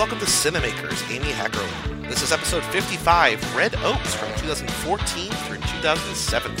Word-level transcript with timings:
welcome 0.00 0.18
to 0.18 0.24
Cinemakers, 0.24 1.14
Amy 1.14 1.30
Heckerling. 1.30 2.08
This 2.08 2.22
is 2.22 2.32
episode 2.32 2.64
55, 2.64 3.54
Red 3.54 3.74
Oaks 3.82 4.14
from 4.14 4.28
2014 4.38 5.30
through 5.30 5.58
2007. 5.58 6.52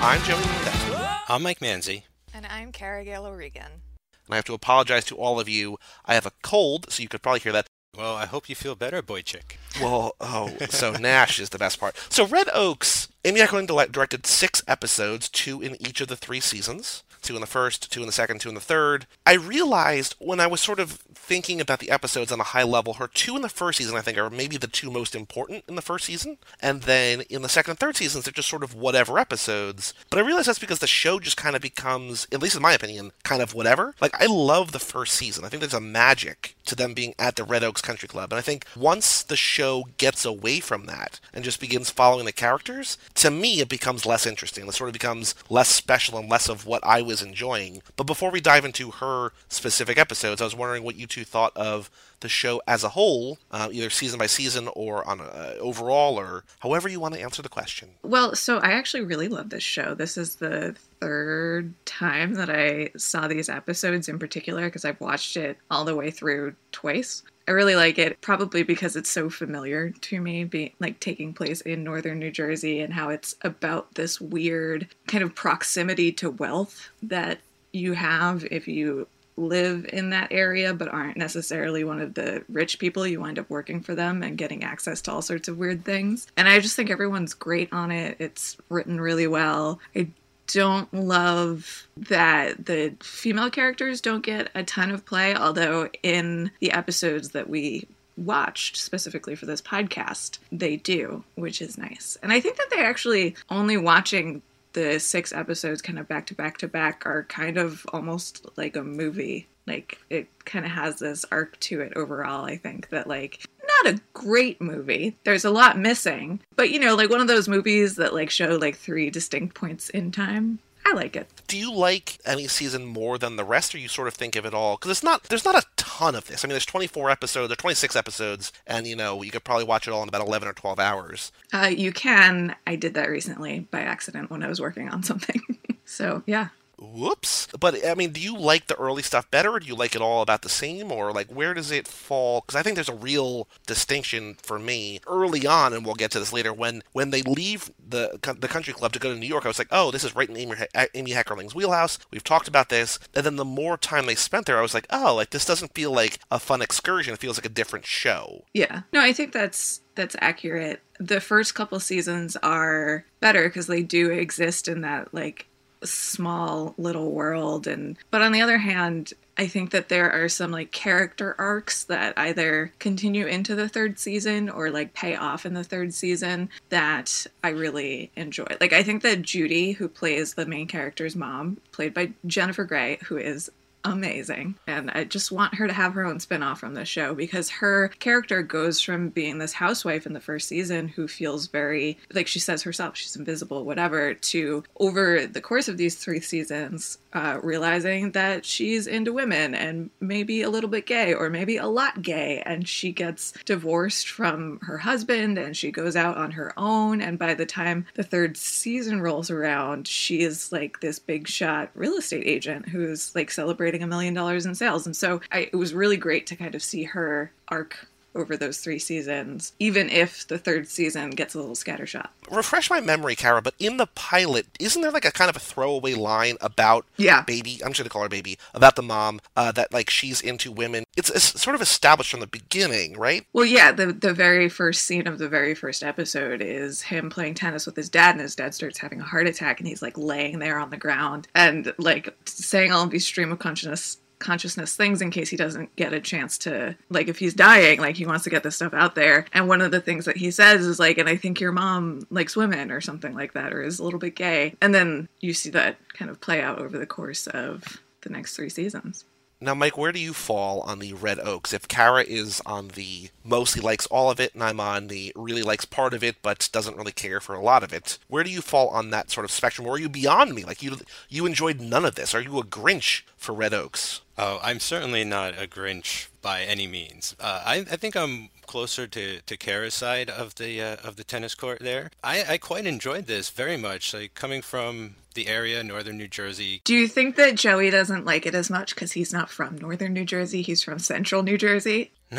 I'm 0.00 0.22
Joey 0.22 0.36
Lindett. 0.36 1.28
I'm 1.28 1.42
Mike 1.42 1.58
Manzi. 1.58 2.04
And 2.32 2.46
I'm 2.46 2.70
Cara 2.70 3.04
Gale 3.04 3.26
O'Regan. 3.26 3.64
And 3.64 4.30
I 4.30 4.36
have 4.36 4.44
to 4.44 4.54
apologize 4.54 5.04
to 5.06 5.16
all 5.16 5.40
of 5.40 5.48
you. 5.48 5.76
I 6.06 6.14
have 6.14 6.24
a 6.24 6.30
cold, 6.44 6.86
so 6.88 7.02
you 7.02 7.08
could 7.08 7.20
probably 7.20 7.40
hear 7.40 7.50
that. 7.50 7.66
Well, 7.96 8.14
I 8.14 8.26
hope 8.26 8.48
you 8.48 8.54
feel 8.54 8.76
better, 8.76 9.02
Boychik. 9.02 9.56
Well, 9.80 10.14
oh, 10.20 10.56
so 10.70 10.92
Nash 11.00 11.40
is 11.40 11.48
the 11.48 11.58
best 11.58 11.80
part. 11.80 11.96
So 12.10 12.24
Red 12.24 12.48
Oaks, 12.54 13.08
Amy 13.24 13.40
Heckerling 13.40 13.90
directed 13.90 14.24
six 14.24 14.62
episodes, 14.68 15.28
two 15.28 15.60
in 15.60 15.74
each 15.82 16.00
of 16.00 16.06
the 16.06 16.16
three 16.16 16.38
seasons 16.38 17.02
two 17.22 17.34
in 17.34 17.40
the 17.40 17.46
first, 17.46 17.90
two 17.90 18.00
in 18.00 18.06
the 18.06 18.12
second, 18.12 18.40
two 18.40 18.48
in 18.48 18.54
the 18.54 18.60
third. 18.60 19.06
I 19.26 19.34
realized 19.34 20.14
when 20.18 20.40
I 20.40 20.46
was 20.46 20.60
sort 20.60 20.80
of 20.80 20.92
thinking 21.14 21.60
about 21.60 21.78
the 21.78 21.90
episodes 21.90 22.32
on 22.32 22.40
a 22.40 22.44
high 22.44 22.64
level, 22.64 22.94
her 22.94 23.06
two 23.06 23.36
in 23.36 23.42
the 23.42 23.48
first 23.48 23.78
season, 23.78 23.96
I 23.96 24.00
think, 24.00 24.18
are 24.18 24.28
maybe 24.28 24.56
the 24.56 24.66
two 24.66 24.90
most 24.90 25.14
important 25.14 25.64
in 25.68 25.76
the 25.76 25.82
first 25.82 26.04
season. 26.04 26.38
And 26.60 26.82
then 26.82 27.22
in 27.22 27.42
the 27.42 27.48
second 27.48 27.72
and 27.72 27.78
third 27.78 27.96
seasons, 27.96 28.24
they're 28.24 28.32
just 28.32 28.48
sort 28.48 28.64
of 28.64 28.74
whatever 28.74 29.18
episodes. 29.18 29.94
But 30.10 30.18
I 30.18 30.26
realized 30.26 30.48
that's 30.48 30.58
because 30.58 30.80
the 30.80 30.86
show 30.86 31.20
just 31.20 31.36
kind 31.36 31.56
of 31.56 31.62
becomes, 31.62 32.26
at 32.32 32.42
least 32.42 32.56
in 32.56 32.62
my 32.62 32.72
opinion, 32.72 33.12
kind 33.22 33.40
of 33.40 33.54
whatever. 33.54 33.94
Like, 34.00 34.20
I 34.20 34.26
love 34.26 34.72
the 34.72 34.78
first 34.78 35.14
season. 35.14 35.44
I 35.44 35.48
think 35.48 35.60
there's 35.60 35.72
a 35.74 35.80
magic 35.80 36.56
to 36.64 36.74
them 36.74 36.94
being 36.94 37.14
at 37.18 37.36
the 37.36 37.44
Red 37.44 37.64
Oaks 37.64 37.82
Country 37.82 38.08
Club. 38.08 38.32
And 38.32 38.38
I 38.38 38.42
think 38.42 38.66
once 38.76 39.22
the 39.22 39.36
show 39.36 39.84
gets 39.98 40.24
away 40.24 40.60
from 40.60 40.86
that 40.86 41.20
and 41.32 41.44
just 41.44 41.60
begins 41.60 41.90
following 41.90 42.24
the 42.24 42.32
characters, 42.32 42.98
to 43.14 43.30
me, 43.30 43.60
it 43.60 43.68
becomes 43.68 44.06
less 44.06 44.26
interesting. 44.26 44.66
It 44.66 44.72
sort 44.74 44.88
of 44.88 44.94
becomes 44.94 45.34
less 45.48 45.68
special 45.68 46.18
and 46.18 46.28
less 46.28 46.48
of 46.48 46.66
what 46.66 46.84
I 46.84 47.02
was 47.02 47.22
enjoying. 47.22 47.82
But 47.96 48.06
before 48.06 48.30
we 48.30 48.40
dive 48.40 48.64
into 48.64 48.92
her 48.92 49.32
specific 49.48 49.98
episodes, 49.98 50.40
I 50.40 50.44
was 50.44 50.56
wondering 50.56 50.82
what 50.82 50.96
you 50.96 51.06
two 51.06 51.24
thought 51.24 51.56
of 51.56 51.90
the 52.22 52.28
show 52.28 52.62
as 52.66 52.82
a 52.82 52.88
whole, 52.88 53.38
uh, 53.50 53.68
either 53.70 53.90
season 53.90 54.18
by 54.18 54.26
season 54.26 54.68
or 54.74 55.06
on 55.06 55.20
a, 55.20 55.56
overall, 55.60 56.18
or 56.18 56.44
however 56.60 56.88
you 56.88 56.98
want 56.98 57.14
to 57.14 57.20
answer 57.20 57.42
the 57.42 57.48
question. 57.48 57.90
Well, 58.02 58.34
so 58.34 58.58
I 58.58 58.72
actually 58.72 59.02
really 59.04 59.28
love 59.28 59.50
this 59.50 59.62
show. 59.62 59.94
This 59.94 60.16
is 60.16 60.36
the 60.36 60.74
third 61.00 61.74
time 61.84 62.34
that 62.34 62.48
I 62.48 62.90
saw 62.96 63.28
these 63.28 63.48
episodes 63.48 64.08
in 64.08 64.18
particular 64.18 64.64
because 64.64 64.84
I've 64.84 65.00
watched 65.00 65.36
it 65.36 65.58
all 65.70 65.84
the 65.84 65.96
way 65.96 66.10
through 66.10 66.54
twice. 66.70 67.22
I 67.48 67.50
really 67.50 67.74
like 67.74 67.98
it, 67.98 68.20
probably 68.20 68.62
because 68.62 68.94
it's 68.94 69.10
so 69.10 69.28
familiar 69.28 69.90
to 69.90 70.20
me, 70.20 70.44
being 70.44 70.70
like 70.78 71.00
taking 71.00 71.34
place 71.34 71.60
in 71.60 71.82
northern 71.82 72.20
New 72.20 72.30
Jersey 72.30 72.80
and 72.80 72.94
how 72.94 73.08
it's 73.08 73.34
about 73.42 73.94
this 73.96 74.20
weird 74.20 74.86
kind 75.08 75.24
of 75.24 75.34
proximity 75.34 76.12
to 76.12 76.30
wealth 76.30 76.88
that 77.02 77.40
you 77.72 77.94
have 77.94 78.44
if 78.50 78.68
you 78.68 79.08
live 79.36 79.86
in 79.92 80.10
that 80.10 80.28
area 80.30 80.74
but 80.74 80.88
aren't 80.88 81.16
necessarily 81.16 81.84
one 81.84 82.00
of 82.00 82.14
the 82.14 82.44
rich 82.48 82.78
people 82.78 83.06
you 83.06 83.20
wind 83.20 83.38
up 83.38 83.48
working 83.48 83.80
for 83.80 83.94
them 83.94 84.22
and 84.22 84.38
getting 84.38 84.62
access 84.62 85.00
to 85.02 85.12
all 85.12 85.22
sorts 85.22 85.48
of 85.48 85.58
weird 85.58 85.84
things. 85.84 86.26
And 86.36 86.48
i 86.48 86.58
just 86.60 86.76
think 86.76 86.90
everyone's 86.90 87.34
great 87.34 87.72
on 87.72 87.90
it. 87.90 88.16
It's 88.18 88.56
written 88.68 89.00
really 89.00 89.26
well. 89.26 89.80
I 89.96 90.08
don't 90.48 90.92
love 90.92 91.86
that 91.96 92.66
the 92.66 92.94
female 93.00 93.48
characters 93.48 94.00
don't 94.00 94.24
get 94.24 94.50
a 94.54 94.62
ton 94.62 94.90
of 94.90 95.06
play 95.06 95.34
although 95.34 95.88
in 96.02 96.50
the 96.60 96.72
episodes 96.72 97.30
that 97.30 97.48
we 97.48 97.86
watched 98.18 98.76
specifically 98.76 99.34
for 99.34 99.46
this 99.46 99.62
podcast 99.62 100.38
they 100.50 100.76
do 100.76 101.24
which 101.36 101.62
is 101.62 101.78
nice. 101.78 102.18
And 102.22 102.32
i 102.32 102.40
think 102.40 102.56
that 102.56 102.66
they're 102.70 102.84
actually 102.84 103.34
only 103.48 103.76
watching 103.76 104.42
the 104.72 104.98
six 104.98 105.32
episodes 105.32 105.82
kind 105.82 105.98
of 105.98 106.08
back 106.08 106.26
to 106.26 106.34
back 106.34 106.58
to 106.58 106.68
back 106.68 107.04
are 107.06 107.24
kind 107.24 107.58
of 107.58 107.86
almost 107.92 108.46
like 108.56 108.76
a 108.76 108.82
movie. 108.82 109.48
Like 109.66 109.98
it 110.10 110.28
kind 110.44 110.64
of 110.64 110.72
has 110.72 110.98
this 110.98 111.24
arc 111.30 111.58
to 111.60 111.80
it 111.80 111.92
overall, 111.94 112.44
I 112.44 112.56
think 112.56 112.88
that 112.90 113.06
like 113.06 113.44
not 113.84 113.94
a 113.94 114.00
great 114.12 114.60
movie. 114.60 115.16
There's 115.24 115.44
a 115.44 115.50
lot 115.50 115.78
missing, 115.78 116.40
but 116.56 116.70
you 116.70 116.78
know, 116.78 116.96
like 116.96 117.10
one 117.10 117.20
of 117.20 117.28
those 117.28 117.48
movies 117.48 117.96
that 117.96 118.14
like 118.14 118.30
show 118.30 118.56
like 118.56 118.76
three 118.76 119.10
distinct 119.10 119.54
points 119.54 119.88
in 119.90 120.10
time. 120.10 120.58
I 120.84 120.94
like 120.94 121.16
it. 121.16 121.28
Do 121.46 121.56
you 121.56 121.72
like 121.72 122.18
any 122.24 122.48
season 122.48 122.86
more 122.86 123.18
than 123.18 123.36
the 123.36 123.44
rest, 123.44 123.74
or 123.74 123.78
you 123.78 123.88
sort 123.88 124.08
of 124.08 124.14
think 124.14 124.36
of 124.36 124.44
it 124.44 124.54
all? 124.54 124.76
Because 124.76 124.90
it's 124.90 125.02
not 125.02 125.24
there's 125.24 125.44
not 125.44 125.54
a 125.54 125.66
ton 125.76 126.14
of 126.14 126.26
this. 126.26 126.44
I 126.44 126.48
mean, 126.48 126.52
there's 126.52 126.66
24 126.66 127.10
episodes, 127.10 127.52
or 127.52 127.56
26 127.56 127.94
episodes, 127.96 128.52
and 128.66 128.86
you 128.86 128.96
know 128.96 129.22
you 129.22 129.30
could 129.30 129.44
probably 129.44 129.64
watch 129.64 129.86
it 129.86 129.92
all 129.92 130.02
in 130.02 130.08
about 130.08 130.26
11 130.26 130.48
or 130.48 130.52
12 130.52 130.78
hours. 130.78 131.32
Uh, 131.52 131.70
you 131.74 131.92
can. 131.92 132.56
I 132.66 132.76
did 132.76 132.94
that 132.94 133.08
recently 133.08 133.60
by 133.60 133.80
accident 133.80 134.30
when 134.30 134.42
I 134.42 134.48
was 134.48 134.60
working 134.60 134.88
on 134.88 135.02
something. 135.02 135.40
so 135.84 136.22
yeah, 136.26 136.48
whoops. 136.82 137.48
But 137.58 137.86
I 137.86 137.94
mean, 137.94 138.12
do 138.12 138.20
you 138.20 138.36
like 138.36 138.66
the 138.66 138.76
early 138.76 139.02
stuff 139.02 139.30
better, 139.30 139.52
or 139.52 139.60
do 139.60 139.66
you 139.66 139.74
like 139.74 139.94
it 139.94 140.02
all 140.02 140.22
about 140.22 140.42
the 140.42 140.48
same, 140.48 140.90
or 140.90 141.12
like 141.12 141.28
where 141.28 141.54
does 141.54 141.70
it 141.70 141.86
fall? 141.86 142.40
Because 142.40 142.58
I 142.58 142.62
think 142.62 142.74
there's 142.74 142.88
a 142.88 142.94
real 142.94 143.48
distinction 143.66 144.36
for 144.42 144.58
me 144.58 145.00
early 145.06 145.46
on, 145.46 145.72
and 145.72 145.84
we'll 145.84 145.94
get 145.94 146.10
to 146.12 146.18
this 146.18 146.32
later. 146.32 146.52
When 146.52 146.82
when 146.92 147.10
they 147.10 147.22
leave 147.22 147.70
the 147.86 148.18
the 148.38 148.48
country 148.48 148.72
club 148.72 148.92
to 148.92 148.98
go 148.98 149.12
to 149.12 149.18
New 149.18 149.26
York, 149.26 149.44
I 149.44 149.48
was 149.48 149.58
like, 149.58 149.68
oh, 149.70 149.90
this 149.90 150.04
is 150.04 150.16
right 150.16 150.28
in 150.28 150.36
Amy, 150.36 150.56
uh, 150.74 150.86
Amy 150.94 151.12
Heckerling's 151.12 151.54
wheelhouse. 151.54 151.98
We've 152.10 152.24
talked 152.24 152.48
about 152.48 152.68
this, 152.68 152.98
and 153.14 153.24
then 153.24 153.36
the 153.36 153.44
more 153.44 153.76
time 153.76 154.06
they 154.06 154.14
spent 154.14 154.46
there, 154.46 154.58
I 154.58 154.62
was 154.62 154.74
like, 154.74 154.86
oh, 154.90 155.14
like 155.14 155.30
this 155.30 155.44
doesn't 155.44 155.74
feel 155.74 155.92
like 155.92 156.18
a 156.30 156.38
fun 156.38 156.62
excursion. 156.62 157.14
It 157.14 157.20
feels 157.20 157.38
like 157.38 157.46
a 157.46 157.50
different 157.50 157.86
show. 157.86 158.44
Yeah, 158.52 158.82
no, 158.92 159.00
I 159.00 159.12
think 159.12 159.32
that's 159.32 159.80
that's 159.94 160.16
accurate. 160.20 160.80
The 160.98 161.20
first 161.20 161.54
couple 161.54 161.80
seasons 161.80 162.36
are 162.36 163.04
better 163.20 163.48
because 163.48 163.66
they 163.66 163.82
do 163.82 164.10
exist 164.10 164.68
in 164.68 164.82
that 164.82 165.12
like 165.12 165.46
small 165.84 166.74
little 166.78 167.12
world 167.12 167.66
and 167.66 167.96
but 168.10 168.22
on 168.22 168.32
the 168.32 168.40
other 168.40 168.58
hand 168.58 169.12
I 169.36 169.46
think 169.46 169.70
that 169.70 169.88
there 169.88 170.10
are 170.10 170.28
some 170.28 170.50
like 170.50 170.72
character 170.72 171.34
arcs 171.38 171.84
that 171.84 172.12
either 172.18 172.72
continue 172.78 173.26
into 173.26 173.54
the 173.54 173.68
third 173.68 173.98
season 173.98 174.50
or 174.50 174.70
like 174.70 174.92
pay 174.92 175.16
off 175.16 175.46
in 175.46 175.54
the 175.54 175.64
third 175.64 175.94
season 175.94 176.50
that 176.68 177.26
I 177.42 177.48
really 177.48 178.10
enjoy. 178.14 178.46
Like 178.60 178.74
I 178.74 178.82
think 178.82 179.02
that 179.02 179.22
Judy, 179.22 179.72
who 179.72 179.88
plays 179.88 180.34
the 180.34 180.44
main 180.44 180.66
character's 180.66 181.16
mom, 181.16 181.58
played 181.72 181.94
by 181.94 182.12
Jennifer 182.26 182.64
Grey, 182.64 182.98
who 183.06 183.16
is 183.16 183.50
amazing. 183.84 184.54
And 184.66 184.90
I 184.90 185.04
just 185.04 185.32
want 185.32 185.54
her 185.56 185.66
to 185.66 185.72
have 185.72 185.94
her 185.94 186.04
own 186.04 186.18
spinoff 186.18 186.58
from 186.58 186.74
the 186.74 186.84
show 186.84 187.14
because 187.14 187.50
her 187.50 187.88
character 187.88 188.42
goes 188.42 188.80
from 188.80 189.08
being 189.08 189.38
this 189.38 189.52
housewife 189.52 190.06
in 190.06 190.12
the 190.12 190.20
first 190.20 190.48
season 190.48 190.88
who 190.88 191.08
feels 191.08 191.48
very, 191.48 191.98
like 192.12 192.26
she 192.26 192.38
says 192.38 192.62
herself, 192.62 192.96
she's 192.96 193.16
invisible, 193.16 193.64
whatever, 193.64 194.14
to 194.14 194.62
over 194.78 195.26
the 195.26 195.40
course 195.40 195.68
of 195.68 195.76
these 195.76 195.96
three 195.96 196.20
seasons, 196.20 196.98
uh, 197.12 197.38
realizing 197.42 198.12
that 198.12 198.44
she's 198.44 198.86
into 198.86 199.12
women 199.12 199.54
and 199.54 199.90
maybe 200.00 200.42
a 200.42 200.50
little 200.50 200.70
bit 200.70 200.86
gay 200.86 201.12
or 201.12 201.28
maybe 201.28 201.56
a 201.56 201.66
lot 201.66 202.02
gay. 202.02 202.42
And 202.46 202.68
she 202.68 202.92
gets 202.92 203.32
divorced 203.44 204.08
from 204.08 204.60
her 204.62 204.78
husband 204.78 205.38
and 205.38 205.56
she 205.56 205.70
goes 205.70 205.96
out 205.96 206.16
on 206.16 206.30
her 206.32 206.52
own. 206.56 207.00
And 207.00 207.18
by 207.18 207.34
the 207.34 207.46
time 207.46 207.86
the 207.94 208.02
third 208.02 208.36
season 208.36 209.00
rolls 209.00 209.30
around, 209.30 209.88
she 209.88 210.20
is 210.20 210.52
like 210.52 210.80
this 210.80 210.98
big 210.98 211.26
shot 211.26 211.70
real 211.74 211.94
estate 211.94 212.26
agent 212.26 212.68
who's 212.68 213.14
like 213.14 213.30
celebrating 213.30 213.71
a 213.80 213.86
million 213.86 214.12
dollars 214.12 214.44
in 214.44 214.56
sales. 214.56 214.86
And 214.86 214.96
so 214.96 215.20
I, 215.30 215.48
it 215.52 215.56
was 215.56 215.72
really 215.72 215.96
great 215.96 216.26
to 216.26 216.36
kind 216.36 216.56
of 216.56 216.62
see 216.64 216.82
her 216.82 217.30
arc 217.46 217.86
over 218.14 218.36
those 218.36 218.58
three 218.58 218.78
seasons, 218.78 219.52
even 219.58 219.88
if 219.88 220.26
the 220.28 220.38
third 220.38 220.68
season 220.68 221.10
gets 221.10 221.34
a 221.34 221.38
little 221.38 221.54
scattershot. 221.54 222.08
Refresh 222.30 222.70
my 222.70 222.80
memory, 222.80 223.14
Kara, 223.14 223.42
but 223.42 223.54
in 223.58 223.76
the 223.76 223.86
pilot, 223.86 224.46
isn't 224.58 224.82
there 224.82 224.90
like 224.90 225.04
a 225.04 225.10
kind 225.10 225.30
of 225.30 225.36
a 225.36 225.40
throwaway 225.40 225.94
line 225.94 226.36
about 226.40 226.86
yeah. 226.96 227.22
baby? 227.22 227.60
I'm 227.64 227.72
just 227.72 227.78
going 227.78 227.84
to 227.84 227.90
call 227.90 228.02
her 228.02 228.08
baby, 228.08 228.38
about 228.54 228.76
the 228.76 228.82
mom, 228.82 229.20
uh, 229.36 229.52
that 229.52 229.72
like 229.72 229.90
she's 229.90 230.20
into 230.20 230.52
women. 230.52 230.84
It's, 230.96 231.10
it's, 231.10 231.40
sort 231.40 231.54
of 231.54 231.62
established 231.62 232.10
from 232.10 232.20
the 232.20 232.26
beginning, 232.26 232.98
right? 232.98 233.26
Well, 233.32 233.44
yeah, 233.44 233.72
the, 233.72 233.92
the 233.92 234.12
very 234.12 234.48
first 234.48 234.84
scene 234.84 235.06
of 235.06 235.18
the 235.18 235.28
very 235.28 235.54
first 235.54 235.82
episode 235.82 236.42
is 236.42 236.82
him 236.82 237.10
playing 237.10 237.34
tennis 237.34 237.66
with 237.66 237.76
his 237.76 237.88
dad, 237.88 238.12
and 238.12 238.20
his 238.20 238.36
dad 238.36 238.54
starts 238.54 238.78
having 238.78 239.00
a 239.00 239.04
heart 239.04 239.26
attack, 239.26 239.58
and 239.58 239.68
he's 239.68 239.82
like 239.82 239.96
laying 239.96 240.38
there 240.38 240.58
on 240.58 240.70
the 240.70 240.76
ground 240.76 241.28
and 241.34 241.72
like 241.78 242.14
saying 242.26 242.72
all 242.72 242.84
of 242.84 242.90
these 242.90 243.06
stream 243.06 243.32
of 243.32 243.38
consciousness 243.38 243.98
consciousness 244.22 244.74
things 244.74 245.02
in 245.02 245.10
case 245.10 245.28
he 245.28 245.36
doesn't 245.36 245.74
get 245.76 245.92
a 245.92 246.00
chance 246.00 246.38
to 246.38 246.74
like 246.88 247.08
if 247.08 247.18
he's 247.18 247.34
dying 247.34 247.80
like 247.80 247.96
he 247.96 248.06
wants 248.06 248.24
to 248.24 248.30
get 248.30 248.42
this 248.42 248.56
stuff 248.56 248.72
out 248.72 248.94
there 248.94 249.26
and 249.32 249.48
one 249.48 249.60
of 249.60 249.70
the 249.70 249.80
things 249.80 250.04
that 250.04 250.16
he 250.16 250.30
says 250.30 250.64
is 250.66 250.78
like 250.78 250.96
and 250.96 251.08
i 251.08 251.16
think 251.16 251.40
your 251.40 251.52
mom 251.52 252.06
likes 252.10 252.36
women 252.36 252.70
or 252.70 252.80
something 252.80 253.14
like 253.14 253.34
that 253.34 253.52
or 253.52 253.62
is 253.62 253.78
a 253.78 253.84
little 253.84 253.98
bit 253.98 254.16
gay 254.16 254.54
and 254.62 254.74
then 254.74 255.08
you 255.20 255.34
see 255.34 255.50
that 255.50 255.76
kind 255.92 256.10
of 256.10 256.20
play 256.20 256.40
out 256.40 256.58
over 256.58 256.78
the 256.78 256.86
course 256.86 257.26
of 257.26 257.82
the 258.02 258.10
next 258.10 258.36
three 258.36 258.48
seasons 258.48 259.04
now, 259.42 259.56
Mike, 259.56 259.76
where 259.76 259.90
do 259.90 259.98
you 259.98 260.12
fall 260.12 260.60
on 260.60 260.78
the 260.78 260.92
Red 260.92 261.18
Oaks? 261.18 261.52
If 261.52 261.66
Kara 261.66 262.04
is 262.04 262.40
on 262.46 262.68
the 262.68 263.10
mostly 263.24 263.60
likes 263.60 263.86
all 263.86 264.08
of 264.08 264.20
it, 264.20 264.34
and 264.34 264.42
I'm 264.44 264.60
on 264.60 264.86
the 264.86 265.12
really 265.16 265.42
likes 265.42 265.64
part 265.64 265.94
of 265.94 266.04
it 266.04 266.14
but 266.22 266.48
doesn't 266.52 266.76
really 266.76 266.92
care 266.92 267.18
for 267.18 267.34
a 267.34 267.42
lot 267.42 267.64
of 267.64 267.72
it, 267.72 267.98
where 268.06 268.22
do 268.22 268.30
you 268.30 268.40
fall 268.40 268.68
on 268.68 268.90
that 268.90 269.10
sort 269.10 269.24
of 269.24 269.32
spectrum? 269.32 269.66
Or 269.66 269.74
are 269.74 269.80
you 269.80 269.88
beyond 269.88 270.36
me? 270.36 270.44
Like 270.44 270.62
you, 270.62 270.76
you 271.08 271.26
enjoyed 271.26 271.60
none 271.60 271.84
of 271.84 271.96
this. 271.96 272.14
Are 272.14 272.20
you 272.20 272.38
a 272.38 272.44
Grinch 272.44 273.02
for 273.16 273.32
Red 273.32 273.52
Oaks? 273.52 274.01
Oh, 274.18 274.38
I'm 274.42 274.60
certainly 274.60 275.04
not 275.04 275.34
a 275.40 275.46
Grinch 275.46 276.08
by 276.20 276.42
any 276.42 276.66
means. 276.66 277.16
Uh, 277.18 277.42
I, 277.44 277.56
I 277.58 277.76
think 277.76 277.96
I'm 277.96 278.28
closer 278.46 278.86
to, 278.86 279.20
to 279.20 279.36
Kara's 279.36 279.74
side 279.74 280.10
of 280.10 280.34
the 280.34 280.60
uh, 280.60 280.76
of 280.84 280.96
the 280.96 281.04
tennis 281.04 281.34
court 281.34 281.60
there. 281.60 281.90
I, 282.04 282.24
I 282.28 282.38
quite 282.38 282.66
enjoyed 282.66 283.06
this 283.06 283.30
very 283.30 283.56
much. 283.56 283.94
Like 283.94 284.14
coming 284.14 284.42
from 284.42 284.96
the 285.14 285.26
area, 285.28 285.62
northern 285.62 285.96
New 285.96 286.08
Jersey. 286.08 286.60
Do 286.64 286.74
you 286.74 286.88
think 286.88 287.16
that 287.16 287.34
Joey 287.34 287.70
doesn't 287.70 288.04
like 288.04 288.26
it 288.26 288.34
as 288.34 288.50
much 288.50 288.74
because 288.74 288.92
he's 288.92 289.12
not 289.12 289.30
from 289.30 289.56
northern 289.56 289.92
New 289.92 290.04
Jersey? 290.04 290.42
He's 290.42 290.62
from 290.62 290.78
central 290.78 291.22
New 291.22 291.38
Jersey. 291.38 291.90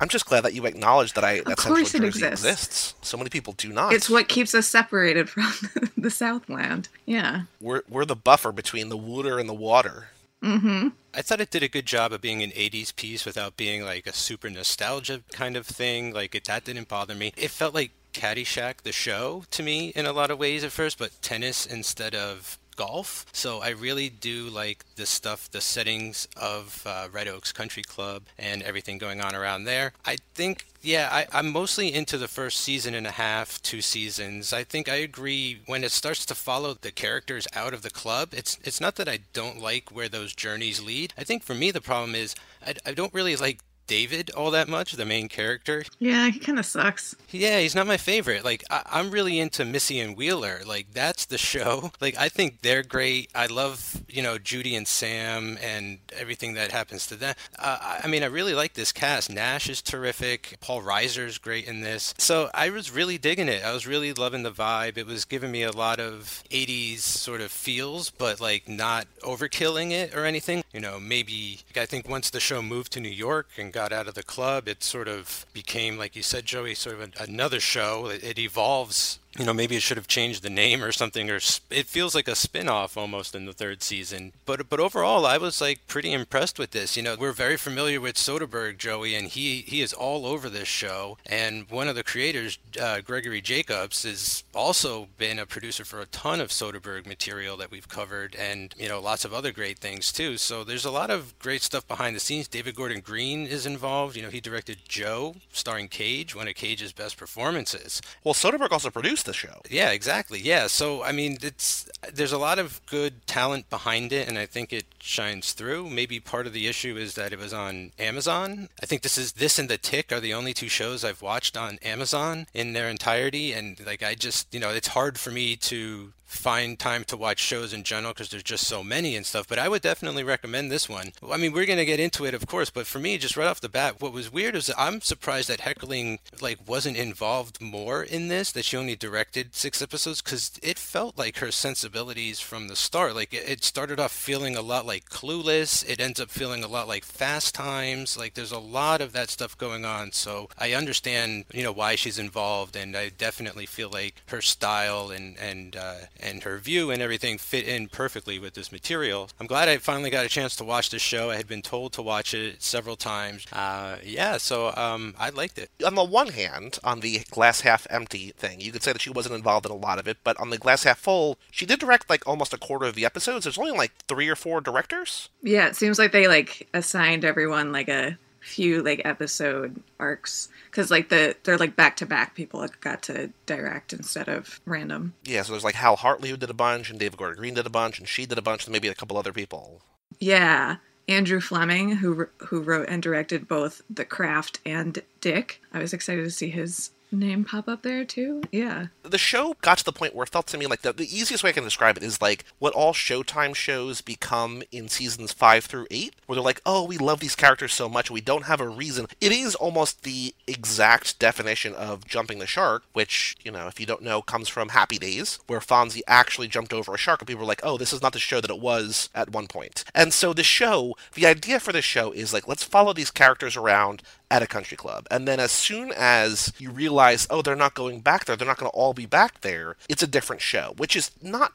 I'm 0.00 0.08
just 0.08 0.26
glad 0.26 0.42
that 0.42 0.54
you 0.54 0.66
acknowledge 0.66 1.12
that 1.12 1.22
I 1.24 1.36
that 1.42 1.56
course 1.56 1.90
Central 1.90 2.08
it 2.08 2.12
Jersey 2.12 2.26
exists. 2.26 2.44
exists. 2.44 2.94
So 3.02 3.16
many 3.16 3.30
people 3.30 3.52
do 3.52 3.72
not. 3.72 3.92
It's 3.92 4.10
what 4.10 4.28
keeps 4.28 4.54
us 4.54 4.66
separated 4.66 5.30
from 5.30 5.52
the 5.96 6.10
Southland. 6.10 6.88
Yeah. 7.06 7.42
we're 7.60 7.82
we're 7.88 8.04
the 8.04 8.16
buffer 8.16 8.50
between 8.50 8.88
the 8.88 8.96
water 8.96 9.38
and 9.38 9.48
the 9.48 9.54
water. 9.54 10.08
Mm-hmm. 10.46 10.88
I 11.12 11.22
thought 11.22 11.40
it 11.40 11.50
did 11.50 11.62
a 11.62 11.68
good 11.68 11.86
job 11.86 12.12
of 12.12 12.20
being 12.20 12.42
an 12.42 12.50
80s 12.50 12.94
piece 12.94 13.24
without 13.24 13.56
being 13.56 13.84
like 13.84 14.06
a 14.06 14.12
super 14.12 14.48
nostalgia 14.48 15.22
kind 15.32 15.56
of 15.56 15.66
thing. 15.66 16.12
Like 16.12 16.34
it, 16.34 16.44
that 16.44 16.64
didn't 16.64 16.88
bother 16.88 17.14
me. 17.14 17.32
It 17.36 17.50
felt 17.50 17.74
like 17.74 17.90
Caddyshack, 18.12 18.82
the 18.82 18.92
show, 18.92 19.44
to 19.50 19.62
me 19.62 19.88
in 19.96 20.06
a 20.06 20.12
lot 20.12 20.30
of 20.30 20.38
ways 20.38 20.62
at 20.62 20.72
first, 20.72 20.98
but 20.98 21.10
tennis 21.20 21.66
instead 21.66 22.14
of 22.14 22.58
golf. 22.76 23.26
So 23.32 23.60
I 23.60 23.70
really 23.70 24.08
do 24.08 24.48
like 24.48 24.84
the 24.96 25.06
stuff, 25.06 25.50
the 25.50 25.60
settings 25.60 26.28
of 26.36 26.82
uh, 26.86 27.08
Red 27.10 27.26
Oaks 27.26 27.52
Country 27.52 27.82
Club 27.82 28.22
and 28.38 28.62
everything 28.62 28.98
going 28.98 29.20
on 29.20 29.34
around 29.34 29.64
there. 29.64 29.92
I 30.04 30.18
think, 30.34 30.66
yeah, 30.86 31.08
I, 31.10 31.26
I'm 31.36 31.50
mostly 31.50 31.92
into 31.92 32.16
the 32.16 32.28
first 32.28 32.58
season 32.58 32.94
and 32.94 33.08
a 33.08 33.10
half, 33.10 33.60
two 33.60 33.82
seasons. 33.82 34.52
I 34.52 34.62
think 34.62 34.88
I 34.88 34.94
agree 34.94 35.60
when 35.66 35.82
it 35.82 35.90
starts 35.90 36.24
to 36.26 36.34
follow 36.34 36.74
the 36.74 36.92
characters 36.92 37.48
out 37.54 37.74
of 37.74 37.82
the 37.82 37.90
club. 37.90 38.28
It's 38.32 38.56
it's 38.62 38.80
not 38.80 38.94
that 38.96 39.08
I 39.08 39.18
don't 39.32 39.60
like 39.60 39.90
where 39.90 40.08
those 40.08 40.32
journeys 40.32 40.80
lead. 40.80 41.12
I 41.18 41.24
think 41.24 41.42
for 41.42 41.54
me 41.54 41.72
the 41.72 41.80
problem 41.80 42.14
is 42.14 42.36
I, 42.64 42.74
I 42.86 42.92
don't 42.92 43.12
really 43.12 43.34
like 43.34 43.58
David 43.86 44.30
all 44.30 44.50
that 44.52 44.68
much, 44.68 44.92
the 44.92 45.04
main 45.04 45.28
character. 45.28 45.84
Yeah, 45.98 46.28
he 46.30 46.38
kind 46.38 46.58
of 46.58 46.66
sucks. 46.66 47.14
Yeah, 47.30 47.60
he's 47.60 47.74
not 47.74 47.86
my 47.86 47.96
favorite. 47.96 48.44
Like 48.44 48.64
I, 48.70 48.82
I'm 48.92 49.10
really 49.10 49.38
into 49.38 49.64
Misty 49.64 50.00
and 50.00 50.16
Wheeler. 50.16 50.60
Like 50.66 50.92
that's 50.92 51.24
the 51.26 51.38
show. 51.38 51.90
Like 52.00 52.16
I 52.18 52.28
think 52.28 52.60
they're 52.62 52.82
great. 52.82 53.30
I 53.34 53.46
love 53.46 54.02
you 54.08 54.22
know 54.22 54.38
Judy 54.38 54.76
and 54.76 54.86
Sam 54.86 55.58
and 55.62 55.98
everything 56.16 56.54
that 56.54 56.70
happens 56.72 57.06
to 57.08 57.16
them. 57.16 57.34
Uh, 57.58 57.78
I- 57.80 58.00
I 58.04 58.08
mean, 58.08 58.22
I 58.22 58.26
really 58.26 58.54
like 58.54 58.74
this 58.74 58.92
cast. 58.92 59.30
Nash 59.30 59.68
is 59.68 59.82
terrific. 59.82 60.56
Paul 60.60 60.82
Reiser's 60.82 61.38
great 61.38 61.66
in 61.66 61.80
this. 61.80 62.14
So 62.18 62.50
I 62.54 62.70
was 62.70 62.90
really 62.90 63.18
digging 63.18 63.48
it. 63.48 63.64
I 63.64 63.72
was 63.72 63.86
really 63.86 64.12
loving 64.12 64.42
the 64.42 64.52
vibe. 64.52 64.96
It 64.98 65.06
was 65.06 65.24
giving 65.24 65.50
me 65.50 65.62
a 65.62 65.72
lot 65.72 65.98
of 65.98 66.44
80s 66.50 66.98
sort 67.00 67.40
of 67.40 67.50
feels, 67.50 68.10
but 68.10 68.40
like 68.40 68.68
not 68.68 69.06
overkilling 69.22 69.90
it 69.92 70.14
or 70.14 70.24
anything. 70.24 70.62
You 70.72 70.80
know, 70.80 71.00
maybe 71.00 71.60
I 71.76 71.86
think 71.86 72.08
once 72.08 72.30
the 72.30 72.40
show 72.40 72.62
moved 72.62 72.92
to 72.92 73.00
New 73.00 73.08
York 73.08 73.48
and 73.58 73.72
got 73.76 73.92
out 73.92 74.08
of 74.08 74.14
the 74.14 74.22
club, 74.22 74.68
it 74.68 74.82
sort 74.82 75.06
of 75.06 75.44
became, 75.52 75.98
like 75.98 76.16
you 76.16 76.22
said, 76.22 76.46
Joey, 76.46 76.74
sort 76.74 76.94
of 76.94 77.02
an, 77.02 77.12
another 77.20 77.60
show. 77.60 78.06
It, 78.06 78.24
it 78.24 78.38
evolves. 78.38 79.18
You 79.38 79.44
know, 79.44 79.52
maybe 79.52 79.76
it 79.76 79.82
should 79.82 79.96
have 79.98 80.08
changed 80.08 80.42
the 80.42 80.50
name 80.50 80.82
or 80.82 80.92
something, 80.92 81.30
or 81.30 81.40
sp- 81.40 81.68
it 81.70 81.86
feels 81.86 82.14
like 82.14 82.28
a 82.28 82.34
spin-off 82.34 82.96
almost 82.96 83.34
in 83.34 83.44
the 83.44 83.52
third 83.52 83.82
season. 83.82 84.32
But 84.46 84.68
but 84.70 84.80
overall, 84.80 85.26
I 85.26 85.36
was 85.36 85.60
like 85.60 85.86
pretty 85.86 86.12
impressed 86.12 86.58
with 86.58 86.70
this. 86.70 86.96
You 86.96 87.02
know, 87.02 87.16
we're 87.18 87.32
very 87.32 87.56
familiar 87.56 88.00
with 88.00 88.16
Soderbergh, 88.16 88.78
Joey, 88.78 89.14
and 89.14 89.28
he 89.28 89.60
he 89.62 89.82
is 89.82 89.92
all 89.92 90.24
over 90.24 90.48
this 90.48 90.68
show. 90.68 91.18
And 91.26 91.68
one 91.70 91.88
of 91.88 91.96
the 91.96 92.02
creators, 92.02 92.58
uh, 92.80 93.00
Gregory 93.00 93.42
Jacobs, 93.42 94.04
has 94.04 94.42
also 94.54 95.08
been 95.18 95.38
a 95.38 95.46
producer 95.46 95.84
for 95.84 96.00
a 96.00 96.06
ton 96.06 96.40
of 96.40 96.48
Soderbergh 96.48 97.06
material 97.06 97.58
that 97.58 97.70
we've 97.70 97.88
covered, 97.88 98.34
and 98.36 98.74
you 98.78 98.88
know, 98.88 99.00
lots 99.00 99.24
of 99.26 99.34
other 99.34 99.52
great 99.52 99.78
things 99.78 100.12
too. 100.12 100.38
So 100.38 100.64
there's 100.64 100.86
a 100.86 100.90
lot 100.90 101.10
of 101.10 101.38
great 101.38 101.62
stuff 101.62 101.86
behind 101.86 102.16
the 102.16 102.20
scenes. 102.20 102.48
David 102.48 102.74
Gordon 102.74 103.00
Green 103.00 103.46
is 103.46 103.66
involved. 103.66 104.16
You 104.16 104.22
know, 104.22 104.30
he 104.30 104.40
directed 104.40 104.78
Joe, 104.88 105.36
starring 105.52 105.88
Cage, 105.88 106.34
one 106.34 106.48
of 106.48 106.54
Cage's 106.54 106.92
best 106.92 107.18
performances. 107.18 108.00
Well, 108.24 108.34
Soderbergh 108.34 108.72
also 108.72 108.90
produced 108.90 109.25
the 109.26 109.34
show. 109.34 109.60
Yeah, 109.70 109.90
exactly. 109.90 110.40
Yeah, 110.40 110.66
so 110.66 111.02
I 111.02 111.12
mean, 111.12 111.38
it's 111.42 111.88
there's 112.12 112.32
a 112.32 112.38
lot 112.38 112.58
of 112.58 112.80
good 112.86 113.26
talent 113.26 113.68
behind 113.68 114.12
it, 114.12 114.28
and 114.28 114.38
I 114.38 114.46
think 114.46 114.72
it 114.72 114.86
shines 114.98 115.52
through. 115.52 115.90
Maybe 115.90 116.18
part 116.18 116.46
of 116.46 116.52
the 116.52 116.66
issue 116.66 116.96
is 116.96 117.14
that 117.14 117.32
it 117.32 117.38
was 117.38 117.52
on 117.52 117.92
Amazon. 117.98 118.68
I 118.82 118.86
think 118.86 119.02
this 119.02 119.18
is 119.18 119.32
this 119.32 119.58
and 119.58 119.68
The 119.68 119.78
Tick 119.78 120.12
are 120.12 120.20
the 120.20 120.34
only 120.34 120.54
two 120.54 120.68
shows 120.68 121.04
I've 121.04 121.22
watched 121.22 121.56
on 121.56 121.78
Amazon 121.82 122.46
in 122.54 122.72
their 122.72 122.88
entirety, 122.88 123.52
and 123.52 123.78
like 123.84 124.02
I 124.02 124.14
just 124.14 124.52
you 124.54 124.60
know 124.60 124.70
it's 124.70 124.88
hard 124.88 125.18
for 125.18 125.30
me 125.30 125.56
to 125.56 126.12
find 126.26 126.78
time 126.78 127.04
to 127.04 127.16
watch 127.16 127.38
shows 127.38 127.72
in 127.72 127.84
general 127.84 128.12
because 128.12 128.28
there's 128.28 128.42
just 128.42 128.66
so 128.66 128.82
many 128.82 129.14
and 129.14 129.24
stuff 129.24 129.46
but 129.48 129.58
i 129.58 129.68
would 129.68 129.80
definitely 129.80 130.24
recommend 130.24 130.70
this 130.70 130.88
one. 130.88 131.12
I 131.30 131.36
mean 131.36 131.52
we're 131.52 131.66
going 131.66 131.78
to 131.78 131.84
get 131.84 132.00
into 132.00 132.24
it 132.24 132.34
of 132.34 132.46
course 132.46 132.68
but 132.68 132.86
for 132.86 132.98
me 132.98 133.16
just 133.16 133.36
right 133.36 133.46
off 133.46 133.60
the 133.60 133.68
bat 133.68 134.00
what 134.00 134.12
was 134.12 134.32
weird 134.32 134.56
is 134.56 134.70
i'm 134.76 135.00
surprised 135.00 135.48
that 135.48 135.60
Heckerling 135.60 136.18
like 136.40 136.58
wasn't 136.66 136.96
involved 136.96 137.60
more 137.60 138.02
in 138.02 138.28
this 138.28 138.50
that 138.52 138.64
she 138.64 138.76
only 138.76 138.96
directed 138.96 139.54
six 139.54 139.80
episodes 139.80 140.20
because 140.20 140.58
it 140.62 140.78
felt 140.78 141.16
like 141.16 141.38
her 141.38 141.52
sensibilities 141.52 142.40
from 142.40 142.68
the 142.68 142.76
start 142.76 143.14
like 143.14 143.32
it, 143.32 143.48
it 143.48 143.64
started 143.64 144.00
off 144.00 144.12
feeling 144.12 144.56
a 144.56 144.62
lot 144.62 144.84
like 144.84 145.08
clueless 145.08 145.88
it 145.88 146.00
ends 146.00 146.20
up 146.20 146.30
feeling 146.30 146.64
a 146.64 146.68
lot 146.68 146.88
like 146.88 147.04
fast 147.04 147.54
times 147.54 148.16
like 148.16 148.34
there's 148.34 148.52
a 148.52 148.58
lot 148.58 149.00
of 149.00 149.12
that 149.12 149.30
stuff 149.30 149.56
going 149.56 149.84
on 149.84 150.10
so 150.10 150.48
i 150.58 150.72
understand 150.72 151.44
you 151.52 151.62
know 151.62 151.72
why 151.72 151.94
she's 151.94 152.18
involved 152.18 152.74
and 152.74 152.96
i 152.96 153.08
definitely 153.08 153.66
feel 153.66 153.90
like 153.90 154.22
her 154.26 154.42
style 154.42 155.10
and 155.10 155.36
and 155.38 155.76
uh, 155.76 155.94
and 156.20 156.42
her 156.42 156.58
view 156.58 156.90
and 156.90 157.02
everything 157.02 157.38
fit 157.38 157.66
in 157.66 157.88
perfectly 157.88 158.38
with 158.38 158.54
this 158.54 158.72
material. 158.72 159.30
I'm 159.40 159.46
glad 159.46 159.68
I 159.68 159.78
finally 159.78 160.10
got 160.10 160.26
a 160.26 160.28
chance 160.28 160.56
to 160.56 160.64
watch 160.64 160.90
this 160.90 161.02
show. 161.02 161.30
I 161.30 161.36
had 161.36 161.48
been 161.48 161.62
told 161.62 161.92
to 161.94 162.02
watch 162.02 162.34
it 162.34 162.62
several 162.62 162.96
times. 162.96 163.46
Uh, 163.52 163.96
yeah, 164.04 164.36
so 164.36 164.72
um, 164.76 165.14
I 165.18 165.30
liked 165.30 165.58
it. 165.58 165.70
On 165.84 165.94
the 165.94 166.04
one 166.04 166.28
hand, 166.28 166.78
on 166.84 167.00
the 167.00 167.20
glass 167.30 167.60
half 167.60 167.86
empty 167.90 168.30
thing, 168.36 168.60
you 168.60 168.72
could 168.72 168.82
say 168.82 168.92
that 168.92 169.02
she 169.02 169.10
wasn't 169.10 169.34
involved 169.34 169.66
in 169.66 169.72
a 169.72 169.76
lot 169.76 169.98
of 169.98 170.08
it, 170.08 170.18
but 170.24 170.38
on 170.40 170.50
the 170.50 170.58
glass 170.58 170.84
half 170.84 170.98
full, 170.98 171.38
she 171.50 171.66
did 171.66 171.80
direct 171.80 172.10
like 172.10 172.26
almost 172.26 172.54
a 172.54 172.58
quarter 172.58 172.86
of 172.86 172.94
the 172.94 173.04
episodes. 173.04 173.44
There's 173.44 173.58
only 173.58 173.72
like 173.72 173.92
three 174.08 174.28
or 174.28 174.36
four 174.36 174.60
directors. 174.60 175.28
Yeah, 175.42 175.68
it 175.68 175.76
seems 175.76 175.98
like 175.98 176.12
they 176.12 176.28
like 176.28 176.68
assigned 176.74 177.24
everyone 177.24 177.72
like 177.72 177.88
a 177.88 178.18
few 178.46 178.82
like 178.82 179.02
episode 179.04 179.82
arcs 179.98 180.48
because 180.70 180.90
like 180.90 181.08
the 181.08 181.34
they're 181.42 181.58
like 181.58 181.74
back 181.74 181.96
to 181.96 182.06
back 182.06 182.34
people 182.34 182.60
that 182.60 182.80
got 182.80 183.02
to 183.02 183.30
direct 183.44 183.92
instead 183.92 184.28
of 184.28 184.60
random. 184.64 185.14
Yeah, 185.24 185.42
so 185.42 185.52
there's 185.52 185.64
like 185.64 185.74
Hal 185.74 185.96
Hartley 185.96 186.30
who 186.30 186.36
did 186.36 186.50
a 186.50 186.54
bunch, 186.54 186.90
and 186.90 186.98
David 186.98 187.18
Gordon 187.18 187.38
Green 187.38 187.54
did 187.54 187.66
a 187.66 187.70
bunch, 187.70 187.98
and 187.98 188.08
she 188.08 188.24
did 188.24 188.38
a 188.38 188.42
bunch, 188.42 188.64
and 188.64 188.72
maybe 188.72 188.88
a 188.88 188.94
couple 188.94 189.16
other 189.16 189.32
people. 189.32 189.82
Yeah, 190.20 190.76
Andrew 191.08 191.40
Fleming 191.40 191.96
who 191.96 192.28
who 192.38 192.62
wrote 192.62 192.88
and 192.88 193.02
directed 193.02 193.48
both 193.48 193.82
The 193.90 194.04
Craft 194.04 194.60
and 194.64 195.02
Dick. 195.20 195.60
I 195.72 195.80
was 195.80 195.92
excited 195.92 196.22
to 196.22 196.30
see 196.30 196.50
his 196.50 196.90
name 197.12 197.44
pop 197.44 197.68
up 197.68 197.82
there 197.82 198.04
too. 198.04 198.42
Yeah. 198.50 198.86
the 199.02 199.18
show 199.18 199.54
got 199.60 199.78
to 199.78 199.84
the 199.84 199.92
point 199.92 200.14
where 200.14 200.24
it 200.24 200.30
felt 200.30 200.46
to 200.48 200.58
me 200.58 200.66
like 200.66 200.82
the, 200.82 200.92
the 200.92 201.04
easiest 201.04 201.42
way 201.44 201.50
I 201.50 201.52
can 201.52 201.64
describe 201.64 201.96
it 201.96 202.02
is 202.02 202.20
like 202.20 202.44
what 202.58 202.74
all 202.74 202.92
Showtime 202.92 203.54
shows 203.54 204.00
become 204.00 204.62
in 204.72 204.88
seasons 204.88 205.32
five 205.32 205.64
through 205.64 205.86
eight, 205.90 206.14
where 206.26 206.34
they're 206.34 206.42
like, 206.42 206.60
oh, 206.66 206.84
we 206.84 206.98
love 206.98 207.20
these 207.20 207.36
characters 207.36 207.72
so 207.72 207.88
much, 207.88 208.10
we 208.10 208.20
don't 208.20 208.44
have 208.44 208.60
a 208.60 208.68
reason. 208.68 209.06
It 209.20 209.32
is 209.32 209.54
almost 209.54 210.02
the 210.02 210.34
exact 210.46 211.18
definition 211.18 211.74
of 211.74 212.06
jumping 212.06 212.38
the 212.38 212.46
shark, 212.46 212.82
which, 212.92 213.36
you 213.44 213.50
know, 213.50 213.66
if 213.66 213.78
you 213.80 213.86
don't 213.86 214.02
know, 214.02 214.22
comes 214.22 214.48
from 214.48 214.70
Happy 214.70 214.98
Days, 214.98 215.38
where 215.46 215.60
Fonzie 215.60 216.02
actually 216.06 216.48
jumped 216.48 216.72
over 216.72 216.94
a 216.94 216.98
shark, 216.98 217.20
and 217.20 217.28
people 217.28 217.40
were 217.42 217.46
like, 217.48 217.60
oh, 217.62 217.76
this 217.76 217.92
is 217.92 218.02
not 218.02 218.12
the 218.12 218.18
show 218.18 218.40
that 218.40 218.50
it 218.50 218.60
was 218.60 219.08
at 219.14 219.30
one 219.30 219.46
point. 219.46 219.84
And 219.94 220.12
so 220.12 220.32
the 220.32 220.42
show, 220.42 220.94
the 221.14 221.26
idea 221.26 221.60
for 221.60 221.72
the 221.72 221.82
show 221.82 222.12
is 222.12 222.32
like, 222.32 222.48
let's 222.48 222.64
follow 222.64 222.92
these 222.92 223.10
characters 223.10 223.56
around 223.56 224.02
at 224.30 224.42
a 224.42 224.46
country 224.46 224.76
club. 224.76 225.06
And 225.10 225.26
then 225.26 225.40
as 225.40 225.52
soon 225.52 225.92
as 225.96 226.52
you 226.58 226.70
realize, 226.70 227.26
oh, 227.30 227.42
they're 227.42 227.56
not 227.56 227.74
going 227.74 228.00
back 228.00 228.24
there, 228.24 228.36
they're 228.36 228.46
not 228.46 228.58
going 228.58 228.70
to 228.70 228.76
all 228.76 228.94
be 228.94 229.06
back 229.06 229.40
there, 229.40 229.76
it's 229.88 230.02
a 230.02 230.08
different 230.08 230.42
show, 230.42 230.74
which 230.76 230.96
is 230.96 231.10
not 231.22 231.52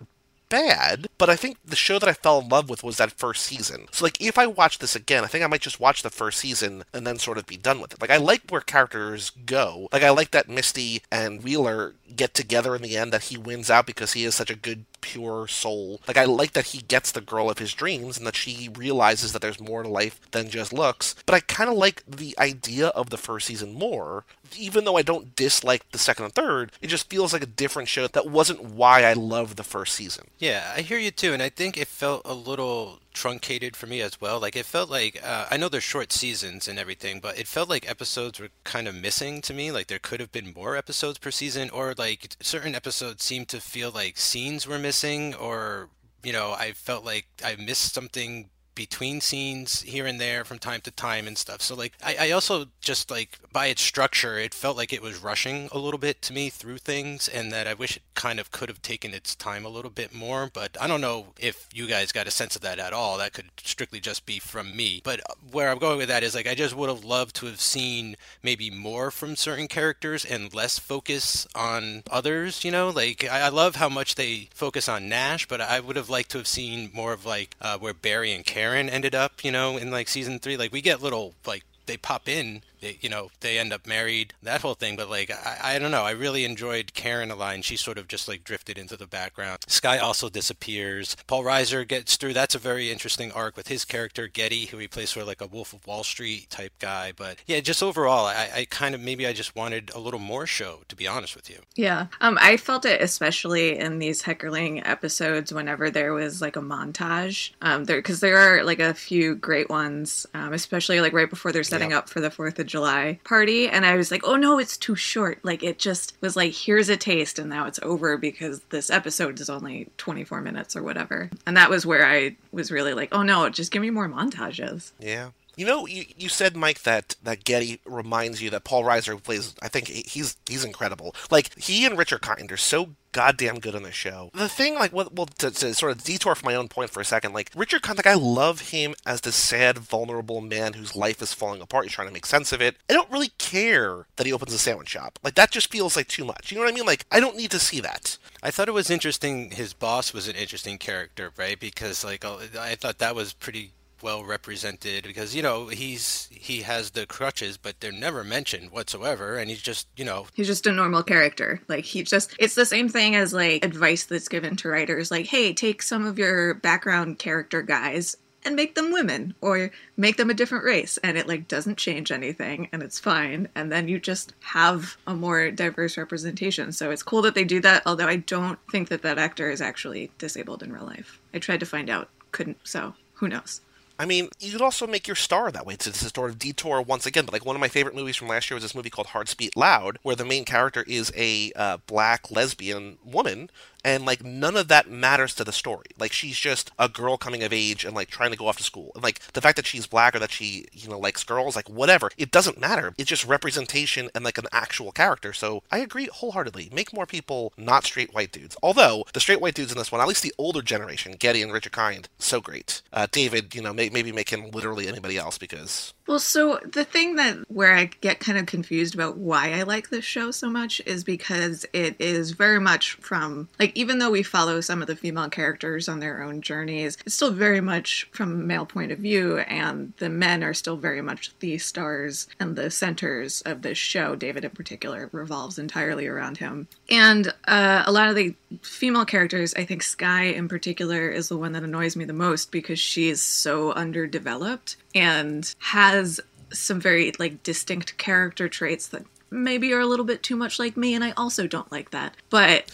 bad, 0.51 1.07
but 1.17 1.29
I 1.29 1.37
think 1.37 1.57
the 1.65 1.77
show 1.77 1.97
that 1.97 2.09
I 2.09 2.13
fell 2.13 2.39
in 2.39 2.49
love 2.49 2.69
with 2.69 2.83
was 2.83 2.97
that 2.97 3.13
first 3.13 3.43
season. 3.43 3.87
So 3.91 4.05
like 4.05 4.21
if 4.21 4.37
I 4.37 4.45
watch 4.45 4.79
this 4.79 4.95
again, 4.95 5.23
I 5.23 5.27
think 5.27 5.43
I 5.43 5.47
might 5.47 5.61
just 5.61 5.79
watch 5.79 6.03
the 6.03 6.09
first 6.09 6.39
season 6.39 6.83
and 6.93 7.07
then 7.07 7.17
sort 7.17 7.37
of 7.37 7.47
be 7.47 7.55
done 7.55 7.79
with 7.79 7.93
it. 7.93 8.01
Like 8.01 8.09
I 8.09 8.17
like 8.17 8.41
where 8.49 8.61
characters 8.61 9.31
go. 9.45 9.87
Like 9.93 10.03
I 10.03 10.09
like 10.09 10.31
that 10.31 10.49
Misty 10.49 11.03
and 11.09 11.41
Wheeler 11.41 11.95
get 12.13 12.33
together 12.33 12.75
in 12.75 12.81
the 12.81 12.97
end 12.97 13.13
that 13.13 13.23
he 13.23 13.37
wins 13.37 13.69
out 13.71 13.85
because 13.85 14.11
he 14.11 14.25
is 14.25 14.35
such 14.35 14.49
a 14.49 14.55
good 14.55 14.83
pure 15.01 15.47
soul. 15.47 16.01
Like 16.07 16.17
I 16.17 16.25
like 16.25 16.53
that 16.53 16.67
he 16.67 16.79
gets 16.79 17.11
the 17.11 17.21
girl 17.21 17.49
of 17.49 17.59
his 17.59 17.73
dreams 17.73 18.17
and 18.17 18.25
that 18.27 18.35
she 18.35 18.69
realizes 18.75 19.33
that 19.33 19.41
there's 19.41 19.59
more 19.59 19.83
to 19.83 19.89
life 19.89 20.19
than 20.31 20.49
just 20.49 20.71
looks. 20.71 21.15
But 21.25 21.35
I 21.35 21.39
kind 21.41 21.69
of 21.69 21.75
like 21.75 22.03
the 22.07 22.35
idea 22.39 22.87
of 22.89 23.09
the 23.09 23.17
first 23.17 23.47
season 23.47 23.73
more. 23.73 24.25
Even 24.57 24.83
though 24.83 24.97
I 24.97 25.01
don't 25.01 25.35
dislike 25.35 25.89
the 25.91 25.97
second 25.97 26.25
and 26.25 26.35
third, 26.35 26.71
it 26.81 26.87
just 26.87 27.09
feels 27.09 27.31
like 27.31 27.43
a 27.43 27.47
different 27.47 27.87
show 27.87 28.07
that 28.07 28.29
wasn't 28.29 28.63
why 28.63 29.03
I 29.03 29.13
loved 29.13 29.55
the 29.55 29.63
first 29.63 29.93
season. 29.93 30.27
Yeah, 30.39 30.73
I 30.75 30.81
hear 30.81 30.97
you 30.97 31.11
too, 31.11 31.33
and 31.33 31.41
I 31.41 31.49
think 31.49 31.77
it 31.77 31.87
felt 31.87 32.21
a 32.25 32.33
little 32.33 32.99
truncated 33.13 33.75
for 33.75 33.87
me 33.87 34.01
as 34.01 34.19
well. 34.19 34.39
Like 34.39 34.55
it 34.55 34.65
felt 34.65 34.89
like 34.89 35.21
uh, 35.23 35.47
I 35.49 35.57
know 35.57 35.69
they're 35.69 35.81
short 35.81 36.11
seasons 36.11 36.67
and 36.67 36.79
everything, 36.79 37.19
but 37.19 37.37
it 37.37 37.47
felt 37.47 37.69
like 37.69 37.89
episodes 37.89 38.39
were 38.39 38.49
kind 38.63 38.87
of 38.87 38.95
missing 38.95 39.41
to 39.43 39.53
me. 39.53 39.71
Like 39.71 39.87
there 39.87 39.99
could 39.99 40.19
have 40.19 40.31
been 40.31 40.53
more 40.55 40.75
episodes 40.75 41.17
per 41.17 41.31
season, 41.31 41.69
or 41.69 41.93
like 41.97 42.35
certain 42.41 42.75
episodes 42.75 43.23
seemed 43.23 43.47
to 43.49 43.59
feel 43.59 43.91
like 43.91 44.17
scenes 44.17 44.67
were 44.67 44.79
missing, 44.79 45.33
or 45.35 45.89
you 46.23 46.33
know, 46.33 46.51
I 46.51 46.71
felt 46.73 47.05
like 47.05 47.27
I 47.43 47.55
missed 47.55 47.93
something 47.93 48.49
between 48.75 49.21
scenes 49.21 49.81
here 49.81 50.05
and 50.05 50.19
there 50.19 50.43
from 50.43 50.59
time 50.59 50.81
to 50.81 50.91
time 50.91 51.27
and 51.27 51.37
stuff. 51.37 51.61
So 51.61 51.75
like 51.75 51.93
I, 52.03 52.27
I 52.27 52.31
also 52.31 52.65
just 52.79 53.11
like 53.11 53.39
by 53.51 53.67
its 53.67 53.81
structure, 53.81 54.37
it 54.37 54.53
felt 54.53 54.77
like 54.77 54.93
it 54.93 55.01
was 55.01 55.21
rushing 55.21 55.69
a 55.71 55.77
little 55.77 55.97
bit 55.99 56.21
to 56.23 56.33
me 56.33 56.49
through 56.49 56.77
things 56.77 57.27
and 57.27 57.51
that 57.51 57.67
I 57.67 57.73
wish 57.73 57.97
it 57.97 58.03
kind 58.15 58.39
of 58.39 58.51
could 58.51 58.69
have 58.69 58.81
taken 58.81 59.13
its 59.13 59.35
time 59.35 59.65
a 59.65 59.69
little 59.69 59.91
bit 59.91 60.13
more. 60.13 60.49
But 60.53 60.77
I 60.79 60.87
don't 60.87 61.01
know 61.01 61.27
if 61.39 61.67
you 61.73 61.87
guys 61.87 62.11
got 62.11 62.27
a 62.27 62.31
sense 62.31 62.55
of 62.55 62.61
that 62.61 62.79
at 62.79 62.93
all. 62.93 63.17
That 63.17 63.33
could 63.33 63.49
strictly 63.63 63.99
just 63.99 64.25
be 64.25 64.39
from 64.39 64.75
me. 64.75 65.01
But 65.03 65.21
where 65.51 65.69
I'm 65.69 65.79
going 65.79 65.97
with 65.97 66.07
that 66.07 66.23
is 66.23 66.35
like 66.35 66.47
I 66.47 66.55
just 66.55 66.75
would 66.75 66.89
have 66.89 67.03
loved 67.03 67.35
to 67.37 67.45
have 67.47 67.61
seen 67.61 68.15
maybe 68.43 68.69
more 68.69 69.11
from 69.11 69.35
certain 69.35 69.67
characters 69.67 70.25
and 70.25 70.53
less 70.53 70.79
focus 70.79 71.47
on 71.55 72.03
others, 72.09 72.63
you 72.63 72.71
know? 72.71 72.89
Like 72.89 73.25
I, 73.29 73.41
I 73.41 73.49
love 73.49 73.75
how 73.75 73.89
much 73.89 74.15
they 74.15 74.49
focus 74.53 74.87
on 74.87 75.09
Nash, 75.09 75.47
but 75.47 75.61
I 75.61 75.79
would 75.79 75.95
have 75.95 76.09
liked 76.09 76.31
to 76.31 76.37
have 76.37 76.47
seen 76.47 76.89
more 76.93 77.13
of 77.13 77.25
like 77.25 77.55
uh, 77.61 77.77
where 77.77 77.93
Barry 77.93 78.31
and 78.31 78.45
Karen 78.61 78.89
ended 78.91 79.15
up, 79.15 79.43
you 79.43 79.51
know, 79.51 79.77
in 79.77 79.89
like 79.89 80.07
season 80.07 80.37
three. 80.37 80.55
Like 80.55 80.71
we 80.71 80.81
get 80.81 81.01
little 81.01 81.33
like 81.47 81.63
they 81.87 81.97
pop 81.97 82.29
in 82.29 82.61
they, 82.81 82.97
you 83.01 83.09
know, 83.09 83.29
they 83.39 83.57
end 83.57 83.71
up 83.71 83.87
married, 83.87 84.33
that 84.43 84.61
whole 84.61 84.73
thing. 84.73 84.95
But 84.95 85.09
like, 85.09 85.31
I, 85.31 85.75
I 85.75 85.79
don't 85.79 85.91
know. 85.91 86.03
I 86.03 86.11
really 86.11 86.43
enjoyed 86.43 86.93
Karen 86.93 87.31
a 87.31 87.35
lot, 87.35 87.55
and 87.55 87.63
she 87.63 87.77
sort 87.77 87.97
of 87.97 88.07
just 88.07 88.27
like 88.27 88.43
drifted 88.43 88.77
into 88.77 88.97
the 88.97 89.07
background. 89.07 89.59
Sky 89.67 89.97
also 89.97 90.29
disappears. 90.29 91.15
Paul 91.27 91.43
Reiser 91.43 91.87
gets 91.87 92.17
through. 92.17 92.33
That's 92.33 92.55
a 92.55 92.59
very 92.59 92.91
interesting 92.91 93.31
arc 93.31 93.55
with 93.55 93.67
his 93.67 93.85
character 93.85 94.27
Getty, 94.27 94.65
who 94.65 94.77
he 94.77 94.87
plays 94.87 95.11
sort 95.11 95.21
of 95.21 95.27
like 95.27 95.41
a 95.41 95.47
Wolf 95.47 95.73
of 95.73 95.85
Wall 95.87 96.03
Street 96.03 96.49
type 96.49 96.73
guy. 96.79 97.13
But 97.15 97.37
yeah, 97.45 97.59
just 97.59 97.83
overall, 97.83 98.25
I, 98.25 98.49
I 98.53 98.67
kind 98.69 98.95
of 98.95 99.01
maybe 99.01 99.25
I 99.25 99.33
just 99.33 99.55
wanted 99.55 99.91
a 99.93 99.99
little 99.99 100.19
more 100.19 100.45
show, 100.45 100.81
to 100.89 100.95
be 100.95 101.07
honest 101.07 101.35
with 101.35 101.49
you. 101.49 101.59
Yeah, 101.75 102.07
um, 102.19 102.37
I 102.41 102.57
felt 102.57 102.85
it 102.85 103.01
especially 103.01 103.77
in 103.77 103.99
these 103.99 104.23
Heckerling 104.23 104.81
episodes 104.85 105.53
whenever 105.53 105.89
there 105.89 106.13
was 106.13 106.41
like 106.41 106.55
a 106.55 106.61
montage. 106.61 107.51
Um, 107.61 107.85
there 107.85 107.97
because 107.97 108.19
there 108.19 108.37
are 108.37 108.63
like 108.63 108.79
a 108.79 108.93
few 108.93 109.35
great 109.35 109.69
ones, 109.69 110.25
um, 110.33 110.53
especially 110.53 110.99
like 110.99 111.13
right 111.13 111.29
before 111.29 111.51
they're 111.51 111.63
setting 111.63 111.93
up 111.93 112.09
for 112.09 112.19
the 112.19 112.31
Fourth 112.31 112.57
of 112.59 112.67
July 112.71 113.19
party 113.23 113.67
and 113.67 113.85
I 113.85 113.95
was 113.95 114.09
like, 114.11 114.23
"Oh 114.23 114.35
no, 114.35 114.57
it's 114.57 114.77
too 114.77 114.95
short." 114.95 115.39
Like 115.43 115.61
it 115.61 115.77
just 115.77 116.15
was 116.21 116.35
like, 116.35 116.53
"Here's 116.53 116.89
a 116.89 116.97
taste 116.97 117.37
and 117.37 117.49
now 117.49 117.65
it's 117.67 117.79
over 117.83 118.17
because 118.17 118.61
this 118.69 118.89
episode 118.89 119.39
is 119.39 119.49
only 119.49 119.89
24 119.97 120.41
minutes 120.41 120.75
or 120.75 120.81
whatever." 120.81 121.29
And 121.45 121.57
that 121.57 121.69
was 121.69 121.85
where 121.85 122.05
I 122.07 122.35
was 122.51 122.71
really 122.71 122.93
like, 122.93 123.09
"Oh 123.11 123.23
no, 123.23 123.49
just 123.49 123.71
give 123.71 123.81
me 123.81 123.89
more 123.89 124.07
montages." 124.07 124.91
Yeah. 124.99 125.29
You 125.55 125.65
know, 125.65 125.85
you, 125.85 126.05
you 126.17 126.29
said 126.29 126.55
Mike 126.55 126.83
that 126.83 127.15
that 127.23 127.43
Getty 127.43 127.79
reminds 127.85 128.41
you 128.41 128.49
that 128.51 128.63
Paul 128.63 128.83
Reiser 128.83 129.21
plays. 129.21 129.55
I 129.61 129.67
think 129.67 129.87
he's 129.87 130.37
he's 130.47 130.63
incredible. 130.63 131.15
Like 131.29 131.57
he 131.59 131.85
and 131.85 131.97
Richard 131.97 132.21
Kind 132.21 132.51
are 132.51 132.57
so 132.57 132.95
goddamn 133.11 133.59
good 133.59 133.75
on 133.75 133.83
the 133.83 133.91
show. 133.91 134.31
The 134.33 134.47
thing, 134.47 134.75
like, 134.75 134.93
well, 134.93 135.09
well 135.13 135.25
to, 135.25 135.51
to, 135.51 135.73
sort 135.73 135.91
of 135.91 136.03
detour 136.03 136.35
from 136.35 136.45
my 136.47 136.55
own 136.55 136.67
point 136.67 136.89
for 136.89 137.01
a 137.01 137.05
second, 137.05 137.33
like 137.33 137.51
Richard 137.55 137.81
Kind, 137.81 137.97
like 137.97 138.07
I 138.07 138.13
love 138.13 138.71
him 138.71 138.95
as 139.05 139.21
this 139.21 139.35
sad, 139.35 139.77
vulnerable 139.77 140.41
man 140.41 140.73
whose 140.73 140.95
life 140.95 141.21
is 141.21 141.33
falling 141.33 141.61
apart. 141.61 141.85
He's 141.85 141.93
trying 141.93 142.07
to 142.07 142.13
make 142.13 142.25
sense 142.25 142.51
of 142.51 142.61
it. 142.61 142.77
I 142.89 142.93
don't 142.93 143.11
really 143.11 143.31
care 143.37 144.07
that 144.15 144.25
he 144.25 144.33
opens 144.33 144.53
a 144.53 144.57
sandwich 144.57 144.89
shop. 144.89 145.19
Like 145.23 145.35
that 145.35 145.51
just 145.51 145.71
feels 145.71 145.95
like 145.95 146.07
too 146.07 146.25
much. 146.25 146.51
You 146.51 146.57
know 146.57 146.63
what 146.63 146.71
I 146.71 146.75
mean? 146.75 146.85
Like 146.85 147.05
I 147.11 147.19
don't 147.19 147.37
need 147.37 147.51
to 147.51 147.59
see 147.59 147.81
that. 147.81 148.17
I 148.43 148.51
thought 148.51 148.67
it 148.67 148.73
was 148.73 148.89
interesting. 148.89 149.51
His 149.51 149.73
boss 149.73 150.13
was 150.13 150.27
an 150.27 150.35
interesting 150.35 150.77
character, 150.77 151.31
right? 151.37 151.59
Because 151.59 152.03
like 152.03 152.25
I 152.25 152.75
thought 152.75 152.99
that 152.99 153.15
was 153.15 153.33
pretty 153.33 153.71
well 154.03 154.23
represented 154.23 155.03
because 155.03 155.35
you 155.35 155.41
know 155.41 155.67
he's 155.67 156.27
he 156.31 156.61
has 156.61 156.91
the 156.91 157.05
crutches 157.05 157.57
but 157.57 157.79
they're 157.79 157.91
never 157.91 158.23
mentioned 158.23 158.71
whatsoever. 158.71 159.37
And 159.37 159.49
he's 159.49 159.61
just 159.61 159.87
you 159.95 160.05
know 160.05 160.27
he's 160.33 160.47
just 160.47 160.67
a 160.67 160.71
normal 160.71 161.03
character. 161.03 161.61
Like 161.67 161.85
he 161.85 162.03
just 162.03 162.35
it's 162.39 162.55
the 162.55 162.65
same 162.65 162.89
thing 162.89 163.15
as 163.15 163.33
like 163.33 163.63
advice 163.63 164.05
that's 164.05 164.27
given 164.27 164.55
to 164.57 164.69
writers 164.69 165.11
like 165.11 165.27
hey 165.27 165.53
take 165.53 165.81
some 165.81 166.05
of 166.05 166.17
your 166.17 166.53
background 166.55 167.19
character 167.19 167.61
guys 167.61 168.17
and 168.43 168.55
make 168.55 168.73
them 168.73 168.91
women 168.91 169.35
or 169.41 169.69
make 169.97 170.17
them 170.17 170.31
a 170.31 170.33
different 170.33 170.65
race. 170.65 170.97
And 171.03 171.17
it 171.17 171.27
like 171.27 171.47
doesn't 171.47 171.77
change 171.77 172.11
anything 172.11 172.69
and 172.71 172.81
it's 172.81 172.99
fine. 172.99 173.47
And 173.53 173.71
then 173.71 173.87
you 173.87 173.99
just 173.99 174.33
have 174.39 174.97
a 175.05 175.13
more 175.13 175.51
diverse 175.51 175.97
representation. 175.97 176.71
So 176.71 176.89
it's 176.89 177.03
cool 177.03 177.21
that 177.21 177.35
they 177.35 177.43
do 177.43 177.59
that 177.61 177.83
although 177.85 178.07
i 178.07 178.15
don't 178.15 178.59
think 178.71 178.89
that 178.89 179.03
that 179.03 179.17
actor 179.17 179.49
is 179.49 179.61
actually 179.61 180.11
disabled 180.17 180.63
in 180.63 180.73
real 180.73 180.85
life. 180.85 181.19
I 181.33 181.39
tried 181.39 181.59
to 181.59 181.65
find 181.65 181.89
out 181.89 182.09
couldn't 182.31 182.57
so 182.63 182.95
who 183.13 183.27
knows 183.27 183.61
I 184.01 184.05
mean, 184.05 184.29
you 184.39 184.51
could 184.51 184.63
also 184.63 184.87
make 184.87 185.05
your 185.07 185.15
star 185.15 185.51
that 185.51 185.63
way 185.63 185.75
It's 185.75 185.85
a 185.85 185.93
sort 185.93 186.31
of 186.31 186.39
detour 186.39 186.81
once 186.81 187.05
again. 187.05 187.23
But 187.23 187.33
like 187.33 187.45
one 187.45 187.55
of 187.55 187.59
my 187.59 187.67
favorite 187.67 187.93
movies 187.93 188.15
from 188.15 188.29
last 188.29 188.49
year 188.49 188.55
was 188.55 188.63
this 188.63 188.73
movie 188.73 188.89
called 188.89 189.05
Hearts 189.05 189.35
Beat 189.35 189.55
Loud, 189.55 189.99
where 190.01 190.15
the 190.15 190.25
main 190.25 190.43
character 190.43 190.83
is 190.87 191.13
a 191.15 191.51
uh, 191.55 191.77
black 191.85 192.31
lesbian 192.31 192.97
woman 193.05 193.51
and 193.83 194.05
like 194.05 194.23
none 194.23 194.55
of 194.55 194.67
that 194.67 194.89
matters 194.89 195.33
to 195.35 195.43
the 195.43 195.51
story. 195.51 195.87
Like 195.99 196.13
she's 196.13 196.37
just 196.37 196.71
a 196.77 196.89
girl 196.89 197.17
coming 197.17 197.43
of 197.43 197.53
age 197.53 197.85
and 197.85 197.95
like 197.95 198.09
trying 198.09 198.31
to 198.31 198.37
go 198.37 198.47
off 198.47 198.57
to 198.57 198.63
school. 198.63 198.91
And 198.95 199.03
like 199.03 199.19
the 199.33 199.41
fact 199.41 199.55
that 199.55 199.65
she's 199.65 199.87
black 199.87 200.15
or 200.15 200.19
that 200.19 200.31
she, 200.31 200.65
you 200.71 200.89
know, 200.89 200.99
likes 200.99 201.23
girls, 201.23 201.55
like 201.55 201.69
whatever, 201.69 202.09
it 202.17 202.31
doesn't 202.31 202.59
matter. 202.59 202.93
It's 202.97 203.09
just 203.09 203.25
representation 203.25 204.09
and 204.13 204.23
like 204.23 204.37
an 204.37 204.45
actual 204.51 204.91
character. 204.91 205.33
So 205.33 205.63
I 205.71 205.79
agree 205.79 206.09
wholeheartedly. 206.11 206.69
Make 206.73 206.93
more 206.93 207.05
people 207.05 207.53
not 207.57 207.83
straight 207.83 208.13
white 208.13 208.31
dudes. 208.31 208.55
Although 208.61 209.05
the 209.13 209.19
straight 209.19 209.41
white 209.41 209.55
dudes 209.55 209.71
in 209.71 209.77
this 209.77 209.91
one, 209.91 210.01
at 210.01 210.07
least 210.07 210.23
the 210.23 210.33
older 210.37 210.61
generation, 210.61 211.15
Getty 211.17 211.41
and 211.41 211.51
Richard 211.51 211.73
Kind, 211.73 212.09
so 212.19 212.41
great. 212.41 212.81
Uh, 212.93 213.07
David, 213.11 213.55
you 213.55 213.61
know, 213.61 213.73
may- 213.73 213.89
maybe 213.89 214.11
make 214.11 214.29
him 214.29 214.51
literally 214.51 214.87
anybody 214.87 215.17
else 215.17 215.37
because 215.37 215.93
well, 216.11 216.19
so 216.19 216.59
the 216.65 216.83
thing 216.83 217.15
that 217.15 217.37
where 217.49 217.73
I 217.73 217.85
get 217.85 218.19
kind 218.19 218.37
of 218.37 218.45
confused 218.45 218.95
about 218.95 219.15
why 219.15 219.53
I 219.53 219.63
like 219.63 219.89
this 219.89 220.03
show 220.03 220.31
so 220.31 220.49
much 220.49 220.81
is 220.85 221.05
because 221.05 221.65
it 221.71 221.95
is 221.99 222.31
very 222.31 222.59
much 222.59 222.95
from 222.95 223.47
like 223.59 223.70
even 223.75 223.99
though 223.99 224.11
we 224.11 224.23
follow 224.23 224.61
some 224.61 224.81
of 224.81 224.87
the 224.87 224.95
female 224.95 225.29
characters 225.29 225.87
on 225.87 225.99
their 225.99 226.23
own 226.23 226.41
journeys, 226.41 226.97
it's 227.05 227.15
still 227.15 227.31
very 227.31 227.61
much 227.61 228.07
from 228.11 228.31
a 228.31 228.35
male 228.35 228.65
point 228.65 228.91
of 228.91 228.99
view, 228.99 229.39
and 229.39 229.93
the 229.97 230.09
men 230.09 230.43
are 230.43 230.53
still 230.53 230.77
very 230.77 231.01
much 231.01 231.31
the 231.39 231.57
stars 231.57 232.27
and 232.39 232.55
the 232.55 232.71
centers 232.71 233.41
of 233.41 233.61
this 233.61 233.77
show. 233.77 234.15
David, 234.15 234.45
in 234.45 234.51
particular, 234.51 235.09
revolves 235.11 235.59
entirely 235.59 236.07
around 236.07 236.37
him, 236.37 236.67
and 236.89 237.33
uh, 237.47 237.83
a 237.85 237.91
lot 237.91 238.09
of 238.09 238.15
the 238.15 238.35
female 238.61 239.05
characters, 239.05 239.53
I 239.55 239.65
think 239.65 239.83
Sky 239.83 240.23
in 240.23 240.47
particular, 240.47 241.09
is 241.09 241.29
the 241.29 241.37
one 241.37 241.51
that 241.53 241.63
annoys 241.63 241.95
me 241.95 242.05
the 242.05 242.13
most 242.13 242.51
because 242.51 242.79
she 242.79 243.09
is 243.09 243.21
so 243.21 243.71
underdeveloped 243.73 244.77
and 244.93 245.53
has 245.59 246.19
some 246.53 246.81
very 246.81 247.13
like 247.19 247.43
distinct 247.43 247.97
character 247.97 248.49
traits 248.49 248.87
that 248.87 249.03
maybe 249.29 249.73
are 249.73 249.79
a 249.79 249.85
little 249.85 250.05
bit 250.05 250.21
too 250.21 250.35
much 250.35 250.59
like 250.59 250.75
me 250.75 250.93
and 250.93 251.03
I 251.03 251.11
also 251.11 251.47
don't 251.47 251.71
like 251.71 251.91
that. 251.91 252.15
But 252.29 252.69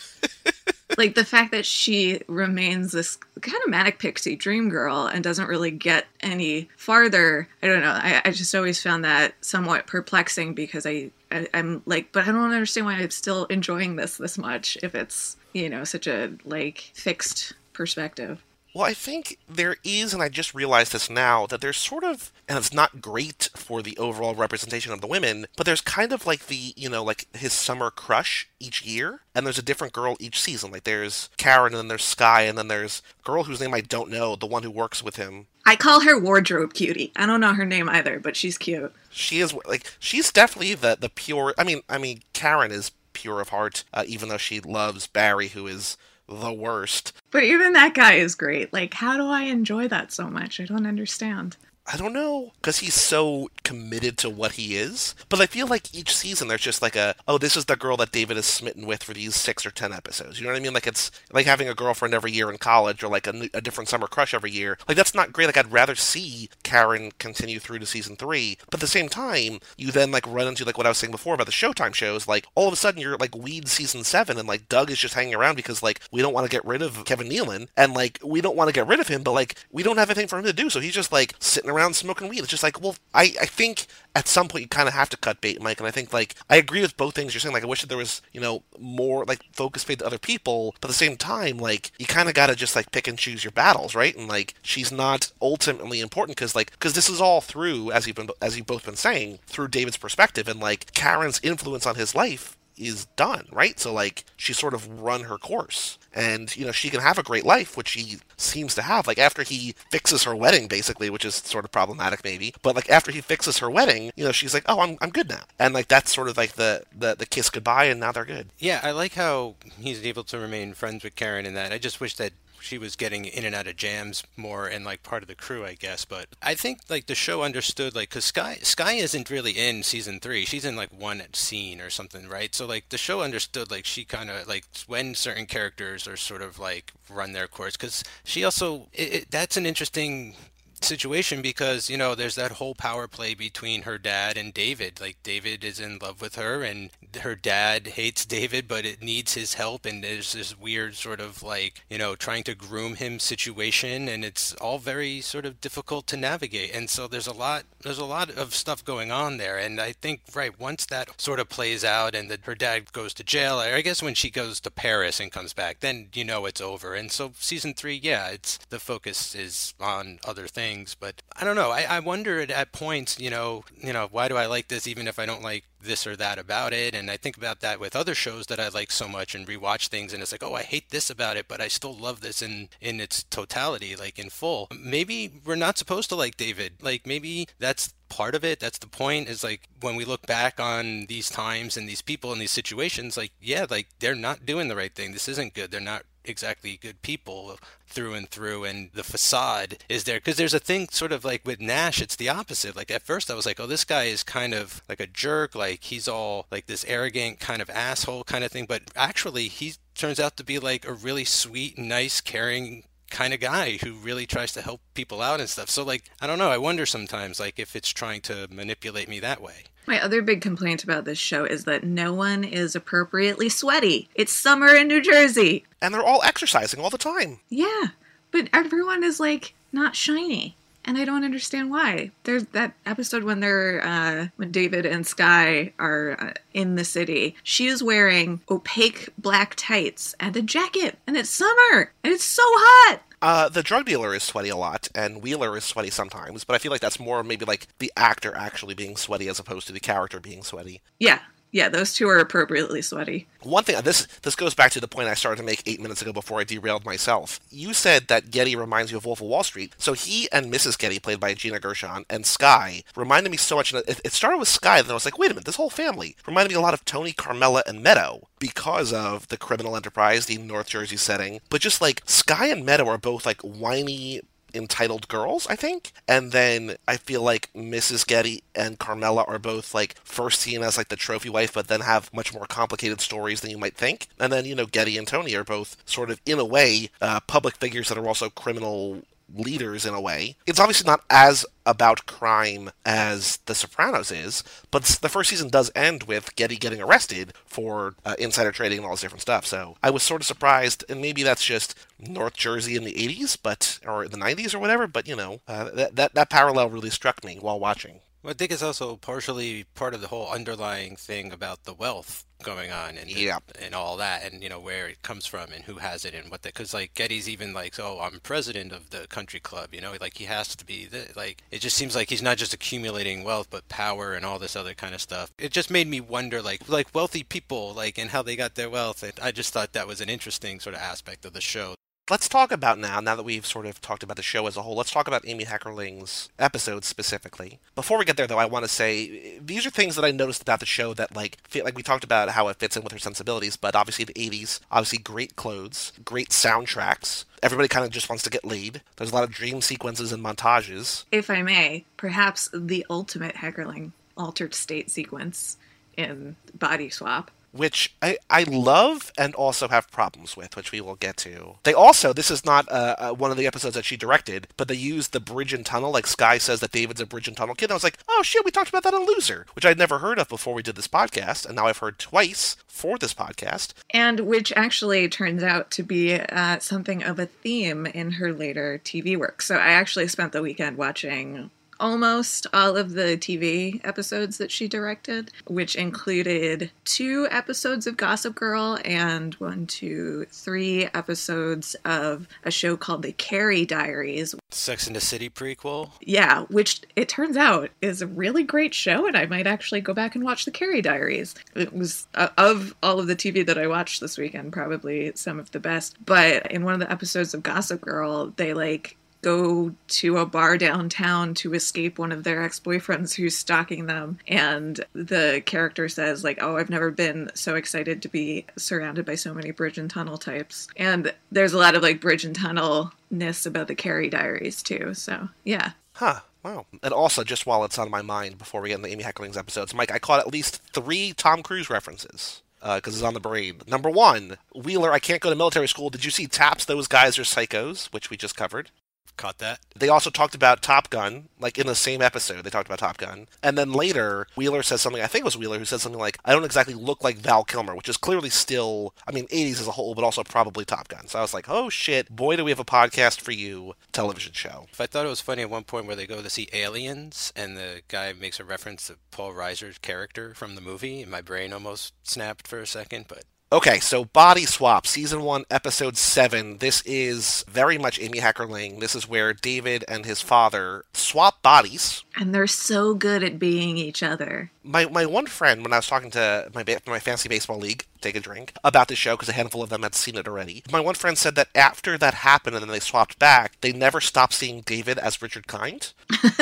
like 0.97 1.13
the 1.13 1.23
fact 1.23 1.51
that 1.51 1.65
she 1.65 2.21
remains 2.27 2.91
this 2.91 3.17
kind 3.41 3.57
of 3.63 3.69
manic 3.69 3.99
pixie 3.99 4.35
dream 4.35 4.69
girl 4.69 5.05
and 5.05 5.23
doesn't 5.23 5.47
really 5.47 5.71
get 5.71 6.07
any 6.21 6.67
farther. 6.75 7.47
I 7.61 7.67
don't 7.67 7.81
know. 7.81 7.91
I, 7.91 8.21
I 8.25 8.31
just 8.31 8.53
always 8.55 8.81
found 8.81 9.05
that 9.05 9.35
somewhat 9.41 9.85
perplexing 9.85 10.55
because 10.55 10.85
I, 10.85 11.11
I 11.31 11.47
I'm 11.53 11.83
like, 11.85 12.11
but 12.11 12.23
I 12.23 12.31
don't 12.31 12.51
understand 12.51 12.85
why 12.85 12.95
I'm 12.95 13.11
still 13.11 13.45
enjoying 13.45 13.95
this 13.95 14.17
this 14.17 14.37
much 14.37 14.77
if 14.81 14.95
it's 14.95 15.37
you 15.53 15.69
know 15.69 15.83
such 15.83 16.07
a 16.07 16.33
like 16.45 16.91
fixed 16.95 17.53
perspective. 17.73 18.43
Well, 18.77 18.85
I 18.85 18.93
think 18.93 19.39
there 19.49 19.77
is, 19.83 20.13
and 20.13 20.21
I 20.21 20.29
just 20.29 20.53
realized 20.53 20.91
this 20.91 21.09
now, 21.09 21.47
that 21.47 21.61
there's 21.61 21.77
sort 21.77 22.03
of, 22.03 22.31
and 22.47 22.59
it's 22.59 22.71
not 22.71 23.01
great 23.01 23.49
for 23.55 23.81
the 23.81 23.97
overall 23.97 24.35
representation 24.35 24.93
of 24.93 25.01
the 25.01 25.07
women, 25.07 25.47
but 25.55 25.65
there's 25.65 25.81
kind 25.81 26.13
of 26.13 26.27
like 26.27 26.45
the, 26.45 26.73
you 26.75 26.87
know, 26.87 27.03
like 27.03 27.25
his 27.35 27.53
summer 27.53 27.89
crush 27.89 28.47
each 28.59 28.83
year, 28.83 29.21
and 29.33 29.47
there's 29.47 29.57
a 29.57 29.63
different 29.63 29.93
girl 29.93 30.15
each 30.19 30.39
season. 30.39 30.69
Like 30.69 30.83
there's 30.83 31.29
Karen, 31.37 31.73
and 31.73 31.79
then 31.79 31.87
there's 31.87 32.03
Sky, 32.03 32.43
and 32.43 32.55
then 32.55 32.67
there's 32.67 33.01
a 33.19 33.23
girl 33.23 33.45
whose 33.45 33.59
name 33.59 33.73
I 33.73 33.81
don't 33.81 34.11
know, 34.11 34.35
the 34.35 34.45
one 34.45 34.61
who 34.61 34.69
works 34.69 35.01
with 35.01 35.15
him. 35.15 35.47
I 35.65 35.75
call 35.75 36.01
her 36.01 36.19
wardrobe 36.19 36.75
cutie. 36.75 37.11
I 37.15 37.25
don't 37.25 37.41
know 37.41 37.55
her 37.55 37.65
name 37.65 37.89
either, 37.89 38.19
but 38.19 38.35
she's 38.35 38.59
cute. 38.59 38.93
She 39.09 39.39
is 39.39 39.55
like 39.65 39.91
she's 39.97 40.31
definitely 40.31 40.75
the 40.75 40.95
the 41.01 41.09
pure. 41.09 41.55
I 41.57 41.63
mean, 41.63 41.81
I 41.89 41.97
mean 41.97 42.21
Karen 42.33 42.69
is 42.69 42.91
pure 43.13 43.41
of 43.41 43.49
heart, 43.49 43.85
uh, 43.91 44.03
even 44.05 44.29
though 44.29 44.37
she 44.37 44.59
loves 44.59 45.07
Barry, 45.07 45.47
who 45.47 45.65
is 45.65 45.97
the 46.27 46.53
worst. 46.53 47.13
But 47.31 47.43
even 47.43 47.73
that 47.73 47.93
guy 47.93 48.13
is 48.13 48.35
great. 48.35 48.73
Like, 48.73 48.93
how 48.93 49.17
do 49.17 49.27
I 49.27 49.43
enjoy 49.43 49.87
that 49.87 50.11
so 50.11 50.29
much? 50.29 50.59
I 50.59 50.65
don't 50.65 50.87
understand. 50.87 51.57
I 51.91 51.95
don't 51.95 52.11
know, 52.11 52.51
because 52.61 52.79
he's 52.79 52.95
so 52.95 53.49
committed 53.63 54.17
to 54.17 54.29
what 54.29 54.53
he 54.53 54.75
is. 54.75 55.15
But 55.29 55.39
I 55.39 55.45
feel 55.45 55.67
like 55.67 55.95
each 55.95 56.13
season 56.13 56.49
there's 56.49 56.61
just 56.61 56.81
like 56.81 56.97
a, 56.97 57.15
oh, 57.29 57.37
this 57.37 57.55
is 57.55 57.65
the 57.65 57.77
girl 57.77 57.95
that 57.97 58.11
David 58.11 58.35
is 58.35 58.45
smitten 58.45 58.85
with 58.85 59.03
for 59.03 59.13
these 59.13 59.35
six 59.35 59.65
or 59.65 59.71
ten 59.71 59.93
episodes. 59.93 60.37
You 60.37 60.45
know 60.45 60.51
what 60.51 60.59
I 60.59 60.63
mean? 60.63 60.73
Like 60.73 60.85
it's 60.85 61.11
like 61.31 61.45
having 61.45 61.69
a 61.69 61.73
girlfriend 61.73 62.13
every 62.13 62.33
year 62.33 62.51
in 62.51 62.57
college 62.57 63.03
or 63.03 63.07
like 63.07 63.25
a, 63.25 63.49
a 63.53 63.61
different 63.61 63.87
summer 63.87 64.07
crush 64.07 64.33
every 64.33 64.51
year. 64.51 64.77
Like 64.85 64.97
that's 64.97 65.15
not 65.15 65.31
great. 65.31 65.45
Like 65.45 65.55
I'd 65.55 65.71
rather 65.71 65.95
see 65.95 66.49
Karen 66.63 67.11
continue 67.19 67.57
through 67.57 67.79
to 67.79 67.85
season 67.85 68.17
three. 68.17 68.57
But 68.65 68.75
at 68.75 68.81
the 68.81 68.87
same 68.87 69.07
time, 69.07 69.59
you 69.77 69.91
then 69.91 70.11
like 70.11 70.27
run 70.27 70.47
into 70.47 70.65
like 70.65 70.77
what 70.77 70.87
I 70.87 70.89
was 70.89 70.97
saying 70.97 71.11
before 71.11 71.35
about 71.35 71.45
the 71.45 71.53
Showtime 71.53 71.93
shows. 71.93 72.27
Like 72.27 72.47
all 72.55 72.67
of 72.67 72.73
a 72.73 72.77
sudden 72.77 72.99
you're 72.99 73.17
like 73.17 73.33
weed 73.33 73.69
season 73.69 74.03
seven 74.03 74.37
and 74.37 74.47
like 74.47 74.67
Doug 74.67 74.91
is 74.91 74.99
just 74.99 75.13
hanging 75.13 75.35
around 75.35 75.55
because 75.55 75.81
like 75.81 76.01
we 76.11 76.21
don't 76.21 76.33
want 76.33 76.45
to 76.45 76.51
get 76.51 76.65
rid 76.65 76.81
of 76.81 77.05
Kevin 77.05 77.29
Nealon 77.29 77.69
and 77.77 77.93
like 77.93 78.19
we 78.25 78.41
don't 78.41 78.57
want 78.57 78.67
to 78.67 78.73
get 78.73 78.87
rid 78.87 78.99
of 78.99 79.07
him, 79.07 79.23
but 79.23 79.31
like 79.31 79.55
we 79.71 79.83
don't 79.83 79.97
have 79.97 80.09
anything 80.09 80.27
for 80.27 80.37
him 80.37 80.43
to 80.43 80.51
do. 80.51 80.69
So 80.69 80.81
he's 80.81 80.93
just 80.93 81.13
like 81.13 81.33
sitting 81.39 81.69
around 81.69 81.76
around 81.77 81.95
smoking 81.95 82.27
weed. 82.27 82.39
It's 82.39 82.47
just 82.47 82.63
like, 82.63 82.81
well, 82.81 82.95
I, 83.13 83.33
I 83.39 83.45
think 83.45 83.87
at 84.15 84.27
some 84.27 84.47
point 84.47 84.63
you 84.63 84.67
kind 84.67 84.87
of 84.87 84.95
have 84.95 85.09
to 85.09 85.17
cut 85.17 85.41
bait, 85.41 85.61
Mike. 85.61 85.79
And 85.79 85.87
I 85.87 85.91
think 85.91 86.11
like 86.11 86.35
I 86.49 86.57
agree 86.57 86.81
with 86.81 86.97
both 86.97 87.15
things 87.15 87.33
you're 87.33 87.39
saying. 87.39 87.53
Like 87.53 87.63
I 87.63 87.67
wish 87.67 87.81
that 87.81 87.87
there 87.87 87.97
was 87.97 88.21
you 88.33 88.41
know 88.41 88.63
more 88.79 89.25
like 89.25 89.43
focus 89.53 89.83
paid 89.83 89.99
to 89.99 90.05
other 90.05 90.17
people, 90.17 90.75
but 90.81 90.87
at 90.87 90.91
the 90.91 90.93
same 91.05 91.17
time, 91.17 91.57
like 91.57 91.91
you 91.99 92.05
kind 92.05 92.27
of 92.27 92.35
got 92.35 92.47
to 92.47 92.55
just 92.55 92.75
like 92.75 92.91
pick 92.91 93.07
and 93.07 93.17
choose 93.17 93.43
your 93.43 93.51
battles, 93.51 93.95
right? 93.95 94.15
And 94.17 94.27
like 94.27 94.55
she's 94.61 94.91
not 94.91 95.31
ultimately 95.41 96.01
important 96.01 96.35
because 96.35 96.55
like 96.55 96.71
because 96.71 96.93
this 96.93 97.09
is 97.09 97.21
all 97.21 97.41
through 97.41 97.91
as 97.91 98.07
you've 98.07 98.15
been 98.15 98.29
as 98.41 98.57
you've 98.57 98.67
both 98.67 98.85
been 98.85 98.95
saying 98.95 99.39
through 99.45 99.69
David's 99.69 99.97
perspective 99.97 100.47
and 100.47 100.59
like 100.59 100.93
Karen's 100.93 101.39
influence 101.43 101.85
on 101.85 101.95
his 101.95 102.15
life 102.15 102.57
is 102.77 103.05
done, 103.15 103.47
right? 103.51 103.79
So 103.79 103.93
like 103.93 104.23
she 104.35 104.53
sort 104.53 104.73
of 104.73 105.01
run 105.01 105.21
her 105.23 105.37
course. 105.37 105.97
And 106.17 106.55
you 106.57 106.65
know, 106.65 106.71
she 106.71 106.89
can 106.89 106.99
have 107.01 107.19
a 107.19 107.23
great 107.23 107.45
life, 107.45 107.77
which 107.77 107.89
she 107.89 108.17
seems 108.37 108.73
to 108.73 108.81
have. 108.81 109.05
Like 109.05 109.19
after 109.19 109.43
he 109.43 109.75
fixes 109.91 110.23
her 110.23 110.35
wedding 110.35 110.67
basically, 110.67 111.11
which 111.11 111.23
is 111.23 111.35
sort 111.35 111.63
of 111.63 111.71
problematic 111.71 112.23
maybe, 112.23 112.55
but 112.63 112.75
like 112.75 112.89
after 112.89 113.11
he 113.11 113.21
fixes 113.21 113.59
her 113.59 113.69
wedding, 113.69 114.11
you 114.15 114.25
know, 114.25 114.31
she's 114.31 114.53
like, 114.53 114.63
"Oh, 114.67 114.79
I'm 114.79 114.97
I'm 114.99 115.11
good 115.11 115.29
now." 115.29 115.43
And 115.59 115.75
like 115.75 115.87
that's 115.87 116.13
sort 116.13 116.27
of 116.27 116.35
like 116.35 116.53
the 116.53 116.83
the 116.97 117.15
the 117.15 117.27
kiss 117.27 117.51
goodbye 117.51 117.85
and 117.85 117.99
now 117.99 118.11
they're 118.11 118.25
good. 118.25 118.49
Yeah, 118.57 118.79
I 118.83 118.91
like 118.91 119.13
how 119.13 119.55
he's 119.79 120.03
able 120.03 120.23
to 120.25 120.39
remain 120.39 120.73
friends 120.73 121.03
with 121.03 121.15
Karen 121.15 121.45
in 121.45 121.53
that. 121.53 121.71
I 121.71 121.77
just 121.77 122.01
wish 122.01 122.15
that 122.15 122.33
she 122.59 122.77
was 122.77 122.95
getting 122.95 123.25
in 123.25 123.45
and 123.45 123.55
out 123.55 123.67
of 123.67 123.75
jams 123.75 124.23
more 124.35 124.67
and 124.67 124.85
like 124.85 125.03
part 125.03 125.23
of 125.23 125.27
the 125.27 125.35
crew, 125.35 125.65
I 125.65 125.73
guess. 125.73 126.05
But 126.05 126.27
I 126.41 126.55
think 126.55 126.81
like 126.89 127.07
the 127.07 127.15
show 127.15 127.43
understood 127.43 127.95
like 127.95 128.09
because 128.09 128.25
sky 128.25 128.57
Skye 128.61 128.93
isn't 128.93 129.29
really 129.29 129.51
in 129.51 129.83
season 129.83 130.19
three. 130.19 130.45
She's 130.45 130.65
in 130.65 130.75
like 130.75 130.89
one 130.91 131.21
scene 131.33 131.81
or 131.81 131.89
something, 131.89 132.27
right? 132.27 132.53
So 132.53 132.65
like 132.65 132.89
the 132.89 132.97
show 132.97 133.21
understood 133.21 133.71
like 133.71 133.85
she 133.85 134.05
kind 134.05 134.29
of 134.29 134.47
like 134.47 134.65
when 134.87 135.15
certain 135.15 135.45
characters 135.45 136.07
are 136.07 136.17
sort 136.17 136.41
of 136.41 136.59
like 136.59 136.93
run 137.09 137.33
their 137.33 137.47
course 137.47 137.77
because 137.77 138.03
she 138.23 138.43
also 138.43 138.87
it, 138.93 139.13
it, 139.13 139.31
that's 139.31 139.57
an 139.57 139.65
interesting 139.65 140.35
situation 140.83 141.41
because 141.41 141.89
you 141.89 141.97
know 141.97 142.15
there's 142.15 142.35
that 142.35 142.53
whole 142.53 142.75
power 142.75 143.07
play 143.07 143.33
between 143.33 143.83
her 143.83 143.97
dad 143.97 144.37
and 144.37 144.53
David. 144.53 144.99
Like 145.01 145.17
David 145.23 145.63
is 145.63 145.79
in 145.79 145.97
love 145.99 146.21
with 146.21 146.35
her 146.35 146.63
and 146.63 146.89
her 147.21 147.35
dad 147.35 147.87
hates 147.87 148.25
David 148.37 148.67
but 148.67 148.85
it 148.85 149.01
needs 149.01 149.33
his 149.33 149.55
help. 149.55 149.85
And 149.85 150.03
there's 150.03 150.33
this 150.33 150.57
weird 150.57 150.95
sort 150.95 151.19
of 151.19 151.43
like 151.43 151.83
you 151.89 151.97
know 151.97 152.15
trying 152.15 152.43
to 152.43 152.55
groom 152.55 152.95
him 152.95 153.19
situation. 153.19 154.07
And 154.07 154.23
it's 154.23 154.53
all 154.55 154.79
very 154.79 155.21
sort 155.21 155.45
of 155.45 155.61
difficult 155.61 156.07
to 156.07 156.17
navigate. 156.17 156.73
And 156.73 156.89
so 156.89 157.07
there's 157.07 157.27
a 157.27 157.33
lot 157.33 157.63
there's 157.81 157.99
a 157.99 158.05
lot 158.05 158.29
of 158.29 158.53
stuff 158.53 158.83
going 158.83 159.11
on 159.11 159.37
there. 159.37 159.57
And 159.57 159.79
I 159.79 159.91
think 159.91 160.21
right 160.35 160.57
once 160.59 160.85
that 160.87 161.19
sort 161.19 161.39
of 161.39 161.49
plays 161.49 161.83
out 161.83 162.15
and 162.15 162.29
that 162.29 162.45
her 162.45 162.55
dad 162.55 162.93
goes 162.93 163.13
to 163.15 163.23
jail 163.23 163.57
I 163.57 163.81
guess 163.81 164.03
when 164.03 164.13
she 164.13 164.29
goes 164.29 164.59
to 164.61 164.71
Paris 164.71 165.19
and 165.19 165.31
comes 165.31 165.53
back 165.53 165.79
then 165.79 166.09
you 166.13 166.23
know 166.23 166.45
it's 166.45 166.61
over. 166.61 166.93
And 166.93 167.11
so 167.11 167.31
season 167.39 167.73
3 167.73 167.95
yeah 167.95 168.27
it's 168.29 168.57
the 168.69 168.79
focus 168.79 169.33
is 169.35 169.73
on 169.79 170.19
other 170.25 170.47
things 170.47 170.66
things. 170.67 170.95
But 170.95 171.21
I 171.35 171.43
don't 171.43 171.55
know. 171.55 171.71
I, 171.71 171.83
I 171.83 171.99
wonder 171.99 172.39
at, 172.39 172.51
at 172.51 172.71
points, 172.71 173.19
you 173.19 173.29
know, 173.29 173.63
you 173.77 173.93
know, 173.93 174.07
why 174.11 174.27
do 174.27 174.35
I 174.35 174.45
like 174.45 174.67
this 174.67 174.87
even 174.87 175.07
if 175.07 175.19
I 175.19 175.25
don't 175.25 175.41
like 175.41 175.63
this 175.81 176.05
or 176.05 176.15
that 176.17 176.37
about 176.37 176.73
it? 176.73 176.93
And 176.93 177.09
I 177.09 177.17
think 177.17 177.37
about 177.37 177.61
that 177.61 177.79
with 177.79 177.95
other 177.95 178.15
shows 178.15 178.47
that 178.47 178.59
I 178.59 178.67
like 178.69 178.91
so 178.91 179.07
much 179.07 179.33
and 179.33 179.47
rewatch 179.47 179.87
things, 179.87 180.13
and 180.13 180.21
it's 180.21 180.31
like, 180.31 180.43
oh, 180.43 180.53
I 180.53 180.63
hate 180.63 180.89
this 180.89 181.09
about 181.09 181.37
it, 181.37 181.47
but 181.47 181.61
I 181.61 181.67
still 181.67 181.95
love 181.95 182.21
this 182.21 182.41
in 182.41 182.69
in 182.81 182.99
its 182.99 183.23
totality, 183.23 183.95
like 183.95 184.19
in 184.19 184.29
full. 184.29 184.67
Maybe 184.77 185.41
we're 185.45 185.55
not 185.55 185.77
supposed 185.77 186.09
to 186.09 186.15
like 186.15 186.37
David. 186.37 186.73
Like 186.81 187.05
maybe 187.05 187.47
that's 187.59 187.93
part 188.09 188.35
of 188.35 188.43
it 188.45 188.57
that's 188.61 188.77
the 188.77 188.87
point 188.87 189.27
is 189.27 189.43
like 189.43 189.67
when 189.81 189.97
we 189.97 190.05
look 190.05 190.25
back 190.25 190.61
on 190.61 191.05
these 191.07 191.29
times 191.29 191.75
and 191.75 191.89
these 191.89 192.01
people 192.01 192.31
and 192.31 192.39
these 192.39 192.51
situations 192.51 193.17
like 193.17 193.33
yeah 193.41 193.65
like 193.69 193.89
they're 193.99 194.15
not 194.15 194.45
doing 194.45 194.69
the 194.69 194.77
right 194.77 194.95
thing 194.95 195.11
this 195.11 195.27
isn't 195.27 195.53
good 195.53 195.71
they're 195.71 195.81
not 195.81 196.03
exactly 196.27 196.77
good 196.81 197.01
people 197.01 197.57
through 197.85 198.13
and 198.13 198.29
through 198.29 198.63
and 198.65 198.89
the 198.93 199.03
facade 199.03 199.77
is 199.89 200.03
there. 200.03 200.17
Because 200.17 200.37
there's 200.37 200.53
a 200.53 200.59
thing 200.59 200.89
sort 200.89 201.11
of 201.11 201.23
like 201.23 201.45
with 201.45 201.61
Nash 201.61 202.01
it's 202.01 202.15
the 202.15 202.29
opposite. 202.29 202.75
Like 202.75 202.91
at 202.91 203.03
first 203.03 203.31
I 203.31 203.35
was 203.35 203.45
like 203.45 203.59
oh 203.59 203.65
this 203.65 203.83
guy 203.83 204.03
is 204.05 204.23
kind 204.23 204.53
of 204.53 204.81
like 204.89 204.99
a 204.99 205.07
jerk 205.07 205.55
like 205.55 205.83
he's 205.83 206.07
all 206.07 206.47
like 206.51 206.65
this 206.65 206.85
arrogant 206.87 207.39
kind 207.39 207.61
of 207.61 207.69
asshole 207.69 208.23
kind 208.23 208.43
of 208.43 208.51
thing. 208.51 208.65
But 208.67 208.83
actually 208.95 209.47
he 209.47 209.73
turns 209.95 210.19
out 210.19 210.37
to 210.37 210.43
be 210.43 210.59
like 210.59 210.87
a 210.87 210.93
really 210.93 211.25
sweet 211.25 211.77
nice 211.77 212.21
caring 212.21 212.83
kind 213.09 213.33
of 213.33 213.39
guy 213.39 213.77
who 213.77 213.93
really 213.93 214.25
tries 214.25 214.51
to 214.51 214.61
help 214.61 214.81
people 214.93 215.21
out 215.21 215.39
and 215.39 215.49
stuff. 215.49 215.69
So 215.69 215.83
like 215.83 216.09
I 216.21 216.27
don't 216.27 216.39
know 216.39 216.51
I 216.51 216.57
wonder 216.57 216.85
sometimes 216.85 217.39
like 217.39 217.57
if 217.59 217.75
it's 217.75 217.89
trying 217.89 218.21
to 218.21 218.47
manipulate 218.51 219.07
me 219.07 219.19
that 219.21 219.41
way 219.41 219.63
my 219.87 220.01
other 220.01 220.21
big 220.21 220.41
complaint 220.41 220.83
about 220.83 221.05
this 221.05 221.17
show 221.17 221.45
is 221.45 221.65
that 221.65 221.83
no 221.83 222.13
one 222.13 222.43
is 222.43 222.75
appropriately 222.75 223.49
sweaty. 223.49 224.09
It's 224.15 224.33
summer 224.33 224.75
in 224.75 224.87
New 224.87 225.01
Jersey. 225.01 225.65
And 225.81 225.93
they're 225.93 226.03
all 226.03 226.23
exercising 226.23 226.79
all 226.79 226.89
the 226.89 226.97
time. 226.97 227.39
Yeah, 227.49 227.87
but 228.31 228.49
everyone 228.53 229.03
is 229.03 229.19
like 229.19 229.53
not 229.71 229.95
shiny. 229.95 230.55
And 230.85 230.97
I 230.97 231.03
don't 231.03 231.25
understand 231.25 231.69
why. 231.69 232.11
There's 232.23 232.45
that 232.47 232.73
episode 232.85 233.23
when 233.23 233.41
they're 233.41 233.85
uh, 233.85 234.27
when 234.37 234.51
David 234.51 234.85
and 234.85 235.05
Sky 235.05 235.73
are 235.79 236.15
uh, 236.17 236.33
in 236.53 236.75
the 236.75 236.85
city. 236.85 237.35
She 237.43 237.67
is 237.67 237.83
wearing 237.83 238.39
opaque 238.49 239.09
black 239.17 239.55
tights 239.57 240.15
and 240.17 240.37
a 240.37 240.41
jacket, 240.41 240.97
and 241.05 241.17
it's 241.17 241.29
summer, 241.29 241.91
and 242.05 242.13
it's 242.13 242.23
so 242.23 242.43
hot. 242.45 243.01
Uh, 243.21 243.49
the 243.49 243.63
drug 243.63 243.85
dealer 243.85 244.13
is 244.13 244.21
sweaty 244.23 244.49
a 244.49 244.55
lot, 244.55 244.89
and 244.93 245.23
Wheeler 245.23 245.57
is 245.57 245.63
sweaty 245.63 245.89
sometimes, 245.89 246.43
but 246.43 246.55
I 246.55 246.59
feel 246.59 246.71
like 246.71 246.81
that's 246.81 246.99
more 246.99 247.23
maybe 247.23 247.45
like 247.45 247.67
the 247.79 247.91
actor 247.97 248.35
actually 248.35 248.75
being 248.75 248.95
sweaty 248.95 249.27
as 249.27 249.39
opposed 249.39 249.65
to 249.67 249.73
the 249.73 249.79
character 249.79 250.19
being 250.19 250.43
sweaty. 250.43 250.81
Yeah, 250.99 251.19
yeah, 251.51 251.69
those 251.69 251.93
two 251.93 252.07
are 252.09 252.19
appropriately 252.19 252.81
sweaty. 252.81 253.27
One 253.41 253.63
thing 253.63 253.79
this 253.81 254.05
this 254.23 254.35
goes 254.35 254.53
back 254.53 254.71
to 254.71 254.81
the 254.81 254.87
point 254.87 255.07
I 255.07 255.13
started 255.13 255.37
to 255.37 255.45
make 255.45 255.63
eight 255.65 255.81
minutes 255.81 256.01
ago 256.01 256.11
before 256.11 256.39
I 256.39 256.43
derailed 256.43 256.85
myself. 256.85 257.39
You 257.49 257.73
said 257.73 258.07
that 258.09 258.31
Getty 258.31 258.55
reminds 258.55 258.91
you 258.91 258.97
of 258.97 259.05
Wolf 259.05 259.21
of 259.21 259.27
Wall 259.27 259.43
Street, 259.43 259.73
so 259.77 259.93
he 259.93 260.29
and 260.31 260.51
Mrs. 260.51 260.77
Getty, 260.77 260.99
played 260.99 261.19
by 261.19 261.33
Gina 261.33 261.59
Gershon, 261.59 262.05
and 262.09 262.25
Sky 262.25 262.83
reminded 262.95 263.31
me 263.31 263.37
so 263.37 263.55
much. 263.55 263.73
It, 263.73 264.01
it 264.03 264.11
started 264.11 264.39
with 264.39 264.49
Sky, 264.49 264.81
then 264.81 264.91
I 264.91 264.95
was 264.95 265.05
like, 265.05 265.17
wait 265.17 265.31
a 265.31 265.33
minute, 265.33 265.45
this 265.45 265.55
whole 265.55 265.69
family 265.69 266.15
reminded 266.25 266.49
me 266.49 266.55
a 266.55 266.61
lot 266.61 266.73
of 266.73 266.83
Tony, 266.85 267.13
Carmela, 267.13 267.63
and 267.65 267.81
Meadow 267.81 268.27
because 268.39 268.91
of 268.91 269.27
the 269.29 269.37
criminal 269.37 269.75
enterprise, 269.75 270.25
the 270.25 270.37
North 270.37 270.67
Jersey 270.67 270.97
setting. 270.97 271.39
But 271.49 271.61
just 271.61 271.81
like 271.81 272.01
Sky 272.05 272.47
and 272.47 272.65
Meadow 272.65 272.87
are 272.87 272.97
both 272.97 273.25
like 273.25 273.41
whiny 273.41 274.21
entitled 274.53 275.07
girls, 275.07 275.47
I 275.47 275.55
think. 275.55 275.91
And 276.07 276.31
then 276.31 276.77
I 276.87 276.97
feel 276.97 277.21
like 277.21 277.49
Mrs. 277.53 278.05
Getty 278.05 278.43
and 278.55 278.79
Carmela 278.79 279.23
are 279.27 279.39
both 279.39 279.73
like 279.73 279.95
first 280.03 280.41
seen 280.41 280.63
as 280.63 280.77
like 280.77 280.89
the 280.89 280.95
trophy 280.95 281.29
wife, 281.29 281.53
but 281.53 281.67
then 281.67 281.81
have 281.81 282.13
much 282.13 282.33
more 282.33 282.45
complicated 282.45 283.01
stories 283.01 283.41
than 283.41 283.51
you 283.51 283.57
might 283.57 283.75
think. 283.75 284.07
And 284.19 284.31
then, 284.31 284.45
you 284.45 284.55
know, 284.55 284.65
Getty 284.65 284.97
and 284.97 285.07
Tony 285.07 285.35
are 285.35 285.43
both 285.43 285.77
sort 285.85 286.09
of, 286.09 286.21
in 286.25 286.39
a 286.39 286.45
way, 286.45 286.89
uh, 287.01 287.19
public 287.21 287.55
figures 287.57 287.89
that 287.89 287.97
are 287.97 288.07
also 288.07 288.29
criminal 288.29 289.01
leaders 289.33 289.85
in 289.85 289.93
a 289.93 290.01
way. 290.01 290.35
It's 290.45 290.59
obviously 290.59 290.87
not 290.87 291.03
as 291.09 291.45
about 291.65 292.05
crime 292.05 292.71
as 292.85 293.37
The 293.45 293.55
Sopranos 293.55 294.11
is, 294.11 294.43
but 294.71 294.83
the 295.01 295.09
first 295.09 295.29
season 295.29 295.49
does 295.49 295.71
end 295.75 296.03
with 296.03 296.35
Getty 296.35 296.55
getting 296.55 296.81
arrested 296.81 297.33
for 297.45 297.95
uh, 298.05 298.15
insider 298.17 298.51
trading 298.51 298.79
and 298.79 298.85
all 298.85 298.93
this 298.93 299.01
different 299.01 299.21
stuff. 299.21 299.45
So 299.45 299.75
I 299.83 299.89
was 299.89 300.03
sort 300.03 300.21
of 300.21 300.27
surprised, 300.27 300.85
and 300.89 301.01
maybe 301.01 301.23
that's 301.23 301.43
just 301.43 301.75
North 301.99 302.35
Jersey 302.35 302.75
in 302.75 302.83
the 302.83 302.93
80s, 302.93 303.37
but 303.41 303.79
or 303.85 304.07
the 304.07 304.17
90s 304.17 304.53
or 304.53 304.59
whatever. 304.59 304.87
But 304.87 305.07
you 305.07 305.15
know, 305.15 305.41
uh, 305.47 305.69
that, 305.71 305.95
that 305.95 306.13
that 306.13 306.29
parallel 306.29 306.69
really 306.69 306.89
struck 306.89 307.23
me 307.23 307.37
while 307.39 307.59
watching. 307.59 307.99
Well, 308.23 308.31
I 308.31 308.33
think 308.33 308.51
it's 308.51 308.63
also 308.63 308.95
partially 308.95 309.65
part 309.75 309.93
of 309.93 310.01
the 310.01 310.07
whole 310.07 310.29
underlying 310.29 310.95
thing 310.95 311.31
about 311.31 311.63
the 311.63 311.73
wealth 311.73 312.25
going 312.43 312.71
on 312.71 312.97
and 312.97 313.09
yeah. 313.09 313.39
and 313.61 313.73
all 313.73 313.97
that 313.97 314.23
and 314.23 314.43
you 314.43 314.49
know 314.49 314.59
where 314.59 314.87
it 314.87 315.01
comes 315.01 315.25
from 315.25 315.51
and 315.51 315.63
who 315.63 315.75
has 315.75 316.05
it 316.05 316.13
and 316.13 316.29
what 316.29 316.41
that 316.43 316.53
because 316.53 316.73
like 316.73 316.93
Getty's 316.93 317.27
even 317.27 317.53
like 317.53 317.79
oh 317.79 317.99
I'm 318.01 318.19
president 318.19 318.71
of 318.71 318.89
the 318.89 319.07
country 319.07 319.39
club 319.39 319.73
you 319.73 319.81
know 319.81 319.93
like 319.99 320.17
he 320.17 320.25
has 320.25 320.55
to 320.55 320.65
be 320.65 320.85
the, 320.85 321.07
like 321.15 321.41
it 321.51 321.61
just 321.61 321.77
seems 321.77 321.95
like 321.95 322.09
he's 322.09 322.21
not 322.21 322.37
just 322.37 322.53
accumulating 322.53 323.23
wealth 323.23 323.47
but 323.49 323.67
power 323.69 324.13
and 324.13 324.25
all 324.25 324.39
this 324.39 324.55
other 324.55 324.73
kind 324.73 324.93
of 324.93 325.01
stuff 325.01 325.31
it 325.37 325.51
just 325.51 325.71
made 325.71 325.87
me 325.87 325.99
wonder 325.99 326.41
like 326.41 326.67
like 326.69 326.93
wealthy 326.93 327.23
people 327.23 327.73
like 327.73 327.97
and 327.97 328.11
how 328.11 328.21
they 328.21 328.35
got 328.35 328.55
their 328.55 328.69
wealth 328.69 329.03
and 329.03 329.13
I 329.21 329.31
just 329.31 329.53
thought 329.53 329.73
that 329.73 329.87
was 329.87 330.01
an 330.01 330.09
interesting 330.09 330.59
sort 330.59 330.75
of 330.75 330.81
aspect 330.81 331.25
of 331.25 331.33
the 331.33 331.41
show 331.41 331.75
Let's 332.09 332.29
talk 332.29 332.53
about 332.53 332.79
now, 332.79 333.01
now 333.01 333.15
that 333.15 333.23
we've 333.23 333.45
sort 333.45 333.65
of 333.65 333.81
talked 333.81 334.01
about 334.01 334.15
the 334.15 334.23
show 334.23 334.47
as 334.47 334.55
a 334.55 334.61
whole, 334.61 334.77
let's 334.77 334.91
talk 334.91 335.09
about 335.09 335.27
Amy 335.27 335.43
Heckerling's 335.43 336.29
episodes 336.39 336.87
specifically. 336.87 337.59
Before 337.75 337.97
we 337.97 338.05
get 338.05 338.15
there, 338.15 338.27
though, 338.27 338.37
I 338.37 338.45
want 338.45 338.63
to 338.63 338.69
say 338.69 339.37
these 339.39 339.65
are 339.65 339.69
things 339.69 339.97
that 339.97 340.05
I 340.05 340.11
noticed 340.11 340.41
about 340.41 340.61
the 340.61 340.65
show 340.65 340.93
that, 340.93 341.17
like, 341.17 341.37
fit, 341.49 341.65
like 341.65 341.75
we 341.75 341.83
talked 341.83 342.05
about 342.05 342.29
how 342.29 342.47
it 342.47 342.59
fits 342.59 342.77
in 342.77 342.83
with 342.83 342.93
her 342.93 342.99
sensibilities, 342.99 343.57
but 343.57 343.75
obviously 343.75 344.05
the 344.05 344.13
80s, 344.13 344.61
obviously 344.71 344.99
great 344.99 345.35
clothes, 345.35 345.91
great 346.05 346.29
soundtracks. 346.29 347.25
Everybody 347.43 347.67
kind 347.67 347.85
of 347.85 347.91
just 347.91 348.07
wants 348.07 348.23
to 348.23 348.29
get 348.29 348.45
laid. 348.45 348.83
There's 348.95 349.11
a 349.11 349.13
lot 349.13 349.25
of 349.25 349.31
dream 349.31 349.59
sequences 349.59 350.13
and 350.13 350.23
montages. 350.23 351.03
If 351.11 351.29
I 351.29 351.41
may, 351.41 351.83
perhaps 351.97 352.49
the 352.53 352.85
ultimate 352.89 353.35
Heckerling 353.35 353.91
altered 354.15 354.55
state 354.55 354.89
sequence 354.89 355.57
in 355.97 356.37
Body 356.57 356.89
Swap 356.89 357.31
which 357.51 357.95
I, 358.01 358.17
I 358.29 358.43
love 358.43 359.11
and 359.17 359.33
also 359.35 359.67
have 359.67 359.91
problems 359.91 360.37
with, 360.37 360.55
which 360.55 360.71
we 360.71 360.81
will 360.81 360.95
get 360.95 361.17
to. 361.17 361.55
They 361.63 361.73
also, 361.73 362.13
this 362.13 362.31
is 362.31 362.45
not 362.45 362.69
uh, 362.69 362.95
uh, 362.97 363.11
one 363.11 363.31
of 363.31 363.37
the 363.37 363.47
episodes 363.47 363.75
that 363.75 363.85
she 363.85 363.97
directed, 363.97 364.47
but 364.57 364.67
they 364.67 364.75
used 364.75 365.11
the 365.11 365.19
bridge 365.19 365.53
and 365.53 365.65
tunnel. 365.65 365.91
Like 365.91 366.07
Sky 366.07 366.37
says 366.37 366.59
that 366.59 366.71
David's 366.71 367.01
a 367.01 367.05
bridge 367.05 367.27
and 367.27 367.35
tunnel 367.35 367.55
kid. 367.55 367.65
And 367.65 367.71
I 367.71 367.75
was 367.75 367.83
like, 367.83 367.99
oh 368.07 368.21
shit, 368.23 368.45
we 368.45 368.51
talked 368.51 368.69
about 368.69 368.83
that 368.83 368.93
on 368.93 369.05
Loser, 369.05 369.45
which 369.53 369.65
I'd 369.65 369.77
never 369.77 369.99
heard 369.99 370.19
of 370.19 370.29
before 370.29 370.53
we 370.53 370.63
did 370.63 370.75
this 370.75 370.87
podcast, 370.87 371.45
and 371.45 371.55
now 371.55 371.67
I've 371.67 371.79
heard 371.79 371.99
twice 371.99 372.55
for 372.67 372.97
this 372.97 373.13
podcast. 373.13 373.73
And 373.91 374.21
which 374.21 374.53
actually 374.55 375.09
turns 375.09 375.43
out 375.43 375.71
to 375.71 375.83
be 375.83 376.15
uh, 376.15 376.59
something 376.59 377.03
of 377.03 377.19
a 377.19 377.25
theme 377.25 377.85
in 377.85 378.11
her 378.11 378.33
later 378.33 378.79
TV 378.83 379.17
work. 379.17 379.41
So 379.41 379.55
I 379.55 379.69
actually 379.69 380.07
spent 380.07 380.31
the 380.31 380.41
weekend 380.41 380.77
watching 380.77 381.49
almost 381.79 382.47
all 382.53 382.75
of 382.75 382.93
the 382.93 383.17
TV 383.17 383.81
episodes 383.83 384.37
that 384.37 384.51
she 384.51 384.67
directed, 384.67 385.31
which 385.45 385.75
included 385.75 386.71
two 386.85 387.27
episodes 387.31 387.87
of 387.87 387.97
Gossip 387.97 388.35
Girl 388.35 388.77
and 388.85 389.33
one, 389.35 389.67
two, 389.67 390.25
three 390.31 390.85
episodes 390.93 391.75
of 391.85 392.27
a 392.43 392.51
show 392.51 392.77
called 392.77 393.03
The 393.03 393.13
Carrie 393.13 393.65
Diaries. 393.65 394.35
Sex 394.51 394.87
in 394.87 394.93
the 394.93 395.01
City 395.01 395.29
prequel. 395.29 395.91
Yeah, 396.01 396.43
which 396.43 396.81
it 396.95 397.09
turns 397.09 397.37
out 397.37 397.69
is 397.81 398.01
a 398.01 398.07
really 398.07 398.43
great 398.43 398.73
show, 398.73 399.07
and 399.07 399.15
I 399.15 399.25
might 399.25 399.47
actually 399.47 399.81
go 399.81 399.93
back 399.93 400.15
and 400.15 400.23
watch 400.23 400.45
The 400.45 400.51
Carrie 400.51 400.81
Diaries. 400.81 401.35
It 401.55 401.73
was, 401.73 402.07
uh, 402.15 402.29
of 402.37 402.75
all 402.81 402.99
of 402.99 403.07
the 403.07 403.15
TV 403.15 403.45
that 403.45 403.57
I 403.57 403.67
watched 403.67 404.01
this 404.01 404.17
weekend, 404.17 404.53
probably 404.53 405.11
some 405.15 405.39
of 405.39 405.51
the 405.51 405.59
best. 405.59 405.95
But 406.05 406.51
in 406.51 406.63
one 406.63 406.73
of 406.73 406.79
the 406.79 406.91
episodes 406.91 407.33
of 407.33 407.43
Gossip 407.43 407.81
Girl, 407.81 408.33
they 408.37 408.53
like 408.53 408.97
go 409.27 409.73
to 409.87 410.17
a 410.17 410.25
bar 410.25 410.57
downtown 410.57 411.33
to 411.33 411.53
escape 411.53 411.99
one 411.99 412.11
of 412.11 412.23
their 412.23 412.43
ex-boyfriends 412.43 413.13
who's 413.13 413.37
stalking 413.37 413.85
them 413.85 414.17
and 414.27 414.85
the 414.93 415.41
character 415.45 415.89
says 415.89 416.23
like 416.23 416.37
oh 416.41 416.57
i've 416.57 416.69
never 416.69 416.91
been 416.91 417.29
so 417.33 417.55
excited 417.55 418.01
to 418.01 418.07
be 418.07 418.45
surrounded 418.55 419.05
by 419.05 419.15
so 419.15 419.33
many 419.33 419.51
bridge 419.51 419.77
and 419.77 419.89
tunnel 419.89 420.17
types 420.17 420.67
and 420.77 421.13
there's 421.31 421.53
a 421.53 421.57
lot 421.57 421.75
of 421.75 421.83
like 421.83 421.99
bridge 421.99 422.23
and 422.23 422.35
tunnel 422.35 422.91
ness 423.11 423.45
about 423.45 423.67
the 423.67 423.75
carrie 423.75 424.09
diaries 424.09 424.63
too 424.63 424.93
so 424.93 425.27
yeah 425.43 425.71
Huh. 425.97 426.19
Wow. 426.43 426.67
And 426.83 426.93
also, 426.93 427.23
just 427.23 427.47
while 427.47 427.63
it's 427.63 427.79
on 427.79 427.89
my 427.89 428.03
mind 428.03 428.37
before 428.37 428.61
we 428.61 428.69
get 428.69 428.75
into 428.75 428.89
Amy 428.89 429.03
Heckerling's 429.03 429.35
episodes, 429.35 429.73
Mike, 429.73 429.91
I 429.91 429.97
caught 429.97 430.19
at 430.19 430.31
least 430.31 430.61
three 430.71 431.13
Tom 431.13 431.41
Cruise 431.41 431.71
references. 431.71 432.43
Uh, 432.59 432.77
because 432.77 432.95
it's 432.95 433.03
on 433.03 433.13
the 433.13 433.19
brain. 433.19 433.61
Number 433.67 433.89
one, 433.89 434.37
Wheeler, 434.55 434.91
I 434.91 434.97
can't 434.97 435.21
go 435.21 435.29
to 435.29 435.35
military 435.35 435.67
school. 435.67 435.91
Did 435.91 436.03
you 436.03 436.09
see 436.09 436.25
Taps? 436.25 436.65
Those 436.65 436.87
guys 436.87 437.19
are 437.19 437.23
psychos, 437.23 437.85
which 437.93 438.09
we 438.09 438.17
just 438.17 438.35
covered. 438.35 438.71
Caught 439.17 439.39
that? 439.39 439.59
They 439.75 439.89
also 439.89 440.09
talked 440.09 440.35
about 440.35 440.61
Top 440.61 440.89
Gun, 440.89 441.29
like 441.39 441.57
in 441.57 441.67
the 441.67 441.75
same 441.75 442.01
episode, 442.01 442.43
they 442.43 442.49
talked 442.49 442.67
about 442.67 442.79
Top 442.79 442.97
Gun. 442.97 443.27
And 443.43 443.57
then 443.57 443.73
later, 443.73 444.27
Wheeler 444.35 444.63
says 444.63 444.81
something, 444.81 445.01
I 445.01 445.07
think 445.07 445.23
it 445.23 445.25
was 445.25 445.37
Wheeler 445.37 445.57
who 445.57 445.65
said 445.65 445.81
something 445.81 445.99
like, 445.99 446.17
I 446.23 446.33
don't 446.33 446.45
exactly 446.45 446.75
look 446.75 447.03
like 447.03 447.17
Val 447.17 447.43
Kilmer, 447.43 447.75
which 447.75 447.89
is 447.89 447.97
clearly 447.97 448.29
still, 448.29 448.93
I 449.07 449.11
mean, 449.11 449.27
80s 449.27 449.59
as 449.59 449.67
a 449.67 449.71
whole, 449.71 449.95
but 449.95 450.03
also 450.03 450.23
probably 450.23 450.65
Top 450.65 450.87
Gun. 450.87 451.07
So 451.07 451.19
I 451.19 451.21
was 451.21 451.33
like, 451.33 451.49
oh 451.49 451.69
shit, 451.69 452.15
boy, 452.15 452.35
do 452.35 452.43
we 452.43 452.51
have 452.51 452.59
a 452.59 452.65
podcast 452.65 453.19
for 453.19 453.31
you 453.31 453.73
television 453.91 454.33
show. 454.33 454.67
If 454.71 454.79
I 454.79 454.85
thought 454.85 455.05
it 455.05 455.09
was 455.09 455.21
funny 455.21 455.41
at 455.41 455.49
one 455.49 455.63
point 455.63 455.87
where 455.87 455.95
they 455.95 456.05
go 456.05 456.21
to 456.21 456.29
see 456.29 456.47
aliens 456.53 457.33
and 457.35 457.57
the 457.57 457.81
guy 457.87 458.13
makes 458.13 458.39
a 458.39 458.43
reference 458.43 458.87
to 458.87 458.97
Paul 459.11 459.33
Reiser's 459.33 459.79
character 459.79 460.33
from 460.35 460.55
the 460.55 460.61
movie, 460.61 461.01
and 461.01 461.11
my 461.11 461.21
brain 461.21 461.53
almost 461.53 461.93
snapped 462.03 462.47
for 462.47 462.59
a 462.59 462.67
second, 462.67 463.05
but 463.07 463.23
Okay, 463.49 463.79
so 463.79 464.03
Body 464.03 464.45
Swap, 464.45 464.85
Season 464.85 465.21
1, 465.21 465.45
Episode 465.49 465.95
7. 465.95 466.57
This 466.57 466.83
is 466.85 467.45
very 467.47 467.77
much 467.77 467.97
Amy 467.97 468.19
Heckerling. 468.19 468.81
This 468.81 468.93
is 468.93 469.07
where 469.07 469.31
David 469.33 469.85
and 469.87 470.05
his 470.05 470.21
father 470.21 470.83
swap 470.93 471.41
bodies. 471.41 472.03
and 472.17 472.35
they're 472.35 472.45
so 472.45 472.93
good 472.93 473.23
at 473.23 473.39
being 473.39 473.77
each 473.77 474.03
other 474.03 474.51
My, 474.67 474.85
my 474.85 475.05
one 475.05 475.27
friend, 475.27 475.63
when 475.63 475.73
I 475.73 475.77
was 475.77 475.87
talking 475.87 476.11
to 476.11 476.49
my, 476.53 476.63
ba- 476.63 476.81
my 476.85 476.99
fantasy 476.99 477.29
baseball 477.29 477.57
league, 477.57 477.85
take 478.01 478.15
a 478.15 478.19
drink, 478.19 478.53
about 478.63 478.87
this 478.87 478.99
show, 478.99 479.15
because 479.15 479.29
a 479.29 479.33
handful 479.33 479.63
of 479.63 479.69
them 479.69 479.83
had 479.83 479.95
seen 479.95 480.15
it 480.15 480.27
already, 480.27 480.63
my 480.71 480.79
one 480.79 480.95
friend 480.95 481.17
said 481.17 481.35
that 481.35 481.49
after 481.55 481.97
that 481.97 482.13
happened 482.13 482.55
and 482.55 482.63
then 482.63 482.71
they 482.71 482.79
swapped 482.79 483.17
back, 483.19 483.57
they 483.61 483.71
never 483.71 484.01
stopped 484.01 484.33
seeing 484.33 484.61
David 484.61 484.97
as 484.99 485.21
Richard 485.21 485.47
Kind. 485.47 485.93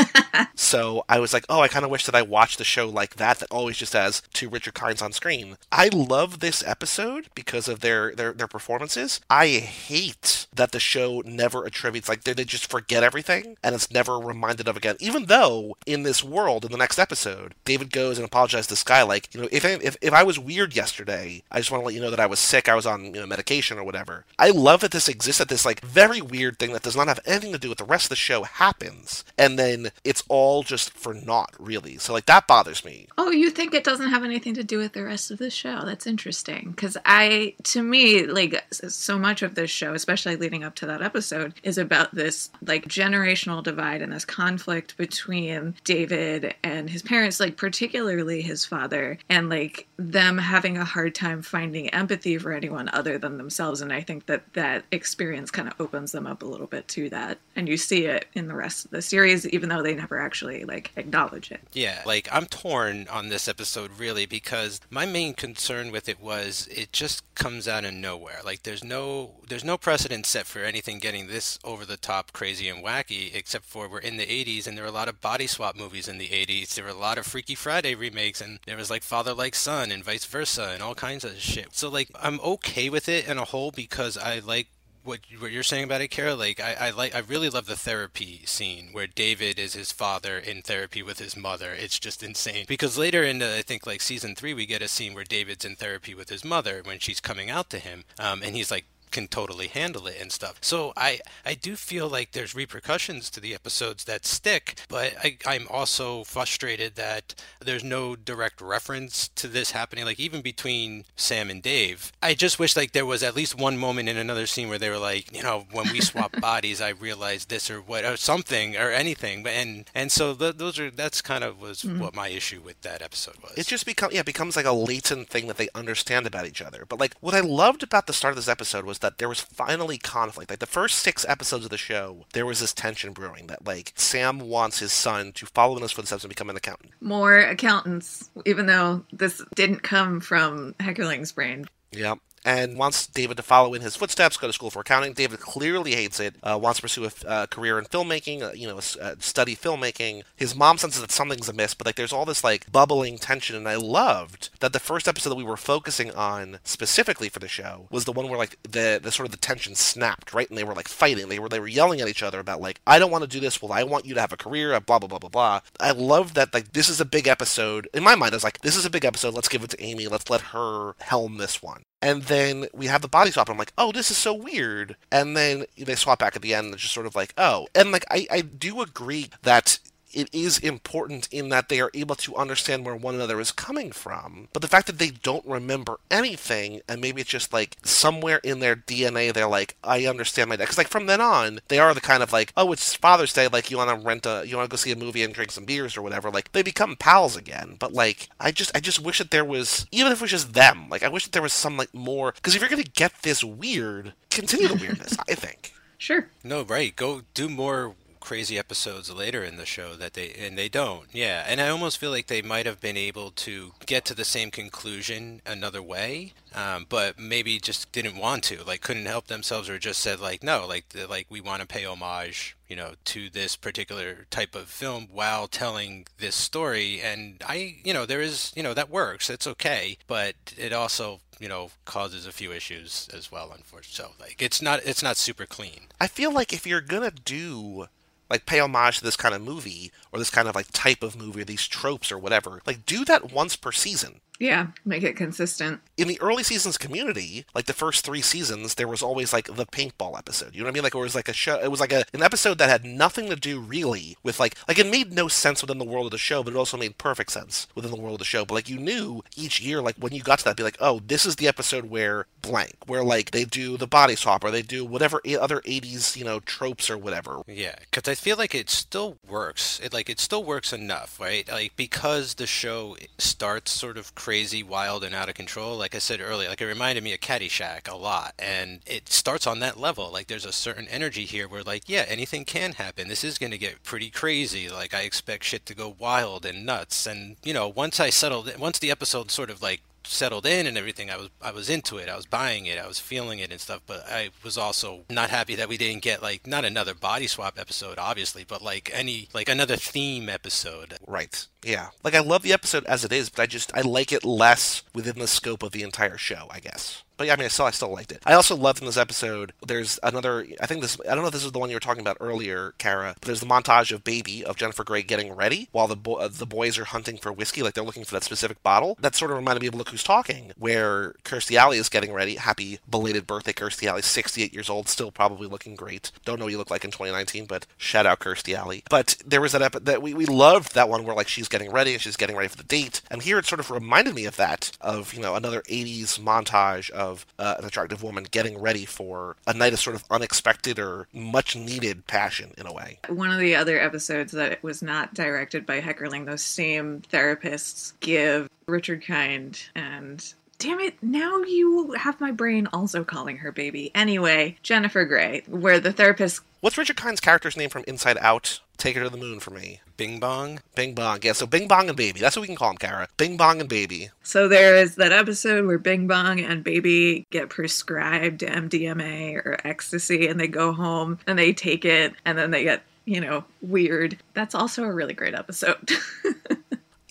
so 0.56 1.06
I 1.08 1.20
was 1.20 1.34
like, 1.34 1.46
oh, 1.50 1.62
I 1.62 1.68
kind 1.68 1.86
of 1.86 1.92
wish 1.92 2.06
that 2.06 2.16
I 2.16 2.22
watched 2.22 2.58
the 2.58 2.64
show 2.64 2.90
like 2.90 3.16
that, 3.16 3.40
that 3.40 3.52
always 3.52 3.78
just 3.78 3.94
has 3.94 4.22
two 4.34 4.50
Richard 4.50 4.74
Kinds 4.74 5.02
on 5.02 5.12
screen. 5.12 5.58
I 5.72 5.90
love 5.94 6.40
this 6.40 6.64
episode 6.66 7.28
because 7.36 7.68
of 7.68 7.80
their, 7.82 8.14
their, 8.14 8.34
their 8.34 8.48
performances. 8.48 9.22
I 9.30 9.48
hate 9.48 10.48
that 10.54 10.72
the 10.72 10.80
show 10.80 11.22
never 11.26 11.66
attributes, 11.66 12.10
like, 12.10 12.24
they, 12.24 12.34
they 12.34 12.44
just 12.44 12.70
forget 12.70 13.04
everything 13.04 13.58
and 13.64 13.76
it's 13.76 13.92
never 13.92 14.20
reminded 14.20 14.68
of 14.68 14.78
again. 14.78 14.98
Even 15.00 15.26
though 15.26 15.78
in 15.86 16.04
this 16.04 16.24
world, 16.24 16.66
in 16.66 16.72
the 16.72 16.78
next 16.78 17.00
episode, 17.00 17.54
David 17.64 17.92
goes 17.92 18.15
and 18.18 18.26
apologizes 18.26 18.68
to 18.68 18.76
Sky, 18.76 19.02
like, 19.04 19.34
you 19.34 19.42
know, 19.42 19.50
if, 19.52 19.66
I- 19.66 19.80
if, 19.82 19.98
if 20.02 20.14
I 20.14 20.24
was 20.24 20.40
weird 20.40 20.76
yesterday, 20.76 21.44
I 21.52 21.60
just 21.60 21.72
want 21.72 21.82
to 21.82 21.86
let 21.86 21.96
you 21.96 22.02
know 22.02 22.10
that 22.10 22.20
I 22.20 22.26
was 22.26 22.40
sick, 22.40 22.70
I 22.70 22.76
was 22.76 22.86
on, 22.86 23.06
you 23.06 23.20
know, 23.22 23.26
medication 23.26 23.78
or 23.78 23.84
whatever. 23.84 24.26
I 24.38 24.50
love 24.50 24.82
that 24.82 24.92
this 24.92 25.08
exists, 25.08 25.40
that 25.40 25.50
this, 25.50 25.66
like, 25.66 25.82
very 25.82 26.22
weird 26.22 26.60
thing 26.60 26.74
that 26.74 26.84
does 26.84 26.96
not 26.96 27.08
have 27.08 27.20
anything 27.26 27.52
to 27.54 27.58
do 27.60 27.70
with 27.70 27.78
the 27.78 27.84
rest 27.84 28.06
of 28.06 28.10
the 28.10 28.16
show 28.16 28.44
happens. 28.44 29.24
And 29.38 29.58
then 29.58 29.92
it's 30.04 30.24
all 30.28 30.64
just 30.64 30.92
for 30.92 31.14
naught, 31.14 31.54
really. 31.60 31.98
So, 31.98 32.14
like, 32.14 32.26
that 32.28 32.48
bothers 32.48 32.86
me. 32.86 33.08
Oh, 33.18 33.32
you 33.32 33.50
think 33.50 33.74
it 33.74 33.84
doesn't 33.84 34.10
have 34.10 34.24
anything 34.24 34.54
to 34.56 34.64
do 34.64 34.78
with 34.78 34.94
the 34.94 35.04
rest 35.04 35.32
of 35.32 35.40
the 35.40 35.50
show? 35.50 35.82
That's 35.86 36.08
interesting. 36.08 36.72
Because 36.72 36.98
I, 37.06 37.56
to 37.64 37.82
me, 37.82 38.26
like, 38.26 38.64
so 38.72 39.18
much 39.18 39.42
of 39.42 39.56
this 39.56 39.72
show, 39.72 39.94
especially 39.94 40.36
leading 40.36 40.64
up 40.64 40.76
to 40.76 40.86
that 40.86 41.02
episode, 41.02 41.54
is 41.64 41.78
about 41.78 42.14
this, 42.14 42.50
like, 42.66 42.88
generational 42.88 43.64
divide 43.64 44.02
and 44.02 44.12
this 44.12 44.26
conflict 44.26 44.96
between 44.98 45.76
David 45.84 46.54
and 46.64 46.90
his 46.90 47.02
parents, 47.02 47.40
like, 47.40 47.58
particularly 47.58 48.05
his 48.08 48.66
father, 48.66 49.18
and, 49.30 49.50
like, 49.50 49.88
them 49.98 50.38
having 50.38 50.78
a 50.78 50.86
hard 50.86 51.16
time 51.16 51.42
finding 51.42 51.90
empathy 51.90 52.38
for 52.38 52.52
anyone 52.52 52.90
other 52.94 53.18
than 53.18 53.38
themselves. 53.38 53.82
And 53.82 53.92
I 53.92 54.02
think 54.02 54.26
that 54.28 54.54
that 54.54 54.86
experience 54.92 55.52
kind 55.52 55.68
of 55.68 55.80
opens 55.80 56.12
them 56.12 56.28
up 56.28 56.44
a 56.44 56.46
little 56.46 56.68
bit 56.68 56.88
to 56.90 57.10
that. 57.10 57.38
And 57.56 57.68
you 57.68 57.78
see 57.78 58.06
it 58.06 58.26
in 58.34 58.48
the 58.48 58.56
rest 58.56 58.86
of 58.86 58.92
the 58.92 59.02
series, 59.02 59.48
even 59.50 59.70
though 59.70 59.82
they 59.82 59.96
never 59.96 60.20
actually, 60.20 60.66
like, 60.66 60.92
acknowledge 60.96 61.52
it. 61.52 61.62
Yeah, 61.74 62.02
like 62.06 62.28
I'm 62.32 62.46
torn 62.46 63.08
on 63.10 63.30
this 63.30 63.48
episode 63.48 63.92
really 63.98 64.26
because 64.26 64.80
my 64.90 65.06
main 65.06 65.34
concern 65.34 65.92
with 65.92 66.08
it 66.10 66.22
was 66.22 66.68
it 66.72 66.92
just 66.92 67.24
comes 67.36 67.68
out 67.68 67.86
of 67.86 67.94
nowhere. 67.94 68.40
Like 68.44 68.64
there's 68.64 68.84
no 68.84 69.32
there's 69.48 69.64
no 69.64 69.78
precedent 69.78 70.26
set 70.26 70.46
for 70.46 70.60
anything 70.60 71.00
getting 71.00 71.28
this 71.28 71.60
over 71.64 71.86
the 71.86 71.98
top 71.98 72.34
crazy 72.34 72.68
and 72.70 72.84
wacky 72.84 73.36
except 73.36 73.66
for 73.66 73.88
we're 73.88 74.00
in 74.00 74.18
the 74.18 74.26
80s 74.26 74.68
and 74.68 74.78
there 74.78 74.84
were 74.84 74.90
a 74.90 74.94
lot 74.94 75.10
of 75.10 75.22
body 75.22 75.48
swap 75.48 75.76
movies 75.76 76.08
in 76.08 76.18
the 76.18 76.30
80s. 76.30 76.74
There 76.76 76.86
were 76.86 76.92
a 76.92 76.94
lot 76.94 77.18
of 77.18 77.26
Freaky 77.26 77.56
Friday 77.56 77.85
remakes 77.94 78.42
and 78.42 78.60
there 78.66 78.78
was 78.78 78.90
like 78.90 79.04
Father 79.04 79.34
Like 79.34 79.54
Son 79.54 79.92
and 79.92 80.04
vice 80.04 80.26
versa 80.26 80.72
and 80.74 80.82
all 80.82 80.96
kinds 80.96 81.24
of 81.24 81.38
shit. 81.38 81.76
So 81.76 81.90
like 81.90 82.10
I'm 82.20 82.40
okay 82.40 82.90
with 82.90 83.08
it 83.08 83.28
in 83.28 83.38
a 83.38 83.46
whole 83.46 83.72
because 83.72 84.18
I 84.18 84.40
like 84.40 84.68
what 85.06 85.20
what 85.40 85.52
you're 85.52 85.64
saying 85.64 85.84
about 85.84 86.02
it, 86.02 86.10
Kara. 86.10 86.36
Like 86.36 86.60
I, 86.60 86.74
I 86.74 86.90
like 86.90 87.16
I 87.16 87.20
really 87.20 87.50
love 87.50 87.68
the 87.68 87.76
therapy 87.76 88.42
scene 88.46 88.90
where 88.92 89.08
David 89.08 89.60
is 89.60 89.74
his 89.74 89.92
father 89.92 90.38
in 90.38 90.62
therapy 90.62 91.04
with 91.04 91.20
his 91.20 91.38
mother. 91.38 91.72
It's 91.74 92.00
just 92.00 92.24
insane 92.24 92.66
because 92.68 92.98
later 92.98 93.24
in 93.24 93.40
the, 93.40 93.58
I 93.58 93.62
think 93.62 93.86
like 93.86 94.02
season 94.02 94.36
three 94.36 94.54
we 94.54 94.66
get 94.66 94.82
a 94.82 94.88
scene 94.88 95.14
where 95.14 95.24
David's 95.24 95.66
in 95.66 95.76
therapy 95.76 96.16
with 96.16 96.30
his 96.30 96.44
mother 96.44 96.82
when 96.84 97.00
she's 97.00 97.20
coming 97.20 97.50
out 97.50 97.70
to 97.70 97.80
him, 97.80 98.04
um, 98.20 98.42
and 98.42 98.56
he's 98.56 98.72
like 98.72 98.86
can 99.12 99.28
totally 99.28 99.68
handle 99.68 100.08
it 100.08 100.18
and 100.20 100.32
stuff. 100.32 100.58
So 100.62 100.94
I 100.98 101.20
I 101.46 101.54
do 101.54 101.76
feel 101.76 102.08
like 102.08 102.32
there's 102.32 102.56
repercussions 102.56 103.30
to 103.32 103.40
the 103.40 103.54
episodes 103.54 104.04
that 104.06 104.26
stick, 104.26 104.80
but 104.90 105.14
I, 105.24 105.38
I'm 105.46 105.68
also 105.70 106.24
frustrated 106.24 106.96
that 106.96 107.36
there's 107.60 107.84
no 107.84 108.16
direct 108.16 108.62
reference 108.62 109.28
to 109.30 109.48
this 109.48 109.72
happening. 109.72 110.06
Like 110.06 110.20
even 110.20 110.42
between 110.42 111.06
Sam 111.16 111.50
and 111.50 111.62
Dave, 111.62 112.12
I 112.22 112.34
just 112.34 112.60
wish 112.60 112.76
like 112.76 112.92
there 112.92 113.06
was 113.06 113.24
at 113.24 113.36
least 113.36 113.58
one 113.58 113.78
moment 113.78 114.10
in 114.10 114.18
another 114.18 114.46
scene 114.46 114.70
where 114.70 114.80
they 114.80 114.90
were 114.90 114.98
like, 114.98 115.36
you 115.36 115.44
know, 115.44 115.66
when 115.72 115.92
we 115.92 116.02
swap 116.02 116.40
bodies, 116.42 116.82
I 116.82 116.90
realized 116.90 117.50
this 117.50 117.70
or 117.70 117.80
what 117.80 118.06
or 118.06 118.18
something 118.18 118.76
or 118.76 118.92
anything. 118.92 119.44
But 119.44 119.54
and 119.54 119.86
and 119.94 120.12
so 120.12 120.34
th- 120.34 120.58
those 120.58 120.80
are 120.80 120.92
that's 120.92 121.22
kind 121.22 121.44
of 121.44 121.62
was 121.62 121.84
mm-hmm. 121.84 122.00
what 122.00 122.16
my 122.16 122.30
issue 122.30 122.62
with 122.62 122.82
that 122.82 123.02
episode 123.02 123.36
was. 123.42 123.54
It 123.58 123.68
just 123.68 123.86
become 123.86 124.12
yeah, 124.12 124.22
it 124.22 124.26
becomes 124.26 124.56
like 124.56 124.66
a 124.66 124.72
latent 124.72 125.30
thing 125.30 125.48
that 125.48 125.58
they 125.58 125.70
understand 125.76 126.28
about 126.28 126.46
each 126.46 126.62
other. 126.62 126.86
But 126.88 127.00
like 127.00 127.16
what 127.20 127.34
I 127.34 127.42
loved 127.42 127.84
about 127.84 128.08
the 128.08 128.14
start 128.14 128.32
of 128.32 128.36
this 128.36 128.48
episode 128.48 128.86
was 128.86 128.95
that 129.00 129.18
there 129.18 129.30
was 129.30 129.40
finally 129.40 129.98
conflict. 129.98 130.50
Like 130.50 130.60
the 130.60 130.66
first 130.66 131.00
six 131.00 131.26
episodes 131.28 131.66
of 131.66 131.72
the 131.72 131.78
show, 131.78 132.26
there 132.34 132.46
was 132.46 132.60
this 132.60 132.74
tension 132.74 133.14
brewing 133.14 133.48
that 133.48 133.66
like 133.66 133.94
Sam 133.96 134.40
wants 134.40 134.80
his 134.80 134.92
son 134.94 135.32
to 135.34 135.46
follow 135.46 135.76
in 135.76 135.82
his 135.82 135.92
footsteps 135.92 136.24
and 136.24 136.30
become 136.30 136.50
an 136.50 136.56
accountant. 136.58 136.92
more 137.02 137.38
accountants, 137.40 138.30
even 138.46 138.66
though 138.66 139.04
this 139.12 139.42
didn't 139.56 139.84
come 139.84 140.20
from 140.20 140.74
Heckerling's 140.80 141.32
brain. 141.32 141.66
Yeah. 141.92 142.16
And 142.46 142.78
wants 142.78 143.08
David 143.08 143.38
to 143.38 143.44
follow 143.44 143.74
in 143.74 143.82
his 143.82 143.96
footsteps, 143.96 144.38
go 144.38 144.46
to 144.46 144.54
school 144.54 144.70
for 144.70 144.82
accounting. 144.82 145.14
David 145.14 145.40
clearly 145.40 145.96
hates 145.96 146.20
it. 146.20 146.36
Uh, 146.44 146.60
wants 146.62 146.78
to 146.78 146.84
pursue 146.84 147.06
a 147.06 147.28
uh, 147.28 147.46
career 147.48 147.80
in 147.80 147.86
filmmaking. 147.86 148.44
Uh, 148.44 148.52
you 148.54 148.68
know, 148.68 148.78
uh, 148.78 149.16
study 149.18 149.56
filmmaking. 149.56 150.22
His 150.36 150.56
mom 150.56 150.78
senses 150.78 151.02
that 151.02 151.12
something's 151.12 151.50
amiss, 151.50 151.74
but 151.74 151.88
like 151.88 151.96
there's 151.96 152.14
all 152.14 152.24
this 152.24 152.44
like 152.44 152.72
bubbling 152.72 153.18
tension. 153.18 153.56
And 153.56 153.68
I 153.68 153.78
loved 153.78 154.52
that 154.60 154.74
the 154.74 154.80
first 154.80 155.08
episode 155.08 155.32
that 155.32 155.36
we 155.36 155.44
were 155.44 155.58
focusing 155.58 156.12
on 156.12 156.60
specifically 156.64 157.30
for 157.30 157.40
the 157.40 157.48
show 157.48 157.88
was 157.90 158.06
the 158.06 158.12
one 158.12 158.30
where 158.30 158.38
like 158.38 158.62
the 158.62 159.00
the 159.02 159.12
sort 159.12 159.26
of 159.26 159.32
the 159.32 159.38
tension 159.38 159.74
snapped, 159.74 160.32
right? 160.32 160.48
And 160.48 160.58
they 160.58 160.64
were 160.64 160.76
like 160.76 160.88
fighting. 160.88 161.30
They 161.30 161.40
were 161.40 161.50
they 161.50 161.60
were 161.60 161.68
yelling 161.68 162.00
at 162.00 162.08
each 162.08 162.22
other 162.22 162.40
about 162.40 162.62
like 162.62 162.80
I 162.86 163.00
don't 163.00 163.12
want 163.12 163.24
to 163.24 163.30
do 163.30 163.40
this. 163.40 163.60
Well, 163.60 163.74
I 163.74 163.82
want 163.82 164.06
you 164.06 164.14
to 164.14 164.22
have 164.22 164.34
a 164.34 164.38
career. 164.38 164.80
Blah 164.80 165.00
blah 165.00 165.08
blah 165.08 165.20
blah 165.20 165.30
blah. 165.30 165.62
I 165.80 165.92
love 165.92 166.36
that 166.36 166.54
like 166.54 166.74
this 166.74 166.90
is 166.90 167.02
a 167.02 167.06
big 167.06 167.28
episode. 167.28 167.90
In 167.92 168.04
my 168.04 168.14
mind, 168.14 168.34
I 168.34 168.38
was 168.38 168.44
like, 168.44 168.62
this 168.62 168.76
is 168.76 168.86
a 168.86 168.92
big 168.92 169.04
episode. 169.04 169.34
Let's 169.34 169.50
give 169.50 169.64
it 169.64 169.72
to 169.72 169.82
Amy. 169.82 170.08
Let's 170.08 170.30
let 170.30 170.42
her 170.42 170.94
helm 171.00 171.38
this 171.38 171.64
one. 171.64 171.86
And 172.02 172.24
then 172.24 172.68
we 172.74 172.88
have 172.88 173.02
the 173.02 173.08
body 173.08 173.32
swap, 173.32 173.48
and 173.48 173.54
I'm 173.56 173.60
like, 173.60 173.74
oh, 173.78 173.92
this 173.92 174.12
is 174.12 174.18
so 174.18 174.34
weird. 174.34 174.96
And 175.12 175.36
then 175.36 175.66
they 175.78 175.96
swap 175.96 176.20
back 176.20 176.36
at 176.36 176.42
the 176.42 176.54
end, 176.54 176.66
and 176.66 176.74
it's 176.74 176.84
just 176.84 176.94
sort 176.94 177.08
of 177.08 177.16
like, 177.16 177.34
oh. 177.38 177.68
And 177.74 177.92
like, 177.92 178.06
I, 178.12 178.28
I 178.30 178.42
do 178.42 178.82
agree 178.82 179.30
that 179.42 179.80
it 180.16 180.30
is 180.34 180.58
important 180.58 181.28
in 181.32 181.50
that 181.50 181.70
they 181.70 181.82
are 181.82 181.92
able 181.94 182.16
to 182.16 182.36
understand 182.36 182.86
where 182.86 182.96
one 182.96 183.16
another 183.16 183.40
is 183.40 183.52
coming 183.52 183.92
from. 183.92 184.48
But 184.54 184.62
the 184.62 184.68
fact 184.68 184.88
that 184.88 184.98
they 184.98 185.10
don't 185.10 185.46
remember 185.46 186.00
anything, 186.10 186.82
and 186.88 187.02
maybe 187.02 187.22
it's 187.22 187.30
just 187.30 187.54
like 187.54 187.78
somewhere 187.84 188.40
in 188.44 188.60
their 188.60 188.76
DNA, 188.76 189.34
they're 189.34 189.48
like, 189.48 189.76
I 189.84 190.06
understand 190.06 190.50
my 190.50 190.56
dad. 190.56 190.64
Because 190.64 190.78
like 190.78 190.88
from 190.88 191.06
then 191.06 191.22
on, 191.22 191.60
they 191.68 191.80
are 191.80 191.94
the 191.94 192.02
kind 192.02 192.24
of 192.24 192.34
like, 192.34 192.54
oh, 192.56 192.72
it's 192.72 192.96
Father's 192.96 193.34
Day, 193.34 193.48
like 193.48 193.70
you 193.70 193.78
want 193.78 193.90
to 193.90 194.06
rent 194.08 194.26
a, 194.26 194.44
you 194.48 194.56
want 194.56 194.70
to 194.70 194.74
go 194.74 194.78
see 194.78 194.92
a 194.92 194.96
movie 194.96 195.24
and 195.24 195.34
drink 195.34 195.52
some 195.52 195.66
beers 195.66 195.98
or 195.98 196.02
whatever. 196.02 196.32
Like 196.32 196.52
they 196.54 196.64
become 196.64 196.96
pals 196.96 197.36
again. 197.36 197.76
But 197.78 197.94
like, 197.94 198.30
I 198.40 198.52
just, 198.52 198.76
I 198.76 198.80
just 198.80 199.02
wish 199.02 199.18
that 199.18 199.32
there 199.32 199.46
was, 199.46 199.86
even 199.92 200.12
if 200.12 200.20
it 200.20 200.24
was 200.24 200.32
just 200.32 200.54
them, 200.54 200.88
like 200.90 201.04
I 201.04 201.10
wish 201.10 201.26
that 201.26 201.32
there 201.34 201.42
was 201.42 201.54
some 201.54 201.76
like 201.78 201.94
more. 201.94 202.32
Because 202.32 202.56
if 202.56 202.62
you're 202.62 202.70
gonna 202.70 202.84
get 202.84 203.12
this 203.22 203.44
weird, 203.44 204.14
continue 204.30 204.70
the 204.70 204.76
weirdness. 204.76 205.18
I 205.30 205.36
think. 205.36 205.74
Sure. 205.98 206.28
No, 206.44 206.62
right. 206.62 206.96
Go 206.96 207.22
do 207.34 207.50
more 207.50 207.96
crazy 208.26 208.58
episodes 208.58 209.14
later 209.14 209.44
in 209.44 209.58
the 209.58 209.68
show 209.68 209.94
that 209.94 210.14
they 210.14 210.34
and 210.34 210.58
they 210.58 210.68
don't. 210.68 211.06
Yeah, 211.14 211.46
and 211.48 211.62
I 211.62 211.70
almost 211.70 212.00
feel 212.00 212.10
like 212.10 212.26
they 212.26 212.42
might 212.42 212.66
have 212.66 212.82
been 212.82 212.98
able 212.98 213.30
to 213.32 213.74
get 213.86 214.04
to 214.06 214.16
the 214.16 214.26
same 214.26 214.50
conclusion 214.50 215.42
another 215.46 215.82
way, 215.82 216.34
um, 216.56 216.88
but 216.90 217.20
maybe 217.20 217.60
just 217.60 217.92
didn't 217.92 218.18
want 218.18 218.44
to, 218.46 218.64
like 218.64 218.82
couldn't 218.82 219.06
help 219.06 219.28
themselves, 219.28 219.70
or 219.70 219.78
just 219.78 220.00
said 220.00 220.20
like 220.20 220.42
no, 220.44 220.66
like 220.68 220.86
like 221.08 221.28
we 221.30 221.40
want 221.40 221.62
to 221.62 221.68
pay 221.68 221.86
homage, 221.86 222.58
you 222.68 222.76
know, 222.76 222.94
to 223.06 223.30
this 223.30 223.56
particular 223.56 224.26
type 224.32 224.56
of 224.56 224.70
film 224.70 225.08
while 225.12 225.48
telling 225.48 226.08
this 226.18 226.36
story. 226.36 227.02
And 227.02 227.44
I, 227.48 227.76
you 227.84 227.94
know, 227.94 228.08
there 228.08 228.22
is, 228.22 228.52
you 228.56 228.64
know, 228.64 228.74
that 228.74 228.90
works. 228.90 229.30
It's 229.30 229.48
okay, 229.48 229.98
but 230.08 230.36
it 230.58 230.74
also 230.74 231.20
you 231.38 231.50
know 231.50 231.70
causes 231.84 232.26
a 232.26 232.32
few 232.32 232.54
issues 232.54 233.10
as 233.14 233.30
well 233.30 233.52
unfortunately 233.54 234.16
so 234.18 234.24
like 234.24 234.42
it's 234.42 234.62
not 234.62 234.80
it's 234.86 235.04
not 235.04 235.18
super 235.18 235.46
clean 235.46 235.82
I 236.00 236.08
feel 236.08 236.32
like 236.32 236.54
if 236.54 236.66
you're 236.66 236.80
gonna 236.80 237.12
do 237.12 237.88
like 238.30 238.46
pay 238.46 238.60
homage 238.60 239.00
to 239.00 239.04
this 239.04 239.18
kind 239.18 239.36
of 239.36 239.42
movie 239.42 239.92
or 240.12 240.20
this 240.20 240.30
kind 240.30 240.48
of 240.48 240.56
like 240.56 240.68
type 240.72 241.04
of 241.04 241.16
movie 241.16 241.42
or 241.42 241.46
these 241.46 241.68
tropes 241.68 242.12
or 242.12 242.18
whatever, 242.18 242.62
like 242.66 242.86
do 242.86 243.06
that 243.06 243.32
once 243.32 243.56
per 243.56 243.72
season. 243.72 244.22
Yeah, 244.40 244.68
make 244.84 245.04
it 245.04 245.16
consistent. 245.16 245.80
In 245.98 246.08
the 246.08 246.20
early 246.22 246.44
seasons 246.44 246.78
community, 246.78 247.46
like 247.56 247.66
the 247.66 247.74
first 247.74 248.06
three 248.06 248.22
seasons, 248.22 248.76
there 248.76 248.88
was 248.88 249.02
always 249.02 249.32
like 249.32 249.48
the 249.48 249.66
paintball 249.66 250.18
episode. 250.18 250.54
You 250.54 250.62
know 250.62 250.66
what 250.66 250.72
I 250.72 250.74
mean? 250.74 250.84
Like 250.84 250.96
it 250.96 251.00
was 251.00 251.16
like 251.16 251.30
a 251.30 251.34
show. 251.34 251.60
It 251.62 251.72
was 251.72 251.80
like 251.80 251.94
a, 251.94 252.06
an 252.14 252.22
episode 252.22 252.58
that 252.58 252.70
had 252.70 252.84
nothing 252.84 253.30
to 253.30 253.36
do 253.36 253.60
really 253.60 254.18
with 254.24 254.40
like 254.40 254.58
like 254.68 254.80
it 254.80 254.90
made 254.90 255.14
no 255.14 255.28
sense 255.28 255.62
within 255.62 255.78
the 255.78 255.86
world 255.86 256.06
of 256.06 256.12
the 256.12 256.18
show, 256.18 256.44
but 256.44 256.54
it 256.54 256.58
also 256.58 256.78
made 256.78 256.98
perfect 256.98 257.32
sense 257.32 257.68
within 257.76 257.92
the 257.92 257.98
world 257.98 258.16
of 258.16 258.20
the 258.20 258.26
show. 258.26 258.44
But 258.46 258.56
like 258.56 258.70
you 258.70 258.78
knew 258.78 259.24
each 259.38 259.62
year, 259.62 259.82
like 259.82 259.96
when 259.98 260.14
you 260.14 260.22
got 260.22 260.40
to 260.40 260.46
that, 260.46 260.58
be 260.58 260.64
like, 260.64 260.78
oh, 260.80 261.00
this 261.06 261.26
is 261.26 261.38
the 261.38 261.48
episode 261.48 261.86
where 261.86 262.28
blank, 262.42 262.76
where 262.88 263.04
like 263.04 263.32
they 263.32 263.46
do 263.46 263.78
the 263.78 263.88
body 263.88 264.16
swap 264.16 264.44
or 264.44 264.52
they 264.52 264.62
do 264.62 264.84
whatever 264.84 265.22
other 265.40 265.62
'80s 265.62 266.16
you 266.16 266.26
know 266.26 266.42
tropes 266.42 266.90
or 266.90 266.98
whatever. 266.98 267.42
Yeah, 267.48 267.76
because 267.80 268.12
I 268.12 268.16
feel 268.16 268.38
like 268.38 268.54
it 268.54 268.70
still 268.70 269.18
works. 269.28 269.80
It 269.82 269.94
like 269.94 270.10
it 270.10 270.20
still 270.20 270.44
works 270.44 270.74
enough, 270.74 271.20
right? 271.20 271.48
Like 271.50 271.76
because 271.78 272.36
the 272.36 272.48
show 272.48 272.98
starts 273.18 273.72
sort 273.72 273.98
of 273.98 274.14
crazy, 274.26 274.64
wild, 274.64 275.04
and 275.04 275.14
out 275.14 275.30
of 275.30 275.36
control. 275.36 275.78
Like 275.78 275.94
I 275.94 276.00
said 276.00 276.20
earlier, 276.20 276.50
like 276.50 276.60
it 276.60 276.66
reminded 276.66 277.04
me 277.04 277.14
of 277.14 277.20
Caddyshack 277.20 277.88
a 277.88 277.96
lot, 277.96 278.34
and 278.40 278.80
it 278.88 279.08
starts 279.08 279.46
on 279.46 279.60
that 279.60 279.80
level. 279.80 280.12
Like 280.12 280.26
there's 280.26 280.48
a 280.48 280.52
certain 280.52 280.88
energy 280.88 281.26
here 281.26 281.48
where 281.48 281.62
like 281.62 281.84
yeah, 281.86 282.06
anything 282.08 282.44
can 282.44 282.72
happen. 282.72 283.08
This 283.08 283.24
is 283.24 283.38
gonna 283.38 283.60
get 283.60 283.84
pretty 283.84 284.10
crazy. 284.10 284.68
Like 284.68 284.96
I 284.96 285.02
expect 285.02 285.44
shit 285.44 285.68
to 285.68 285.76
go 285.76 285.96
wild 286.00 286.44
and 286.44 286.66
nuts. 286.66 287.06
And 287.06 287.36
you 287.44 287.54
know, 287.54 287.68
once 287.68 288.00
I 288.00 288.10
settled, 288.10 288.52
once 288.58 288.80
the 288.80 288.90
episode 288.90 289.30
sort 289.30 289.52
of 289.52 289.62
like 289.62 289.82
settled 290.08 290.46
in 290.46 290.68
and 290.68 290.78
everything 290.78 291.10
i 291.10 291.18
was 291.18 291.30
i 291.42 291.52
was 291.52 291.70
into 291.70 291.98
it 291.98 292.10
i 292.10 292.16
was 292.16 292.26
buying 292.26 292.66
it 292.66 292.78
i 292.78 292.88
was 292.88 293.00
feeling 293.00 293.40
it 293.40 293.52
and 293.52 293.60
stuff 293.60 293.82
but 293.88 294.06
i 294.10 294.30
was 294.44 294.58
also 294.58 295.02
not 295.10 295.30
happy 295.30 295.56
that 295.56 295.70
we 295.70 295.78
didn't 295.78 296.02
get 296.02 296.22
like 296.22 296.46
not 296.46 296.66
another 296.66 296.94
body 296.94 297.28
swap 297.28 297.58
episode 297.60 297.98
obviously 297.98 298.44
but 298.44 298.62
like 298.62 298.90
any 298.94 299.28
like 299.34 299.50
another 299.50 299.76
theme 299.76 300.30
episode 300.30 300.96
Right. 301.08 301.48
Yeah. 301.64 301.90
Like 302.04 302.16
I 302.16 302.20
love 302.20 302.42
the 302.44 302.54
episode 302.54 302.86
as 302.86 303.04
it 303.06 303.12
is, 303.12 303.30
but 303.30 303.42
I 303.42 303.46
just 303.46 303.72
I 303.76 303.82
like 303.82 304.12
it 304.12 304.24
less 304.24 304.84
within 304.94 305.20
the 305.20 305.28
scope 305.28 305.64
of 305.64 305.72
the 305.72 305.84
entire 305.84 306.18
show, 306.18 306.48
I 306.50 306.60
guess. 306.60 307.04
But 307.18 307.28
yeah, 307.28 307.34
I 307.34 307.36
mean, 307.38 307.46
I 307.46 307.50
still 307.50 307.66
I 307.66 307.72
still 307.72 307.92
liked 307.92 308.12
it. 308.12 308.22
I 308.26 308.34
also 308.34 308.56
loved 308.56 308.80
in 308.80 308.86
this 308.86 308.98
episode. 308.98 309.54
There's 309.66 310.00
another. 310.04 310.46
I 310.60 310.66
think 310.66 310.82
this. 310.82 310.98
I 311.10 311.14
don't 311.16 311.22
know 311.22 311.28
if 311.28 311.34
this 311.34 311.46
is 311.46 311.52
the 311.52 311.60
one 311.60 311.70
you 311.70 311.76
were 311.76 311.80
talking 311.82 312.02
about 312.02 312.18
earlier, 312.20 312.74
Kara. 312.78 313.14
But 313.20 313.28
there's 313.28 313.40
the 313.40 313.46
montage 313.46 313.92
of 313.92 314.04
Baby 314.04 314.44
of 314.44 314.58
Jennifer 314.58 314.84
Grey 314.84 315.02
getting 315.02 315.34
ready 315.34 315.70
while 315.72 315.88
the 315.88 315.96
bo- 315.96 316.16
uh, 316.16 316.28
the 316.32 316.46
boys 316.46 316.78
are 316.78 316.86
hunting 316.86 317.18
for 317.18 317.32
whiskey, 317.32 317.62
like 317.64 317.74
they're 317.74 317.84
looking 317.84 318.04
for 318.04 318.14
that 318.16 318.24
specific 318.24 318.62
bottle. 318.64 318.98
That 319.00 319.16
sort 319.16 319.32
of 319.32 319.38
reminded 319.38 319.62
me 319.62 319.68
of 319.68 319.76
Look 319.76 319.90
Who's 319.90 320.04
Talking, 320.04 320.52
where 320.58 321.14
Kirstie 321.24 321.58
Alley 321.58 321.78
is 321.78 321.90
getting 321.90 322.14
ready. 322.14 322.36
Happy 322.36 322.80
belated 322.90 323.28
birthday, 323.28 323.54
Kirstie 323.54 323.88
Alley, 323.88 324.02
68 324.02 324.54
years 324.54 324.70
old, 324.70 324.88
still 324.90 325.12
probably 325.12 325.48
looking 325.48 325.76
great. 325.76 326.12
Don't 326.26 326.40
know 326.40 326.46
what 326.46 326.52
you 326.52 326.58
look 326.58 326.72
like 326.72 326.84
in 326.86 326.92
2019, 326.92 327.46
but 327.46 327.66
shout 327.78 328.06
out 328.06 328.20
Kirstie 328.20 328.56
Alley. 328.56 328.84
But 328.90 329.18
there 329.26 329.42
was 329.42 329.54
that 329.54 329.62
epi- 329.62 329.80
that 329.80 330.02
we 330.02 330.14
we 330.14 330.26
loved 330.26 330.74
that 330.76 330.90
one 330.90 331.06
where 331.06 331.16
like 331.16 331.28
she's 331.28 331.48
getting 331.48 331.72
ready 331.72 331.94
and 331.94 332.02
she's 332.02 332.18
getting 332.18 332.36
ready 332.36 332.50
for 332.50 332.58
the 332.58 332.64
date, 332.64 333.02
and 333.10 333.22
here 333.22 333.38
it 333.40 333.46
sort 333.46 333.60
of 333.60 333.72
reminded 333.72 334.16
me 334.16 334.26
of 334.26 334.36
that 334.38 334.72
of 334.82 335.14
you 335.14 335.22
know 335.22 335.36
another 335.36 335.62
80s 335.62 336.20
montage 336.20 336.90
of 336.92 337.05
uh, 337.40 337.56
an 337.60 337.66
attractive 337.66 338.04
woman 338.04 338.26
getting 338.30 338.60
ready 338.60 338.86
for 338.86 339.36
a 339.48 339.54
night 339.54 339.74
of 339.74 339.80
sort 339.80 339.96
of 339.96 340.04
unexpected 340.10 340.80
or 340.80 341.08
much 341.14 341.56
needed 341.56 342.08
passion 342.08 342.54
in 342.58 342.68
a 342.68 342.74
way. 342.74 343.00
One 343.08 343.32
of 343.32 343.40
the 343.40 343.56
other 343.56 343.80
episodes 343.80 344.32
that 344.34 344.62
was 344.64 344.82
not 344.82 345.14
directed 345.14 345.66
by 345.66 345.82
Heckerling, 345.82 346.26
those 346.26 346.42
same 346.42 347.02
therapists 347.12 347.94
give 348.00 348.50
Richard 348.68 349.06
Kind 349.06 349.62
and 349.76 350.34
damn 350.58 350.80
it, 350.80 350.96
now 351.02 351.38
you 351.44 351.92
have 351.94 352.20
my 352.20 352.32
brain 352.32 352.68
also 352.74 353.04
calling 353.04 353.38
her 353.38 353.52
baby. 353.52 353.92
Anyway, 353.94 354.58
Jennifer 354.64 355.06
Grey, 355.06 355.44
where 355.48 355.80
the 355.80 355.92
therapist 355.92 356.42
What's 356.62 356.80
Richard 356.80 356.98
Kind's 356.98 357.20
character's 357.20 357.56
name 357.56 357.70
from 357.70 357.84
Inside 357.88 358.18
Out? 358.20 358.60
Take 358.78 358.96
her 358.98 359.04
to 359.04 359.10
the 359.10 359.18
moon 359.18 359.40
for 359.40 359.52
me. 359.52 359.80
bing 359.98 360.20
bong 360.20 360.60
Bing 360.76 360.94
Bong. 360.94 361.20
Yeah, 361.24 361.32
so 361.34 361.46
Bing 361.46 361.68
Bong 361.68 361.88
and 361.88 361.98
Baby. 361.98 362.20
That's 362.20 362.36
what 362.36 362.42
we 362.42 362.48
can 362.48 362.56
call 362.56 362.72
him, 362.72 362.78
Kara. 362.78 363.08
Bing 363.18 363.38
Bong 363.38 363.60
and 363.62 363.70
Baby. 363.70 364.10
So 364.24 364.48
there 364.48 364.76
is 364.76 364.96
that 364.96 365.12
episode 365.14 365.66
where 365.66 365.78
Bing 365.78 366.08
Bong 366.08 366.40
and 366.42 366.64
Baby 366.64 367.26
get 367.32 367.50
prescribed 367.50 368.42
MDMA 368.42 369.36
or 369.38 369.58
ecstasy 369.64 370.28
and 370.28 370.40
they 370.40 370.48
go 370.48 370.74
home 370.74 371.20
and 371.28 371.40
they 371.40 371.54
take 371.54 371.86
it 371.86 372.14
and 372.26 372.38
then 372.38 372.52
they 372.52 372.64
get, 372.64 372.84
you 373.06 373.22
know, 373.22 373.46
weird. 373.62 374.18
That's 374.34 374.54
also 374.56 374.84
a 374.84 374.92
really 374.94 375.14
great 375.14 375.34
episode. 375.36 375.90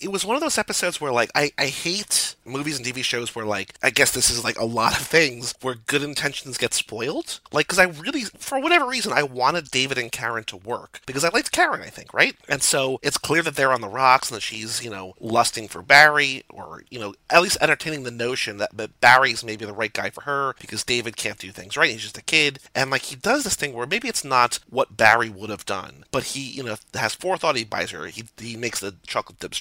it 0.05 0.11
was 0.11 0.23
one 0.23 0.35
of 0.35 0.41
those 0.41 0.59
episodes 0.59 1.01
where 1.01 1.11
like 1.11 1.31
I, 1.33 1.51
I 1.57 1.65
hate 1.65 2.35
movies 2.45 2.77
and 2.77 2.85
TV 2.85 3.03
shows 3.03 3.33
where 3.33 3.43
like 3.43 3.73
I 3.81 3.89
guess 3.89 4.11
this 4.11 4.29
is 4.29 4.43
like 4.43 4.57
a 4.59 4.63
lot 4.63 4.93
of 4.93 5.05
things 5.05 5.55
where 5.61 5.73
good 5.73 6.03
intentions 6.03 6.59
get 6.59 6.75
spoiled. 6.75 7.39
Like 7.51 7.65
because 7.65 7.79
I 7.79 7.85
really 7.85 8.21
for 8.21 8.59
whatever 8.59 8.85
reason 8.85 9.11
I 9.11 9.23
wanted 9.23 9.71
David 9.71 9.97
and 9.97 10.11
Karen 10.11 10.43
to 10.45 10.57
work 10.57 11.01
because 11.07 11.25
I 11.25 11.29
liked 11.29 11.51
Karen 11.51 11.81
I 11.81 11.89
think 11.89 12.13
right? 12.13 12.35
And 12.47 12.61
so 12.61 12.99
it's 13.01 13.17
clear 13.17 13.41
that 13.41 13.55
they're 13.55 13.73
on 13.73 13.81
the 13.81 13.89
rocks 13.89 14.29
and 14.29 14.37
that 14.37 14.41
she's 14.41 14.83
you 14.83 14.91
know 14.91 15.15
lusting 15.19 15.67
for 15.67 15.81
Barry 15.81 16.43
or 16.49 16.83
you 16.91 16.99
know 16.99 17.15
at 17.31 17.41
least 17.41 17.57
entertaining 17.59 18.03
the 18.03 18.11
notion 18.11 18.57
that, 18.57 18.77
that 18.77 19.01
Barry's 19.01 19.43
maybe 19.43 19.65
the 19.65 19.73
right 19.73 19.91
guy 19.91 20.11
for 20.11 20.21
her 20.21 20.53
because 20.59 20.83
David 20.83 21.17
can't 21.17 21.39
do 21.39 21.49
things 21.49 21.75
right. 21.75 21.89
He's 21.89 22.03
just 22.03 22.17
a 22.17 22.23
kid. 22.23 22.59
And 22.75 22.91
like 22.91 23.03
he 23.03 23.15
does 23.15 23.43
this 23.43 23.55
thing 23.55 23.73
where 23.73 23.87
maybe 23.87 24.07
it's 24.07 24.23
not 24.23 24.59
what 24.69 24.95
Barry 24.95 25.29
would 25.29 25.49
have 25.49 25.65
done 25.65 26.05
but 26.11 26.23
he 26.23 26.41
you 26.41 26.61
know 26.61 26.75
has 26.93 27.15
forethought. 27.15 27.55
He 27.55 27.63
buys 27.63 27.89
her. 27.89 28.05
He, 28.05 28.25
he 28.37 28.55
makes 28.55 28.79
the 28.79 28.95
chocolate 29.07 29.39
dip 29.39 29.55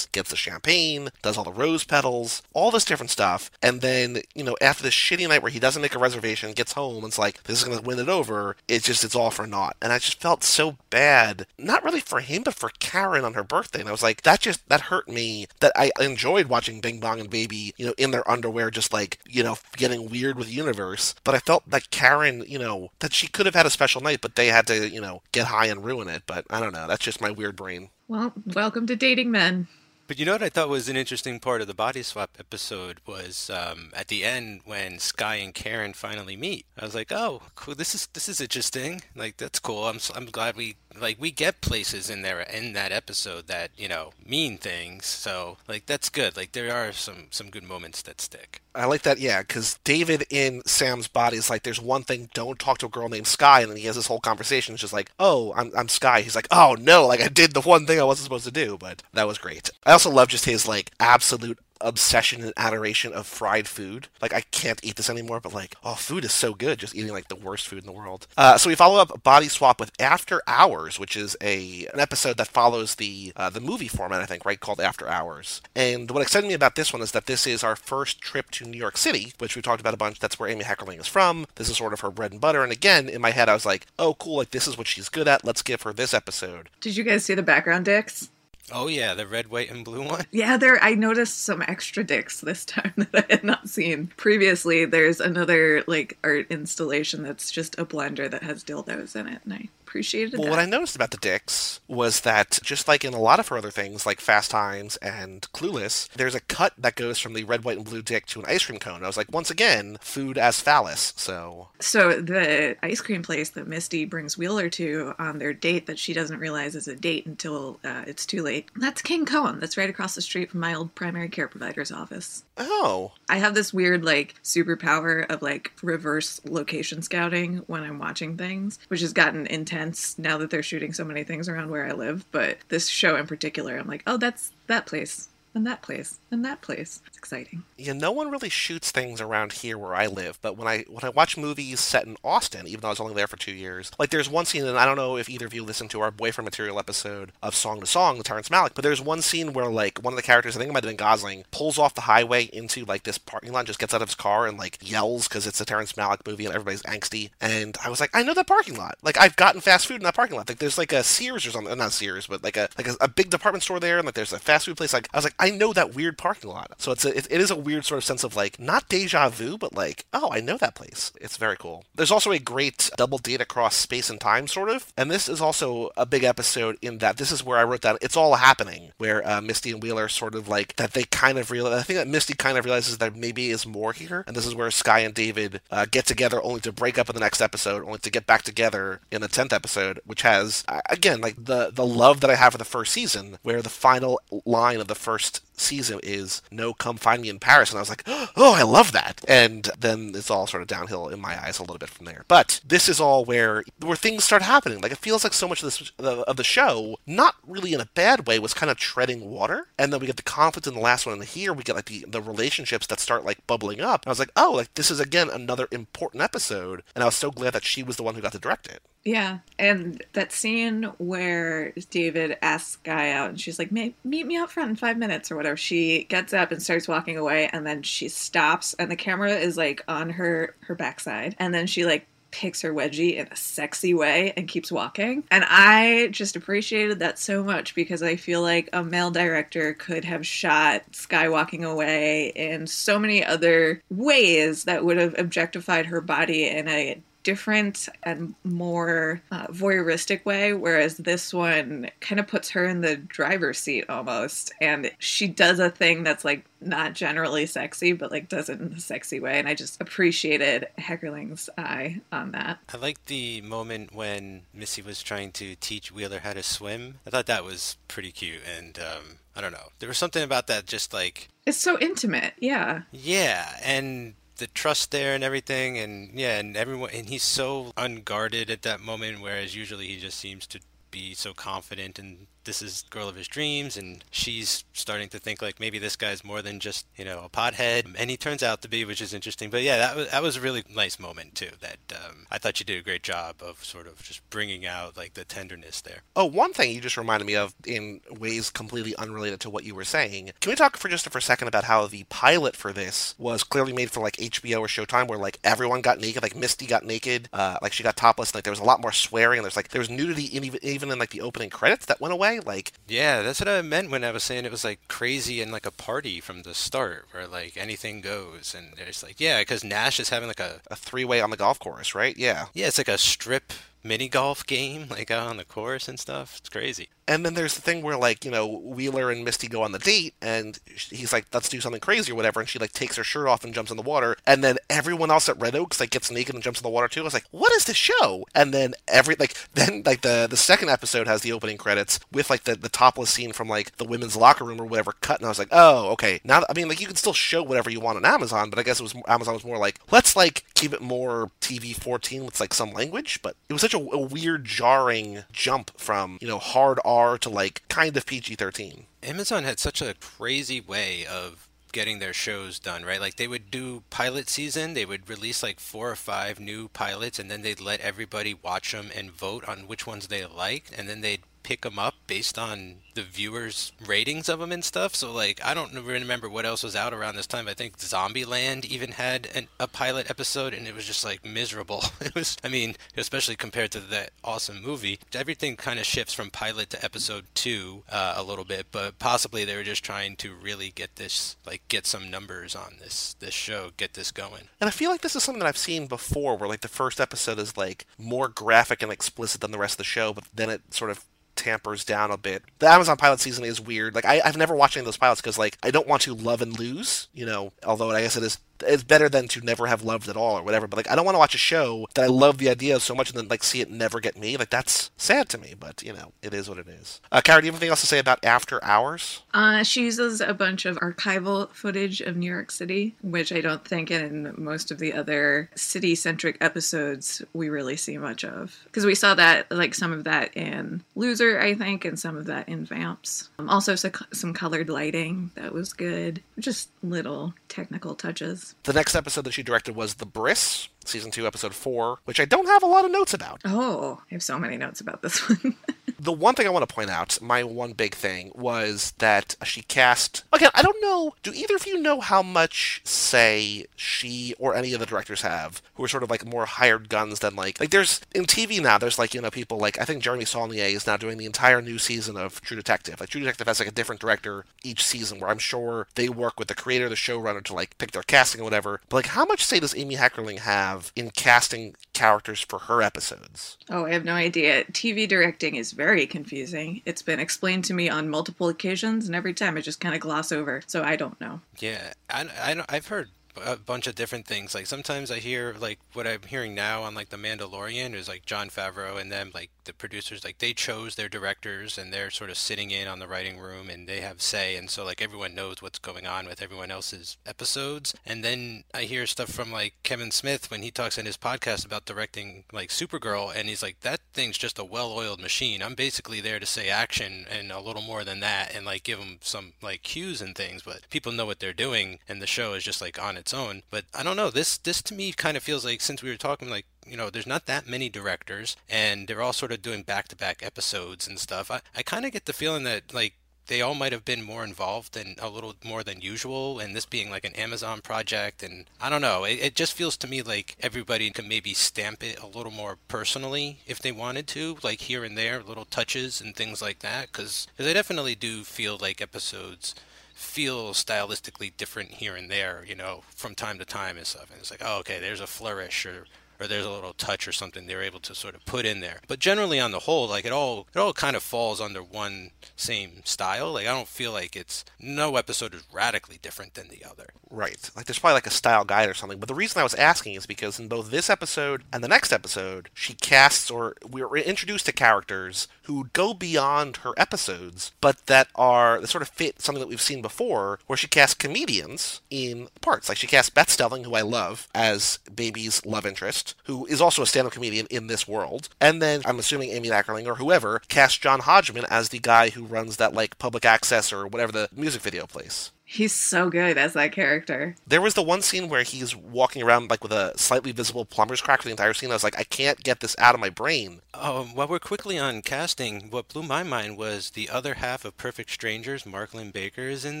gets 0.12 0.30
the 0.30 0.36
champagne 0.36 1.10
does 1.22 1.36
all 1.36 1.44
the 1.44 1.52
rose 1.52 1.84
petals 1.84 2.42
all 2.52 2.70
this 2.70 2.84
different 2.84 3.10
stuff. 3.10 3.50
And 3.62 3.80
then 3.80 4.22
you 4.34 4.44
know 4.44 4.56
after 4.60 4.82
this 4.82 4.94
shitty 4.94 5.28
night 5.28 5.42
where 5.42 5.52
he 5.52 5.58
doesn't 5.58 5.82
make 5.82 5.94
a 5.94 5.98
reservation 5.98 6.52
gets 6.52 6.72
home 6.72 6.96
and 6.96 7.06
it's 7.06 7.18
like 7.18 7.42
this 7.44 7.58
is 7.58 7.64
going 7.64 7.78
to 7.78 7.84
win 7.84 7.98
it 7.98 8.08
over. 8.08 8.56
It's 8.66 8.86
just 8.86 9.04
it's 9.04 9.14
all 9.14 9.30
for 9.30 9.46
naught. 9.46 9.76
And 9.80 9.92
I 9.92 9.98
just 9.98 10.20
felt 10.20 10.42
so 10.44 10.76
bad 10.90 11.46
not 11.58 11.84
really 11.84 12.00
for 12.00 12.20
him 12.20 12.42
but 12.42 12.54
for 12.54 12.70
Karen 12.78 13.24
on 13.24 13.34
her 13.34 13.44
birthday. 13.44 13.80
And 13.80 13.88
I 13.88 13.92
was 13.92 14.02
like 14.02 14.22
that 14.22 14.40
just 14.40 14.68
that 14.68 14.82
hurt 14.82 15.08
me 15.08 15.46
that 15.60 15.72
I 15.76 15.90
enjoyed 16.00 16.46
watching 16.46 16.80
Bing 16.80 17.00
Bong 17.00 17.20
and 17.20 17.30
Baby 17.30 17.74
you 17.76 17.86
know 17.86 17.94
in 17.96 18.10
their 18.10 18.28
underwear 18.28 18.70
just 18.70 18.92
like 18.92 19.18
you 19.26 19.42
know 19.42 19.56
getting 19.76 20.08
weird 20.08 20.36
with 20.36 20.48
the 20.48 20.54
universe. 20.54 21.14
But 21.24 21.34
I 21.34 21.38
felt 21.38 21.68
that 21.70 21.90
Karen 21.90 22.44
you 22.46 22.58
know 22.58 22.90
that 23.00 23.12
she 23.12 23.28
could 23.28 23.46
have 23.46 23.54
had 23.54 23.66
a 23.66 23.70
special 23.70 24.00
night 24.00 24.20
but 24.20 24.34
they 24.34 24.48
had 24.48 24.66
to 24.68 24.88
you 24.88 25.00
know 25.00 25.22
get 25.32 25.46
high 25.46 25.66
and 25.66 25.84
ruin 25.84 26.08
it. 26.08 26.22
But 26.26 26.46
I 26.50 26.60
don't 26.60 26.72
know. 26.72 26.86
That's 26.86 27.04
just 27.04 27.20
my 27.20 27.30
weird 27.30 27.56
brain 27.56 27.90
well, 28.08 28.32
welcome 28.54 28.86
to 28.86 28.96
dating 28.96 29.30
men. 29.30 29.68
But 30.06 30.18
you 30.18 30.24
know 30.24 30.32
what 30.32 30.42
I 30.42 30.48
thought 30.48 30.70
was 30.70 30.88
an 30.88 30.96
interesting 30.96 31.38
part 31.38 31.60
of 31.60 31.66
the 31.66 31.74
body 31.74 32.02
swap 32.02 32.38
episode 32.40 33.00
was 33.06 33.50
um, 33.50 33.90
at 33.94 34.08
the 34.08 34.24
end 34.24 34.62
when 34.64 34.98
Sky 34.98 35.34
and 35.34 35.52
Karen 35.52 35.92
finally 35.92 36.34
meet. 36.34 36.64
I 36.78 36.86
was 36.86 36.94
like, 36.94 37.12
oh, 37.12 37.42
cool. 37.54 37.74
This 37.74 37.94
is 37.94 38.06
this 38.14 38.26
is 38.26 38.40
interesting. 38.40 39.02
Like 39.14 39.36
that's 39.36 39.58
cool. 39.58 39.86
I'm 39.86 39.98
I'm 40.14 40.24
glad 40.24 40.56
we 40.56 40.76
like 41.00 41.20
we 41.20 41.30
get 41.30 41.60
places 41.60 42.10
in 42.10 42.22
there 42.22 42.40
in 42.40 42.72
that 42.74 42.92
episode 42.92 43.46
that 43.46 43.70
you 43.76 43.88
know 43.88 44.12
mean 44.24 44.58
things. 44.58 45.06
So 45.06 45.58
like 45.68 45.86
that's 45.86 46.08
good. 46.08 46.36
Like 46.36 46.52
there 46.52 46.74
are 46.74 46.92
some 46.92 47.26
some 47.30 47.50
good 47.50 47.64
moments 47.64 48.02
that 48.02 48.20
stick. 48.20 48.60
I 48.74 48.84
like 48.84 49.02
that, 49.02 49.18
yeah, 49.18 49.40
because 49.40 49.78
David 49.82 50.24
in 50.30 50.62
Sam's 50.64 51.08
body 51.08 51.36
is 51.36 51.50
like, 51.50 51.64
there's 51.64 51.80
one 51.80 52.04
thing, 52.04 52.28
don't 52.32 52.60
talk 52.60 52.78
to 52.78 52.86
a 52.86 52.88
girl 52.88 53.08
named 53.08 53.26
Sky, 53.26 53.60
and 53.60 53.70
then 53.70 53.76
he 53.76 53.86
has 53.86 53.96
this 53.96 54.06
whole 54.06 54.20
conversation. 54.20 54.74
It's 54.74 54.80
just 54.82 54.92
like, 54.92 55.10
oh, 55.18 55.52
I'm, 55.56 55.72
I'm 55.76 55.88
Sky. 55.88 56.20
He's 56.20 56.36
like, 56.36 56.46
oh 56.52 56.76
no, 56.78 57.04
like 57.04 57.20
I 57.20 57.26
did 57.26 57.54
the 57.54 57.60
one 57.60 57.86
thing 57.86 57.98
I 57.98 58.04
wasn't 58.04 58.24
supposed 58.24 58.44
to 58.44 58.52
do, 58.52 58.78
but 58.78 59.02
that 59.14 59.26
was 59.26 59.38
great. 59.38 59.70
I 59.84 59.92
also 59.92 60.10
love 60.10 60.28
just 60.28 60.44
his 60.44 60.68
like 60.68 60.92
absolute 61.00 61.58
obsession 61.80 62.42
and 62.42 62.52
adoration 62.56 63.12
of 63.12 63.26
fried 63.26 63.68
food. 63.68 64.08
Like 64.20 64.32
I 64.32 64.42
can't 64.42 64.80
eat 64.82 64.96
this 64.96 65.10
anymore, 65.10 65.40
but 65.40 65.54
like, 65.54 65.74
oh, 65.84 65.94
food 65.94 66.24
is 66.24 66.32
so 66.32 66.54
good. 66.54 66.78
Just 66.78 66.94
eating 66.94 67.12
like 67.12 67.28
the 67.28 67.36
worst 67.36 67.68
food 67.68 67.80
in 67.80 67.86
the 67.86 67.92
world. 67.92 68.26
Uh, 68.36 68.58
so 68.58 68.68
we 68.68 68.74
follow 68.74 69.00
up 69.00 69.22
Body 69.22 69.48
Swap 69.48 69.80
with 69.80 69.92
After 70.00 70.42
Hours, 70.46 70.98
which 70.98 71.16
is 71.16 71.36
a 71.40 71.86
an 71.92 72.00
episode 72.00 72.36
that 72.36 72.48
follows 72.48 72.96
the 72.96 73.32
uh, 73.36 73.50
the 73.50 73.60
movie 73.60 73.88
format, 73.88 74.20
I 74.20 74.26
think, 74.26 74.44
right, 74.44 74.60
called 74.60 74.80
After 74.80 75.08
Hours. 75.08 75.60
And 75.74 76.10
what 76.10 76.22
excited 76.22 76.46
me 76.46 76.54
about 76.54 76.74
this 76.74 76.92
one 76.92 77.02
is 77.02 77.12
that 77.12 77.26
this 77.26 77.46
is 77.46 77.64
our 77.64 77.76
first 77.76 78.20
trip 78.20 78.50
to 78.52 78.64
New 78.64 78.78
York 78.78 78.96
City, 78.96 79.32
which 79.38 79.56
we 79.56 79.62
talked 79.62 79.80
about 79.80 79.94
a 79.94 79.98
bunch. 79.98 80.18
That's 80.18 80.38
where 80.38 80.48
Amy 80.48 80.64
Heckerling 80.64 81.00
is 81.00 81.06
from. 81.06 81.46
This 81.56 81.68
is 81.68 81.76
sort 81.76 81.92
of 81.92 82.00
her 82.00 82.10
bread 82.10 82.32
and 82.32 82.40
butter. 82.40 82.62
And 82.62 82.72
again, 82.72 83.08
in 83.08 83.20
my 83.20 83.30
head, 83.30 83.48
I 83.48 83.54
was 83.54 83.66
like, 83.66 83.86
oh, 83.98 84.14
cool, 84.14 84.36
like 84.36 84.50
this 84.50 84.66
is 84.66 84.76
what 84.76 84.86
she's 84.86 85.08
good 85.08 85.28
at. 85.28 85.44
Let's 85.44 85.62
give 85.62 85.82
her 85.82 85.92
this 85.92 86.14
episode. 86.14 86.70
Did 86.80 86.96
you 86.96 87.04
guys 87.04 87.24
see 87.24 87.34
the 87.34 87.42
background 87.42 87.84
dicks? 87.84 88.30
Oh 88.72 88.88
yeah, 88.88 89.14
the 89.14 89.26
red, 89.26 89.48
white, 89.48 89.70
and 89.70 89.84
blue 89.84 90.02
one. 90.02 90.24
Yeah, 90.30 90.56
there. 90.56 90.82
I 90.82 90.94
noticed 90.94 91.42
some 91.44 91.62
extra 91.62 92.04
dicks 92.04 92.40
this 92.40 92.64
time 92.64 92.92
that 92.96 93.26
I 93.30 93.32
had 93.32 93.44
not 93.44 93.68
seen 93.68 94.08
previously. 94.16 94.84
There's 94.84 95.20
another 95.20 95.84
like 95.86 96.18
art 96.22 96.46
installation 96.50 97.22
that's 97.22 97.50
just 97.50 97.78
a 97.78 97.86
blender 97.86 98.30
that 98.30 98.42
has 98.42 98.64
dildos 98.64 99.16
in 99.16 99.26
it, 99.26 99.40
and 99.44 99.54
I 99.54 99.68
appreciated 99.88 100.34
Well, 100.38 100.44
that. 100.44 100.50
what 100.50 100.58
I 100.58 100.66
noticed 100.66 100.94
about 100.96 101.10
the 101.10 101.16
dicks 101.16 101.80
was 101.88 102.20
that 102.20 102.58
just 102.62 102.86
like 102.88 103.04
in 103.04 103.14
a 103.14 103.20
lot 103.20 103.40
of 103.40 103.48
her 103.48 103.56
other 103.56 103.70
things, 103.70 104.04
like 104.04 104.20
Fast 104.20 104.50
Times 104.50 104.96
and 104.98 105.42
Clueless, 105.52 106.08
there's 106.10 106.34
a 106.34 106.40
cut 106.40 106.74
that 106.76 106.94
goes 106.94 107.18
from 107.18 107.32
the 107.32 107.44
red, 107.44 107.64
white, 107.64 107.78
and 107.78 107.86
blue 107.86 108.02
dick 108.02 108.26
to 108.26 108.40
an 108.40 108.46
ice 108.46 108.66
cream 108.66 108.78
cone. 108.78 109.02
I 109.02 109.06
was 109.06 109.16
like, 109.16 109.32
once 109.32 109.50
again, 109.50 109.96
food 110.00 110.36
as 110.36 110.60
phallus. 110.60 111.14
So 111.16 111.68
So 111.80 112.20
the 112.20 112.76
ice 112.82 113.00
cream 113.00 113.22
place 113.22 113.50
that 113.50 113.66
Misty 113.66 114.04
brings 114.04 114.36
Wheeler 114.36 114.68
to 114.70 115.14
on 115.18 115.38
their 115.38 115.54
date 115.54 115.86
that 115.86 115.98
she 115.98 116.12
doesn't 116.12 116.38
realize 116.38 116.74
is 116.74 116.86
a 116.88 116.94
date 116.94 117.24
until 117.26 117.80
uh, 117.84 118.04
it's 118.06 118.26
too 118.26 118.42
late. 118.42 118.68
That's 118.76 119.00
King 119.00 119.24
Cohen. 119.24 119.58
That's 119.60 119.76
right 119.78 119.88
across 119.90 120.14
the 120.14 120.20
street 120.22 120.50
from 120.50 120.60
my 120.60 120.74
old 120.74 120.94
primary 120.94 121.28
care 121.30 121.48
provider's 121.48 121.90
office. 121.90 122.44
oh, 122.58 123.12
I 123.30 123.38
have 123.38 123.54
this 123.54 123.72
weird 123.72 124.04
like 124.04 124.34
superpower 124.44 125.26
of 125.30 125.40
like 125.42 125.72
reverse 125.82 126.40
location 126.44 127.00
scouting 127.02 127.58
when 127.66 127.82
I'm 127.82 127.98
watching 127.98 128.36
things, 128.36 128.78
which 128.88 129.00
has 129.00 129.12
gotten 129.12 129.46
intense 129.46 129.77
now 130.18 130.38
that 130.38 130.50
they're 130.50 130.62
shooting 130.62 130.92
so 130.92 131.04
many 131.04 131.24
things 131.24 131.48
around 131.48 131.70
where 131.70 131.86
I 131.86 131.92
live. 131.92 132.24
But 132.30 132.58
this 132.68 132.88
show 132.88 133.16
in 133.16 133.26
particular, 133.26 133.76
I'm 133.76 133.86
like, 133.86 134.02
oh, 134.06 134.16
that's 134.16 134.52
that 134.66 134.86
place. 134.86 135.28
And 135.58 135.66
that 135.66 135.82
place 135.82 136.20
and 136.30 136.44
that 136.44 136.62
place. 136.62 137.02
It's 137.08 137.18
exciting. 137.18 137.64
Yeah, 137.76 137.92
no 137.92 138.12
one 138.12 138.30
really 138.30 138.48
shoots 138.48 138.92
things 138.92 139.20
around 139.20 139.52
here 139.52 139.76
where 139.76 139.94
I 139.94 140.06
live, 140.06 140.38
but 140.40 140.56
when 140.56 140.68
I 140.68 140.84
when 140.88 141.02
I 141.02 141.08
watch 141.08 141.36
movies 141.36 141.80
set 141.80 142.06
in 142.06 142.16
Austin, 142.22 142.68
even 142.68 142.80
though 142.80 142.88
I 142.88 142.92
was 142.92 143.00
only 143.00 143.14
there 143.14 143.26
for 143.26 143.36
two 143.36 143.52
years, 143.52 143.90
like 143.98 144.10
there's 144.10 144.30
one 144.30 144.44
scene, 144.44 144.64
and 144.64 144.78
I 144.78 144.86
don't 144.86 144.96
know 144.96 145.16
if 145.16 145.28
either 145.28 145.46
of 145.46 145.52
you 145.52 145.64
listened 145.64 145.90
to 145.90 146.00
our 146.00 146.12
boyfriend 146.12 146.46
material 146.46 146.78
episode 146.78 147.32
of 147.42 147.56
Song 147.56 147.80
to 147.80 147.86
Song, 147.86 148.18
the 148.18 148.24
Terrence 148.24 148.48
Malick, 148.48 148.70
but 148.74 148.84
there's 148.84 149.00
one 149.00 149.20
scene 149.20 149.52
where 149.52 149.66
like 149.66 149.98
one 149.98 150.12
of 150.12 150.16
the 150.16 150.22
characters, 150.22 150.56
I 150.56 150.60
think 150.60 150.70
it 150.70 150.72
might 150.72 150.84
have 150.84 150.90
been 150.90 150.96
Gosling, 150.96 151.44
pulls 151.50 151.76
off 151.76 151.94
the 151.94 152.02
highway 152.02 152.44
into 152.52 152.84
like 152.84 153.02
this 153.02 153.18
parking 153.18 153.52
lot, 153.52 153.66
just 153.66 153.80
gets 153.80 153.92
out 153.92 154.02
of 154.02 154.08
his 154.08 154.14
car 154.14 154.46
and 154.46 154.58
like 154.58 154.78
yells 154.80 155.26
because 155.26 155.46
it's 155.46 155.60
a 155.60 155.64
Terrence 155.64 155.94
Malick 155.94 156.24
movie 156.24 156.46
and 156.46 156.54
everybody's 156.54 156.82
angsty. 156.84 157.30
And 157.40 157.76
I 157.84 157.90
was 157.90 157.98
like, 157.98 158.10
I 158.14 158.22
know 158.22 158.34
that 158.34 158.46
parking 158.46 158.76
lot. 158.76 158.96
Like 159.02 159.18
I've 159.18 159.34
gotten 159.34 159.60
fast 159.60 159.88
food 159.88 159.96
in 159.96 160.04
that 160.04 160.14
parking 160.14 160.36
lot. 160.36 160.48
Like 160.48 160.58
there's 160.58 160.78
like 160.78 160.92
a 160.92 161.02
Sears 161.02 161.44
or 161.44 161.50
something, 161.50 161.76
not 161.76 161.92
Sears, 161.92 162.28
but 162.28 162.44
like 162.44 162.56
a 162.56 162.68
like 162.78 162.86
a, 162.86 162.94
a 163.00 163.08
big 163.08 163.30
department 163.30 163.64
store 163.64 163.80
there, 163.80 163.98
and 163.98 164.06
like 164.06 164.14
there's 164.14 164.32
a 164.32 164.38
fast 164.38 164.66
food 164.66 164.76
place. 164.76 164.92
Like 164.92 165.08
I 165.12 165.18
was 165.18 165.24
like, 165.24 165.34
I 165.40 165.47
know 165.50 165.72
that 165.72 165.94
weird 165.94 166.18
parking 166.18 166.50
lot. 166.50 166.72
So 166.78 166.92
it's 166.92 167.04
a, 167.04 167.16
it, 167.16 167.26
it 167.30 167.40
is 167.40 167.50
a 167.50 167.56
weird 167.56 167.84
sort 167.84 167.98
of 167.98 168.04
sense 168.04 168.24
of 168.24 168.36
like 168.36 168.58
not 168.58 168.88
deja 168.88 169.28
vu, 169.28 169.58
but 169.58 169.74
like 169.74 170.04
oh, 170.12 170.30
I 170.32 170.40
know 170.40 170.56
that 170.58 170.74
place. 170.74 171.12
It's 171.20 171.36
very 171.36 171.56
cool. 171.56 171.84
There's 171.94 172.10
also 172.10 172.30
a 172.30 172.38
great 172.38 172.90
double 172.96 173.18
date 173.18 173.40
across 173.40 173.76
space 173.76 174.10
and 174.10 174.20
time, 174.20 174.46
sort 174.46 174.68
of, 174.68 174.92
and 174.96 175.10
this 175.10 175.28
is 175.28 175.40
also 175.40 175.90
a 175.96 176.06
big 176.06 176.24
episode 176.24 176.78
in 176.82 176.98
that 176.98 177.16
this 177.16 177.32
is 177.32 177.44
where 177.44 177.58
I 177.58 177.64
wrote 177.64 177.82
down 177.82 177.98
it's 178.00 178.16
all 178.16 178.34
happening, 178.34 178.92
where 178.98 179.26
uh, 179.26 179.40
Misty 179.40 179.70
and 179.70 179.82
Wheeler 179.82 180.08
sort 180.08 180.34
of 180.34 180.48
like 180.48 180.76
that 180.76 180.92
they 180.92 181.04
kind 181.04 181.38
of 181.38 181.50
realize. 181.50 181.78
I 181.78 181.82
think 181.82 181.98
that 181.98 182.08
Misty 182.08 182.34
kind 182.34 182.58
of 182.58 182.64
realizes 182.64 182.98
there 182.98 183.10
maybe 183.10 183.50
is 183.50 183.66
more 183.66 183.92
here, 183.92 184.24
and 184.26 184.36
this 184.36 184.46
is 184.46 184.54
where 184.54 184.70
Sky 184.70 185.00
and 185.00 185.14
David 185.14 185.60
uh, 185.70 185.86
get 185.90 186.06
together 186.06 186.42
only 186.42 186.60
to 186.60 186.72
break 186.72 186.98
up 186.98 187.08
in 187.08 187.14
the 187.14 187.20
next 187.20 187.40
episode, 187.40 187.84
only 187.84 187.98
to 187.98 188.10
get 188.10 188.26
back 188.26 188.42
together 188.42 189.00
in 189.10 189.20
the 189.20 189.28
tenth 189.28 189.52
episode, 189.52 190.00
which 190.04 190.22
has 190.22 190.64
again 190.88 191.20
like 191.20 191.44
the 191.44 191.70
the 191.72 191.86
love 191.86 192.20
that 192.20 192.30
I 192.30 192.34
have 192.36 192.52
for 192.52 192.58
the 192.58 192.64
first 192.64 192.92
season, 192.92 193.38
where 193.42 193.62
the 193.62 193.68
final 193.68 194.20
line 194.44 194.80
of 194.80 194.88
the 194.88 194.94
first 194.94 195.27
first 195.28 195.47
season 195.60 196.00
is 196.02 196.42
no 196.50 196.72
come 196.72 196.96
find 196.96 197.22
me 197.22 197.28
in 197.28 197.38
paris. 197.38 197.70
And 197.70 197.78
i 197.78 197.80
was 197.80 197.88
like 197.88 198.04
oh 198.06 198.54
i 198.54 198.62
love 198.62 198.92
that. 198.92 199.24
And 199.28 199.70
then 199.78 200.12
it's 200.14 200.30
all 200.30 200.46
sort 200.46 200.62
of 200.62 200.68
downhill 200.68 201.08
in 201.08 201.20
my 201.20 201.42
eyes 201.42 201.58
a 201.58 201.62
little 201.62 201.78
bit 201.78 201.90
from 201.90 202.06
there. 202.06 202.24
But 202.28 202.60
this 202.66 202.88
is 202.88 203.00
all 203.00 203.24
where 203.24 203.64
where 203.80 203.96
things 203.96 204.24
start 204.24 204.42
happening. 204.42 204.80
Like 204.80 204.92
it 204.92 204.98
feels 204.98 205.24
like 205.24 205.32
so 205.32 205.48
much 205.48 205.62
of 205.62 205.66
this 205.66 205.92
of 205.98 206.36
the 206.36 206.44
show 206.44 206.98
not 207.06 207.36
really 207.46 207.72
in 207.72 207.80
a 207.80 207.88
bad 207.94 208.26
way 208.26 208.38
was 208.38 208.54
kind 208.54 208.70
of 208.70 208.76
treading 208.76 209.30
water. 209.30 209.68
And 209.78 209.92
then 209.92 210.00
we 210.00 210.06
get 210.06 210.16
the 210.16 210.22
conflict 210.22 210.66
in 210.66 210.74
the 210.74 210.80
last 210.80 211.06
one 211.06 211.14
and 211.14 211.24
here. 211.24 211.52
We 211.52 211.62
get 211.62 211.76
like 211.76 211.86
the, 211.86 212.04
the 212.08 212.22
relationships 212.22 212.86
that 212.86 213.00
start 213.00 213.24
like 213.24 213.46
bubbling 213.46 213.80
up. 213.80 214.02
And 214.02 214.08
i 214.08 214.12
was 214.12 214.18
like 214.18 214.32
oh 214.36 214.52
like 214.54 214.74
this 214.74 214.90
is 214.90 215.00
again 215.00 215.28
another 215.30 215.68
important 215.70 216.22
episode. 216.22 216.82
And 216.94 217.02
i 217.02 217.06
was 217.06 217.16
so 217.16 217.30
glad 217.30 217.52
that 217.52 217.64
she 217.64 217.82
was 217.82 217.96
the 217.96 218.02
one 218.02 218.14
who 218.14 218.20
got 218.20 218.32
to 218.32 218.38
direct 218.38 218.66
it. 218.66 218.82
Yeah, 219.04 219.38
and 219.58 220.04
that 220.12 220.32
scene 220.32 220.82
where 220.98 221.72
David 221.88 222.36
asks 222.42 222.72
Sky 222.72 223.10
out, 223.12 223.30
and 223.30 223.40
she's 223.40 223.58
like, 223.58 223.72
"Meet 223.72 223.96
me 224.04 224.36
out 224.36 224.50
front 224.50 224.70
in 224.70 224.76
five 224.76 224.98
minutes 224.98 225.30
or 225.30 225.36
whatever." 225.36 225.47
She 225.56 226.04
gets 226.04 226.32
up 226.32 226.52
and 226.52 226.62
starts 226.62 226.88
walking 226.88 227.16
away, 227.16 227.48
and 227.52 227.66
then 227.66 227.82
she 227.82 228.08
stops, 228.08 228.74
and 228.74 228.90
the 228.90 228.96
camera 228.96 229.32
is 229.32 229.56
like 229.56 229.82
on 229.88 230.10
her 230.10 230.54
her 230.60 230.74
backside, 230.74 231.36
and 231.38 231.54
then 231.54 231.66
she 231.66 231.84
like 231.84 232.06
picks 232.30 232.62
her 232.62 232.72
wedgie 232.74 233.16
in 233.16 233.26
a 233.30 233.36
sexy 233.36 233.94
way 233.94 234.32
and 234.36 234.48
keeps 234.48 234.70
walking. 234.70 235.24
And 235.30 235.44
I 235.48 236.08
just 236.08 236.36
appreciated 236.36 236.98
that 236.98 237.18
so 237.18 237.42
much 237.42 237.74
because 237.74 238.02
I 238.02 238.16
feel 238.16 238.42
like 238.42 238.68
a 238.72 238.84
male 238.84 239.10
director 239.10 239.74
could 239.74 240.04
have 240.04 240.26
shot 240.26 240.82
Sky 240.92 241.28
walking 241.28 241.64
away 241.64 242.32
in 242.36 242.66
so 242.66 242.98
many 242.98 243.24
other 243.24 243.82
ways 243.90 244.64
that 244.64 244.84
would 244.84 244.98
have 244.98 245.18
objectified 245.18 245.86
her 245.86 246.00
body 246.00 246.46
in 246.46 246.68
a 246.68 247.00
different 247.28 247.90
and 248.04 248.34
more 248.42 249.20
uh, 249.30 249.48
voyeuristic 249.48 250.24
way, 250.24 250.54
whereas 250.54 250.96
this 250.96 251.34
one 251.34 251.90
kind 252.00 252.18
of 252.18 252.26
puts 252.26 252.48
her 252.48 252.64
in 252.64 252.80
the 252.80 252.96
driver's 252.96 253.58
seat 253.58 253.84
almost. 253.90 254.50
And 254.62 254.90
she 254.98 255.28
does 255.28 255.58
a 255.58 255.68
thing 255.68 256.04
that's 256.04 256.24
like 256.24 256.46
not 256.62 256.94
generally 256.94 257.44
sexy, 257.44 257.92
but 257.92 258.10
like 258.10 258.30
does 258.30 258.48
it 258.48 258.60
in 258.60 258.72
a 258.72 258.80
sexy 258.80 259.20
way. 259.20 259.38
And 259.38 259.46
I 259.46 259.52
just 259.52 259.78
appreciated 259.78 260.68
Heckerling's 260.78 261.50
eye 261.58 262.00
on 262.10 262.32
that. 262.32 262.60
I 262.72 262.78
liked 262.78 263.06
the 263.06 263.42
moment 263.42 263.94
when 263.94 264.44
Misty 264.54 264.80
was 264.80 265.02
trying 265.02 265.30
to 265.32 265.54
teach 265.56 265.92
Wheeler 265.92 266.20
how 266.20 266.32
to 266.32 266.42
swim. 266.42 266.94
I 267.06 267.10
thought 267.10 267.26
that 267.26 267.44
was 267.44 267.76
pretty 267.88 268.10
cute, 268.10 268.40
and 268.56 268.78
um, 268.78 269.18
I 269.36 269.42
don't 269.42 269.52
know. 269.52 269.68
There 269.80 269.88
was 269.88 269.98
something 269.98 270.22
about 270.22 270.46
that, 270.46 270.64
just 270.64 270.94
like 270.94 271.28
It's 271.44 271.58
so 271.58 271.78
intimate, 271.78 272.32
yeah. 272.38 272.82
yeah, 272.90 273.54
and 273.62 274.14
the 274.38 274.46
trust 274.46 274.90
there 274.90 275.14
and 275.14 275.22
everything, 275.22 275.78
and 275.78 276.18
yeah, 276.18 276.38
and 276.38 276.56
everyone, 276.56 276.90
and 276.90 277.08
he's 277.08 277.22
so 277.22 277.72
unguarded 277.76 278.50
at 278.50 278.62
that 278.62 278.80
moment, 278.80 279.20
whereas 279.20 279.54
usually 279.54 279.86
he 279.86 279.98
just 279.98 280.18
seems 280.18 280.46
to 280.48 280.60
be 280.90 281.14
so 281.14 281.34
confident 281.34 281.98
and 281.98 282.26
this 282.48 282.62
is 282.62 282.84
girl 282.90 283.08
of 283.08 283.14
his 283.14 283.28
dreams 283.28 283.76
and 283.76 284.04
she's 284.10 284.64
starting 284.72 285.08
to 285.08 285.18
think 285.18 285.42
like 285.42 285.60
maybe 285.60 285.78
this 285.78 285.96
guy's 285.96 286.24
more 286.24 286.42
than 286.42 286.58
just 286.58 286.86
you 286.96 287.04
know 287.04 287.20
a 287.24 287.28
pothead 287.28 287.94
and 287.98 288.10
he 288.10 288.16
turns 288.16 288.42
out 288.42 288.62
to 288.62 288.68
be 288.68 288.84
which 288.84 289.00
is 289.02 289.14
interesting 289.14 289.50
but 289.50 289.62
yeah 289.62 289.76
that 289.76 289.94
was 289.94 290.10
that 290.10 290.22
was 290.22 290.36
a 290.36 290.40
really 290.40 290.64
nice 290.74 290.98
moment 290.98 291.34
too 291.34 291.50
that 291.60 291.78
um, 291.94 292.26
i 292.30 292.38
thought 292.38 292.58
you 292.58 292.66
did 292.66 292.78
a 292.80 292.82
great 292.82 293.02
job 293.02 293.36
of 293.40 293.62
sort 293.64 293.86
of 293.86 294.02
just 294.02 294.28
bringing 294.30 294.66
out 294.66 294.96
like 294.96 295.14
the 295.14 295.24
tenderness 295.24 295.80
there 295.82 296.00
Oh, 296.16 296.24
one 296.24 296.52
thing 296.52 296.72
you 296.74 296.80
just 296.80 296.96
reminded 296.96 297.26
me 297.26 297.36
of 297.36 297.54
in 297.66 298.00
ways 298.10 298.50
completely 298.50 298.96
unrelated 298.96 299.40
to 299.40 299.50
what 299.50 299.64
you 299.64 299.74
were 299.74 299.84
saying. 299.84 300.32
Can 300.40 300.50
we 300.50 300.56
talk 300.56 300.76
for 300.76 300.88
just 300.88 301.08
for 301.08 301.18
a 301.18 301.22
second 301.22 301.46
about 301.48 301.64
how 301.64 301.86
the 301.86 302.04
pilot 302.08 302.56
for 302.56 302.72
this 302.72 303.14
was 303.18 303.44
clearly 303.44 303.72
made 303.72 303.90
for 303.90 304.00
like 304.00 304.16
HBO 304.16 304.60
or 304.60 304.66
Showtime, 304.66 305.06
where 305.06 305.18
like 305.18 305.38
everyone 305.44 305.80
got 305.80 306.00
naked, 306.00 306.22
like 306.22 306.34
Misty 306.34 306.66
got 306.66 306.84
naked, 306.84 307.28
uh, 307.32 307.58
like 307.62 307.72
she 307.72 307.84
got 307.84 307.96
topless, 307.96 308.30
and, 308.30 308.36
like 308.36 308.44
there 308.44 308.50
was 308.52 308.58
a 308.58 308.64
lot 308.64 308.80
more 308.80 308.90
swearing, 308.90 309.38
and 309.38 309.44
there's 309.44 309.54
like 309.56 309.68
there 309.68 309.78
was 309.80 309.90
nudity 309.90 310.24
in 310.24 310.44
even 310.44 310.58
even 310.64 310.90
in 310.90 310.98
like 310.98 311.10
the 311.10 311.20
opening 311.20 311.50
credits 311.50 311.86
that 311.86 312.00
went 312.00 312.12
away. 312.12 312.37
Like 312.44 312.72
yeah 312.86 313.22
that's 313.22 313.40
what 313.40 313.48
i 313.48 313.60
meant 313.62 313.90
when 313.90 314.04
i 314.04 314.10
was 314.10 314.22
saying 314.22 314.44
it 314.44 314.50
was 314.50 314.64
like 314.64 314.80
crazy 314.88 315.40
and 315.42 315.52
like 315.52 315.66
a 315.66 315.70
party 315.70 316.20
from 316.20 316.42
the 316.42 316.54
start 316.54 317.06
where 317.10 317.26
like 317.26 317.56
anything 317.56 318.00
goes 318.00 318.54
and 318.56 318.74
it's 318.78 319.02
like 319.02 319.20
yeah 319.20 319.40
because 319.40 319.62
nash 319.64 320.00
is 320.00 320.08
having 320.08 320.28
like 320.28 320.40
a 320.40 320.60
a 320.70 320.76
three 320.76 321.04
way 321.04 321.20
on 321.20 321.30
the 321.30 321.36
golf 321.36 321.58
course, 321.58 321.94
right? 321.94 322.16
Yeah. 322.16 322.46
yeah 322.54 322.66
it's 322.66 322.78
like 322.78 322.88
a 322.88 322.98
strip 322.98 323.52
mini 323.82 324.08
golf 324.08 324.46
game 324.46 324.88
like 324.90 325.10
out 325.10 325.28
on 325.28 325.36
the 325.36 325.44
course 325.44 325.88
and 325.88 325.98
stuff 325.98 326.38
it's 326.38 326.48
crazy 326.48 326.88
And 327.08 327.24
then 327.24 327.32
there's 327.32 327.54
the 327.54 327.62
thing 327.62 327.82
where 327.82 327.96
like 327.96 328.24
you 328.24 328.30
know 328.30 328.46
Wheeler 328.46 329.10
and 329.10 329.24
Misty 329.24 329.48
go 329.48 329.62
on 329.62 329.72
the 329.72 329.78
date, 329.78 330.14
and 330.20 330.58
he's 330.66 331.12
like, 331.12 331.26
"Let's 331.32 331.48
do 331.48 331.60
something 331.60 331.80
crazy 331.80 332.12
or 332.12 332.14
whatever," 332.14 332.38
and 332.38 332.48
she 332.48 332.58
like 332.58 332.72
takes 332.74 332.96
her 332.96 333.02
shirt 333.02 333.26
off 333.26 333.44
and 333.44 333.54
jumps 333.54 333.70
in 333.70 333.78
the 333.78 333.82
water, 333.82 334.16
and 334.26 334.44
then 334.44 334.58
everyone 334.68 335.10
else 335.10 335.26
at 335.28 335.40
Red 335.40 335.56
Oaks 335.56 335.80
like 335.80 335.88
gets 335.88 336.10
naked 336.10 336.34
and 336.34 336.44
jumps 336.44 336.60
in 336.60 336.64
the 336.64 336.68
water 336.68 336.86
too. 336.86 337.00
I 337.00 337.04
was 337.04 337.14
like, 337.14 337.24
"What 337.30 337.52
is 337.54 337.64
this 337.64 337.78
show?" 337.78 338.26
And 338.34 338.52
then 338.52 338.74
every 338.86 339.14
like 339.14 339.34
then 339.54 339.82
like 339.86 340.02
the 340.02 340.26
the 340.28 340.36
second 340.36 340.68
episode 340.68 341.06
has 341.06 341.22
the 341.22 341.32
opening 341.32 341.56
credits 341.56 341.98
with 342.12 342.28
like 342.28 342.44
the 342.44 342.54
the 342.54 342.68
topless 342.68 343.08
scene 343.08 343.32
from 343.32 343.48
like 343.48 343.76
the 343.78 343.84
women's 343.84 344.14
locker 344.14 344.44
room 344.44 344.60
or 344.60 344.66
whatever 344.66 344.92
cut, 345.00 345.18
and 345.18 345.24
I 345.24 345.30
was 345.30 345.38
like, 345.38 345.48
"Oh, 345.50 345.90
okay." 345.92 346.20
Now 346.24 346.42
I 346.48 346.52
mean 346.52 346.68
like 346.68 346.80
you 346.80 346.86
can 346.86 346.96
still 346.96 347.14
show 347.14 347.42
whatever 347.42 347.70
you 347.70 347.80
want 347.80 347.96
on 347.96 348.04
Amazon, 348.04 348.50
but 348.50 348.58
I 348.58 348.62
guess 348.62 348.80
it 348.80 348.82
was 348.82 348.94
Amazon 349.06 349.32
was 349.32 349.44
more 349.44 349.56
like, 349.56 349.80
"Let's 349.90 350.14
like 350.14 350.44
keep 350.52 350.74
it 350.74 350.82
more 350.82 351.30
TV 351.40 351.74
14 351.74 352.26
with 352.26 352.38
like 352.38 352.52
some 352.52 352.72
language," 352.72 353.20
but 353.22 353.34
it 353.48 353.54
was 353.54 353.62
such 353.62 353.74
a, 353.74 353.78
a 353.78 353.98
weird 353.98 354.44
jarring 354.44 355.24
jump 355.32 355.70
from 355.78 356.18
you 356.20 356.28
know 356.28 356.38
hard 356.38 356.78
R 356.84 356.97
to 357.18 357.28
like 357.28 357.62
kind 357.68 357.96
of 357.96 358.06
PG 358.06 358.34
13. 358.34 358.86
Amazon 359.02 359.44
had 359.44 359.60
such 359.60 359.80
a 359.80 359.94
crazy 359.94 360.60
way 360.60 361.06
of 361.06 361.48
getting 361.72 361.98
their 361.98 362.12
shows 362.12 362.58
done, 362.58 362.84
right? 362.84 363.00
Like 363.00 363.16
they 363.16 363.28
would 363.28 363.50
do 363.50 363.82
pilot 363.90 364.28
season, 364.28 364.74
they 364.74 364.84
would 364.84 365.08
release 365.08 365.42
like 365.42 365.60
four 365.60 365.90
or 365.90 365.96
five 365.96 366.40
new 366.40 366.68
pilots, 366.68 367.18
and 367.18 367.30
then 367.30 367.42
they'd 367.42 367.60
let 367.60 367.80
everybody 367.80 368.34
watch 368.34 368.72
them 368.72 368.90
and 368.94 369.12
vote 369.12 369.48
on 369.48 369.68
which 369.68 369.86
ones 369.86 370.08
they 370.08 370.24
liked, 370.24 370.72
and 370.76 370.88
then 370.88 371.00
they'd 371.02 371.22
pick 371.48 371.62
them 371.62 371.78
up 371.78 371.94
based 372.06 372.38
on 372.38 372.74
the 372.92 373.00
viewers' 373.00 373.72
ratings 373.86 374.28
of 374.28 374.38
them 374.38 374.52
and 374.52 374.62
stuff. 374.62 374.94
So 374.94 375.10
like, 375.10 375.40
I 375.42 375.54
don't 375.54 375.72
remember 375.72 376.28
what 376.28 376.44
else 376.44 376.62
was 376.62 376.76
out 376.76 376.92
around 376.92 377.16
this 377.16 377.26
time. 377.26 377.48
I 377.48 377.54
think 377.54 377.78
Zombieland 377.78 378.66
even 378.66 378.92
had 378.92 379.30
an, 379.34 379.48
a 379.58 379.66
pilot 379.66 380.10
episode, 380.10 380.52
and 380.52 380.68
it 380.68 380.74
was 380.74 380.84
just 380.84 381.06
like 381.06 381.24
miserable. 381.24 381.82
It 382.00 382.14
was, 382.14 382.36
I 382.44 382.48
mean, 382.48 382.76
especially 382.96 383.36
compared 383.36 383.70
to 383.72 383.80
that 383.80 384.10
awesome 384.22 384.62
movie. 384.62 384.98
Everything 385.14 385.56
kind 385.56 385.78
of 385.78 385.84
shifts 385.84 386.14
from 386.14 386.30
pilot 386.30 386.70
to 386.70 386.84
episode 386.84 387.24
two 387.34 387.82
uh, 387.90 388.14
a 388.16 388.22
little 388.22 388.44
bit, 388.44 388.66
but 388.70 388.98
possibly 388.98 389.44
they 389.44 389.56
were 389.56 389.62
just 389.62 389.84
trying 389.84 390.16
to 390.16 390.32
really 390.34 390.70
get 390.70 390.96
this, 390.96 391.36
like, 391.44 391.62
get 391.68 391.86
some 391.86 392.10
numbers 392.10 392.54
on 392.54 392.74
this 392.78 393.14
this 393.20 393.34
show, 393.34 393.70
get 393.76 393.94
this 393.94 394.10
going. 394.10 394.44
And 394.60 394.68
I 394.68 394.70
feel 394.70 394.90
like 394.90 395.00
this 395.00 395.16
is 395.16 395.22
something 395.22 395.40
that 395.40 395.48
I've 395.48 395.58
seen 395.58 395.86
before, 395.86 396.36
where 396.36 396.48
like 396.48 396.60
the 396.60 396.68
first 396.68 397.00
episode 397.00 397.38
is 397.38 397.56
like 397.56 397.86
more 397.98 398.28
graphic 398.28 398.82
and 398.82 398.92
explicit 398.92 399.40
than 399.40 399.50
the 399.50 399.58
rest 399.58 399.74
of 399.74 399.78
the 399.78 399.84
show, 399.84 400.12
but 400.12 400.24
then 400.32 400.50
it 400.50 400.62
sort 400.72 400.90
of 400.90 401.04
tampers 401.38 401.84
down 401.84 402.10
a 402.10 402.18
bit. 402.18 402.42
The 402.58 402.68
Amazon 402.68 402.96
pilot 402.96 403.20
season 403.20 403.44
is 403.44 403.60
weird. 403.60 403.94
Like 403.94 404.04
I, 404.04 404.16
have 404.24 404.36
never 404.36 404.54
watched 404.54 404.76
any 404.76 404.82
of 404.82 404.86
those 404.86 404.96
pilots 404.96 405.20
because 405.20 405.38
like 405.38 405.56
I 405.62 405.70
don't 405.70 405.86
want 405.86 406.02
to 406.02 406.14
love 406.14 406.42
and 406.42 406.58
lose. 406.58 407.08
You 407.14 407.24
know, 407.24 407.52
although 407.64 407.90
I 407.90 408.02
guess 408.02 408.16
it 408.16 408.22
is 408.22 408.38
it's 408.66 408.82
better 408.82 409.08
than 409.08 409.28
to 409.28 409.40
never 409.40 409.66
have 409.66 409.82
loved 409.82 410.08
at 410.08 410.16
all 410.16 410.38
or 410.38 410.42
whatever. 410.42 410.66
But 410.66 410.76
like, 410.76 410.90
I 410.90 410.96
don't 410.96 411.04
want 411.04 411.14
to 411.14 411.20
watch 411.20 411.34
a 411.34 411.38
show 411.38 411.86
that 411.94 412.04
I 412.04 412.08
love 412.08 412.38
the 412.38 412.48
idea 412.48 412.80
so 412.80 412.94
much 412.94 413.10
and 413.10 413.18
then 413.18 413.28
like 413.28 413.44
see 413.44 413.60
it 413.60 413.70
never 413.70 414.00
get 414.00 414.18
me. 414.18 414.36
Like 414.36 414.50
that's 414.50 414.90
sad 414.96 415.28
to 415.30 415.38
me. 415.38 415.54
But 415.58 415.82
you 415.82 415.92
know, 415.92 416.12
it 416.22 416.34
is 416.34 416.48
what 416.48 416.58
it 416.58 416.68
is. 416.68 417.00
Uh, 417.10 417.20
Kara, 417.22 417.40
do 417.40 417.46
you 417.46 417.52
have 417.52 417.56
anything 417.56 417.70
else 417.70 417.80
to 417.80 417.86
say 417.86 417.98
about 417.98 418.24
After 418.24 418.62
Hours? 418.64 419.22
Uh, 419.34 419.62
she 419.62 419.82
uses 419.82 420.20
a 420.20 420.34
bunch 420.34 420.64
of 420.66 420.76
archival 420.78 421.50
footage 421.52 422.00
of 422.00 422.16
New 422.16 422.30
York 422.30 422.50
City, 422.50 422.94
which 423.02 423.32
I 423.32 423.40
don't 423.40 423.64
think 423.64 423.90
in 423.90 424.34
most 424.36 424.70
of 424.70 424.78
the 424.78 424.92
other 424.92 425.50
city-centric 425.54 426.38
episodes 426.40 427.22
we 427.32 427.48
really 427.48 427.76
see 427.76 427.98
much 427.98 428.24
of. 428.24 428.58
Because 428.64 428.84
we 428.84 428.94
saw 428.94 429.14
that, 429.14 429.50
like 429.50 429.74
some 429.74 429.92
of 429.92 430.04
that 430.04 430.36
in 430.36 430.82
Loser, 430.94 431.40
I 431.40 431.54
think, 431.54 431.84
and 431.84 431.98
some 431.98 432.16
of 432.16 432.26
that 432.26 432.48
in 432.48 432.64
Vamps. 432.64 433.30
Um, 433.38 433.48
also, 433.48 433.74
so, 433.74 433.90
some 434.12 434.34
colored 434.34 434.68
lighting 434.68 435.30
that 435.34 435.52
was 435.52 435.72
good. 435.72 436.22
Just 436.38 436.70
little 436.82 437.34
technical 437.48 437.94
touches. 437.94 438.47
The 438.64 438.72
next 438.72 438.94
episode 438.94 439.24
that 439.24 439.32
she 439.32 439.42
directed 439.42 439.74
was 439.74 439.94
The 439.94 440.06
Bris, 440.06 440.68
season 440.88 441.10
two, 441.10 441.26
episode 441.26 441.54
four, 441.54 441.98
which 442.04 442.20
I 442.20 442.24
don't 442.24 442.46
have 442.46 442.62
a 442.62 442.66
lot 442.66 442.84
of 442.84 442.90
notes 442.90 443.14
about. 443.14 443.40
Oh, 443.44 444.02
I 444.10 444.14
have 444.14 444.22
so 444.22 444.38
many 444.38 444.56
notes 444.56 444.80
about 444.80 445.02
this 445.02 445.28
one. 445.28 445.56
the 446.00 446.12
one 446.12 446.34
thing 446.34 446.46
I 446.46 446.50
want 446.50 446.68
to 446.68 446.74
point 446.74 446.90
out, 446.90 447.20
my 447.20 447.42
one 447.42 447.72
big 447.72 447.94
thing, 447.94 448.30
was 448.34 448.92
that 448.98 449.36
she 449.44 449.62
cast. 449.62 450.24
Again, 450.32 450.50
I 450.54 450.62
don't 450.62 450.80
know. 450.80 451.14
Do 451.22 451.32
either 451.32 451.56
of 451.56 451.66
you 451.66 451.78
know 451.78 452.00
how 452.00 452.22
much 452.22 452.80
say 452.84 453.66
she 453.76 454.34
or 454.38 454.54
any 454.54 454.72
of 454.72 454.80
the 454.80 454.86
directors 454.86 455.22
have, 455.22 455.60
who 455.74 455.84
are 455.84 455.88
sort 455.88 456.02
of 456.02 456.10
like 456.10 456.24
more 456.24 456.46
hired 456.46 456.88
guns 456.88 457.18
than 457.18 457.36
like 457.36 457.60
like 457.60 457.70
there's 457.70 458.00
in 458.14 458.24
TV 458.24 458.62
now. 458.62 458.78
There's 458.78 458.98
like 458.98 459.14
you 459.14 459.20
know 459.20 459.30
people 459.30 459.58
like 459.58 459.80
I 459.80 459.84
think 459.84 460.02
Jeremy 460.02 460.24
Saulnier 460.24 460.64
is 460.64 460.86
now 460.86 460.96
doing 460.96 461.18
the 461.18 461.26
entire 461.26 461.60
new 461.60 461.78
season 461.78 462.16
of 462.16 462.40
True 462.40 462.56
Detective. 462.56 463.00
Like 463.00 463.08
True 463.08 463.20
Detective 463.20 463.46
has 463.46 463.58
like 463.58 463.68
a 463.68 463.72
different 463.72 464.00
director 464.00 464.44
each 464.62 464.84
season, 464.84 465.18
where 465.18 465.30
I'm 465.30 465.38
sure 465.38 465.88
they 465.94 466.08
work 466.08 466.38
with 466.38 466.48
the 466.48 466.54
creator, 466.54 466.88
the 466.88 466.94
showrunner 466.94 467.42
to 467.44 467.54
like 467.54 467.76
pick 467.78 467.92
their 467.92 468.02
casting 468.02 468.40
or 468.40 468.44
whatever. 468.44 468.80
But 468.88 468.96
like, 468.96 469.06
how 469.06 469.24
much 469.24 469.44
say 469.44 469.60
does 469.60 469.76
Amy 469.76 469.96
Heckerling 469.96 470.40
have 470.40 470.77
in 470.96 471.10
casting 471.10 471.74
characters 471.92 472.40
for 472.40 472.60
her 472.60 472.82
episodes? 472.82 473.58
Oh, 473.68 473.86
I 473.86 473.92
have 473.92 474.04
no 474.04 474.14
idea. 474.14 474.64
TV 474.64 475.08
directing 475.08 475.56
is 475.56 475.72
very 475.72 476.06
confusing. 476.06 476.82
It's 476.84 477.02
been 477.02 477.20
explained 477.20 477.64
to 477.64 477.74
me 477.74 477.88
on 477.88 478.08
multiple 478.08 478.48
occasions, 478.48 479.06
and 479.06 479.14
every 479.14 479.34
time 479.34 479.56
I 479.56 479.60
just 479.60 479.80
kind 479.80 479.94
of 479.94 480.00
gloss 480.00 480.32
over. 480.32 480.62
So 480.66 480.82
I 480.82 480.96
don't 480.96 481.20
know. 481.20 481.40
Yeah, 481.58 481.92
I, 482.10 482.28
I 482.42 482.64
I've 482.68 482.88
heard 482.88 483.08
a 483.44 483.56
bunch 483.56 483.86
of 483.86 483.94
different 483.94 484.26
things. 484.26 484.54
Like 484.54 484.66
sometimes 484.66 485.10
I 485.10 485.18
hear 485.18 485.54
like 485.58 485.78
what 485.92 486.06
I'm 486.06 486.22
hearing 486.22 486.54
now 486.54 486.82
on 486.82 486.94
like 486.94 487.10
The 487.10 487.16
Mandalorian 487.16 487.94
is 487.94 488.08
like 488.08 488.26
Jon 488.26 488.48
Favreau 488.48 489.00
and 489.00 489.10
them 489.10 489.30
like 489.34 489.50
the 489.68 489.74
producers 489.74 490.24
like 490.24 490.38
they 490.38 490.54
chose 490.54 490.96
their 490.96 491.10
directors 491.10 491.76
and 491.76 491.92
they're 491.92 492.10
sort 492.10 492.30
of 492.30 492.38
sitting 492.38 492.70
in 492.70 492.88
on 492.88 492.98
the 492.98 493.06
writing 493.06 493.38
room 493.38 493.68
and 493.68 493.86
they 493.86 494.00
have 494.00 494.22
say 494.22 494.56
and 494.56 494.70
so 494.70 494.82
like 494.82 495.02
everyone 495.02 495.34
knows 495.34 495.60
what's 495.60 495.78
going 495.78 496.06
on 496.06 496.26
with 496.26 496.40
everyone 496.40 496.70
else's 496.70 497.18
episodes. 497.26 497.94
And 498.06 498.24
then 498.24 498.64
I 498.74 498.82
hear 498.84 499.06
stuff 499.06 499.28
from 499.28 499.52
like 499.52 499.74
Kevin 499.82 500.10
Smith 500.10 500.50
when 500.50 500.62
he 500.62 500.70
talks 500.70 500.96
in 500.96 501.04
his 501.04 501.18
podcast 501.18 501.66
about 501.66 501.84
directing 501.84 502.44
like 502.50 502.70
Supergirl 502.70 503.30
and 503.34 503.48
he's 503.48 503.62
like 503.62 503.80
that 503.80 504.00
thing's 504.14 504.38
just 504.38 504.58
a 504.58 504.64
well-oiled 504.64 505.20
machine. 505.20 505.62
I'm 505.62 505.74
basically 505.74 506.22
there 506.22 506.40
to 506.40 506.46
say 506.46 506.70
action 506.70 507.26
and 507.30 507.52
a 507.52 507.60
little 507.60 507.82
more 507.82 508.04
than 508.04 508.20
that 508.20 508.54
and 508.56 508.64
like 508.64 508.84
give 508.84 508.98
them 508.98 509.18
some 509.20 509.52
like 509.60 509.82
cues 509.82 510.22
and 510.22 510.34
things, 510.34 510.62
but 510.62 510.88
people 510.88 511.12
know 511.12 511.26
what 511.26 511.40
they're 511.40 511.52
doing 511.52 511.98
and 512.08 512.22
the 512.22 512.26
show 512.26 512.54
is 512.54 512.64
just 512.64 512.80
like 512.80 513.00
on 513.00 513.18
its 513.18 513.34
own. 513.34 513.62
But 513.70 513.84
I 513.94 514.02
don't 514.02 514.16
know. 514.16 514.30
This 514.30 514.56
this 514.56 514.80
to 514.84 514.94
me 514.94 515.12
kind 515.12 515.36
of 515.36 515.42
feels 515.42 515.66
like 515.66 515.82
since 515.82 516.02
we 516.02 516.08
were 516.08 516.16
talking 516.16 516.48
like 516.48 516.64
you 516.88 516.96
know, 516.96 517.10
there's 517.10 517.26
not 517.26 517.46
that 517.46 517.68
many 517.68 517.88
directors, 517.88 518.56
and 518.68 519.06
they're 519.06 519.22
all 519.22 519.32
sort 519.32 519.52
of 519.52 519.62
doing 519.62 519.82
back-to-back 519.82 520.42
episodes 520.42 521.06
and 521.06 521.18
stuff. 521.18 521.50
I, 521.50 521.60
I 521.76 521.82
kind 521.82 522.04
of 522.04 522.12
get 522.12 522.26
the 522.26 522.32
feeling 522.32 522.64
that 522.64 522.94
like 522.94 523.14
they 523.48 523.62
all 523.62 523.74
might 523.74 523.92
have 523.92 524.04
been 524.04 524.22
more 524.22 524.44
involved 524.44 524.94
than 524.94 525.16
a 525.20 525.28
little 525.28 525.54
more 525.64 525.82
than 525.82 526.00
usual 526.00 526.58
and 526.60 526.76
this 526.76 526.86
being 526.86 527.10
like 527.10 527.24
an 527.24 527.34
amazon 527.34 527.80
project 527.80 528.42
and 528.42 528.66
i 528.80 528.88
don't 528.88 529.00
know 529.00 529.24
it, 529.24 529.38
it, 529.42 529.54
just 529.54 529.72
feels 529.72 529.96
to 529.96 530.06
me 530.06 530.22
like 530.22 530.56
everybody 530.60 531.10
could 531.10 531.26
maybe 531.26 531.52
stamp 531.52 532.02
it 532.02 532.22
a 532.22 532.26
little 532.26 532.52
more 532.52 532.76
personally 532.86 533.58
if 533.66 533.78
they 533.80 533.92
wanted 533.92 534.26
to 534.26 534.56
like 534.62 534.82
here 534.82 535.02
and 535.02 535.18
there 535.18 535.42
little 535.42 535.64
touches 535.64 536.20
and 536.20 536.36
things 536.36 536.62
like 536.62 536.78
that 536.80 537.10
because 537.10 537.48
i 537.58 537.72
definitely 537.72 538.14
do 538.14 538.44
feel 538.44 538.78
like 538.80 539.00
episodes 539.00 539.74
feel 540.14 540.70
stylistically 540.70 541.56
different 541.56 541.90
here 541.92 542.14
and 542.14 542.30
there 542.30 542.64
you 542.66 542.74
know 542.74 543.02
from 543.08 543.34
time 543.34 543.58
to 543.58 543.64
time 543.64 543.96
and 543.96 544.06
stuff 544.06 544.30
and 544.30 544.40
it's 544.40 544.50
like 544.50 544.62
oh 544.64 544.78
okay 544.78 544.98
there's 545.00 545.20
a 545.20 545.26
flourish 545.26 545.86
or 545.86 546.04
or 546.40 546.46
there's 546.46 546.66
a 546.66 546.70
little 546.70 546.92
touch 546.92 547.26
or 547.26 547.32
something 547.32 547.66
they're 547.66 547.82
able 547.82 548.00
to 548.00 548.14
sort 548.14 548.34
of 548.34 548.44
put 548.44 548.64
in 548.64 548.80
there. 548.80 549.00
But 549.08 549.18
generally 549.18 549.60
on 549.60 549.70
the 549.70 549.80
whole, 549.80 550.08
like 550.08 550.24
it 550.24 550.32
all 550.32 550.66
it 550.74 550.78
all 550.78 550.92
kind 550.92 551.16
of 551.16 551.22
falls 551.22 551.60
under 551.60 551.82
one 551.82 552.30
same 552.56 553.02
style. 553.04 553.52
Like 553.52 553.66
I 553.66 553.74
don't 553.74 553.88
feel 553.88 554.12
like 554.12 554.36
it's 554.36 554.64
no 554.80 555.16
episode 555.16 555.54
is 555.54 555.64
radically 555.72 556.18
different 556.20 556.54
than 556.54 556.68
the 556.68 556.84
other. 556.84 557.08
Right. 557.30 557.70
Like 557.76 557.86
there's 557.86 557.98
probably 557.98 558.14
like 558.14 558.26
a 558.26 558.30
style 558.30 558.64
guide 558.64 558.88
or 558.88 558.94
something. 558.94 559.18
But 559.18 559.28
the 559.28 559.34
reason 559.34 559.60
I 559.60 559.64
was 559.64 559.74
asking 559.74 560.14
is 560.14 560.26
because 560.26 560.58
in 560.58 560.68
both 560.68 560.90
this 560.90 561.10
episode 561.10 561.62
and 561.72 561.82
the 561.82 561.88
next 561.88 562.12
episode, 562.12 562.70
she 562.74 562.94
casts 562.94 563.50
or 563.50 563.74
we're 563.88 564.16
introduced 564.16 564.66
to 564.66 564.72
characters 564.72 565.48
who 565.62 565.90
go 565.92 566.14
beyond 566.14 566.78
her 566.78 566.94
episodes, 566.96 567.72
but 567.80 568.06
that 568.06 568.28
are 568.34 568.80
that 568.80 568.86
sort 568.86 569.02
of 569.02 569.08
fit 569.08 569.42
something 569.42 569.60
that 569.60 569.68
we've 569.68 569.80
seen 569.80 570.00
before, 570.00 570.58
where 570.66 570.76
she 570.76 570.88
casts 570.88 571.14
comedians 571.14 572.00
in 572.10 572.48
parts. 572.60 572.88
Like 572.88 572.98
she 572.98 573.06
casts 573.06 573.30
Beth 573.30 573.50
Stelling, 573.50 573.84
who 573.84 573.94
I 573.94 574.00
love, 574.00 574.48
as 574.54 574.98
Baby's 575.14 575.64
love 575.66 575.84
interest, 575.84 576.27
who 576.44 576.66
is 576.66 576.80
also 576.80 577.02
a 577.02 577.06
stand-up 577.06 577.32
comedian 577.32 577.66
in 577.70 577.86
this 577.86 578.08
world. 578.08 578.48
And 578.60 578.80
then 578.82 579.02
I'm 579.04 579.18
assuming 579.18 579.50
Amy 579.50 579.68
Heckerling 579.68 580.06
or 580.06 580.16
whoever 580.16 580.62
cast 580.68 581.00
John 581.00 581.20
Hodgman 581.20 581.66
as 581.70 581.88
the 581.88 581.98
guy 581.98 582.30
who 582.30 582.44
runs 582.44 582.76
that 582.76 582.94
like 582.94 583.18
public 583.18 583.44
access 583.44 583.92
or 583.92 584.06
whatever 584.06 584.32
the 584.32 584.48
music 584.54 584.82
video 584.82 585.06
place. 585.06 585.52
He's 585.70 585.92
so 585.92 586.30
good 586.30 586.56
as 586.56 586.72
that 586.72 586.92
character. 586.92 587.54
There 587.66 587.82
was 587.82 587.92
the 587.92 588.02
one 588.02 588.22
scene 588.22 588.48
where 588.48 588.62
he's 588.62 588.96
walking 588.96 589.42
around 589.42 589.68
like 589.68 589.82
with 589.82 589.92
a 589.92 590.16
slightly 590.16 590.50
visible 590.50 590.86
plumber's 590.86 591.20
crack 591.20 591.42
for 591.42 591.48
the 591.48 591.50
entire 591.50 591.74
scene. 591.74 591.90
I 591.90 591.92
was 591.92 592.02
like, 592.02 592.18
I 592.18 592.24
can't 592.24 592.64
get 592.64 592.80
this 592.80 592.96
out 592.98 593.14
of 593.14 593.20
my 593.20 593.28
brain. 593.28 593.82
Um, 593.92 594.34
while 594.34 594.48
we're 594.48 594.60
quickly 594.60 594.98
on 594.98 595.20
casting, 595.20 595.90
what 595.90 596.08
blew 596.08 596.22
my 596.22 596.42
mind 596.42 596.78
was 596.78 597.10
the 597.10 597.28
other 597.28 597.54
half 597.54 597.84
of 597.84 597.98
Perfect 597.98 598.30
Strangers, 598.30 598.86
Mark 598.86 599.12
Linn-Baker, 599.12 599.60
is 599.60 599.84
in 599.84 600.00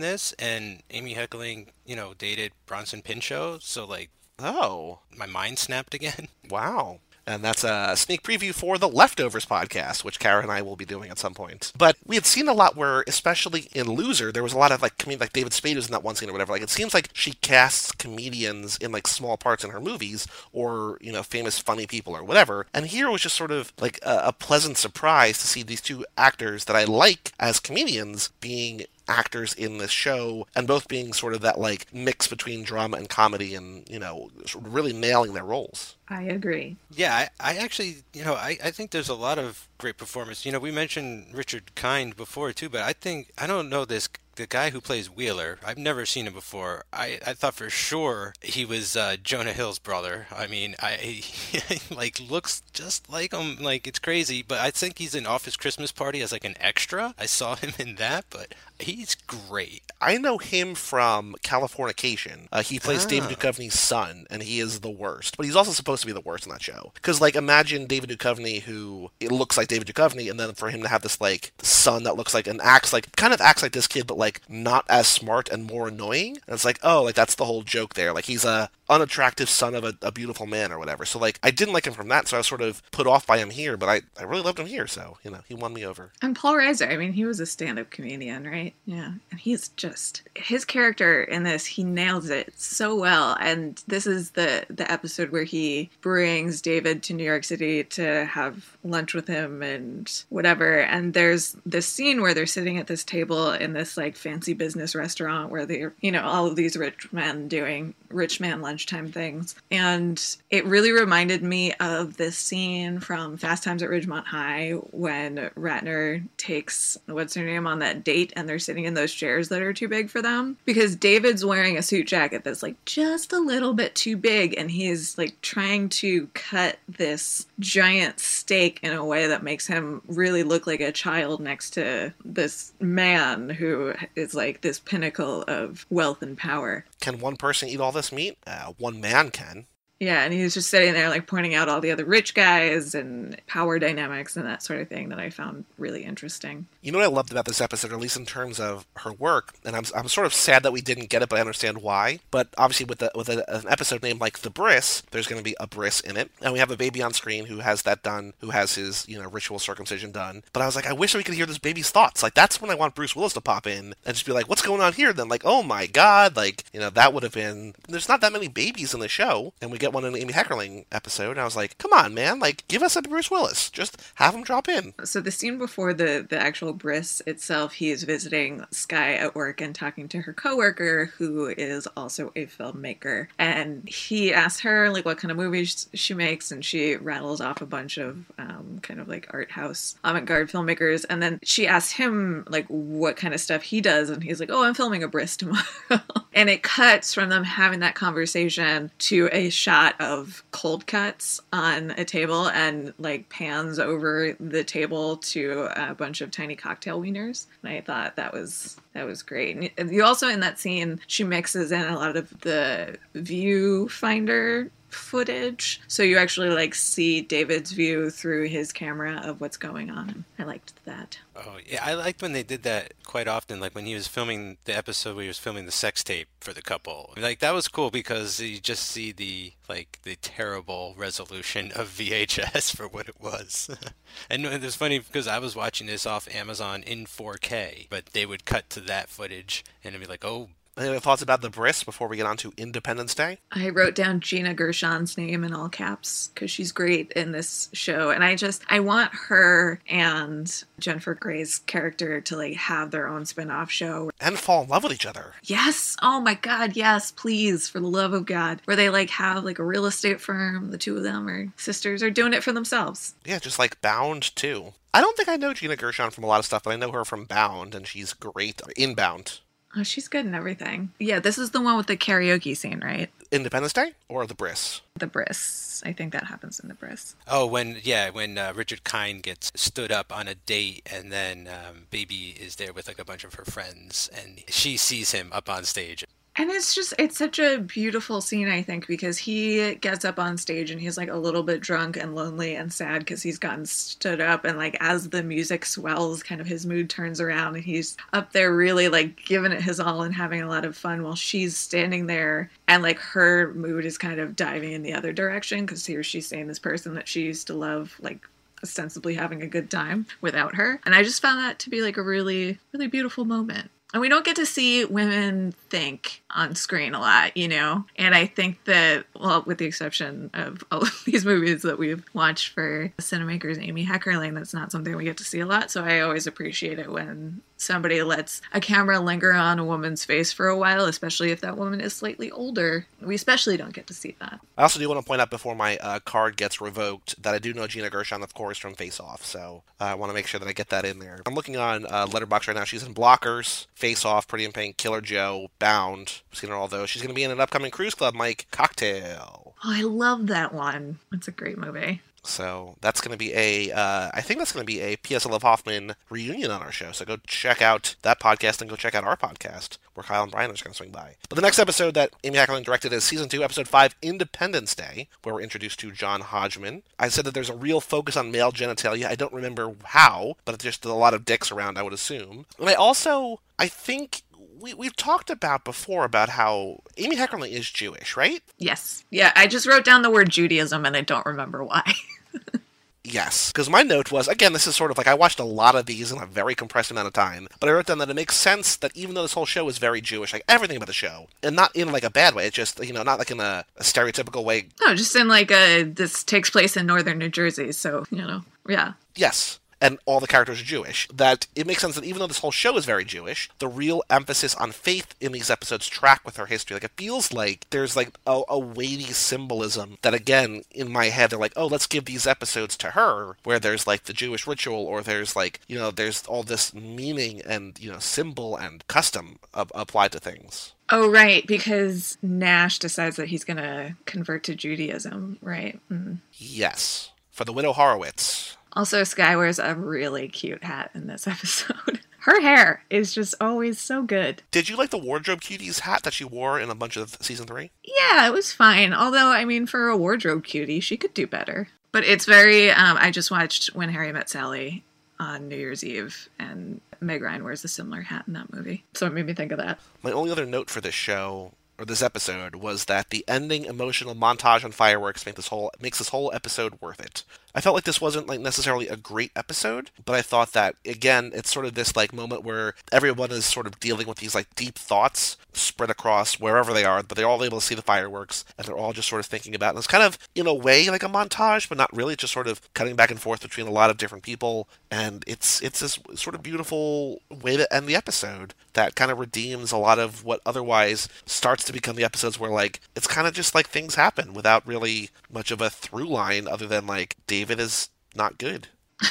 this, 0.00 0.32
and 0.38 0.82
Amy 0.88 1.14
Heckerling, 1.14 1.66
you 1.84 1.96
know, 1.96 2.14
dated 2.16 2.52
Bronson 2.64 3.02
Pinchot. 3.02 3.62
So 3.62 3.84
like, 3.84 4.08
oh, 4.38 5.00
my 5.16 5.26
mind 5.26 5.58
snapped 5.58 5.94
again. 5.94 6.28
Wow. 6.50 7.00
And 7.28 7.44
that's 7.44 7.62
a 7.62 7.92
sneak 7.94 8.22
preview 8.22 8.54
for 8.54 8.78
the 8.78 8.88
Leftovers 8.88 9.44
podcast, 9.44 10.02
which 10.02 10.18
Kara 10.18 10.40
and 10.40 10.50
I 10.50 10.62
will 10.62 10.76
be 10.76 10.86
doing 10.86 11.10
at 11.10 11.18
some 11.18 11.34
point. 11.34 11.74
But 11.76 11.98
we 12.06 12.14
had 12.14 12.24
seen 12.24 12.48
a 12.48 12.54
lot 12.54 12.74
where, 12.74 13.04
especially 13.06 13.68
in 13.74 13.86
Loser, 13.86 14.32
there 14.32 14.42
was 14.42 14.54
a 14.54 14.58
lot 14.58 14.72
of 14.72 14.80
like 14.80 14.96
comedian, 14.96 15.20
like 15.20 15.34
David 15.34 15.52
Spade 15.52 15.76
was 15.76 15.84
in 15.84 15.92
that 15.92 16.02
one 16.02 16.14
scene 16.14 16.30
or 16.30 16.32
whatever. 16.32 16.52
Like 16.52 16.62
it 16.62 16.70
seems 16.70 16.94
like 16.94 17.10
she 17.12 17.32
casts 17.32 17.92
comedians 17.92 18.78
in 18.78 18.92
like 18.92 19.06
small 19.06 19.36
parts 19.36 19.62
in 19.62 19.68
her 19.72 19.80
movies, 19.80 20.26
or 20.54 20.96
you 21.02 21.12
know, 21.12 21.22
famous 21.22 21.58
funny 21.58 21.86
people 21.86 22.16
or 22.16 22.24
whatever. 22.24 22.66
And 22.72 22.86
here 22.86 23.08
it 23.08 23.12
was 23.12 23.20
just 23.20 23.36
sort 23.36 23.50
of 23.50 23.74
like 23.78 23.98
a, 24.02 24.22
a 24.24 24.32
pleasant 24.32 24.78
surprise 24.78 25.36
to 25.40 25.46
see 25.46 25.62
these 25.62 25.82
two 25.82 26.06
actors 26.16 26.64
that 26.64 26.76
I 26.76 26.84
like 26.84 27.32
as 27.38 27.60
comedians 27.60 28.30
being 28.40 28.86
actors 29.08 29.54
in 29.54 29.78
this 29.78 29.90
show 29.90 30.46
and 30.54 30.66
both 30.66 30.88
being 30.88 31.12
sort 31.12 31.34
of 31.34 31.40
that 31.40 31.58
like 31.58 31.92
mix 31.92 32.26
between 32.28 32.62
drama 32.62 32.96
and 32.96 33.08
comedy 33.08 33.54
and 33.54 33.88
you 33.88 33.98
know 33.98 34.30
really 34.60 34.92
nailing 34.92 35.34
their 35.34 35.44
roles. 35.44 35.96
I 36.08 36.22
agree. 36.22 36.76
Yeah 36.90 37.28
i, 37.40 37.52
I 37.52 37.56
actually 37.58 37.96
you 38.14 38.24
know 38.24 38.34
I, 38.34 38.56
I 38.62 38.70
think 38.70 38.90
there's 38.90 39.08
a 39.08 39.14
lot 39.14 39.38
of 39.38 39.68
great 39.78 39.96
performance 39.96 40.44
you 40.44 40.52
know 40.52 40.58
we 40.58 40.70
mentioned 40.70 41.26
richard 41.32 41.74
kind 41.74 42.16
before 42.16 42.52
too 42.52 42.68
but 42.68 42.82
i 42.82 42.92
think 42.92 43.30
i 43.38 43.46
don't 43.46 43.68
know 43.68 43.84
this 43.84 44.08
the 44.38 44.46
guy 44.46 44.70
who 44.70 44.80
plays 44.80 45.10
Wheeler, 45.10 45.58
I've 45.64 45.76
never 45.76 46.06
seen 46.06 46.26
him 46.26 46.32
before. 46.32 46.84
I, 46.92 47.18
I 47.26 47.34
thought 47.34 47.54
for 47.54 47.68
sure 47.68 48.32
he 48.40 48.64
was 48.64 48.96
uh, 48.96 49.16
Jonah 49.22 49.52
Hill's 49.52 49.80
brother. 49.80 50.28
I 50.34 50.46
mean, 50.46 50.76
I 50.80 50.92
he, 50.94 51.94
like 51.94 52.20
looks 52.20 52.62
just 52.72 53.10
like 53.10 53.32
him. 53.34 53.56
Like 53.60 53.86
it's 53.86 53.98
crazy, 53.98 54.42
but 54.46 54.60
I 54.60 54.70
think 54.70 54.98
he's 54.98 55.14
in 55.14 55.26
Office 55.26 55.56
Christmas 55.56 55.92
Party 55.92 56.22
as 56.22 56.32
like 56.32 56.44
an 56.44 56.54
extra. 56.60 57.14
I 57.18 57.26
saw 57.26 57.56
him 57.56 57.72
in 57.78 57.96
that, 57.96 58.26
but 58.30 58.54
he's 58.78 59.14
great. 59.14 59.82
I 60.00 60.16
know 60.16 60.38
him 60.38 60.76
from 60.76 61.34
Californication. 61.42 62.46
Uh, 62.52 62.62
he 62.62 62.78
plays 62.78 63.04
Ah. 63.04 63.08
David 63.08 63.30
Duchovny's 63.36 63.78
son, 63.78 64.26
and 64.30 64.42
he 64.42 64.60
is 64.60 64.80
the 64.80 64.90
worst. 64.90 65.36
But 65.36 65.46
he's 65.46 65.56
also 65.56 65.72
supposed 65.72 66.02
to 66.02 66.06
be 66.06 66.12
the 66.12 66.20
worst 66.20 66.46
in 66.46 66.52
that 66.52 66.62
show. 66.62 66.92
Because, 66.94 67.20
like, 67.20 67.34
imagine 67.34 67.86
David 67.86 68.10
Duchovny, 68.10 68.62
who 68.62 69.10
it 69.18 69.32
looks 69.32 69.56
like 69.56 69.66
David 69.66 69.88
Duchovny, 69.88 70.30
and 70.30 70.38
then 70.38 70.54
for 70.54 70.70
him 70.70 70.82
to 70.82 70.88
have 70.88 71.02
this 71.02 71.20
like 71.20 71.52
son 71.62 72.04
that 72.04 72.16
looks 72.16 72.34
like 72.34 72.46
and 72.46 72.60
acts 72.62 72.92
like 72.92 73.14
kind 73.16 73.34
of 73.34 73.40
acts 73.40 73.62
like 73.62 73.72
this 73.72 73.88
kid, 73.88 74.06
but 74.06 74.16
like 74.18 74.27
not 74.48 74.84
as 74.88 75.06
smart 75.06 75.48
and 75.48 75.66
more 75.66 75.88
annoying. 75.88 76.38
And 76.46 76.54
it's 76.54 76.64
like, 76.64 76.78
oh, 76.82 77.02
like 77.02 77.14
that's 77.14 77.34
the 77.34 77.44
whole 77.44 77.62
joke 77.62 77.94
there. 77.94 78.12
Like 78.12 78.26
he's 78.26 78.44
a 78.44 78.70
unattractive 78.88 79.48
son 79.48 79.74
of 79.74 79.84
a, 79.84 79.94
a 80.02 80.12
beautiful 80.12 80.46
man 80.46 80.72
or 80.72 80.78
whatever. 80.78 81.04
So 81.04 81.18
like 81.18 81.38
I 81.42 81.50
didn't 81.50 81.74
like 81.74 81.86
him 81.86 81.94
from 81.94 82.08
that, 82.08 82.28
so 82.28 82.36
I 82.36 82.40
was 82.40 82.46
sort 82.46 82.62
of 82.62 82.82
put 82.90 83.06
off 83.06 83.26
by 83.26 83.38
him 83.38 83.50
here. 83.50 83.76
But 83.76 83.88
I 83.88 84.02
I 84.18 84.24
really 84.24 84.42
loved 84.42 84.58
him 84.58 84.66
here, 84.66 84.86
so 84.86 85.18
you 85.22 85.30
know 85.30 85.40
he 85.46 85.54
won 85.54 85.72
me 85.72 85.84
over. 85.84 86.12
And 86.22 86.36
Paul 86.36 86.54
Reiser, 86.54 86.90
I 86.90 86.96
mean, 86.96 87.12
he 87.12 87.24
was 87.24 87.40
a 87.40 87.46
stand-up 87.46 87.90
comedian, 87.90 88.46
right? 88.46 88.74
Yeah, 88.86 89.12
and 89.30 89.40
he's 89.40 89.68
just 89.70 90.22
his 90.34 90.64
character 90.64 91.22
in 91.22 91.42
this. 91.42 91.66
He 91.66 91.84
nails 91.84 92.30
it 92.30 92.52
so 92.56 92.94
well. 92.94 93.36
And 93.40 93.82
this 93.86 94.06
is 94.06 94.30
the 94.32 94.66
the 94.70 94.90
episode 94.90 95.30
where 95.30 95.44
he 95.44 95.90
brings 96.00 96.62
David 96.62 97.02
to 97.04 97.14
New 97.14 97.24
York 97.24 97.44
City 97.44 97.84
to 97.84 98.24
have 98.26 98.76
lunch 98.84 99.14
with 99.14 99.26
him 99.28 99.62
and 99.62 100.10
whatever. 100.28 100.80
And 100.80 101.14
there's 101.14 101.56
this 101.66 101.86
scene 101.86 102.20
where 102.20 102.34
they're 102.34 102.46
sitting 102.46 102.78
at 102.78 102.86
this 102.86 103.04
table 103.04 103.52
in 103.52 103.72
this 103.72 103.96
like 103.96 104.16
fancy 104.16 104.54
business 104.54 104.94
restaurant 104.94 105.50
where 105.50 105.66
they're 105.66 105.94
you 106.00 106.12
know 106.12 106.22
all 106.22 106.46
of 106.46 106.56
these 106.56 106.76
rich 106.76 107.12
men 107.12 107.48
doing 107.48 107.94
rich 108.10 108.40
man 108.40 108.60
lunchtime 108.60 109.12
things. 109.12 109.54
And 109.70 110.22
it 110.50 110.64
really 110.64 110.92
reminded 110.92 111.42
me 111.42 111.72
of 111.74 112.16
this 112.16 112.36
scene 112.36 113.00
from 113.00 113.36
Fast 113.36 113.64
Times 113.64 113.82
at 113.82 113.90
Ridgemont 113.90 114.26
High 114.26 114.72
when 114.90 115.50
Ratner 115.56 116.26
takes 116.36 116.98
what's 117.06 117.34
her 117.34 117.44
name 117.44 117.66
on 117.66 117.78
that 117.80 118.04
date 118.04 118.32
and 118.36 118.48
they're 118.48 118.58
sitting 118.58 118.84
in 118.84 118.94
those 118.94 119.12
chairs 119.12 119.48
that 119.48 119.62
are 119.62 119.72
too 119.72 119.88
big 119.88 120.10
for 120.10 120.22
them. 120.22 120.56
Because 120.64 120.96
David's 120.96 121.44
wearing 121.44 121.76
a 121.76 121.82
suit 121.82 122.06
jacket 122.06 122.44
that's 122.44 122.62
like 122.62 122.82
just 122.84 123.32
a 123.32 123.40
little 123.40 123.74
bit 123.74 123.94
too 123.94 124.16
big 124.16 124.56
and 124.58 124.70
he's 124.70 125.16
like 125.18 125.40
trying 125.40 125.88
to 125.88 126.26
cut 126.34 126.78
this 126.88 127.46
giant 127.58 128.20
steak 128.20 128.80
in 128.82 128.92
a 128.92 129.04
way 129.04 129.26
that 129.26 129.42
makes 129.42 129.66
him 129.66 130.02
really 130.06 130.42
look 130.42 130.66
like 130.66 130.80
a 130.80 130.92
child 130.92 131.40
next 131.40 131.70
to 131.70 132.12
this 132.24 132.72
man 132.80 133.50
who 133.50 133.94
is 134.16 134.34
like 134.34 134.60
this 134.60 134.78
pinnacle 134.78 135.44
of 135.48 135.86
wealth 135.90 136.22
and 136.22 136.36
power. 136.38 136.84
Can 137.00 137.20
one 137.20 137.36
person 137.36 137.68
eat 137.68 137.80
all 137.80 137.92
this 137.92 138.12
meat? 138.12 138.38
Uh, 138.46 138.72
one 138.78 139.00
man 139.00 139.30
can. 139.30 139.66
Yeah, 140.00 140.22
and 140.22 140.32
he 140.32 140.42
was 140.44 140.54
just 140.54 140.70
sitting 140.70 140.92
there 140.92 141.08
like 141.08 141.26
pointing 141.26 141.54
out 141.54 141.68
all 141.68 141.80
the 141.80 141.90
other 141.90 142.04
rich 142.04 142.34
guys 142.34 142.94
and 142.94 143.36
power 143.48 143.80
dynamics 143.80 144.36
and 144.36 144.46
that 144.46 144.62
sort 144.62 144.80
of 144.80 144.88
thing 144.88 145.08
that 145.08 145.18
I 145.18 145.30
found 145.30 145.64
really 145.76 146.04
interesting. 146.04 146.66
You 146.88 146.92
know 146.92 147.00
what 147.00 147.04
I 147.04 147.14
loved 147.16 147.32
about 147.32 147.44
this 147.44 147.60
episode, 147.60 147.92
at 147.92 148.00
least 148.00 148.16
in 148.16 148.24
terms 148.24 148.58
of 148.58 148.86
her 148.96 149.12
work, 149.12 149.52
and 149.62 149.76
I'm, 149.76 149.84
I'm 149.94 150.08
sort 150.08 150.26
of 150.26 150.32
sad 150.32 150.62
that 150.62 150.72
we 150.72 150.80
didn't 150.80 151.10
get 151.10 151.20
it, 151.20 151.28
but 151.28 151.36
I 151.36 151.40
understand 151.40 151.82
why. 151.82 152.20
But 152.30 152.48
obviously, 152.56 152.86
with 152.86 153.00
the, 153.00 153.12
with 153.14 153.28
a, 153.28 153.44
an 153.54 153.66
episode 153.68 154.02
named 154.02 154.22
like 154.22 154.38
The 154.38 154.48
Bris, 154.48 155.02
there's 155.10 155.26
going 155.26 155.38
to 155.38 155.44
be 155.44 155.54
a 155.60 155.66
Bris 155.66 156.00
in 156.00 156.16
it, 156.16 156.30
and 156.40 156.50
we 156.50 156.60
have 156.60 156.70
a 156.70 156.78
baby 156.78 157.02
on 157.02 157.12
screen 157.12 157.44
who 157.44 157.58
has 157.58 157.82
that 157.82 158.02
done, 158.02 158.32
who 158.40 158.48
has 158.52 158.76
his 158.76 159.06
you 159.06 159.20
know 159.20 159.28
ritual 159.28 159.58
circumcision 159.58 160.12
done. 160.12 160.44
But 160.54 160.62
I 160.62 160.64
was 160.64 160.76
like, 160.76 160.86
I 160.86 160.94
wish 160.94 161.14
we 161.14 161.22
could 161.22 161.34
hear 161.34 161.44
this 161.44 161.58
baby's 161.58 161.90
thoughts. 161.90 162.22
Like 162.22 162.32
that's 162.32 162.58
when 162.58 162.70
I 162.70 162.74
want 162.74 162.94
Bruce 162.94 163.14
Willis 163.14 163.34
to 163.34 163.42
pop 163.42 163.66
in 163.66 163.92
and 164.06 164.14
just 164.14 164.24
be 164.24 164.32
like, 164.32 164.48
what's 164.48 164.62
going 164.62 164.80
on 164.80 164.94
here? 164.94 165.12
Then 165.12 165.28
like, 165.28 165.42
oh 165.44 165.62
my 165.62 165.84
god, 165.84 166.36
like 166.36 166.64
you 166.72 166.80
know 166.80 166.88
that 166.88 167.12
would 167.12 167.22
have 167.22 167.34
been. 167.34 167.74
There's 167.86 168.08
not 168.08 168.22
that 168.22 168.32
many 168.32 168.48
babies 168.48 168.94
in 168.94 169.00
the 169.00 169.08
show, 169.08 169.52
and 169.60 169.70
we 169.70 169.76
get 169.76 169.92
one 169.92 170.06
in 170.06 170.14
the 170.14 170.20
Amy 170.20 170.32
Heckerling 170.32 170.86
episode, 170.90 171.32
and 171.32 171.40
I 171.40 171.44
was 171.44 171.54
like, 171.54 171.76
come 171.76 171.92
on, 171.92 172.14
man, 172.14 172.38
like 172.38 172.66
give 172.66 172.82
us 172.82 172.96
a 172.96 173.02
Bruce 173.02 173.30
Willis, 173.30 173.68
just 173.68 174.00
have 174.14 174.34
him 174.34 174.42
drop 174.42 174.70
in. 174.70 174.94
So 175.04 175.20
the 175.20 175.30
scene 175.30 175.58
before 175.58 175.92
the 175.92 176.26
the 176.26 176.40
actual 176.40 176.77
bris 176.78 177.22
itself, 177.26 177.74
he 177.74 177.90
is 177.90 178.04
visiting 178.04 178.64
Sky 178.70 179.14
at 179.14 179.34
work 179.34 179.60
and 179.60 179.74
talking 179.74 180.08
to 180.08 180.20
her 180.22 180.32
coworker 180.32 181.06
who 181.18 181.46
is 181.46 181.86
also 181.96 182.32
a 182.36 182.46
filmmaker, 182.46 183.28
and 183.38 183.88
he 183.88 184.32
asks 184.32 184.60
her 184.60 184.90
like 184.90 185.04
what 185.04 185.18
kind 185.18 185.30
of 185.30 185.36
movies 185.36 185.88
she 185.94 186.14
makes, 186.14 186.50
and 186.50 186.64
she 186.64 186.96
rattles 186.96 187.40
off 187.40 187.60
a 187.60 187.66
bunch 187.66 187.98
of 187.98 188.24
um, 188.38 188.78
kind 188.82 189.00
of 189.00 189.08
like 189.08 189.26
art 189.30 189.50
house 189.50 189.96
avant-garde 190.04 190.50
filmmakers, 190.50 191.04
and 191.10 191.22
then 191.22 191.40
she 191.42 191.66
asks 191.66 191.92
him 191.92 192.44
like 192.48 192.66
what 192.68 193.16
kind 193.16 193.34
of 193.34 193.40
stuff 193.40 193.62
he 193.62 193.80
does, 193.80 194.10
and 194.10 194.22
he's 194.22 194.40
like, 194.40 194.50
oh, 194.50 194.64
I'm 194.64 194.74
filming 194.74 195.02
a 195.02 195.08
Bris 195.08 195.36
tomorrow, 195.36 195.64
and 196.32 196.48
it 196.48 196.62
cuts 196.62 197.14
from 197.14 197.28
them 197.28 197.44
having 197.44 197.80
that 197.80 197.94
conversation 197.94 198.90
to 198.98 199.28
a 199.32 199.50
shot 199.50 200.00
of 200.00 200.44
cold 200.50 200.86
cuts 200.86 201.40
on 201.52 201.90
a 201.92 202.04
table 202.04 202.48
and 202.48 202.92
like 202.98 203.28
pans 203.28 203.78
over 203.78 204.36
the 204.38 204.64
table 204.64 205.16
to 205.16 205.68
a 205.76 205.94
bunch 205.94 206.20
of 206.20 206.30
tiny 206.30 206.56
cocktail 206.58 207.00
wieners. 207.00 207.46
And 207.62 207.72
I 207.72 207.80
thought 207.80 208.16
that 208.16 208.32
was 208.32 208.76
that 208.92 209.06
was 209.06 209.22
great. 209.22 209.72
And 209.78 209.90
you 209.90 210.04
also 210.04 210.28
in 210.28 210.40
that 210.40 210.58
scene 210.58 211.00
she 211.06 211.24
mixes 211.24 211.72
in 211.72 211.80
a 211.80 211.96
lot 211.96 212.16
of 212.16 212.40
the 212.40 212.98
viewfinder 213.14 214.70
footage 214.88 215.80
so 215.86 216.02
you 216.02 216.16
actually 216.16 216.48
like 216.48 216.74
see 216.74 217.20
david's 217.20 217.72
view 217.72 218.10
through 218.10 218.46
his 218.46 218.72
camera 218.72 219.20
of 219.24 219.40
what's 219.40 219.56
going 219.56 219.90
on 219.90 220.24
i 220.38 220.44
liked 220.44 220.72
that 220.84 221.18
Oh 221.40 221.58
yeah, 221.64 221.84
I 221.84 221.94
liked 221.94 222.20
when 222.20 222.32
they 222.32 222.42
did 222.42 222.64
that 222.64 222.94
quite 223.06 223.28
often. 223.28 223.60
Like 223.60 223.74
when 223.74 223.86
he 223.86 223.94
was 223.94 224.08
filming 224.08 224.56
the 224.64 224.76
episode 224.76 225.14
where 225.14 225.22
he 225.22 225.28
was 225.28 225.38
filming 225.38 225.66
the 225.66 225.72
sex 225.72 226.02
tape 226.02 226.28
for 226.40 226.52
the 226.52 226.62
couple. 226.62 227.14
Like 227.16 227.38
that 227.38 227.54
was 227.54 227.68
cool 227.68 227.90
because 227.90 228.40
you 228.40 228.58
just 228.58 228.84
see 228.84 229.12
the 229.12 229.52
like 229.68 230.00
the 230.02 230.16
terrible 230.16 230.94
resolution 230.96 231.70
of 231.72 231.88
VHS 231.88 232.74
for 232.76 232.88
what 232.88 233.08
it 233.08 233.20
was. 233.20 233.70
and 234.30 234.44
it 234.46 234.62
was 234.62 234.74
funny 234.74 234.98
because 234.98 235.28
I 235.28 235.38
was 235.38 235.54
watching 235.54 235.86
this 235.86 236.06
off 236.06 236.34
Amazon 236.34 236.82
in 236.82 237.06
4K, 237.06 237.88
but 237.88 238.06
they 238.06 238.26
would 238.26 238.44
cut 238.44 238.68
to 238.70 238.80
that 238.80 239.08
footage 239.08 239.64
and 239.84 239.94
it'd 239.94 240.06
be 240.06 240.10
like, 240.10 240.24
oh. 240.24 240.48
Any 240.78 240.90
other 240.90 241.00
thoughts 241.00 241.22
about 241.22 241.42
the 241.42 241.50
Bris 241.50 241.82
before 241.82 242.06
we 242.06 242.16
get 242.16 242.26
on 242.26 242.36
to 242.38 242.52
Independence 242.56 243.12
Day? 243.12 243.38
I 243.50 243.70
wrote 243.70 243.96
down 243.96 244.20
Gina 244.20 244.54
Gershon's 244.54 245.18
name 245.18 245.42
in 245.42 245.52
all 245.52 245.68
caps 245.68 246.30
because 246.32 246.52
she's 246.52 246.70
great 246.70 247.10
in 247.12 247.32
this 247.32 247.68
show. 247.72 248.10
And 248.10 248.22
I 248.22 248.36
just, 248.36 248.62
I 248.68 248.78
want 248.78 249.10
her 249.12 249.80
and 249.88 250.64
Jennifer 250.78 251.14
Grey's 251.14 251.58
character 251.58 252.20
to 252.20 252.36
like 252.36 252.54
have 252.54 252.92
their 252.92 253.08
own 253.08 253.26
spin 253.26 253.50
off 253.50 253.72
show. 253.72 254.10
And 254.20 254.38
fall 254.38 254.62
in 254.62 254.68
love 254.68 254.84
with 254.84 254.92
each 254.92 255.06
other. 255.06 255.32
Yes. 255.42 255.96
Oh 256.00 256.20
my 256.20 256.34
God. 256.34 256.76
Yes. 256.76 257.10
Please. 257.10 257.68
For 257.68 257.80
the 257.80 257.88
love 257.88 258.12
of 258.12 258.24
God. 258.24 258.62
Where 258.64 258.76
they 258.76 258.88
like 258.88 259.10
have 259.10 259.42
like 259.42 259.58
a 259.58 259.64
real 259.64 259.86
estate 259.86 260.20
firm. 260.20 260.70
The 260.70 260.78
two 260.78 260.96
of 260.96 261.02
them 261.02 261.28
are 261.28 261.48
sisters 261.56 262.04
are 262.04 262.10
doing 262.10 262.34
it 262.34 262.44
for 262.44 262.52
themselves. 262.52 263.14
Yeah, 263.24 263.40
just 263.40 263.58
like 263.58 263.80
Bound 263.80 264.34
too. 264.36 264.74
I 264.94 265.00
don't 265.00 265.16
think 265.16 265.28
I 265.28 265.36
know 265.36 265.52
Gina 265.52 265.76
Gershon 265.76 266.10
from 266.10 266.24
a 266.24 266.26
lot 266.26 266.38
of 266.38 266.46
stuff, 266.46 266.62
but 266.62 266.70
I 266.70 266.76
know 266.76 266.92
her 266.92 267.04
from 267.04 267.24
Bound, 267.24 267.74
and 267.74 267.86
she's 267.86 268.12
great 268.12 268.62
in 268.76 268.94
Bound. 268.94 269.40
Oh, 269.76 269.82
she's 269.82 270.08
good 270.08 270.24
in 270.24 270.34
everything. 270.34 270.92
Yeah. 270.98 271.20
This 271.20 271.38
is 271.38 271.50
the 271.50 271.60
one 271.60 271.76
with 271.76 271.86
the 271.86 271.96
karaoke 271.96 272.56
scene, 272.56 272.80
right? 272.80 273.10
Independence 273.30 273.74
Day 273.74 273.92
or 274.08 274.26
the 274.26 274.34
Bris? 274.34 274.80
The 274.96 275.06
Bris. 275.06 275.82
I 275.84 275.92
think 275.92 276.12
that 276.12 276.24
happens 276.24 276.58
in 276.58 276.68
the 276.68 276.74
Bris. 276.74 277.14
Oh, 277.28 277.46
when 277.46 277.78
yeah, 277.82 278.10
when 278.10 278.38
uh, 278.38 278.52
Richard 278.56 278.84
Kind 278.84 279.22
gets 279.22 279.52
stood 279.54 279.92
up 279.92 280.16
on 280.16 280.26
a 280.26 280.34
date, 280.34 280.88
and 280.90 281.12
then 281.12 281.46
um, 281.46 281.86
Baby 281.90 282.34
is 282.40 282.56
there 282.56 282.72
with 282.72 282.88
like 282.88 282.98
a 282.98 283.04
bunch 283.04 283.24
of 283.24 283.34
her 283.34 283.44
friends, 283.44 284.10
and 284.12 284.42
she 284.48 284.76
sees 284.76 285.12
him 285.12 285.28
up 285.32 285.48
on 285.48 285.64
stage. 285.64 286.04
And 286.38 286.52
it's 286.52 286.72
just, 286.72 286.94
it's 287.00 287.18
such 287.18 287.40
a 287.40 287.58
beautiful 287.58 288.20
scene, 288.20 288.48
I 288.48 288.62
think, 288.62 288.86
because 288.86 289.18
he 289.18 289.74
gets 289.74 290.04
up 290.04 290.20
on 290.20 290.38
stage 290.38 290.70
and 290.70 290.80
he's 290.80 290.96
like 290.96 291.08
a 291.10 291.16
little 291.16 291.42
bit 291.42 291.60
drunk 291.60 291.96
and 291.96 292.14
lonely 292.14 292.54
and 292.54 292.72
sad 292.72 293.00
because 293.00 293.24
he's 293.24 293.40
gotten 293.40 293.66
stood 293.66 294.20
up. 294.20 294.44
And 294.44 294.56
like 294.56 294.76
as 294.78 295.10
the 295.10 295.24
music 295.24 295.66
swells, 295.66 296.22
kind 296.22 296.40
of 296.40 296.46
his 296.46 296.64
mood 296.64 296.88
turns 296.88 297.20
around 297.20 297.56
and 297.56 297.64
he's 297.64 297.96
up 298.12 298.32
there 298.32 298.54
really 298.54 298.88
like 298.88 299.24
giving 299.24 299.50
it 299.50 299.62
his 299.62 299.80
all 299.80 300.02
and 300.02 300.14
having 300.14 300.40
a 300.40 300.48
lot 300.48 300.64
of 300.64 300.76
fun 300.76 301.02
while 301.02 301.16
she's 301.16 301.56
standing 301.56 302.06
there 302.06 302.50
and 302.68 302.84
like 302.84 303.00
her 303.00 303.52
mood 303.54 303.84
is 303.84 303.98
kind 303.98 304.20
of 304.20 304.36
diving 304.36 304.72
in 304.72 304.82
the 304.84 304.94
other 304.94 305.12
direction 305.12 305.66
because 305.66 305.84
here 305.84 306.04
she's 306.04 306.28
seeing 306.28 306.46
this 306.46 306.60
person 306.60 306.94
that 306.94 307.08
she 307.08 307.22
used 307.22 307.48
to 307.48 307.54
love, 307.54 307.96
like 308.00 308.24
ostensibly 308.62 309.14
having 309.14 309.42
a 309.42 309.48
good 309.48 309.72
time 309.72 310.06
without 310.20 310.54
her. 310.54 310.80
And 310.86 310.94
I 310.94 311.02
just 311.02 311.20
found 311.20 311.40
that 311.40 311.58
to 311.60 311.70
be 311.70 311.82
like 311.82 311.96
a 311.96 312.02
really, 312.02 312.58
really 312.72 312.86
beautiful 312.86 313.24
moment. 313.24 313.72
And 313.92 314.02
we 314.02 314.08
don't 314.08 314.24
get 314.24 314.36
to 314.36 314.46
see 314.46 314.84
women 314.84 315.52
think 315.70 316.22
on 316.30 316.54
screen 316.54 316.94
a 316.94 317.00
lot, 317.00 317.36
you 317.36 317.48
know? 317.48 317.84
And 317.96 318.14
I 318.14 318.26
think 318.26 318.62
that, 318.64 319.06
well, 319.18 319.42
with 319.46 319.58
the 319.58 319.64
exception 319.64 320.30
of 320.34 320.62
all 320.70 320.82
of 320.82 321.02
these 321.06 321.24
movies 321.24 321.62
that 321.62 321.78
we've 321.78 322.04
watched 322.12 322.52
for 322.52 322.92
cinemakers 322.98 323.62
Amy 323.62 323.86
Heckerling, 323.86 324.34
that's 324.34 324.54
not 324.54 324.72
something 324.72 324.94
we 324.94 325.04
get 325.04 325.16
to 325.18 325.24
see 325.24 325.40
a 325.40 325.46
lot. 325.46 325.70
So 325.70 325.84
I 325.84 326.00
always 326.00 326.26
appreciate 326.26 326.78
it 326.78 326.90
when 326.90 327.40
somebody 327.56 328.02
lets 328.02 328.40
a 328.52 328.60
camera 328.60 329.00
linger 329.00 329.32
on 329.32 329.58
a 329.58 329.64
woman's 329.64 330.04
face 330.04 330.32
for 330.32 330.48
a 330.48 330.56
while, 330.56 330.84
especially 330.84 331.30
if 331.30 331.40
that 331.40 331.56
woman 331.56 331.80
is 331.80 331.92
slightly 331.92 332.30
older. 332.30 332.86
We 333.00 333.14
especially 333.14 333.56
don't 333.56 333.72
get 333.72 333.86
to 333.88 333.94
see 333.94 334.14
that. 334.20 334.40
I 334.56 334.62
also 334.62 334.78
do 334.78 334.88
want 334.88 335.00
to 335.00 335.06
point 335.06 335.20
out 335.20 335.30
before 335.30 335.54
my 335.54 335.76
uh, 335.78 335.98
card 336.00 336.36
gets 336.36 336.60
revoked 336.60 337.20
that 337.22 337.34
I 337.34 337.38
do 337.38 337.52
know 337.52 337.66
Gina 337.66 337.90
Gershon, 337.90 338.22
of 338.22 338.34
course, 338.34 338.58
from 338.58 338.74
Face 338.74 339.00
Off, 339.00 339.24
so 339.24 339.62
uh, 339.80 339.84
I 339.84 339.94
want 339.94 340.10
to 340.10 340.14
make 340.14 340.26
sure 340.26 340.38
that 340.38 340.48
I 340.48 340.52
get 340.52 340.68
that 340.70 340.84
in 340.84 340.98
there. 340.98 341.20
I'm 341.26 341.34
looking 341.34 341.56
on 341.56 341.86
uh, 341.86 342.06
Letterboxd 342.06 342.48
right 342.48 342.56
now. 342.56 342.64
She's 342.64 342.82
in 342.82 342.94
Blockers, 342.94 343.66
Face 343.78 344.04
Off, 344.04 344.26
Pretty 344.26 344.44
in 344.44 344.50
Pink, 344.50 344.76
Killer 344.76 345.00
Joe, 345.00 345.52
Bound. 345.60 346.22
We've 346.30 346.38
seen 346.38 346.50
her 346.50 346.56
all 346.56 346.66
those. 346.66 346.90
She's 346.90 347.00
going 347.00 347.10
to 347.10 347.14
be 347.14 347.22
in 347.22 347.30
an 347.30 347.38
upcoming 347.38 347.70
cruise 347.70 347.94
club, 347.94 348.12
Mike 348.12 348.48
Cocktail. 348.50 349.54
Oh, 349.64 349.72
I 349.72 349.82
love 349.82 350.26
that 350.26 350.52
one. 350.52 350.98
It's 351.12 351.28
a 351.28 351.30
great 351.30 351.58
movie. 351.58 352.02
So 352.28 352.76
that's 352.80 353.00
going 353.00 353.12
to 353.12 353.18
be 353.18 353.32
a, 353.34 353.72
uh, 353.72 354.10
I 354.12 354.20
think 354.20 354.38
that's 354.38 354.52
going 354.52 354.64
to 354.64 354.66
be 354.66 354.80
a 354.80 354.96
P.S. 354.96 355.26
I 355.26 355.30
Love 355.30 355.42
Hoffman 355.42 355.94
reunion 356.10 356.50
on 356.50 356.62
our 356.62 356.72
show. 356.72 356.92
So 356.92 357.04
go 357.04 357.16
check 357.26 357.62
out 357.62 357.96
that 358.02 358.20
podcast 358.20 358.60
and 358.60 358.68
go 358.68 358.76
check 358.76 358.94
out 358.94 359.04
our 359.04 359.16
podcast 359.16 359.78
where 359.94 360.04
Kyle 360.04 360.22
and 360.22 360.30
Brian 360.30 360.50
are 360.50 360.52
just 360.52 360.62
going 360.62 360.72
to 360.72 360.76
swing 360.76 360.90
by. 360.90 361.16
But 361.28 361.36
the 361.36 361.42
next 361.42 361.58
episode 361.58 361.94
that 361.94 362.12
Amy 362.22 362.36
Heckerling 362.36 362.64
directed 362.64 362.92
is 362.92 363.02
season 363.02 363.28
two, 363.28 363.42
episode 363.42 363.66
five, 363.66 363.96
Independence 364.00 364.74
Day, 364.74 365.08
where 365.22 365.34
we're 365.34 365.42
introduced 365.42 365.80
to 365.80 365.90
John 365.90 366.20
Hodgman. 366.20 366.82
I 366.98 367.08
said 367.08 367.24
that 367.24 367.34
there's 367.34 367.50
a 367.50 367.56
real 367.56 367.80
focus 367.80 368.16
on 368.16 368.30
male 368.30 368.52
genitalia. 368.52 369.06
I 369.06 369.16
don't 369.16 369.32
remember 369.32 369.74
how, 369.84 370.36
but 370.44 370.54
it's 370.54 370.64
just 370.64 370.84
a 370.84 370.92
lot 370.92 371.14
of 371.14 371.24
dicks 371.24 371.50
around, 371.50 371.78
I 371.78 371.82
would 371.82 371.92
assume. 371.92 372.46
And 372.60 372.68
I 372.68 372.74
also, 372.74 373.40
I 373.58 373.66
think 373.66 374.22
we, 374.60 374.74
we've 374.74 374.96
talked 374.96 375.30
about 375.30 375.64
before 375.64 376.04
about 376.04 376.30
how 376.30 376.80
Amy 376.96 377.16
Heckerling 377.16 377.52
is 377.52 377.70
Jewish, 377.70 378.16
right? 378.16 378.42
Yes. 378.58 379.04
Yeah, 379.10 379.32
I 379.34 379.46
just 379.46 379.66
wrote 379.66 379.84
down 379.84 380.02
the 380.02 380.10
word 380.10 380.30
Judaism 380.30 380.84
and 380.84 380.96
I 380.96 381.00
don't 381.00 381.26
remember 381.26 381.64
why. 381.64 381.82
Yes, 383.10 383.50
because 383.50 383.70
my 383.70 383.82
note 383.82 384.12
was 384.12 384.28
again, 384.28 384.52
this 384.52 384.66
is 384.66 384.76
sort 384.76 384.90
of 384.90 384.98
like 384.98 385.06
I 385.06 385.14
watched 385.14 385.38
a 385.38 385.44
lot 385.44 385.74
of 385.74 385.86
these 385.86 386.12
in 386.12 386.20
a 386.20 386.26
very 386.26 386.54
compressed 386.54 386.90
amount 386.90 387.06
of 387.06 387.12
time, 387.14 387.48
but 387.58 387.68
I 387.68 387.72
wrote 387.72 387.86
down 387.86 387.98
that 387.98 388.10
it 388.10 388.14
makes 388.14 388.36
sense 388.36 388.76
that 388.76 388.94
even 388.94 389.14
though 389.14 389.22
this 389.22 389.32
whole 389.32 389.46
show 389.46 389.68
is 389.68 389.78
very 389.78 390.00
Jewish, 390.00 390.32
like 390.32 390.44
everything 390.48 390.76
about 390.76 390.88
the 390.88 390.92
show, 390.92 391.28
and 391.42 391.56
not 391.56 391.74
in 391.74 391.90
like 391.90 392.04
a 392.04 392.10
bad 392.10 392.34
way, 392.34 392.46
it's 392.46 392.56
just 392.56 392.84
you 392.84 392.92
know 392.92 393.02
not 393.02 393.18
like 393.18 393.30
in 393.30 393.40
a, 393.40 393.64
a 393.76 393.82
stereotypical 393.82 394.44
way. 394.44 394.66
no, 394.82 394.94
just 394.94 395.16
in 395.16 395.28
like 395.28 395.50
a 395.50 395.84
this 395.84 396.22
takes 396.22 396.50
place 396.50 396.76
in 396.76 396.86
northern 396.86 397.18
New 397.18 397.30
Jersey, 397.30 397.72
so 397.72 398.04
you 398.10 398.18
know, 398.18 398.42
yeah. 398.68 398.92
Yes. 399.14 399.57
And 399.80 399.98
all 400.06 400.20
the 400.20 400.26
characters 400.26 400.60
are 400.60 400.64
Jewish. 400.64 401.08
That 401.12 401.46
it 401.54 401.66
makes 401.66 401.82
sense 401.82 401.94
that 401.94 402.04
even 402.04 402.18
though 402.18 402.26
this 402.26 402.40
whole 402.40 402.50
show 402.50 402.76
is 402.76 402.84
very 402.84 403.04
Jewish, 403.04 403.48
the 403.58 403.68
real 403.68 404.02
emphasis 404.10 404.54
on 404.54 404.72
faith 404.72 405.14
in 405.20 405.32
these 405.32 405.50
episodes 405.50 405.86
track 405.88 406.22
with 406.24 406.36
her 406.36 406.46
history. 406.46 406.74
Like 406.74 406.84
it 406.84 406.92
feels 406.96 407.32
like 407.32 407.66
there's 407.70 407.96
like 407.96 408.18
a, 408.26 408.42
a 408.48 408.58
weighty 408.58 409.12
symbolism 409.12 409.98
that 410.02 410.14
again 410.14 410.62
in 410.70 410.90
my 410.90 411.06
head 411.06 411.30
they're 411.30 411.38
like, 411.38 411.52
oh, 411.56 411.66
let's 411.66 411.86
give 411.86 412.04
these 412.04 412.26
episodes 412.26 412.76
to 412.78 412.90
her, 412.90 413.36
where 413.44 413.58
there's 413.58 413.86
like 413.86 414.04
the 414.04 414.12
Jewish 414.12 414.46
ritual, 414.46 414.84
or 414.84 415.02
there's 415.02 415.36
like 415.36 415.60
you 415.68 415.78
know 415.78 415.90
there's 415.90 416.26
all 416.26 416.42
this 416.42 416.74
meaning 416.74 417.42
and 417.46 417.78
you 417.80 417.90
know 417.90 417.98
symbol 417.98 418.56
and 418.56 418.86
custom 418.88 419.38
of, 419.54 419.70
applied 419.74 420.12
to 420.12 420.20
things. 420.20 420.72
Oh, 420.90 421.10
right, 421.10 421.46
because 421.46 422.16
Nash 422.22 422.78
decides 422.78 423.16
that 423.16 423.28
he's 423.28 423.44
going 423.44 423.58
to 423.58 423.94
convert 424.06 424.44
to 424.44 424.54
Judaism, 424.54 425.38
right? 425.42 425.78
Mm. 425.90 426.20
Yes, 426.32 427.10
for 427.30 427.44
the 427.44 427.52
widow 427.52 427.72
Horowitz. 427.74 428.56
Also, 428.72 429.04
Sky 429.04 429.36
wears 429.36 429.58
a 429.58 429.74
really 429.74 430.28
cute 430.28 430.64
hat 430.64 430.90
in 430.94 431.06
this 431.06 431.26
episode. 431.26 432.00
Her 432.20 432.40
hair 432.40 432.84
is 432.90 433.14
just 433.14 433.34
always 433.40 433.78
so 433.78 434.02
good. 434.02 434.42
Did 434.50 434.68
you 434.68 434.76
like 434.76 434.90
the 434.90 434.98
wardrobe 434.98 435.40
cuties 435.40 435.80
hat 435.80 436.02
that 436.02 436.12
she 436.12 436.24
wore 436.24 436.60
in 436.60 436.68
a 436.68 436.74
bunch 436.74 436.96
of 436.96 437.16
season 437.20 437.46
three? 437.46 437.70
Yeah, 437.84 438.26
it 438.26 438.32
was 438.32 438.52
fine. 438.52 438.92
Although, 438.92 439.28
I 439.30 439.44
mean, 439.44 439.66
for 439.66 439.88
a 439.88 439.96
wardrobe 439.96 440.44
cutie, 440.44 440.80
she 440.80 440.96
could 440.96 441.14
do 441.14 441.26
better. 441.26 441.68
But 441.92 442.04
it's 442.04 442.26
very. 442.26 442.70
Um, 442.70 442.96
I 443.00 443.10
just 443.10 443.30
watched 443.30 443.74
When 443.74 443.88
Harry 443.88 444.12
Met 444.12 444.28
Sally 444.28 444.84
on 445.18 445.48
New 445.48 445.56
Year's 445.56 445.82
Eve, 445.82 446.28
and 446.38 446.80
Meg 447.00 447.22
Ryan 447.22 447.44
wears 447.44 447.64
a 447.64 447.68
similar 447.68 448.02
hat 448.02 448.24
in 448.26 448.34
that 448.34 448.52
movie. 448.52 448.84
So 448.94 449.06
it 449.06 449.12
made 449.12 449.26
me 449.26 449.34
think 449.34 449.52
of 449.52 449.58
that. 449.58 449.78
My 450.02 450.12
only 450.12 450.30
other 450.30 450.46
note 450.46 450.70
for 450.70 450.80
this 450.80 450.94
show 450.94 451.52
or 451.78 451.84
this 451.84 452.02
episode 452.02 452.56
was 452.56 452.86
that 452.86 453.10
the 453.10 453.24
ending 453.28 453.64
emotional 453.64 454.14
montage 454.14 454.64
on 454.64 454.72
fireworks 454.72 455.24
make 455.24 455.36
this 455.36 455.48
whole 455.48 455.70
makes 455.80 455.98
this 455.98 456.08
whole 456.08 456.30
episode 456.34 456.80
worth 456.80 457.00
it. 457.00 457.24
I 457.54 457.60
felt 457.60 457.74
like 457.74 457.84
this 457.84 458.00
wasn't 458.00 458.28
like 458.28 458.40
necessarily 458.40 458.88
a 458.88 458.96
great 458.96 459.32
episode, 459.34 459.90
but 460.04 460.14
I 460.14 460.22
thought 460.22 460.52
that 460.52 460.76
again, 460.84 461.32
it's 461.34 461.52
sort 461.52 461.66
of 461.66 461.74
this 461.74 461.96
like 461.96 462.12
moment 462.12 462.44
where 462.44 462.74
everyone 462.92 463.30
is 463.30 463.44
sort 463.44 463.66
of 463.66 463.80
dealing 463.80 464.06
with 464.06 464.18
these 464.18 464.34
like 464.34 464.54
deep 464.54 464.76
thoughts 464.76 465.36
spread 465.52 465.90
across 465.90 466.38
wherever 466.38 466.72
they 466.72 466.84
are, 466.84 467.02
but 467.02 467.16
they're 467.16 467.26
all 467.26 467.44
able 467.44 467.60
to 467.60 467.64
see 467.66 467.74
the 467.74 467.82
fireworks 467.82 468.44
and 468.56 468.66
they're 468.66 468.76
all 468.76 468.92
just 468.92 469.08
sort 469.08 469.20
of 469.20 469.26
thinking 469.26 469.54
about 469.54 469.68
it. 469.68 469.70
And 469.70 469.78
it's 469.78 469.86
kind 469.86 470.04
of 470.04 470.18
in 470.34 470.46
a 470.46 470.54
way 470.54 470.88
like 470.88 471.02
a 471.02 471.08
montage, 471.08 471.68
but 471.68 471.78
not 471.78 471.94
really, 471.94 472.16
just 472.16 472.32
sort 472.32 472.46
of 472.46 472.72
cutting 472.74 472.96
back 472.96 473.10
and 473.10 473.20
forth 473.20 473.42
between 473.42 473.66
a 473.66 473.72
lot 473.72 473.90
of 473.90 473.96
different 473.96 474.24
people. 474.24 474.68
And 474.90 475.24
it's 475.26 475.62
it's 475.62 475.80
this 475.80 475.98
sort 476.14 476.34
of 476.34 476.42
beautiful 476.42 477.20
way 477.30 477.56
to 477.56 477.72
end 477.74 477.86
the 477.86 477.96
episode 477.96 478.54
that 478.74 478.94
kind 478.94 479.10
of 479.10 479.18
redeems 479.18 479.72
a 479.72 479.76
lot 479.76 479.98
of 479.98 480.24
what 480.24 480.40
otherwise 480.46 481.08
starts 481.26 481.64
to 481.64 481.72
become 481.72 481.96
the 481.96 482.04
episodes 482.04 482.38
where 482.38 482.50
like 482.50 482.80
it's 482.94 483.06
kind 483.06 483.26
of 483.26 483.34
just 483.34 483.54
like 483.54 483.68
things 483.68 483.96
happen 483.96 484.32
without 484.32 484.66
really 484.66 485.10
much 485.32 485.50
of 485.50 485.60
a 485.60 485.70
through 485.70 486.08
line 486.08 486.46
other 486.46 486.66
than 486.66 486.86
like 486.86 487.16
David 487.38 487.60
is 487.60 487.90
not 488.16 488.36
good. 488.36 488.66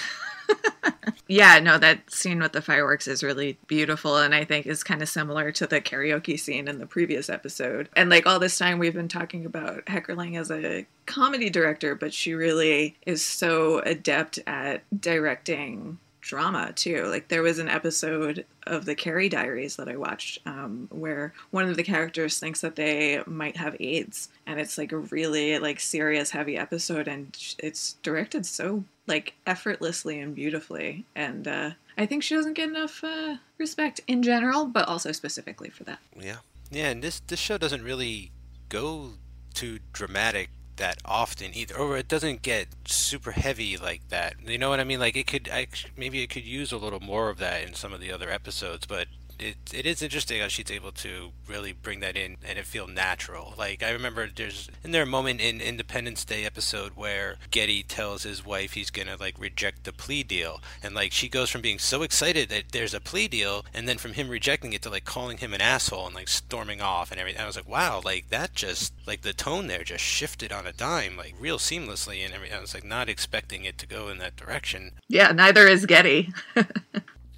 Yeah, 1.29 1.59
no, 1.59 1.77
that 1.77 2.09
scene 2.09 2.39
with 2.39 2.53
the 2.53 2.61
fireworks 2.61 3.07
is 3.07 3.21
really 3.21 3.57
beautiful 3.67 4.17
and 4.17 4.33
I 4.33 4.45
think 4.45 4.65
is 4.65 4.83
kind 4.83 5.01
of 5.01 5.09
similar 5.09 5.51
to 5.53 5.67
the 5.67 5.81
karaoke 5.81 6.39
scene 6.39 6.67
in 6.69 6.79
the 6.79 6.85
previous 6.85 7.29
episode. 7.29 7.89
And 7.97 8.09
like 8.09 8.25
all 8.25 8.39
this 8.39 8.57
time 8.57 8.79
we've 8.79 8.93
been 8.93 9.09
talking 9.09 9.45
about 9.45 9.85
Heckerling 9.87 10.39
as 10.39 10.49
a 10.49 10.85
comedy 11.05 11.49
director, 11.49 11.95
but 11.95 12.13
she 12.13 12.33
really 12.33 12.95
is 13.05 13.25
so 13.25 13.79
adept 13.79 14.39
at 14.47 14.83
directing 15.01 15.97
drama 16.27 16.73
too. 16.73 17.05
Like 17.05 17.29
there 17.29 17.41
was 17.41 17.59
an 17.59 17.69
episode 17.69 18.45
of 18.65 18.85
the 18.85 18.95
Carrie 18.95 19.29
Diaries 19.29 19.77
that 19.77 19.87
I 19.87 19.95
watched 19.95 20.39
um, 20.45 20.87
where 20.91 21.33
one 21.51 21.67
of 21.69 21.77
the 21.77 21.83
characters 21.83 22.39
thinks 22.39 22.61
that 22.61 22.75
they 22.75 23.23
might 23.25 23.57
have 23.57 23.75
AIDS, 23.79 24.29
and 24.45 24.59
it's 24.59 24.77
like 24.77 24.91
a 24.91 24.97
really 24.97 25.57
like 25.59 25.79
serious, 25.79 26.31
heavy 26.31 26.57
episode, 26.57 27.07
and 27.07 27.35
it's 27.59 27.93
directed 28.03 28.45
so 28.45 28.83
like 29.07 29.33
effortlessly 29.45 30.19
and 30.19 30.35
beautifully, 30.35 31.05
and 31.15 31.47
uh, 31.47 31.71
I 31.97 32.05
think 32.05 32.23
she 32.23 32.35
doesn't 32.35 32.53
get 32.53 32.69
enough 32.69 33.03
uh, 33.03 33.37
respect 33.57 34.01
in 34.07 34.21
general, 34.21 34.65
but 34.65 34.87
also 34.87 35.11
specifically 35.11 35.69
for 35.69 35.85
that. 35.85 35.99
Yeah. 36.19 36.37
Yeah, 36.69 36.89
and 36.89 37.01
this 37.01 37.21
this 37.21 37.39
show 37.39 37.57
doesn't 37.57 37.83
really 37.83 38.31
go 38.69 39.13
too 39.53 39.79
dramatic 39.93 40.49
that 40.77 40.99
often 41.05 41.51
either, 41.53 41.75
or 41.75 41.97
it 41.97 42.07
doesn't 42.07 42.41
get 42.41 42.67
super 42.85 43.31
heavy 43.31 43.77
like 43.77 44.09
that. 44.09 44.35
You 44.45 44.57
know 44.57 44.69
what 44.69 44.79
I 44.79 44.83
mean? 44.83 44.99
Like 44.99 45.15
it 45.15 45.27
could, 45.27 45.49
I, 45.51 45.67
maybe 45.95 46.23
it 46.23 46.27
could 46.27 46.45
use 46.45 46.71
a 46.71 46.77
little 46.77 46.99
more 46.99 47.29
of 47.29 47.37
that 47.39 47.63
in 47.63 47.73
some 47.73 47.93
of 47.93 47.99
the 47.99 48.11
other 48.11 48.29
episodes, 48.29 48.85
but 48.85 49.07
it 49.39 49.57
it 49.73 49.85
is 49.85 50.01
interesting 50.01 50.41
how 50.41 50.47
she's 50.47 50.71
able 50.71 50.91
to 50.91 51.31
really 51.47 51.71
bring 51.71 51.99
that 51.99 52.15
in 52.15 52.37
and 52.43 52.57
it 52.57 52.65
feel 52.65 52.87
natural. 52.87 53.53
Like 53.57 53.83
I 53.83 53.91
remember 53.91 54.27
there's 54.33 54.69
in 54.83 54.91
there 54.91 55.03
a 55.03 55.07
moment 55.07 55.41
in 55.41 55.61
Independence 55.61 56.25
Day 56.25 56.45
episode 56.45 56.93
where 56.95 57.35
Getty 57.51 57.83
tells 57.83 58.23
his 58.23 58.45
wife 58.45 58.73
he's 58.73 58.89
gonna 58.89 59.15
like 59.19 59.39
reject 59.39 59.83
the 59.83 59.93
plea 59.93 60.23
deal, 60.23 60.61
and 60.81 60.95
like 60.95 61.11
she 61.11 61.29
goes 61.29 61.49
from 61.49 61.61
being 61.61 61.79
so 61.79 62.03
excited 62.03 62.49
that 62.49 62.71
there's 62.71 62.93
a 62.93 62.99
plea 62.99 63.27
deal, 63.27 63.65
and 63.73 63.87
then 63.87 63.97
from 63.97 64.13
him 64.13 64.29
rejecting 64.29 64.73
it 64.73 64.81
to 64.83 64.89
like 64.89 65.05
calling 65.05 65.37
him 65.37 65.53
an 65.53 65.61
asshole 65.61 66.07
and 66.07 66.15
like 66.15 66.27
storming 66.27 66.81
off 66.81 67.11
and 67.11 67.19
everything. 67.19 67.41
I 67.41 67.47
was 67.47 67.55
like, 67.55 67.69
wow, 67.69 68.01
like 68.03 68.29
that 68.29 68.53
just 68.53 68.93
like 69.05 69.21
the 69.21 69.33
tone 69.33 69.67
there 69.67 69.83
just 69.83 70.03
shifted 70.03 70.51
on 70.51 70.67
a 70.67 70.73
dime, 70.73 71.17
like 71.17 71.35
real 71.39 71.57
seamlessly, 71.57 72.23
and 72.25 72.33
everything. 72.33 72.57
I 72.57 72.61
was 72.61 72.73
like 72.73 72.83
not 72.83 73.09
expecting 73.09 73.65
it 73.65 73.77
to 73.77 73.87
go 73.87 74.09
in 74.09 74.17
that 74.19 74.35
direction. 74.35 74.91
Yeah, 75.07 75.31
neither 75.31 75.67
is 75.67 75.85
Getty. 75.85 76.33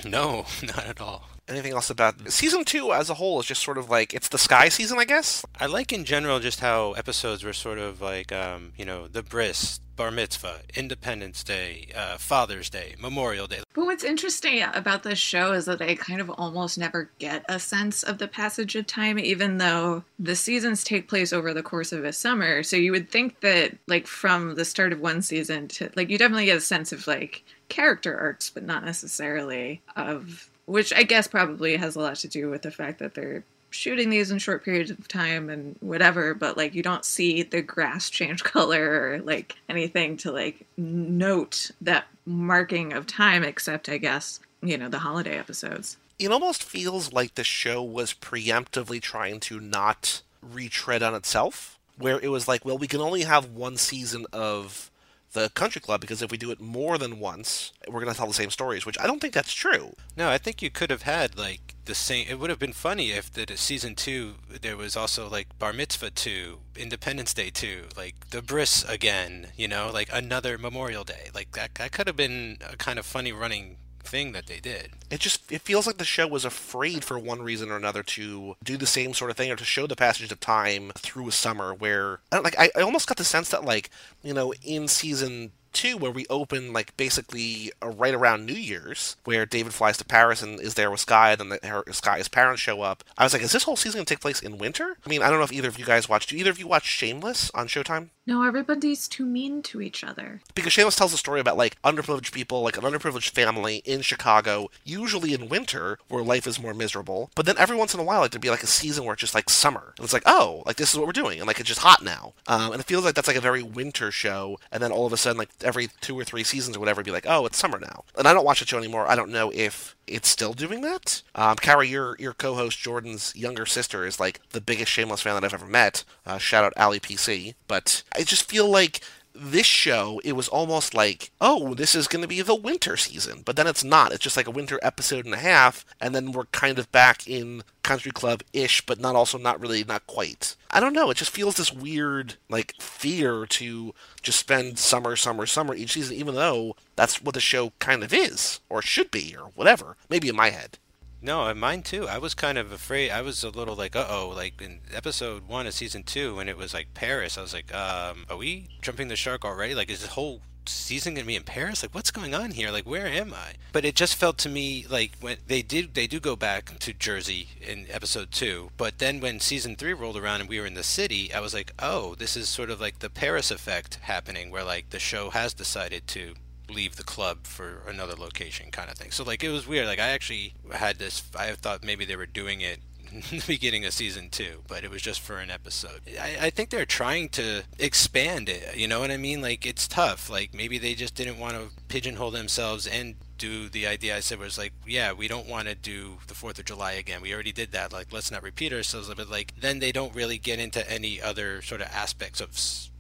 No, 0.06 0.46
not 0.64 0.86
at 0.86 1.02
all. 1.02 1.30
Anything 1.50 1.74
else 1.74 1.90
about 1.90 2.32
season 2.32 2.64
two 2.64 2.94
as 2.94 3.10
a 3.10 3.16
whole 3.16 3.40
is 3.40 3.46
just 3.48 3.64
sort 3.64 3.78
of 3.78 3.90
like 3.90 4.14
it's 4.14 4.30
the 4.30 4.38
sky 4.38 4.70
season, 4.70 5.00
I 5.00 5.06
guess. 5.06 5.44
I 5.60 5.66
like 5.66 5.92
in 5.92 6.06
general 6.06 6.40
just 6.40 6.60
how 6.60 6.94
episodes 6.94 7.44
were 7.44 7.54
sort 7.54 7.80
of 7.80 8.02
like, 8.02 8.32
um, 8.32 8.74
you 8.78 8.86
know, 8.86 9.08
the 9.08 9.24
bris, 9.24 9.80
bar 9.96 10.12
mitzvah, 10.12 10.62
Independence 10.76 11.44
Day, 11.44 11.90
uh, 11.94 12.18
Father's 12.18 12.70
Day, 12.70 12.96
Memorial 13.02 13.48
Day. 13.48 13.60
But 13.74 13.86
what's 13.86 14.04
interesting 14.04 14.64
about 14.74 15.04
this 15.04 15.20
show 15.20 15.52
is 15.52 15.66
that 15.66 15.82
I 15.82 15.96
kind 15.96 16.22
of 16.22 16.30
almost 16.30 16.78
never 16.78 17.10
get 17.20 17.44
a 17.50 17.60
sense 17.60 18.04
of 18.04 18.18
the 18.18 18.28
passage 18.28 18.76
of 18.76 18.88
time, 18.88 19.20
even 19.20 19.58
though 19.58 20.04
the 20.18 20.38
seasons 20.38 20.84
take 20.84 21.10
place 21.10 21.34
over 21.34 21.54
the 21.54 21.64
course 21.64 21.92
of 21.92 22.06
a 22.06 22.14
summer. 22.14 22.64
So 22.64 22.78
you 22.78 22.92
would 22.92 23.10
think 23.10 23.42
that, 23.42 23.76
like, 23.88 24.08
from 24.08 24.56
the 24.56 24.64
start 24.64 24.94
of 24.94 25.02
one 25.02 25.22
season 25.22 25.68
to, 25.70 25.90
like, 25.96 26.10
you 26.10 26.18
definitely 26.18 26.46
get 26.46 26.58
a 26.58 26.62
sense 26.62 26.94
of, 26.94 27.06
like, 27.06 27.44
character 27.68 28.18
arcs, 28.18 28.50
but 28.50 28.64
not 28.64 28.86
necessarily 28.86 29.82
of, 29.98 30.50
which 30.70 30.94
I 30.94 31.04
guess 31.04 31.28
probably 31.28 31.78
has 31.78 31.96
a 31.96 32.00
lot 32.00 32.16
to 32.18 32.28
do 32.28 32.50
with 32.50 32.62
the 32.62 32.72
fact 32.72 33.00
that 33.00 33.16
they're 33.16 33.44
shooting 33.72 34.10
these 34.10 34.32
in 34.32 34.40
short 34.40 34.66
periods 34.66 34.90
of 34.90 35.08
time 35.08 35.48
and 35.48 35.76
whatever 35.80 36.34
but 36.34 36.58
like 36.58 36.74
you 36.74 36.82
don't 36.82 37.06
see 37.06 37.44
the 37.44 37.62
grass 37.62 38.10
change 38.10 38.44
color 38.56 39.12
or 39.12 39.20
like 39.20 39.58
anything 39.70 40.18
to 40.18 40.32
like 40.32 40.66
note 40.76 41.70
that 41.80 42.06
marking 42.26 42.94
of 42.94 43.06
time 43.06 43.44
except 43.44 43.88
i 43.88 43.98
guess 43.98 44.40
you 44.62 44.78
know 44.78 44.90
the 44.90 45.00
holiday 45.00 45.38
episodes. 45.38 45.98
It 46.18 46.32
almost 46.32 46.64
feels 46.64 47.14
like 47.14 47.36
the 47.36 47.44
show 47.44 47.82
was 47.82 48.14
preemptively 48.14 49.02
trying 49.02 49.40
to 49.42 49.60
not 49.60 50.22
retread 50.42 51.02
on 51.02 51.16
itself, 51.16 51.80
where 51.98 52.20
it 52.20 52.30
was 52.30 52.48
like, 52.48 52.66
well, 52.66 52.78
we 52.78 52.88
can 52.88 53.00
only 53.00 53.22
have 53.22 53.52
one 53.52 53.78
season 53.78 54.26
of 54.34 54.89
the 55.34 55.50
country 55.50 55.82
club 55.82 56.02
because 56.02 56.22
if 56.22 56.32
we 56.32 56.38
do 56.38 56.52
it 56.52 56.60
more 56.60 56.98
than 56.98 57.20
once, 57.20 57.72
we're 57.88 58.02
going 58.02 58.12
to 58.12 58.18
tell 58.18 58.28
the 58.28 58.34
same 58.34 58.50
stories, 58.50 58.86
which 58.86 59.00
I 59.00 59.08
don't 59.08 59.20
think 59.20 59.34
that's 59.34 59.54
true. 59.54 59.96
No, 60.18 60.30
I 60.30 60.38
think 60.38 60.62
you 60.62 60.70
could 60.70 60.90
have 60.90 61.04
had 61.04 61.38
like 61.38 61.76
the 61.86 61.96
same. 61.96 62.28
It 62.30 62.40
would 62.40 62.50
have 62.50 62.60
been 62.60 62.74
funny 62.74 63.12
if 63.12 63.32
the, 63.32 63.46
season 63.56 63.96
two 63.96 64.36
there 64.62 64.78
was 64.78 64.96
also 64.96 65.30
like 65.30 65.58
Bar 65.60 65.74
Mitzvah 65.74 66.12
two, 66.12 66.60
Independence 66.76 67.34
Day 67.34 67.50
two, 67.50 67.86
like 67.96 68.30
the 68.32 68.42
Bris 68.42 68.84
again. 68.88 69.48
You 69.56 69.68
know, 69.68 69.92
like 69.94 70.10
another 70.12 70.58
Memorial 70.58 71.04
Day. 71.04 71.30
Like 71.34 71.52
that. 71.54 71.76
That 71.76 71.92
could 71.92 72.08
have 72.08 72.18
been 72.18 72.58
a 72.68 72.76
kind 72.78 73.00
of 73.00 73.06
funny 73.06 73.32
running 73.32 73.78
thing 74.04 74.32
that 74.34 74.48
they 74.48 74.60
did. 74.60 74.92
It 75.10 75.20
just 75.20 75.52
it 75.52 75.62
feels 75.62 75.88
like 75.88 75.98
the 75.98 76.06
show 76.06 76.28
was 76.28 76.46
afraid 76.46 77.04
for 77.04 77.18
one 77.18 77.42
reason 77.42 77.72
or 77.72 77.78
another 77.78 78.04
to 78.04 78.56
do 78.64 78.78
the 78.78 78.86
same 78.86 79.14
sort 79.14 79.32
of 79.32 79.38
thing 79.38 79.52
or 79.52 79.56
to 79.56 79.66
show 79.66 79.88
the 79.88 79.96
passage 79.96 80.32
of 80.32 80.40
time 80.40 80.92
through 80.98 81.28
a 81.28 81.32
summer 81.32 81.74
where 81.74 82.20
I 82.32 82.38
don't 82.38 82.44
like 82.44 82.60
I, 82.60 82.70
I 82.76 82.82
almost 82.82 83.08
got 83.08 83.18
the 83.18 83.24
sense 83.24 83.50
that 83.50 83.66
like, 83.66 83.90
you 84.24 84.34
know, 84.34 84.54
in 84.64 84.88
season 84.88 85.52
two 85.72 85.98
where 85.98 86.12
we 86.12 86.26
open 86.30 86.74
like 86.74 86.96
basically 86.98 87.72
uh, 87.82 87.90
right 87.90 88.14
around 88.14 88.46
New 88.46 88.54
Year's, 88.54 89.16
where 89.24 89.46
David 89.46 89.74
flies 89.74 89.98
to 89.98 90.06
Paris 90.06 90.42
and 90.42 90.60
is 90.60 90.74
there 90.74 90.92
with 90.92 91.00
Sky, 91.00 91.32
and 91.32 91.40
then 91.40 91.50
the, 91.50 91.68
her, 91.68 91.84
Skye's 91.92 92.28
parents 92.28 92.62
show 92.62 92.82
up. 92.82 93.04
I 93.18 93.24
was 93.24 93.34
like, 93.34 93.42
is 93.42 93.52
this 93.52 93.64
whole 93.64 93.76
season 93.76 94.00
gonna 94.00 94.06
take 94.06 94.20
place 94.20 94.42
in 94.42 94.58
winter? 94.58 94.98
I 95.06 95.10
mean, 95.10 95.22
I 95.22 95.30
don't 95.30 95.40
know 95.40 95.46
if 95.46 95.54
either 95.54 95.70
of 95.70 95.80
you 95.80 95.86
guys 95.86 96.10
watched. 96.10 96.30
Do 96.30 96.38
either 96.38 96.52
of 96.52 96.60
you 96.60 96.68
watch 96.68 96.86
Shameless 96.86 97.52
on 97.54 97.68
Showtime? 97.68 98.10
No, 98.30 98.44
everybody's 98.44 99.08
too 99.08 99.26
mean 99.26 99.64
to 99.64 99.82
each 99.82 100.04
other. 100.04 100.40
Because 100.54 100.72
Shameless 100.72 100.96
tells 100.96 101.14
a 101.14 101.18
story 101.18 101.40
about 101.40 101.58
like 101.58 101.82
underprivileged 101.82 102.32
people, 102.32 102.62
like 102.62 102.78
an 102.78 102.84
underprivileged 102.84 103.32
family 103.32 103.78
in 103.86 104.02
Chicago, 104.02 104.70
usually 104.86 105.34
in 105.34 105.50
winter, 105.50 105.98
where 106.10 106.22
life 106.22 106.46
is 106.46 106.62
more 106.62 106.76
miserable. 106.76 107.32
But 107.34 107.48
then 107.48 107.58
every 107.58 107.76
once 107.76 107.96
in 107.96 108.00
a 108.00 108.04
while, 108.04 108.20
like 108.20 108.30
there'd 108.30 108.40
be 108.40 108.52
like 108.52 108.62
a 108.62 108.68
season 108.68 109.04
where 109.04 109.14
it's 109.14 109.22
just 109.22 109.34
like 109.34 109.50
summer, 109.50 109.96
and 109.98 110.04
it's 110.04 110.14
like, 110.14 110.28
oh, 110.28 110.62
like 110.68 110.76
this 110.76 110.92
is 110.92 111.00
what 111.00 111.08
we're 111.08 111.12
doing, 111.12 111.40
and 111.40 111.48
like 111.48 111.60
it's 111.60 111.70
just 111.70 111.82
hot 111.82 112.04
now, 112.04 112.34
um, 112.46 112.72
and 112.72 112.80
it 112.80 112.86
feels 112.86 113.04
like 113.04 113.16
that's 113.16 113.28
like 113.28 113.36
a 113.36 113.42
very 113.42 113.64
winter 113.64 114.12
show. 114.12 114.60
And 114.72 114.84
then 114.84 114.92
all 114.92 115.08
of 115.08 115.14
a 115.14 115.18
sudden, 115.18 115.40
like 115.40 115.50
every 115.64 115.90
two 116.00 116.18
or 116.20 116.24
three 116.24 116.44
seasons 116.44 116.78
or 116.78 116.80
whatever, 116.80 117.02
be 117.02 117.10
like, 117.10 117.26
oh, 117.28 117.48
it's 117.48 117.58
summer 117.58 117.80
now. 117.80 118.04
And 118.16 118.28
I 118.28 118.34
don't 118.34 118.46
watch 118.46 118.60
the 118.60 118.68
show 118.68 118.78
anymore. 118.78 119.10
I 119.10 119.16
don't 119.16 119.32
know 119.32 119.52
if 119.56 119.96
it's 120.10 120.30
still 120.30 120.54
doing 120.54 120.82
that. 120.82 121.22
Um, 121.36 121.58
your 121.84 122.16
your 122.20 122.34
co-host 122.34 122.80
Jordan's 122.80 123.36
younger 123.36 123.66
sister 123.66 124.06
is 124.06 124.20
like 124.20 124.42
the 124.52 124.62
biggest 124.62 124.92
Shameless 124.92 125.22
fan 125.22 125.36
that 125.36 125.44
I've 125.44 125.54
ever 125.54 125.68
met. 125.68 126.04
Uh, 126.26 126.38
shout 126.38 126.64
out 126.64 126.74
Ali 126.78 127.00
PC. 127.00 127.56
But 127.68 128.04
I 128.16 128.24
just 128.24 128.50
feel 128.50 128.70
like 128.70 129.02
this 129.34 129.66
show, 129.66 130.20
it 130.24 130.34
was 130.34 130.48
almost 130.48 130.94
like, 130.94 131.32
oh, 131.40 131.74
this 131.74 131.96
is 131.96 132.08
going 132.08 132.22
to 132.22 132.28
be 132.28 132.42
the 132.42 132.56
winter 132.56 132.98
season, 132.98 133.42
but 133.46 133.56
then 133.56 133.68
it's 133.68 133.84
not. 133.84 134.12
It's 134.12 134.24
just 134.24 134.38
like 134.38 134.48
a 134.48 134.52
winter 134.52 134.80
episode 134.82 135.26
and 135.26 135.34
a 135.34 135.38
half, 135.38 135.86
and 136.02 136.14
then 136.14 136.32
we're 136.32 136.46
kind 136.46 136.80
of 136.80 136.92
back 136.92 137.28
in 137.28 137.64
country 137.84 138.12
club 138.12 138.44
ish, 138.54 138.86
but 138.86 139.00
not 139.00 139.16
also 139.16 139.38
not 139.38 139.60
really, 139.60 139.84
not 139.84 140.06
quite. 140.08 140.56
I 140.72 140.80
don't 140.80 140.94
know. 140.94 141.10
It 141.10 141.18
just 141.18 141.32
feels 141.32 141.56
this 141.56 141.74
weird, 141.74 142.36
like, 142.50 142.74
fear 142.80 143.46
to 143.46 143.94
just 144.22 144.40
spend 144.40 144.78
summer, 144.78 145.16
summer, 145.16 145.46
summer 145.46 145.74
each 145.74 145.94
season, 145.94 146.16
even 146.18 146.36
though 146.36 146.76
that's 147.00 147.22
what 147.22 147.34
the 147.34 147.40
show 147.40 147.72
kind 147.80 148.04
of 148.04 148.14
is, 148.14 148.60
or 148.68 148.82
should 148.82 149.10
be, 149.10 149.34
or 149.34 149.52
whatever. 149.56 149.96
Maybe 150.10 150.28
in 150.28 150.36
my 150.36 150.50
head. 150.50 150.78
No, 151.22 151.46
and 151.46 151.58
mine 151.58 151.82
too. 151.82 152.10
I 152.10 152.18
was 152.18 152.34
kind 152.34 152.58
of 152.58 152.74
afraid. 152.74 153.10
I 153.10 153.22
was 153.22 153.42
a 153.42 153.50
little 153.50 153.76
like, 153.76 153.96
uh 153.96 154.06
oh, 154.10 154.34
like 154.36 154.62
in 154.62 154.82
episode 154.94 155.48
one 155.48 155.66
of 155.66 155.74
season 155.74 156.04
two, 156.04 156.36
when 156.36 156.50
it 156.50 156.58
was 156.58 156.74
like 156.74 156.94
Paris, 156.94 157.38
I 157.38 157.42
was 157.42 157.54
like, 157.54 157.74
um, 157.74 158.26
are 158.30 158.36
we 158.36 158.68
jumping 158.82 159.08
the 159.08 159.16
shark 159.16 159.46
already? 159.46 159.74
Like, 159.74 159.90
is 159.90 160.02
this 160.02 160.12
whole 160.12 160.42
season 160.66 161.14
gonna 161.14 161.26
be 161.26 161.38
in 161.38 161.44
Paris? 161.44 161.84
Like, 161.84 161.96
what's 161.96 162.12
going 162.12 162.36
on 162.36 162.52
here? 162.52 162.70
Like, 162.70 162.86
where 162.86 163.08
am 163.08 163.34
I? 163.34 163.54
But 163.72 163.86
it 163.86 163.96
just 163.96 164.16
felt 164.16 164.38
to 164.40 164.50
me 164.50 164.86
like 164.90 165.14
when 165.22 165.38
they 165.48 165.62
did, 165.62 165.94
they 165.94 166.06
do 166.08 166.20
go 166.20 166.36
back 166.36 166.78
to 166.80 166.94
Jersey 166.94 167.48
in 167.62 167.86
episode 167.90 168.32
two. 168.32 168.72
But 168.76 169.00
then 169.00 169.22
when 169.22 169.40
season 169.40 169.78
three 169.78 169.94
rolled 169.94 170.18
around 170.18 170.42
and 170.42 170.50
we 170.50 170.60
were 170.60 170.66
in 170.66 170.74
the 170.74 170.84
city, 170.84 171.34
I 171.34 171.40
was 171.40 171.54
like, 171.54 171.72
oh, 171.80 172.16
this 172.16 172.36
is 172.36 172.50
sort 172.50 172.70
of 172.70 172.82
like 172.82 173.00
the 173.00 173.10
Paris 173.10 173.52
effect 173.52 174.00
happening, 174.02 174.52
where 174.52 174.66
like 174.66 174.90
the 174.90 175.00
show 175.00 175.30
has 175.30 175.54
decided 175.54 176.06
to 176.08 176.34
leave 176.70 176.96
the 176.96 177.04
club 177.04 177.46
for 177.46 177.84
another 177.88 178.14
location 178.16 178.72
kind 178.72 178.90
of 178.90 178.98
thing. 178.98 179.12
So 179.12 179.24
like 179.24 179.44
it 179.44 179.50
was 179.50 179.68
weird. 179.68 179.88
Like 179.88 180.00
I 180.00 180.10
actually 180.10 180.54
had 180.74 180.98
this 180.98 181.24
I 181.38 181.52
thought 181.54 181.84
maybe 181.84 182.06
they 182.06 182.16
were 182.16 182.26
doing 182.26 182.62
it 182.62 182.80
the 183.12 183.44
beginning 183.48 183.86
of 183.86 183.94
season 183.94 184.30
two, 184.30 184.64
but 184.68 184.84
it 184.84 184.90
was 184.90 185.02
just 185.02 185.22
for 185.22 185.38
an 185.38 185.52
episode. 185.52 186.02
I, 186.20 186.38
I 186.42 186.50
think 186.50 186.70
they're 186.70 186.86
trying 186.86 187.30
to 187.30 187.64
expand 187.78 188.50
it. 188.50 188.76
You 188.76 188.88
know 188.88 189.00
what 189.00 189.12
I 189.12 189.18
mean? 189.18 189.42
Like 189.42 189.66
it's 189.66 189.88
tough. 189.88 190.30
Like 190.30 190.54
maybe 190.54 190.78
they 190.78 190.94
just 190.94 191.16
didn't 191.16 191.40
want 191.40 191.56
to 191.56 191.70
pigeonhole 191.88 192.32
themselves 192.32 192.88
and 192.88 193.16
do 193.40 193.70
the 193.70 193.88
idea 193.88 194.16
I 194.16 194.20
said 194.20 194.38
was 194.38 194.58
like, 194.58 194.74
yeah, 194.86 195.14
we 195.14 195.28
don't 195.28 195.48
want 195.48 195.68
to 195.68 195.74
do 195.74 196.18
the 196.28 196.36
Fourth 196.36 196.60
of 196.60 196.66
July 196.66 196.92
again. 196.92 197.22
We 197.22 197.34
already 197.34 197.54
did 197.54 197.72
that. 197.72 197.92
Like, 197.92 198.12
let's 198.12 198.30
not 198.30 198.44
repeat 198.44 198.72
ourselves. 198.74 199.12
But 199.16 199.30
like, 199.30 199.54
then 199.60 199.80
they 199.80 199.92
don't 199.92 200.14
really 200.14 200.38
get 200.38 200.60
into 200.60 200.88
any 200.92 201.22
other 201.22 201.62
sort 201.64 201.82
of 201.82 201.88
aspects 201.88 202.42
of 202.42 202.52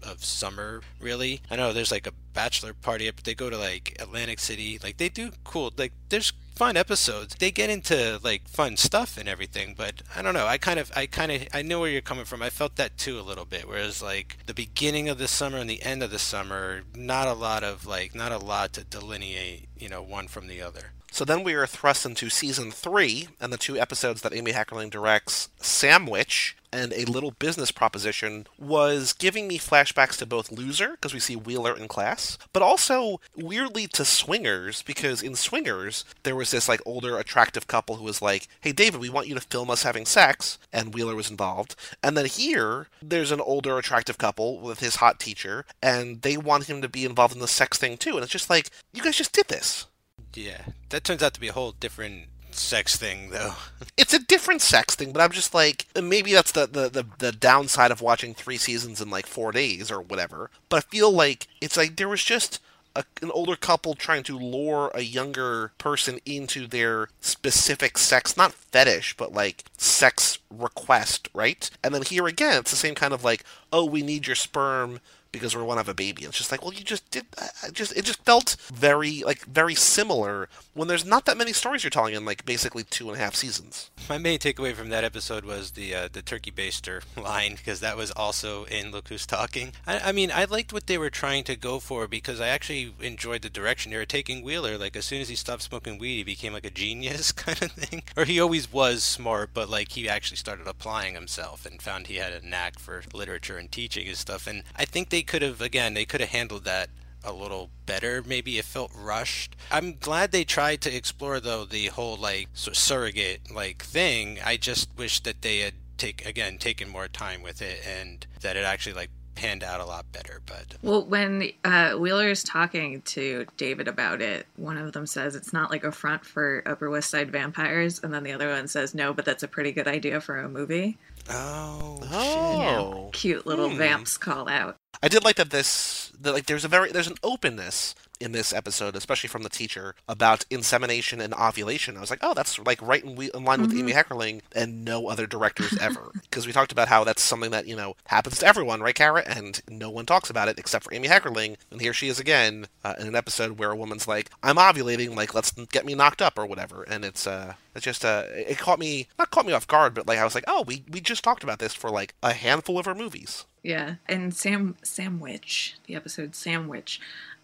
of 0.01 0.24
summer. 0.24 0.82
Really, 0.99 1.41
I 1.51 1.57
know 1.57 1.74
there's 1.74 1.91
like 1.91 2.07
a 2.07 2.14
bachelor 2.34 2.74
party, 2.74 3.12
but 3.12 3.26
they 3.26 3.36
go 3.36 3.49
to 3.49 3.57
like 3.57 3.97
Atlantic 3.99 4.39
City. 4.39 4.80
Like, 4.82 4.97
they 4.97 5.10
do 5.10 5.32
cool. 5.43 5.72
Like, 5.78 5.91
there's 6.07 6.32
fun 6.60 6.76
episodes. 6.76 7.36
They 7.36 7.51
get 7.51 7.70
into 7.70 8.20
like 8.22 8.45
fun 8.49 8.76
stuff 8.76 9.18
and 9.18 9.30
everything, 9.30 9.76
but 9.78 10.01
I 10.14 10.22
don't 10.22 10.34
know. 10.34 10.45
I 10.45 10.57
kind 10.57 10.78
of, 10.78 10.91
I 10.93 11.05
kind 11.05 11.32
of, 11.32 11.47
I 11.53 11.62
know 11.62 11.80
where 11.80 11.89
you're 11.89 12.01
coming 12.01 12.26
from. 12.26 12.41
I 12.41 12.49
felt 12.49 12.76
that 12.76 12.97
too 12.97 13.18
a 13.18 13.22
little 13.22 13.45
bit. 13.45 13.66
Whereas 13.66 14.03
like 14.03 14.39
the 14.45 14.53
beginning 14.53 15.07
of 15.07 15.20
the 15.20 15.30
summer 15.30 15.57
and 15.57 15.70
the 15.70 15.82
end 15.82 16.03
of 16.03 16.12
the 16.12 16.20
summer, 16.20 16.82
not 16.93 17.30
a 17.30 17.34
lot 17.34 17.64
of 17.64 17.86
like, 17.86 18.14
not 18.14 18.34
a 18.34 18.38
lot 18.38 18.74
to 18.74 18.84
delineate, 18.84 19.70
you 19.78 19.88
know, 19.88 20.01
one 20.01 20.28
from 20.28 20.47
the 20.47 20.62
other. 20.62 20.91
So 21.12 21.26
then 21.26 21.43
we 21.43 21.53
are 21.53 21.68
thrust 21.68 22.05
into 22.05 22.30
season 22.30 22.72
three 22.72 23.28
and 23.41 23.51
the 23.51 23.57
two 23.57 23.78
episodes 23.78 24.22
that 24.22 24.34
Amy 24.34 24.51
Heckerling 24.51 24.89
directs, 24.89 25.49
Sandwich 25.60 26.55
and 26.72 26.93
A 26.93 27.05
Little 27.05 27.32
Business 27.32 27.72
Proposition, 27.72 28.45
was 28.60 29.14
giving 29.14 29.47
me 29.47 29.57
flashbacks 29.57 30.18
to 30.20 30.28
both 30.28 30.51
Loser, 30.51 30.91
because 30.91 31.16
we 31.16 31.20
see 31.20 31.36
Wheeler 31.36 31.76
in 31.76 31.88
class, 31.88 32.38
but 32.53 32.62
also 32.62 33.20
weirdly 33.36 33.88
to 33.88 34.05
Swingers, 34.05 34.84
because 34.84 35.24
in 35.24 35.36
Swingers, 35.36 36.05
there 36.22 36.36
was 36.36 36.51
this 36.51 36.70
like 36.70 36.80
older 36.86 37.18
attractive 37.18 37.66
couple 37.66 37.95
who 37.95 38.03
was 38.03 38.22
like, 38.22 38.47
hey 38.62 38.72
David, 38.72 39.01
we 39.01 39.10
want 39.10 39.28
you 39.28 39.34
to 39.34 39.41
film 39.41 39.72
us 39.72 39.82
having 39.82 40.05
sex, 40.05 40.60
and 40.72 40.93
Wheeler 40.93 41.16
was 41.16 41.32
involved. 41.32 41.76
And 42.03 42.16
then 42.16 42.28
here, 42.28 42.88
there's 43.01 43.32
an 43.32 43.41
older 43.41 43.78
attractive 43.80 44.20
couple 44.20 44.60
with 44.60 44.80
his 44.80 44.97
hot 44.97 45.20
teacher, 45.20 45.66
and 45.82 46.22
they 46.22 46.38
want 46.38 46.70
him 46.70 46.84
to 46.84 46.88
be 46.88 47.03
involved 47.03 47.34
in 47.34 47.41
the 47.41 47.47
sex 47.47 47.80
thing 47.80 47.97
too. 47.97 48.14
And 48.14 48.24
it's 48.24 48.32
just 48.32 48.49
like, 48.49 48.70
you 48.93 49.01
guys 49.01 49.18
just 49.18 49.34
did 49.34 49.47
this. 49.47 49.88
Yeah, 50.34 50.61
that 50.89 51.03
turns 51.03 51.23
out 51.23 51.34
to 51.34 51.39
be 51.39 51.47
a 51.47 51.53
whole 51.53 51.73
different 51.73 52.25
sex 52.51 52.95
thing, 52.95 53.30
though. 53.30 53.55
it's 53.97 54.13
a 54.13 54.23
different 54.23 54.61
sex 54.61 54.95
thing, 54.95 55.11
but 55.11 55.21
I'm 55.21 55.32
just 55.32 55.53
like, 55.53 55.88
uh, 55.95 56.01
maybe 56.01 56.34
that's 56.34 56.51
the, 56.51 56.67
the, 56.67 56.89
the, 56.89 57.05
the, 57.17 57.32
downside 57.32 57.91
of 57.91 58.01
watching 58.01 58.34
three 58.34 58.57
seasons 58.57 59.01
in 59.01 59.09
like 59.09 59.25
four 59.25 59.51
days 59.51 59.91
or 59.91 60.01
whatever. 60.01 60.49
But 60.69 60.77
I 60.77 60.89
feel 60.89 61.11
like 61.11 61.47
it's 61.61 61.77
like 61.77 61.95
there 61.95 62.09
was 62.09 62.23
just 62.23 62.59
a, 62.95 63.03
an 63.21 63.32
older 63.32 63.55
couple 63.55 63.93
trying 63.93 64.23
to 64.23 64.38
lure 64.38 64.91
a 64.93 65.01
younger 65.01 65.71
person 65.77 66.19
into 66.25 66.67
their 66.67 67.09
specific 67.21 67.97
sex, 67.97 68.36
not 68.36 68.53
fetish, 68.53 69.15
but 69.17 69.34
like 69.34 69.63
sex 69.77 70.39
request, 70.49 71.30
right? 71.34 71.69
And 71.84 71.93
then 71.93 72.01
here 72.01 72.27
again, 72.27 72.59
it's 72.59 72.71
the 72.71 72.77
same 72.77 72.95
kind 72.95 73.13
of 73.13 73.23
like, 73.23 73.43
oh, 73.71 73.86
we 73.86 74.01
need 74.01 74.27
your 74.27 74.36
sperm 74.36 74.99
because 75.32 75.55
we 75.55 75.63
want 75.63 75.77
to 75.77 75.82
have 75.82 75.89
a 75.89 75.93
baby. 75.93 76.23
It's 76.23 76.38
just 76.38 76.51
like, 76.51 76.63
well, 76.63 76.73
you 76.73 76.84
just 76.84 77.09
did. 77.11 77.25
I 77.63 77.69
just 77.69 77.95
it 77.95 78.05
just 78.05 78.23
felt 78.23 78.55
very 78.73 79.23
like 79.23 79.45
very 79.45 79.75
similar 79.75 80.49
when 80.73 80.88
there's 80.88 81.05
not 81.05 81.25
that 81.25 81.38
many 81.38 81.53
stories 81.53 81.84
you're 81.84 81.91
telling 81.91 82.13
in 82.13 82.25
like 82.25 82.45
basically 82.45 82.84
two 82.84 83.09
and 83.09 83.17
a 83.17 83.19
half 83.19 83.36
seasons. 83.36 83.89
My 84.09 84.17
main 84.17 84.39
takeaway 84.39 84.73
from 84.73 84.89
that 84.89 85.03
episode 85.03 85.45
was 85.45 85.71
the 85.71 85.93
uh, 85.93 86.09
the 86.11 86.21
turkey 86.21 86.51
baster 86.51 87.03
line 87.21 87.55
because 87.55 87.80
that 87.80 87.97
was 87.97 88.11
also 88.11 88.65
in 88.65 88.91
Look 88.91 89.09
Who's 89.09 89.25
Talking. 89.25 89.73
I, 89.86 89.99
I 89.99 90.11
mean, 90.11 90.32
I 90.34 90.45
liked 90.45 90.73
what 90.73 90.88
they 90.88 90.97
were 90.97 91.09
trying 91.09 91.43
to 91.45 91.55
go 91.55 91.80
for 91.80 92.07
because 92.07 92.39
I 92.39 92.47
actually 92.47 92.93
enjoyed 93.01 93.41
the 93.41 93.49
direction 93.49 93.91
they 93.91 93.97
were 93.97 94.05
taking 94.05 94.43
Wheeler. 94.43 94.77
Like 94.77 94.95
as 94.95 95.05
soon 95.05 95.21
as 95.21 95.30
he 95.30 95.36
stopped 95.36 95.63
smoking 95.63 95.97
weed, 95.97 96.17
he 96.17 96.23
became 96.23 96.53
like 96.53 96.65
a 96.65 96.71
genius 96.71 97.32
kind 97.32 97.61
of 97.61 97.71
thing. 97.71 98.03
Or 98.17 98.25
he 98.25 98.39
always 98.39 98.71
was 98.71 99.03
smart, 99.03 99.51
but 99.53 99.69
like 99.69 99.91
he 99.91 100.09
actually 100.09 100.38
started 100.38 100.67
applying 100.67 101.13
himself 101.13 101.65
and 101.65 101.82
found 101.82 102.07
he 102.07 102.15
had 102.15 102.34
a 102.34 102.45
knack 102.45 102.80
for 102.80 103.03
literature 103.13 103.57
and 103.57 103.71
teaching 103.71 104.07
and 104.07 104.17
stuff. 104.17 104.47
And 104.47 104.63
I 104.75 104.86
think 104.86 105.09
they 105.09 105.18
could 105.24 105.41
have 105.41 105.61
again 105.61 105.93
they 105.93 106.05
could 106.05 106.22
have 106.22 106.30
handled 106.30 106.65
that 106.65 106.89
a 107.24 107.34
little 107.34 107.70
better. 107.86 108.24
Maybe 108.26 108.57
it 108.57 108.65
felt 108.65 108.91
rushed. 108.95 109.55
I'm 109.72 109.97
glad 109.97 110.32
they 110.32 110.43
tried 110.43 110.82
to 110.82 110.95
explore 110.95 111.39
though 111.39 111.65
the 111.65 111.88
whole 111.88 112.17
like 112.17 112.47
surrogate 112.53 113.51
like 113.53 113.84
thing. 113.84 114.39
I 114.43 114.57
just 114.57 114.89
wish 114.97 115.20
that 115.22 115.41
they 115.41 115.59
had 115.59 115.74
take 115.97 116.26
again 116.26 116.57
taken 116.57 116.89
more 116.89 117.07
time 117.07 117.41
with 117.41 117.61
it 117.61 117.82
and 117.86 118.26
that 118.41 118.55
it 118.55 118.63
actually 118.63 118.93
like 118.93 119.09
panned 119.39 119.63
out 119.63 119.80
a 119.80 119.86
lot 119.86 120.11
better. 120.11 120.41
But 120.45 120.76
well, 120.82 121.05
when 121.05 121.51
uh, 121.63 121.93
Wheeler 121.93 122.30
is 122.30 122.43
talking 122.43 123.01
to 123.03 123.45
David 123.57 123.88
about 123.88 124.22
it, 124.22 124.45
one 124.57 124.78
of 124.78 124.91
them 124.91 125.05
says 125.05 125.36
it's 125.36 125.53
not 125.53 125.72
like 125.72 125.84
a 125.84 125.91
front 125.91 126.26
for 126.26 126.61
Upper 126.65 126.89
West 126.89 127.09
Side 127.09 127.32
vampires, 127.32 128.01
and 128.03 128.13
then 128.13 128.24
the 128.24 128.34
other 128.34 128.49
one 128.49 128.67
says 128.67 128.93
no, 128.93 129.13
but 129.13 129.26
that's 129.26 129.43
a 129.43 129.47
pretty 129.47 129.72
good 129.72 129.88
idea 129.88 130.20
for 130.20 130.38
a 130.38 130.49
movie. 130.49 130.97
Oh, 131.30 131.99
oh. 132.11 133.03
Yeah, 133.05 133.09
cute 133.13 133.45
little 133.45 133.70
hmm. 133.70 133.78
vamps 133.78 134.17
call 134.17 134.49
out. 134.49 134.76
I 135.02 135.08
did 135.08 135.24
like 135.24 135.38
that 135.38 135.50
this 135.50 136.12
that 136.20 136.34
like 136.34 136.45
there's 136.45 136.66
a 136.66 136.68
very 136.68 136.91
there's 136.91 137.08
an 137.08 137.18
openness 137.24 137.95
in 138.20 138.32
this 138.32 138.53
episode, 138.53 138.95
especially 138.95 139.30
from 139.30 139.43
the 139.43 139.49
teacher, 139.49 139.95
about 140.07 140.45
insemination 140.49 141.22
and 141.22 141.34
ovulation. 141.34 141.97
I 141.97 142.01
was 142.01 142.09
like, 142.09 142.20
oh, 142.22 142.34
that's 142.34 142.59
like 142.59 142.82
right 142.82 143.03
in, 143.03 143.11
in 143.34 143.43
line 143.43 143.61
with 143.61 143.72
mm-hmm. 143.72 143.80
Amy 143.80 143.93
Heckerling 143.93 144.41
and 144.53 144.84
no 144.84 145.07
other 145.07 145.28
directors 145.28 145.78
ever. 145.78 146.11
Because 146.30 146.45
we 146.45 146.53
talked 146.53 146.72
about 146.72 146.89
how 146.89 147.03
that's 147.03 147.24
something 147.24 147.49
that, 147.51 147.67
you 147.67 147.76
know, 147.76 147.95
happens 148.05 148.38
to 148.39 148.45
everyone, 148.45 148.82
right, 148.82 148.93
Kara? 148.93 149.24
And 149.26 149.59
no 149.67 149.89
one 149.89 150.05
talks 150.05 150.30
about 150.30 150.47
it 150.47 150.59
except 150.59 150.86
for 150.86 150.93
Amy 150.93 151.07
Heckerling. 151.07 151.57
And 151.72 151.82
here 151.82 151.91
she 151.91 152.07
is 152.07 152.20
again 152.20 152.67
uh, 152.84 152.93
in 152.99 153.07
an 153.07 153.15
episode 153.15 153.57
where 153.57 153.72
a 153.72 153.76
woman's 153.76 154.07
like, 154.07 154.30
I'm 154.43 154.57
ovulating, 154.57 155.15
like, 155.15 155.34
let's 155.34 155.51
get 155.51 155.86
me 155.86 155.95
knocked 155.95 156.22
up 156.22 156.38
or 156.38 156.45
whatever. 156.45 156.84
And 156.84 157.03
it's, 157.03 157.26
uh, 157.26 157.53
it's 157.74 157.84
just, 157.84 158.05
uh, 158.05 158.26
it 158.30 158.59
caught 158.59 158.78
me, 158.78 159.07
not 159.17 159.32
caught 159.32 159.47
me 159.47 159.53
off 159.53 159.67
guard, 159.67 159.95
but 159.95 160.07
like, 160.07 160.20
I 160.20 160.24
was 160.24 160.36
like, 160.36 160.43
oh, 160.47 160.63
we, 160.67 160.84
we 160.91 161.01
just 161.01 161.24
talked 161.24 161.43
about 161.43 161.57
this 161.57 161.74
for 161.74 161.89
like 161.89 162.13
a 162.22 162.34
handful 162.34 162.78
of 162.78 162.88
our 162.88 162.95
movies. 162.95 163.45
Yeah, 163.63 163.95
and 164.07 164.34
Sam 164.34 164.78
Sandwich, 164.84 165.76
the 165.86 165.95
episode 165.95 166.34
Sandwich, 166.36 167.01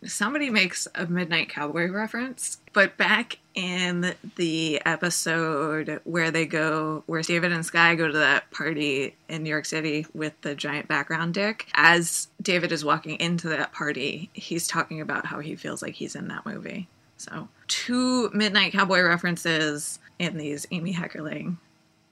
somebody 0.08 0.50
makes 0.50 0.88
a 0.96 1.06
Midnight 1.06 1.50
Cowboy 1.50 1.90
reference, 1.90 2.60
but 2.74 2.98
back 2.98 3.40
in 3.54 4.14
the 4.36 4.82
episode 4.86 6.02
where 6.04 6.32
they 6.32 6.46
go, 6.46 7.04
where 7.08 7.22
David 7.22 7.52
and 7.52 7.66
Sky 7.66 7.96
go 7.96 8.08
to 8.08 8.18
that 8.18 8.52
party 8.52 9.16
in 9.30 9.44
New 9.44 9.50
York 9.50 9.66
City 9.66 10.06
with 10.14 10.40
the 10.42 10.56
giant 10.56 10.88
background 10.88 11.34
dick, 11.34 11.68
as 11.74 12.28
David 12.42 12.72
is 12.72 12.84
walking 12.84 13.20
into 13.20 13.48
that 13.50 13.72
party, 13.72 14.30
he's 14.34 14.68
talking 14.68 15.02
about 15.02 15.26
how 15.26 15.40
he 15.40 15.56
feels 15.56 15.82
like 15.82 15.96
he's 15.96 16.16
in 16.16 16.28
that 16.28 16.46
movie. 16.46 16.88
So, 17.18 17.48
two 17.68 18.30
Midnight 18.34 18.74
Cowboy 18.74 19.02
references 19.02 20.00
in 20.20 20.38
these 20.38 20.68
Amy 20.72 20.94
Heckerling 20.94 21.58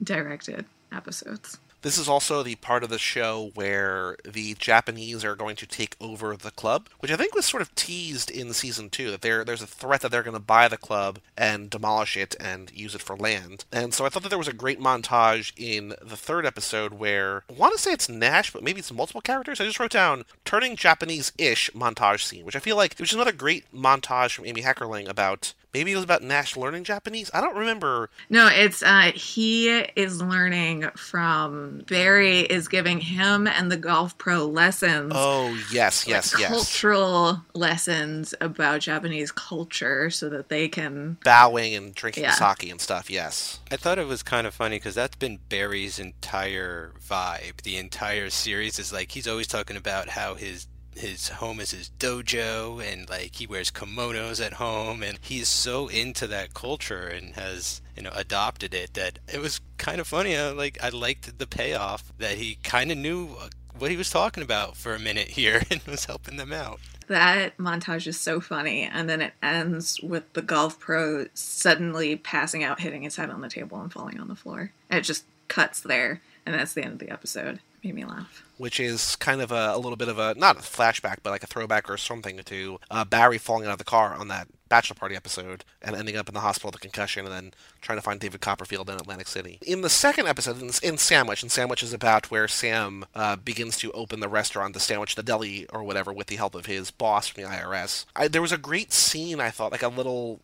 directed 0.02 0.64
episodes. 0.92 1.58
This 1.84 1.98
is 1.98 2.08
also 2.08 2.42
the 2.42 2.54
part 2.54 2.82
of 2.82 2.88
the 2.88 2.98
show 2.98 3.50
where 3.52 4.16
the 4.24 4.54
Japanese 4.54 5.22
are 5.22 5.36
going 5.36 5.54
to 5.56 5.66
take 5.66 5.96
over 6.00 6.34
the 6.34 6.50
club, 6.50 6.88
which 7.00 7.12
I 7.12 7.16
think 7.16 7.34
was 7.34 7.44
sort 7.44 7.60
of 7.60 7.74
teased 7.74 8.30
in 8.30 8.54
season 8.54 8.88
two 8.88 9.10
that 9.10 9.20
there 9.20 9.44
there's 9.44 9.60
a 9.60 9.66
threat 9.66 10.00
that 10.00 10.10
they're 10.10 10.22
going 10.22 10.32
to 10.32 10.40
buy 10.40 10.66
the 10.66 10.78
club 10.78 11.18
and 11.36 11.68
demolish 11.68 12.16
it 12.16 12.34
and 12.40 12.72
use 12.72 12.94
it 12.94 13.02
for 13.02 13.18
land. 13.18 13.66
And 13.70 13.92
so 13.92 14.06
I 14.06 14.08
thought 14.08 14.22
that 14.22 14.30
there 14.30 14.38
was 14.38 14.48
a 14.48 14.54
great 14.54 14.80
montage 14.80 15.52
in 15.58 15.90
the 16.00 16.16
third 16.16 16.46
episode 16.46 16.94
where 16.94 17.42
I 17.50 17.52
want 17.52 17.74
to 17.74 17.78
say 17.78 17.92
it's 17.92 18.08
Nash, 18.08 18.50
but 18.50 18.62
maybe 18.62 18.78
it's 18.78 18.90
multiple 18.90 19.20
characters. 19.20 19.60
I 19.60 19.66
just 19.66 19.78
wrote 19.78 19.90
down 19.90 20.24
turning 20.46 20.76
Japanese-ish 20.76 21.70
montage 21.72 22.22
scene, 22.22 22.46
which 22.46 22.56
I 22.56 22.60
feel 22.60 22.76
like 22.76 22.92
it 22.92 23.00
was 23.00 23.12
another 23.12 23.32
great 23.32 23.70
montage 23.74 24.32
from 24.32 24.46
Amy 24.46 24.62
Heckerling 24.62 25.06
about 25.06 25.52
maybe 25.74 25.92
it 25.92 25.96
was 25.96 26.04
about 26.04 26.22
Nash 26.22 26.56
learning 26.56 26.84
Japanese. 26.84 27.30
I 27.34 27.40
don't 27.40 27.56
remember. 27.56 28.08
No, 28.30 28.48
it's 28.50 28.82
uh, 28.82 29.10
he 29.14 29.68
is 29.96 30.22
learning 30.22 30.84
from 30.96 31.82
Barry 31.88 32.40
is 32.40 32.68
giving 32.68 33.00
him 33.00 33.46
and 33.46 33.70
the 33.70 33.76
golf 33.76 34.16
pro 34.16 34.46
lessons. 34.46 35.12
Oh 35.14 35.48
yes, 35.72 36.06
yes, 36.06 36.32
like, 36.32 36.42
yes. 36.42 36.50
Cultural 36.50 37.42
lessons 37.54 38.34
about 38.40 38.80
Japanese 38.80 39.32
culture, 39.32 40.10
so 40.10 40.28
that 40.28 40.48
they 40.48 40.68
can 40.68 41.18
bowing 41.24 41.74
and 41.74 41.94
drinking 41.94 42.22
Yeah. 42.24 42.32
sake 42.32 42.70
and 42.70 42.80
stuff. 42.80 43.10
Yes. 43.10 43.60
I 43.70 43.76
thought 43.76 43.98
it 43.98 44.06
was 44.06 44.22
kind 44.22 44.46
of 44.46 44.54
funny 44.54 44.76
because 44.76 44.94
that's 44.94 45.16
been 45.16 45.38
Barry's 45.48 45.98
entire 45.98 46.92
vibe. 47.06 47.62
The 47.62 47.76
entire 47.76 48.30
series 48.30 48.78
is 48.78 48.92
like 48.92 49.12
he's 49.12 49.26
always 49.28 49.46
talking 49.46 49.76
about 49.76 50.10
how 50.10 50.34
his 50.34 50.66
his 50.96 51.28
home 51.28 51.60
is 51.60 51.72
his 51.72 51.90
dojo 51.98 52.82
and 52.82 53.08
like 53.08 53.36
he 53.36 53.46
wears 53.46 53.70
kimonos 53.70 54.44
at 54.44 54.54
home 54.54 55.02
and 55.02 55.18
he's 55.20 55.48
so 55.48 55.88
into 55.88 56.26
that 56.26 56.54
culture 56.54 57.06
and 57.06 57.34
has 57.34 57.80
you 57.96 58.02
know 58.02 58.12
adopted 58.14 58.74
it 58.74 58.94
that 58.94 59.18
it 59.32 59.40
was 59.40 59.60
kind 59.78 60.00
of 60.00 60.06
funny. 60.06 60.36
I, 60.36 60.50
like 60.50 60.78
I 60.82 60.88
liked 60.88 61.38
the 61.38 61.46
payoff 61.46 62.12
that 62.18 62.38
he 62.38 62.58
kind 62.62 62.90
of 62.90 62.98
knew 62.98 63.36
uh, 63.40 63.48
what 63.78 63.90
he 63.90 63.96
was 63.96 64.10
talking 64.10 64.42
about 64.42 64.76
for 64.76 64.94
a 64.94 64.98
minute 64.98 65.28
here 65.28 65.62
and 65.70 65.82
was 65.84 66.04
helping 66.04 66.36
them 66.36 66.52
out. 66.52 66.80
That 67.08 67.58
montage 67.58 68.06
is 68.06 68.18
so 68.18 68.40
funny, 68.40 68.82
and 68.82 69.10
then 69.10 69.20
it 69.20 69.34
ends 69.42 70.00
with 70.02 70.32
the 70.32 70.40
golf 70.40 70.78
pro 70.78 71.26
suddenly 71.34 72.16
passing 72.16 72.64
out, 72.64 72.80
hitting 72.80 73.02
his 73.02 73.16
head 73.16 73.28
on 73.28 73.42
the 73.42 73.48
table, 73.50 73.78
and 73.78 73.92
falling 73.92 74.18
on 74.18 74.28
the 74.28 74.34
floor. 74.34 74.72
And 74.88 75.00
it 75.00 75.02
just 75.02 75.26
cuts 75.48 75.80
there, 75.80 76.22
and 76.46 76.54
that's 76.54 76.72
the 76.72 76.82
end 76.82 76.94
of 76.94 76.98
the 77.00 77.10
episode. 77.10 77.60
Made 77.82 77.94
me 77.94 78.06
laugh. 78.06 78.43
Which 78.56 78.78
is 78.78 79.16
kind 79.16 79.40
of 79.40 79.50
a, 79.52 79.72
a 79.74 79.78
little 79.78 79.96
bit 79.96 80.08
of 80.08 80.18
a 80.18 80.34
not 80.34 80.56
a 80.56 80.60
flashback, 80.60 81.18
but 81.22 81.30
like 81.30 81.42
a 81.42 81.46
throwback 81.46 81.90
or 81.90 81.96
something 81.96 82.38
to 82.38 82.78
uh, 82.90 83.04
Barry 83.04 83.38
falling 83.38 83.66
out 83.66 83.72
of 83.72 83.78
the 83.78 83.84
car 83.84 84.14
on 84.14 84.28
that 84.28 84.48
bachelor 84.68 84.94
party 84.94 85.14
episode 85.14 85.64
and 85.82 85.94
ending 85.94 86.16
up 86.16 86.28
in 86.28 86.34
the 86.34 86.40
hospital 86.40 86.68
with 86.68 86.76
a 86.76 86.78
concussion, 86.78 87.24
and 87.24 87.34
then 87.34 87.54
trying 87.84 87.98
to 87.98 88.02
find 88.02 88.18
David 88.18 88.40
Copperfield 88.40 88.88
in 88.90 88.96
Atlantic 88.96 89.28
City. 89.28 89.58
In 89.62 89.82
the 89.82 89.90
second 89.90 90.26
episode, 90.26 90.60
in, 90.60 90.70
in 90.82 90.98
Sandwich, 90.98 91.42
and 91.42 91.52
Sandwich 91.52 91.82
is 91.82 91.92
about 91.92 92.30
where 92.30 92.48
Sam 92.48 93.04
uh, 93.14 93.36
begins 93.36 93.76
to 93.78 93.92
open 93.92 94.20
the 94.20 94.28
restaurant, 94.28 94.74
the 94.74 94.80
Sandwich, 94.80 95.14
the 95.14 95.22
deli, 95.22 95.66
or 95.72 95.82
whatever, 95.82 96.12
with 96.12 96.28
the 96.28 96.36
help 96.36 96.54
of 96.54 96.66
his 96.66 96.90
boss 96.90 97.28
from 97.28 97.44
the 97.44 97.48
IRS. 97.48 98.06
I, 98.16 98.28
there 98.28 98.42
was 98.42 98.52
a 98.52 98.58
great 98.58 98.92
scene, 98.92 99.40
I 99.40 99.50
thought, 99.50 99.72
like 99.72 99.82
a 99.82 99.88
little, 99.88 100.40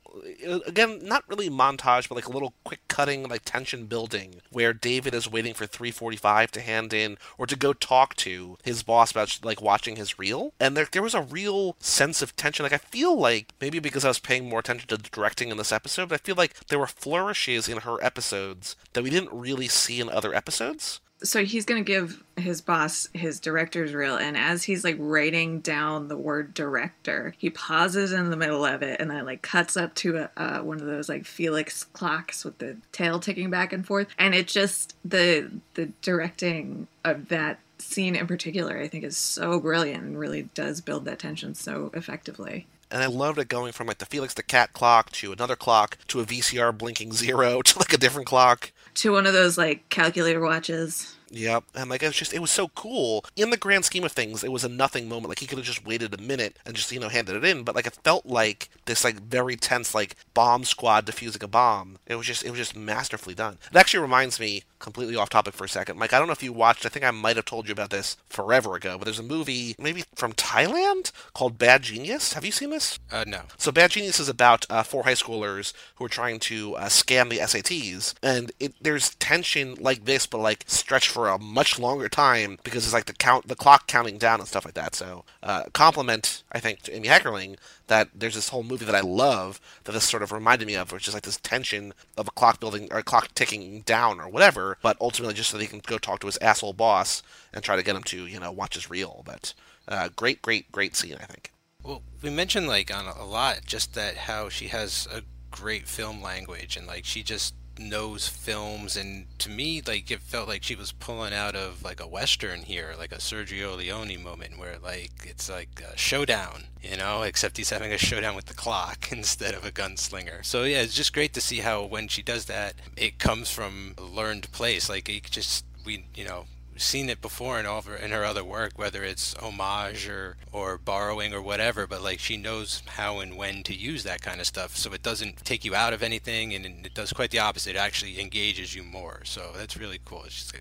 uh, 0.46 0.60
again, 0.66 1.00
not 1.02 1.24
really 1.28 1.48
montage, 1.48 2.08
but 2.08 2.14
like 2.14 2.28
a 2.28 2.32
little 2.32 2.52
quick 2.64 2.80
cutting, 2.88 3.28
like 3.28 3.42
tension 3.44 3.86
building, 3.86 4.36
where 4.50 4.72
David 4.72 5.14
is 5.14 5.30
waiting 5.30 5.54
for 5.54 5.66
345 5.66 6.50
to 6.52 6.60
hand 6.60 6.92
in 6.92 7.16
or 7.38 7.46
to 7.46 7.56
go 7.56 7.72
talk 7.72 8.14
to 8.16 8.58
his 8.62 8.82
boss 8.82 9.10
about 9.10 9.38
like 9.42 9.62
watching 9.62 9.96
his 9.96 10.18
reel, 10.18 10.52
and 10.60 10.76
there 10.76 10.88
there 10.90 11.02
was 11.02 11.14
a 11.14 11.22
real 11.22 11.76
sense 11.78 12.22
of 12.22 12.36
tension. 12.36 12.64
Like 12.64 12.72
I 12.72 12.78
feel 12.78 13.18
like 13.18 13.52
maybe 13.60 13.78
because 13.78 14.04
I 14.04 14.08
was 14.08 14.18
paying 14.18 14.48
more 14.48 14.60
attention 14.60 14.88
to 14.88 14.96
the 14.96 15.08
directing 15.10 15.50
in 15.50 15.56
this 15.56 15.72
episode, 15.72 16.08
but 16.10 16.20
I 16.20 16.24
feel 16.24 16.34
like 16.34 16.66
there 16.66 16.78
were 16.78 16.86
flourishes 17.30 17.68
in 17.68 17.78
her 17.78 18.02
episodes 18.02 18.74
that 18.92 19.04
we 19.04 19.10
didn't 19.10 19.32
really 19.32 19.68
see 19.68 20.00
in 20.00 20.08
other 20.08 20.34
episodes. 20.34 21.00
So 21.22 21.44
he's 21.44 21.66
gonna 21.66 21.82
give 21.82 22.24
his 22.36 22.62
boss 22.62 23.08
his 23.12 23.38
director's 23.38 23.92
reel, 23.92 24.16
and 24.16 24.38
as 24.38 24.64
he's 24.64 24.84
like 24.84 24.96
writing 24.98 25.60
down 25.60 26.08
the 26.08 26.16
word 26.16 26.54
director, 26.54 27.34
he 27.36 27.50
pauses 27.50 28.12
in 28.12 28.30
the 28.30 28.36
middle 28.36 28.64
of 28.64 28.82
it, 28.82 29.00
and 29.00 29.10
then 29.10 29.26
like 29.26 29.42
cuts 29.42 29.76
up 29.76 29.94
to 29.96 30.16
a, 30.16 30.30
uh, 30.36 30.60
one 30.62 30.80
of 30.80 30.86
those 30.86 31.10
like 31.10 31.26
Felix 31.26 31.84
clocks 31.84 32.42
with 32.42 32.56
the 32.58 32.78
tail 32.90 33.20
ticking 33.20 33.50
back 33.50 33.72
and 33.72 33.86
forth, 33.86 34.08
and 34.18 34.34
it 34.34 34.48
just 34.48 34.96
the 35.04 35.50
the 35.74 35.92
directing 36.00 36.88
of 37.04 37.28
that 37.28 37.60
scene 37.78 38.16
in 38.16 38.26
particular, 38.26 38.78
I 38.78 38.88
think, 38.88 39.04
is 39.04 39.18
so 39.18 39.60
brilliant 39.60 40.02
and 40.02 40.18
really 40.18 40.48
does 40.54 40.80
build 40.80 41.04
that 41.04 41.18
tension 41.18 41.54
so 41.54 41.90
effectively. 41.92 42.66
And 42.90 43.02
I 43.02 43.06
loved 43.06 43.38
it 43.38 43.48
going 43.48 43.72
from 43.72 43.86
like 43.86 43.98
the 43.98 44.06
Felix 44.06 44.34
the 44.34 44.42
Cat 44.42 44.72
clock 44.72 45.10
to 45.12 45.32
another 45.32 45.56
clock 45.56 45.98
to 46.08 46.20
a 46.20 46.24
VCR 46.24 46.76
blinking 46.76 47.12
zero 47.12 47.62
to 47.64 47.78
like 47.78 47.92
a 47.92 47.98
different 47.98 48.26
clock. 48.26 48.72
To 48.94 49.12
one 49.12 49.26
of 49.26 49.32
those 49.32 49.56
like 49.56 49.88
calculator 49.88 50.40
watches. 50.40 51.16
Yep, 51.30 51.64
and 51.74 51.88
like 51.88 52.02
it 52.02 52.06
was 52.06 52.16
just 52.16 52.34
it 52.34 52.40
was 52.40 52.50
so 52.50 52.68
cool. 52.68 53.24
In 53.36 53.50
the 53.50 53.56
grand 53.56 53.84
scheme 53.84 54.04
of 54.04 54.12
things, 54.12 54.42
it 54.42 54.50
was 54.52 54.64
a 54.64 54.68
nothing 54.68 55.08
moment. 55.08 55.28
Like 55.28 55.38
he 55.38 55.46
could 55.46 55.58
have 55.58 55.66
just 55.66 55.86
waited 55.86 56.12
a 56.12 56.22
minute 56.22 56.58
and 56.66 56.74
just 56.74 56.90
you 56.90 56.98
know 56.98 57.08
handed 57.08 57.36
it 57.36 57.44
in, 57.44 57.62
but 57.62 57.74
like 57.74 57.86
it 57.86 57.98
felt 58.02 58.26
like 58.26 58.68
this 58.86 59.04
like 59.04 59.22
very 59.22 59.56
tense 59.56 59.94
like 59.94 60.16
bomb 60.34 60.64
squad 60.64 61.06
defusing 61.06 61.42
a 61.42 61.48
bomb. 61.48 61.98
It 62.06 62.16
was 62.16 62.26
just 62.26 62.44
it 62.44 62.50
was 62.50 62.58
just 62.58 62.76
masterfully 62.76 63.34
done. 63.34 63.58
It 63.70 63.76
actually 63.76 64.00
reminds 64.00 64.40
me 64.40 64.64
completely 64.80 65.14
off 65.14 65.28
topic 65.28 65.54
for 65.54 65.64
a 65.64 65.68
second. 65.68 65.98
Mike, 65.98 66.12
I 66.12 66.18
don't 66.18 66.26
know 66.26 66.32
if 66.32 66.42
you 66.42 66.52
watched. 66.52 66.84
I 66.84 66.88
think 66.88 67.04
I 67.04 67.10
might 67.12 67.36
have 67.36 67.44
told 67.44 67.68
you 67.68 67.72
about 67.72 67.90
this 67.90 68.16
forever 68.28 68.74
ago, 68.74 68.98
but 68.98 69.04
there's 69.04 69.18
a 69.18 69.22
movie 69.22 69.76
maybe 69.78 70.04
from 70.16 70.32
Thailand 70.32 71.12
called 71.32 71.58
Bad 71.58 71.82
Genius. 71.82 72.32
Have 72.32 72.44
you 72.44 72.50
seen 72.52 72.70
this? 72.70 72.98
Uh, 73.12 73.24
no. 73.26 73.42
So 73.56 73.70
Bad 73.70 73.92
Genius 73.92 74.18
is 74.18 74.28
about 74.28 74.66
uh, 74.68 74.82
four 74.82 75.04
high 75.04 75.12
schoolers 75.12 75.72
who 75.96 76.04
are 76.06 76.08
trying 76.08 76.40
to 76.40 76.74
uh, 76.76 76.86
scam 76.86 77.30
the 77.30 77.38
SATs, 77.38 78.14
and 78.22 78.50
it, 78.58 78.74
there's 78.80 79.14
tension 79.16 79.76
like 79.78 80.06
this, 80.06 80.26
but 80.26 80.38
like 80.38 80.64
stretched 80.66 81.10
for 81.10 81.19
a 81.28 81.38
much 81.38 81.78
longer 81.78 82.08
time 82.08 82.58
because 82.62 82.84
it's 82.84 82.94
like 82.94 83.06
the 83.06 83.12
count, 83.12 83.48
the 83.48 83.56
clock 83.56 83.86
counting 83.86 84.18
down 84.18 84.40
and 84.40 84.48
stuff 84.48 84.64
like 84.64 84.74
that. 84.74 84.94
So 84.94 85.24
uh, 85.42 85.64
compliment, 85.72 86.42
I 86.52 86.60
think, 86.60 86.82
to 86.82 86.94
Amy 86.94 87.08
Heckerling 87.08 87.56
that 87.88 88.08
there's 88.14 88.34
this 88.34 88.50
whole 88.50 88.62
movie 88.62 88.84
that 88.84 88.94
I 88.94 89.00
love 89.00 89.60
that 89.84 89.92
this 89.92 90.08
sort 90.08 90.22
of 90.22 90.32
reminded 90.32 90.66
me 90.66 90.76
of, 90.76 90.92
which 90.92 91.08
is 91.08 91.14
like 91.14 91.24
this 91.24 91.38
tension 91.38 91.92
of 92.16 92.28
a 92.28 92.32
clock 92.32 92.60
building 92.60 92.88
or 92.90 92.98
a 92.98 93.02
clock 93.02 93.34
ticking 93.34 93.80
down 93.82 94.20
or 94.20 94.28
whatever, 94.28 94.78
but 94.82 94.96
ultimately 95.00 95.34
just 95.34 95.50
so 95.50 95.56
that 95.56 95.64
he 95.64 95.68
can 95.68 95.82
go 95.84 95.98
talk 95.98 96.20
to 96.20 96.26
his 96.26 96.38
asshole 96.38 96.72
boss 96.72 97.22
and 97.52 97.64
try 97.64 97.76
to 97.76 97.82
get 97.82 97.96
him 97.96 98.04
to 98.04 98.26
you 98.26 98.38
know 98.40 98.52
watch 98.52 98.74
his 98.74 98.90
reel. 98.90 99.22
But 99.26 99.54
uh, 99.88 100.08
great, 100.14 100.40
great, 100.40 100.70
great 100.72 100.96
scene, 100.96 101.16
I 101.20 101.24
think. 101.24 101.52
Well, 101.82 102.02
we 102.22 102.30
mentioned 102.30 102.68
like 102.68 102.94
on 102.94 103.06
a 103.06 103.24
lot 103.24 103.60
just 103.66 103.94
that 103.94 104.16
how 104.16 104.48
she 104.48 104.68
has 104.68 105.08
a 105.12 105.22
great 105.50 105.88
film 105.88 106.22
language 106.22 106.76
and 106.76 106.86
like 106.86 107.04
she 107.04 107.22
just 107.22 107.54
knows 107.80 108.28
films 108.28 108.96
and 108.96 109.26
to 109.38 109.48
me 109.48 109.82
like 109.86 110.10
it 110.10 110.20
felt 110.20 110.46
like 110.46 110.62
she 110.62 110.74
was 110.74 110.92
pulling 110.92 111.32
out 111.32 111.56
of 111.56 111.82
like 111.82 112.00
a 112.00 112.06
western 112.06 112.60
here 112.60 112.94
like 112.98 113.12
a 113.12 113.16
Sergio 113.16 113.76
Leone 113.76 114.22
moment 114.22 114.58
where 114.58 114.76
like 114.82 115.12
it's 115.24 115.48
like 115.48 115.82
a 115.92 115.96
showdown 115.96 116.64
you 116.82 116.96
know 116.96 117.22
except 117.22 117.56
he's 117.56 117.70
having 117.70 117.92
a 117.92 117.98
showdown 117.98 118.36
with 118.36 118.46
the 118.46 118.54
clock 118.54 119.08
instead 119.12 119.54
of 119.54 119.64
a 119.64 119.72
gunslinger. 119.72 120.44
So 120.44 120.64
yeah 120.64 120.82
it's 120.82 120.94
just 120.94 121.12
great 121.12 121.32
to 121.34 121.40
see 121.40 121.58
how 121.58 121.82
when 121.84 122.08
she 122.08 122.22
does 122.22 122.44
that 122.46 122.74
it 122.96 123.18
comes 123.18 123.50
from 123.50 123.94
a 123.98 124.02
learned 124.02 124.50
place. 124.52 124.88
Like 124.88 125.08
it 125.08 125.24
just 125.24 125.64
we 125.84 126.04
you 126.14 126.24
know 126.24 126.44
seen 126.80 127.08
it 127.08 127.20
before 127.20 127.60
in 127.60 127.66
all 127.66 127.78
of 127.78 127.86
her, 127.86 127.96
in 127.96 128.10
her 128.10 128.24
other 128.24 128.44
work, 128.44 128.72
whether 128.76 129.02
it's 129.04 129.34
homage 129.34 130.08
or 130.08 130.36
or 130.52 130.78
borrowing 130.78 131.32
or 131.32 131.42
whatever. 131.42 131.86
But 131.86 132.02
like 132.02 132.18
she 132.18 132.36
knows 132.36 132.82
how 132.86 133.20
and 133.20 133.36
when 133.36 133.62
to 133.64 133.74
use 133.74 134.02
that 134.04 134.22
kind 134.22 134.40
of 134.40 134.46
stuff, 134.46 134.76
so 134.76 134.92
it 134.92 135.02
doesn't 135.02 135.44
take 135.44 135.64
you 135.64 135.74
out 135.74 135.92
of 135.92 136.02
anything, 136.02 136.54
and 136.54 136.64
it 136.66 136.94
does 136.94 137.12
quite 137.12 137.30
the 137.30 137.38
opposite. 137.38 137.76
It 137.76 137.78
actually 137.78 138.20
engages 138.20 138.74
you 138.74 138.82
more. 138.82 139.22
So 139.24 139.52
that's 139.56 139.76
really 139.76 140.00
cool. 140.04 140.24
It's 140.24 140.34
just 140.34 140.60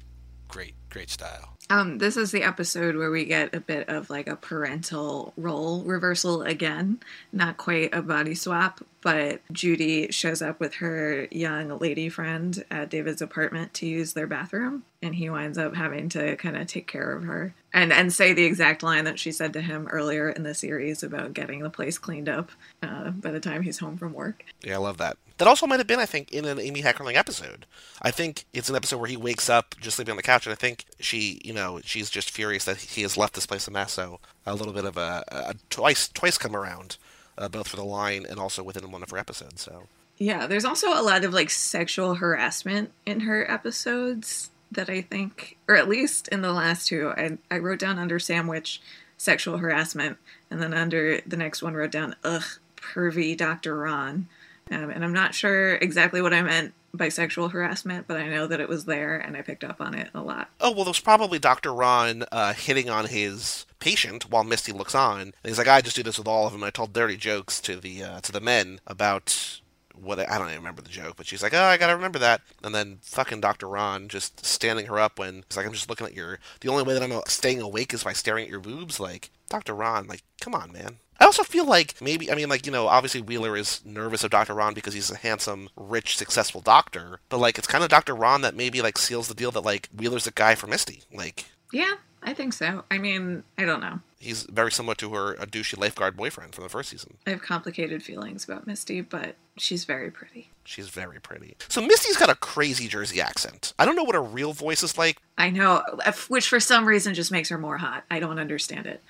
great, 0.49 0.73
great 0.89 1.09
style. 1.09 1.55
Um, 1.71 1.99
this 1.99 2.17
is 2.17 2.31
the 2.31 2.41
episode 2.41 2.95
where 2.95 3.11
we 3.11 3.25
get 3.25 3.53
a 3.53 3.59
bit 3.59 3.87
of 3.87 4.09
like 4.09 4.27
a 4.27 4.35
parental 4.35 5.33
role 5.37 5.83
reversal 5.83 6.41
again. 6.41 6.99
Not 7.31 7.57
quite 7.57 7.93
a 7.93 8.01
body 8.01 8.33
swap, 8.33 8.81
but 9.01 9.41
Judy 9.51 10.11
shows 10.11 10.41
up 10.41 10.59
with 10.59 10.75
her 10.75 11.27
young 11.29 11.77
lady 11.77 12.09
friend 12.09 12.65
at 12.71 12.89
David's 12.89 13.21
apartment 13.21 13.75
to 13.75 13.85
use 13.85 14.13
their 14.13 14.25
bathroom, 14.25 14.83
and 15.03 15.15
he 15.15 15.29
winds 15.29 15.59
up 15.59 15.75
having 15.75 16.09
to 16.09 16.35
kind 16.37 16.57
of 16.57 16.65
take 16.65 16.87
care 16.87 17.15
of 17.15 17.23
her. 17.23 17.53
And 17.73 17.93
and 17.93 18.11
say 18.11 18.33
the 18.33 18.45
exact 18.45 18.83
line 18.83 19.05
that 19.05 19.19
she 19.19 19.31
said 19.31 19.53
to 19.53 19.61
him 19.61 19.87
earlier 19.87 20.29
in 20.29 20.43
the 20.43 20.53
series 20.53 21.03
about 21.03 21.33
getting 21.33 21.59
the 21.59 21.69
place 21.69 21.97
cleaned 21.97 22.29
up 22.29 22.51
uh, 22.81 23.11
by 23.11 23.31
the 23.31 23.39
time 23.39 23.61
he's 23.61 23.79
home 23.79 23.97
from 23.97 24.13
work. 24.13 24.43
Yeah, 24.61 24.75
I 24.75 24.77
love 24.77 24.97
that. 24.97 25.17
That 25.37 25.47
also 25.47 25.65
might 25.67 25.79
have 25.79 25.87
been, 25.87 25.99
I 25.99 26.05
think, 26.05 26.33
in 26.33 26.43
an 26.43 26.59
Amy 26.59 26.81
Heckerling 26.81 27.15
episode. 27.15 27.65
I 28.01 28.11
think 28.11 28.43
it's 28.53 28.69
an 28.69 28.75
episode 28.75 28.97
where 28.97 29.07
he 29.07 29.15
wakes 29.15 29.49
up 29.49 29.73
just 29.79 29.95
sleeping 29.95 30.11
on 30.11 30.17
the 30.17 30.23
couch, 30.23 30.45
and 30.45 30.51
I 30.51 30.57
think 30.57 30.83
she, 30.99 31.39
you 31.45 31.53
know, 31.53 31.79
she's 31.83 32.09
just 32.09 32.29
furious 32.29 32.65
that 32.65 32.77
he 32.77 33.03
has 33.03 33.15
left 33.15 33.35
this 33.35 33.45
place 33.45 33.67
a 33.67 33.71
mess. 33.71 33.93
So 33.93 34.19
a 34.45 34.53
little 34.53 34.73
bit 34.73 34.85
of 34.85 34.97
a, 34.97 35.23
a 35.29 35.55
twice 35.69 36.09
twice 36.09 36.37
come 36.37 36.55
around, 36.55 36.97
uh, 37.37 37.47
both 37.47 37.69
for 37.69 37.77
the 37.77 37.85
line 37.85 38.25
and 38.29 38.39
also 38.39 38.63
within 38.63 38.91
one 38.91 39.03
of 39.03 39.11
her 39.11 39.17
episodes. 39.17 39.61
So 39.61 39.83
yeah, 40.17 40.47
there's 40.47 40.65
also 40.65 40.89
a 40.89 41.01
lot 41.01 41.23
of 41.23 41.33
like 41.33 41.49
sexual 41.49 42.15
harassment 42.15 42.91
in 43.05 43.21
her 43.21 43.49
episodes 43.49 44.51
that 44.71 44.89
I 44.89 45.01
think, 45.01 45.57
or 45.67 45.75
at 45.75 45.89
least 45.89 46.27
in 46.27 46.41
the 46.41 46.53
last 46.53 46.87
two, 46.87 47.11
I, 47.15 47.37
I 47.49 47.57
wrote 47.57 47.79
down 47.79 47.97
under 47.97 48.19
sandwich 48.19 48.81
sexual 49.17 49.57
harassment, 49.57 50.17
and 50.49 50.61
then 50.61 50.73
under 50.73 51.21
the 51.25 51.37
next 51.37 51.61
one 51.61 51.73
wrote 51.73 51.91
down 51.91 52.15
ugh 52.23 52.43
pervy 52.77 53.35
Dr. 53.35 53.77
Ron, 53.77 54.27
um, 54.71 54.89
and 54.89 55.03
I'm 55.03 55.13
not 55.13 55.33
sure 55.33 55.75
exactly 55.75 56.21
what 56.21 56.33
I 56.33 56.41
meant 56.41 56.73
by 56.93 57.09
sexual 57.09 57.49
harassment, 57.49 58.07
but 58.07 58.17
I 58.17 58.27
know 58.27 58.47
that 58.47 58.59
it 58.59 58.69
was 58.69 58.85
there, 58.85 59.17
and 59.17 59.35
I 59.37 59.41
picked 59.41 59.63
up 59.63 59.79
on 59.79 59.93
it 59.93 60.09
a 60.13 60.21
lot. 60.21 60.49
Oh 60.59 60.71
well, 60.71 60.85
there's 60.85 60.99
probably 60.99 61.39
Dr. 61.39 61.73
Ron 61.73 62.23
uh, 62.31 62.53
hitting 62.53 62.89
on 62.89 63.07
his 63.07 63.65
patient 63.79 64.29
while 64.29 64.43
Misty 64.43 64.71
looks 64.71 64.95
on, 64.95 65.21
and 65.21 65.33
he's 65.43 65.57
like, 65.57 65.67
"I 65.67 65.81
just 65.81 65.95
do 65.95 66.03
this 66.03 66.17
with 66.17 66.27
all 66.27 66.47
of 66.47 66.53
them." 66.53 66.63
I 66.63 66.69
told 66.69 66.93
dirty 66.93 67.17
jokes 67.17 67.59
to 67.61 67.75
the 67.75 68.03
uh, 68.03 68.21
to 68.21 68.31
the 68.31 68.41
men 68.41 68.79
about 68.87 69.61
what 70.01 70.19
I 70.19 70.37
don't 70.37 70.47
even 70.47 70.59
remember 70.59 70.81
the 70.81 70.89
joke, 70.89 71.15
but 71.17 71.27
she's 71.27 71.43
like, 71.43 71.53
"Oh, 71.53 71.63
I 71.63 71.77
gotta 71.77 71.95
remember 71.95 72.19
that." 72.19 72.41
And 72.63 72.73
then 72.73 72.99
fucking 73.01 73.41
Dr. 73.41 73.67
Ron 73.67 74.07
just 74.07 74.45
standing 74.45 74.87
her 74.87 74.99
up 74.99 75.19
when 75.19 75.43
he's 75.47 75.57
like, 75.57 75.65
"I'm 75.65 75.73
just 75.73 75.89
looking 75.89 76.07
at 76.07 76.15
your. 76.15 76.39
The 76.61 76.69
only 76.69 76.83
way 76.83 76.93
that 76.93 77.03
I'm 77.03 77.21
staying 77.27 77.61
awake 77.61 77.93
is 77.93 78.03
by 78.03 78.13
staring 78.13 78.45
at 78.45 78.49
your 78.49 78.59
boobs." 78.59 78.99
Like 78.99 79.29
Dr. 79.49 79.73
Ron, 79.73 80.07
like, 80.07 80.23
come 80.41 80.55
on, 80.55 80.71
man. 80.71 80.97
I 81.19 81.25
also 81.25 81.43
feel 81.43 81.65
like 81.65 82.01
maybe 82.01 82.31
I 82.31 82.35
mean 82.35 82.47
like 82.49 82.65
you 82.65 82.71
know 82.71 82.87
obviously 82.87 83.21
Wheeler 83.21 83.57
is 83.57 83.81
nervous 83.83 84.23
of 84.23 84.31
Dr. 84.31 84.53
Ron 84.53 84.73
because 84.73 84.93
he's 84.93 85.11
a 85.11 85.17
handsome, 85.17 85.69
rich, 85.75 86.17
successful 86.17 86.61
doctor, 86.61 87.19
but 87.29 87.39
like 87.39 87.57
it's 87.57 87.67
kind 87.67 87.83
of 87.83 87.89
Dr. 87.89 88.15
Ron 88.15 88.41
that 88.41 88.55
maybe 88.55 88.81
like 88.81 88.97
seals 88.97 89.27
the 89.27 89.33
deal 89.33 89.51
that 89.51 89.61
like 89.65 89.89
Wheeler's 89.95 90.23
the 90.23 90.31
guy 90.31 90.55
for 90.55 90.67
Misty. 90.67 91.03
Like 91.13 91.45
yeah, 91.73 91.95
I 92.23 92.33
think 92.33 92.53
so. 92.53 92.85
I 92.89 92.97
mean, 92.97 93.43
I 93.57 93.65
don't 93.65 93.81
know. 93.81 93.99
He's 94.19 94.43
very 94.43 94.71
similar 94.71 94.95
to 94.95 95.13
her 95.13 95.33
a 95.35 95.47
douchey 95.47 95.77
lifeguard 95.77 96.17
boyfriend 96.17 96.53
from 96.53 96.63
the 96.63 96.69
first 96.69 96.89
season. 96.89 97.17
I 97.25 97.29
have 97.31 97.41
complicated 97.41 98.03
feelings 98.03 98.43
about 98.43 98.67
Misty, 98.67 98.99
but 99.01 99.35
she's 99.57 99.85
very 99.85 100.11
pretty. 100.11 100.49
She's 100.65 100.89
very 100.89 101.19
pretty. 101.19 101.55
So 101.67 101.81
Misty's 101.81 102.17
got 102.17 102.29
a 102.29 102.35
crazy 102.35 102.87
Jersey 102.87 103.19
accent. 103.19 103.73
I 103.79 103.85
don't 103.85 103.95
know 103.95 104.03
what 104.03 104.15
her 104.15 104.21
real 104.21 104.53
voice 104.53 104.83
is 104.83 104.97
like. 104.97 105.17
I 105.35 105.49
know, 105.49 105.81
which 106.27 106.47
for 106.49 106.59
some 106.59 106.85
reason 106.85 107.13
just 107.13 107.31
makes 107.31 107.49
her 107.49 107.57
more 107.57 107.77
hot. 107.77 108.03
I 108.11 108.19
don't 108.19 108.39
understand 108.39 108.85
it. 108.85 109.01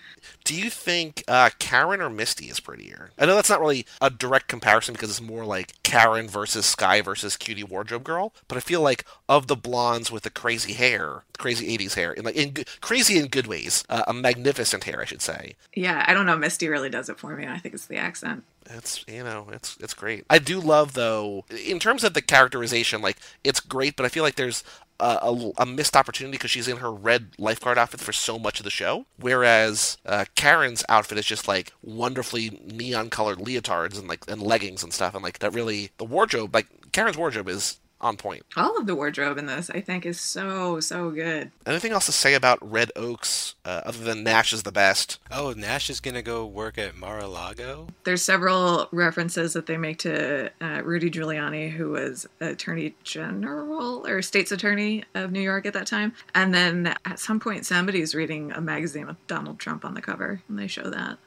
Do 0.43 0.55
you 0.55 0.69
think 0.69 1.23
uh, 1.27 1.49
Karen 1.59 2.01
or 2.01 2.09
Misty 2.09 2.45
is 2.45 2.59
prettier? 2.59 3.09
I 3.17 3.25
know 3.25 3.35
that's 3.35 3.49
not 3.49 3.59
really 3.59 3.85
a 3.99 4.09
direct 4.09 4.47
comparison 4.47 4.93
because 4.93 5.09
it's 5.09 5.21
more 5.21 5.43
like 5.43 5.73
Karen 5.83 6.27
versus 6.29 6.67
Sky 6.67 7.01
versus 7.01 7.35
Cutie 7.35 7.63
Wardrobe 7.63 8.03
Girl, 8.03 8.31
but 8.47 8.57
I 8.57 8.61
feel 8.61 8.81
like 8.81 9.05
of 9.27 9.47
the 9.47 9.55
blondes 9.55 10.11
with 10.11 10.23
the 10.23 10.29
crazy 10.29 10.73
hair, 10.73 11.23
crazy 11.37 11.75
'80s 11.77 11.95
hair, 11.95 12.13
in 12.13 12.23
like 12.25 12.35
in 12.35 12.53
crazy 12.79 13.17
in 13.17 13.27
good 13.27 13.47
ways, 13.47 13.83
uh, 13.89 14.03
a 14.07 14.13
magnificent 14.13 14.83
hair, 14.83 14.98
I 15.01 15.05
should 15.05 15.21
say. 15.21 15.55
Yeah, 15.73 16.03
I 16.07 16.13
don't 16.13 16.25
know. 16.25 16.37
Misty 16.37 16.67
really 16.67 16.89
does 16.89 17.09
it 17.09 17.19
for 17.19 17.35
me. 17.35 17.45
I 17.47 17.57
think 17.57 17.73
it's 17.75 17.85
the 17.85 17.97
accent 17.97 18.43
it's 18.69 19.03
you 19.07 19.23
know 19.23 19.47
it's 19.51 19.77
it's 19.79 19.93
great. 19.93 20.25
I 20.29 20.39
do 20.39 20.59
love 20.59 20.93
though 20.93 21.45
in 21.49 21.79
terms 21.79 22.03
of 22.03 22.13
the 22.13 22.21
characterization, 22.21 23.01
like 23.01 23.17
it's 23.43 23.59
great, 23.59 23.95
but 23.95 24.05
I 24.05 24.09
feel 24.09 24.23
like 24.23 24.35
there's 24.35 24.63
a, 24.99 25.17
a, 25.21 25.51
a 25.59 25.65
missed 25.65 25.95
opportunity 25.95 26.37
because 26.37 26.51
she's 26.51 26.67
in 26.67 26.77
her 26.77 26.91
red 26.91 27.29
lifeguard 27.37 27.77
outfit 27.77 28.01
for 28.01 28.11
so 28.13 28.37
much 28.37 28.59
of 28.59 28.63
the 28.63 28.69
show, 28.69 29.05
whereas 29.17 29.97
uh, 30.05 30.25
Karen's 30.35 30.83
outfit 30.89 31.17
is 31.17 31.25
just 31.25 31.47
like 31.47 31.73
wonderfully 31.81 32.59
neon 32.65 33.09
colored 33.09 33.39
leotards 33.39 33.97
and 33.97 34.07
like 34.07 34.29
and 34.29 34.41
leggings 34.41 34.83
and 34.83 34.93
stuff, 34.93 35.15
and 35.15 35.23
like 35.23 35.39
that 35.39 35.53
really 35.53 35.91
the 35.97 36.05
wardrobe 36.05 36.53
like 36.53 36.91
Karen's 36.91 37.17
wardrobe 37.17 37.49
is 37.49 37.79
on 38.01 38.17
point. 38.17 38.43
All 38.55 38.77
of 38.77 38.85
the 38.85 38.95
wardrobe 38.95 39.37
in 39.37 39.45
this, 39.45 39.69
I 39.69 39.81
think, 39.81 40.05
is 40.05 40.19
so 40.19 40.79
so 40.79 41.11
good. 41.11 41.51
Anything 41.65 41.91
else 41.91 42.05
to 42.05 42.11
say 42.11 42.33
about 42.33 42.59
Red 42.61 42.91
Oaks 42.95 43.55
uh, 43.65 43.81
other 43.85 44.03
than 44.03 44.23
Nash 44.23 44.53
is 44.53 44.63
the 44.63 44.71
best? 44.71 45.19
Oh, 45.31 45.53
Nash 45.55 45.89
is 45.89 45.99
gonna 45.99 46.21
go 46.21 46.45
work 46.45 46.77
at 46.77 46.95
Mar-a-Lago. 46.95 47.87
There's 48.03 48.21
several 48.21 48.87
references 48.91 49.53
that 49.53 49.65
they 49.65 49.77
make 49.77 49.99
to 49.99 50.51
uh, 50.61 50.81
Rudy 50.83 51.09
Giuliani, 51.11 51.71
who 51.71 51.91
was 51.91 52.27
Attorney 52.39 52.95
General 53.03 54.07
or 54.07 54.21
State's 54.21 54.51
Attorney 54.51 55.03
of 55.15 55.31
New 55.31 55.41
York 55.41 55.65
at 55.65 55.73
that 55.73 55.87
time, 55.87 56.13
and 56.33 56.53
then 56.53 56.95
at 57.05 57.19
some 57.19 57.39
point 57.39 57.65
somebody's 57.65 58.15
reading 58.15 58.51
a 58.51 58.61
magazine 58.61 59.07
with 59.07 59.27
Donald 59.27 59.59
Trump 59.59 59.85
on 59.85 59.93
the 59.93 60.01
cover, 60.01 60.41
and 60.47 60.57
they 60.57 60.67
show 60.67 60.89
that. 60.89 61.17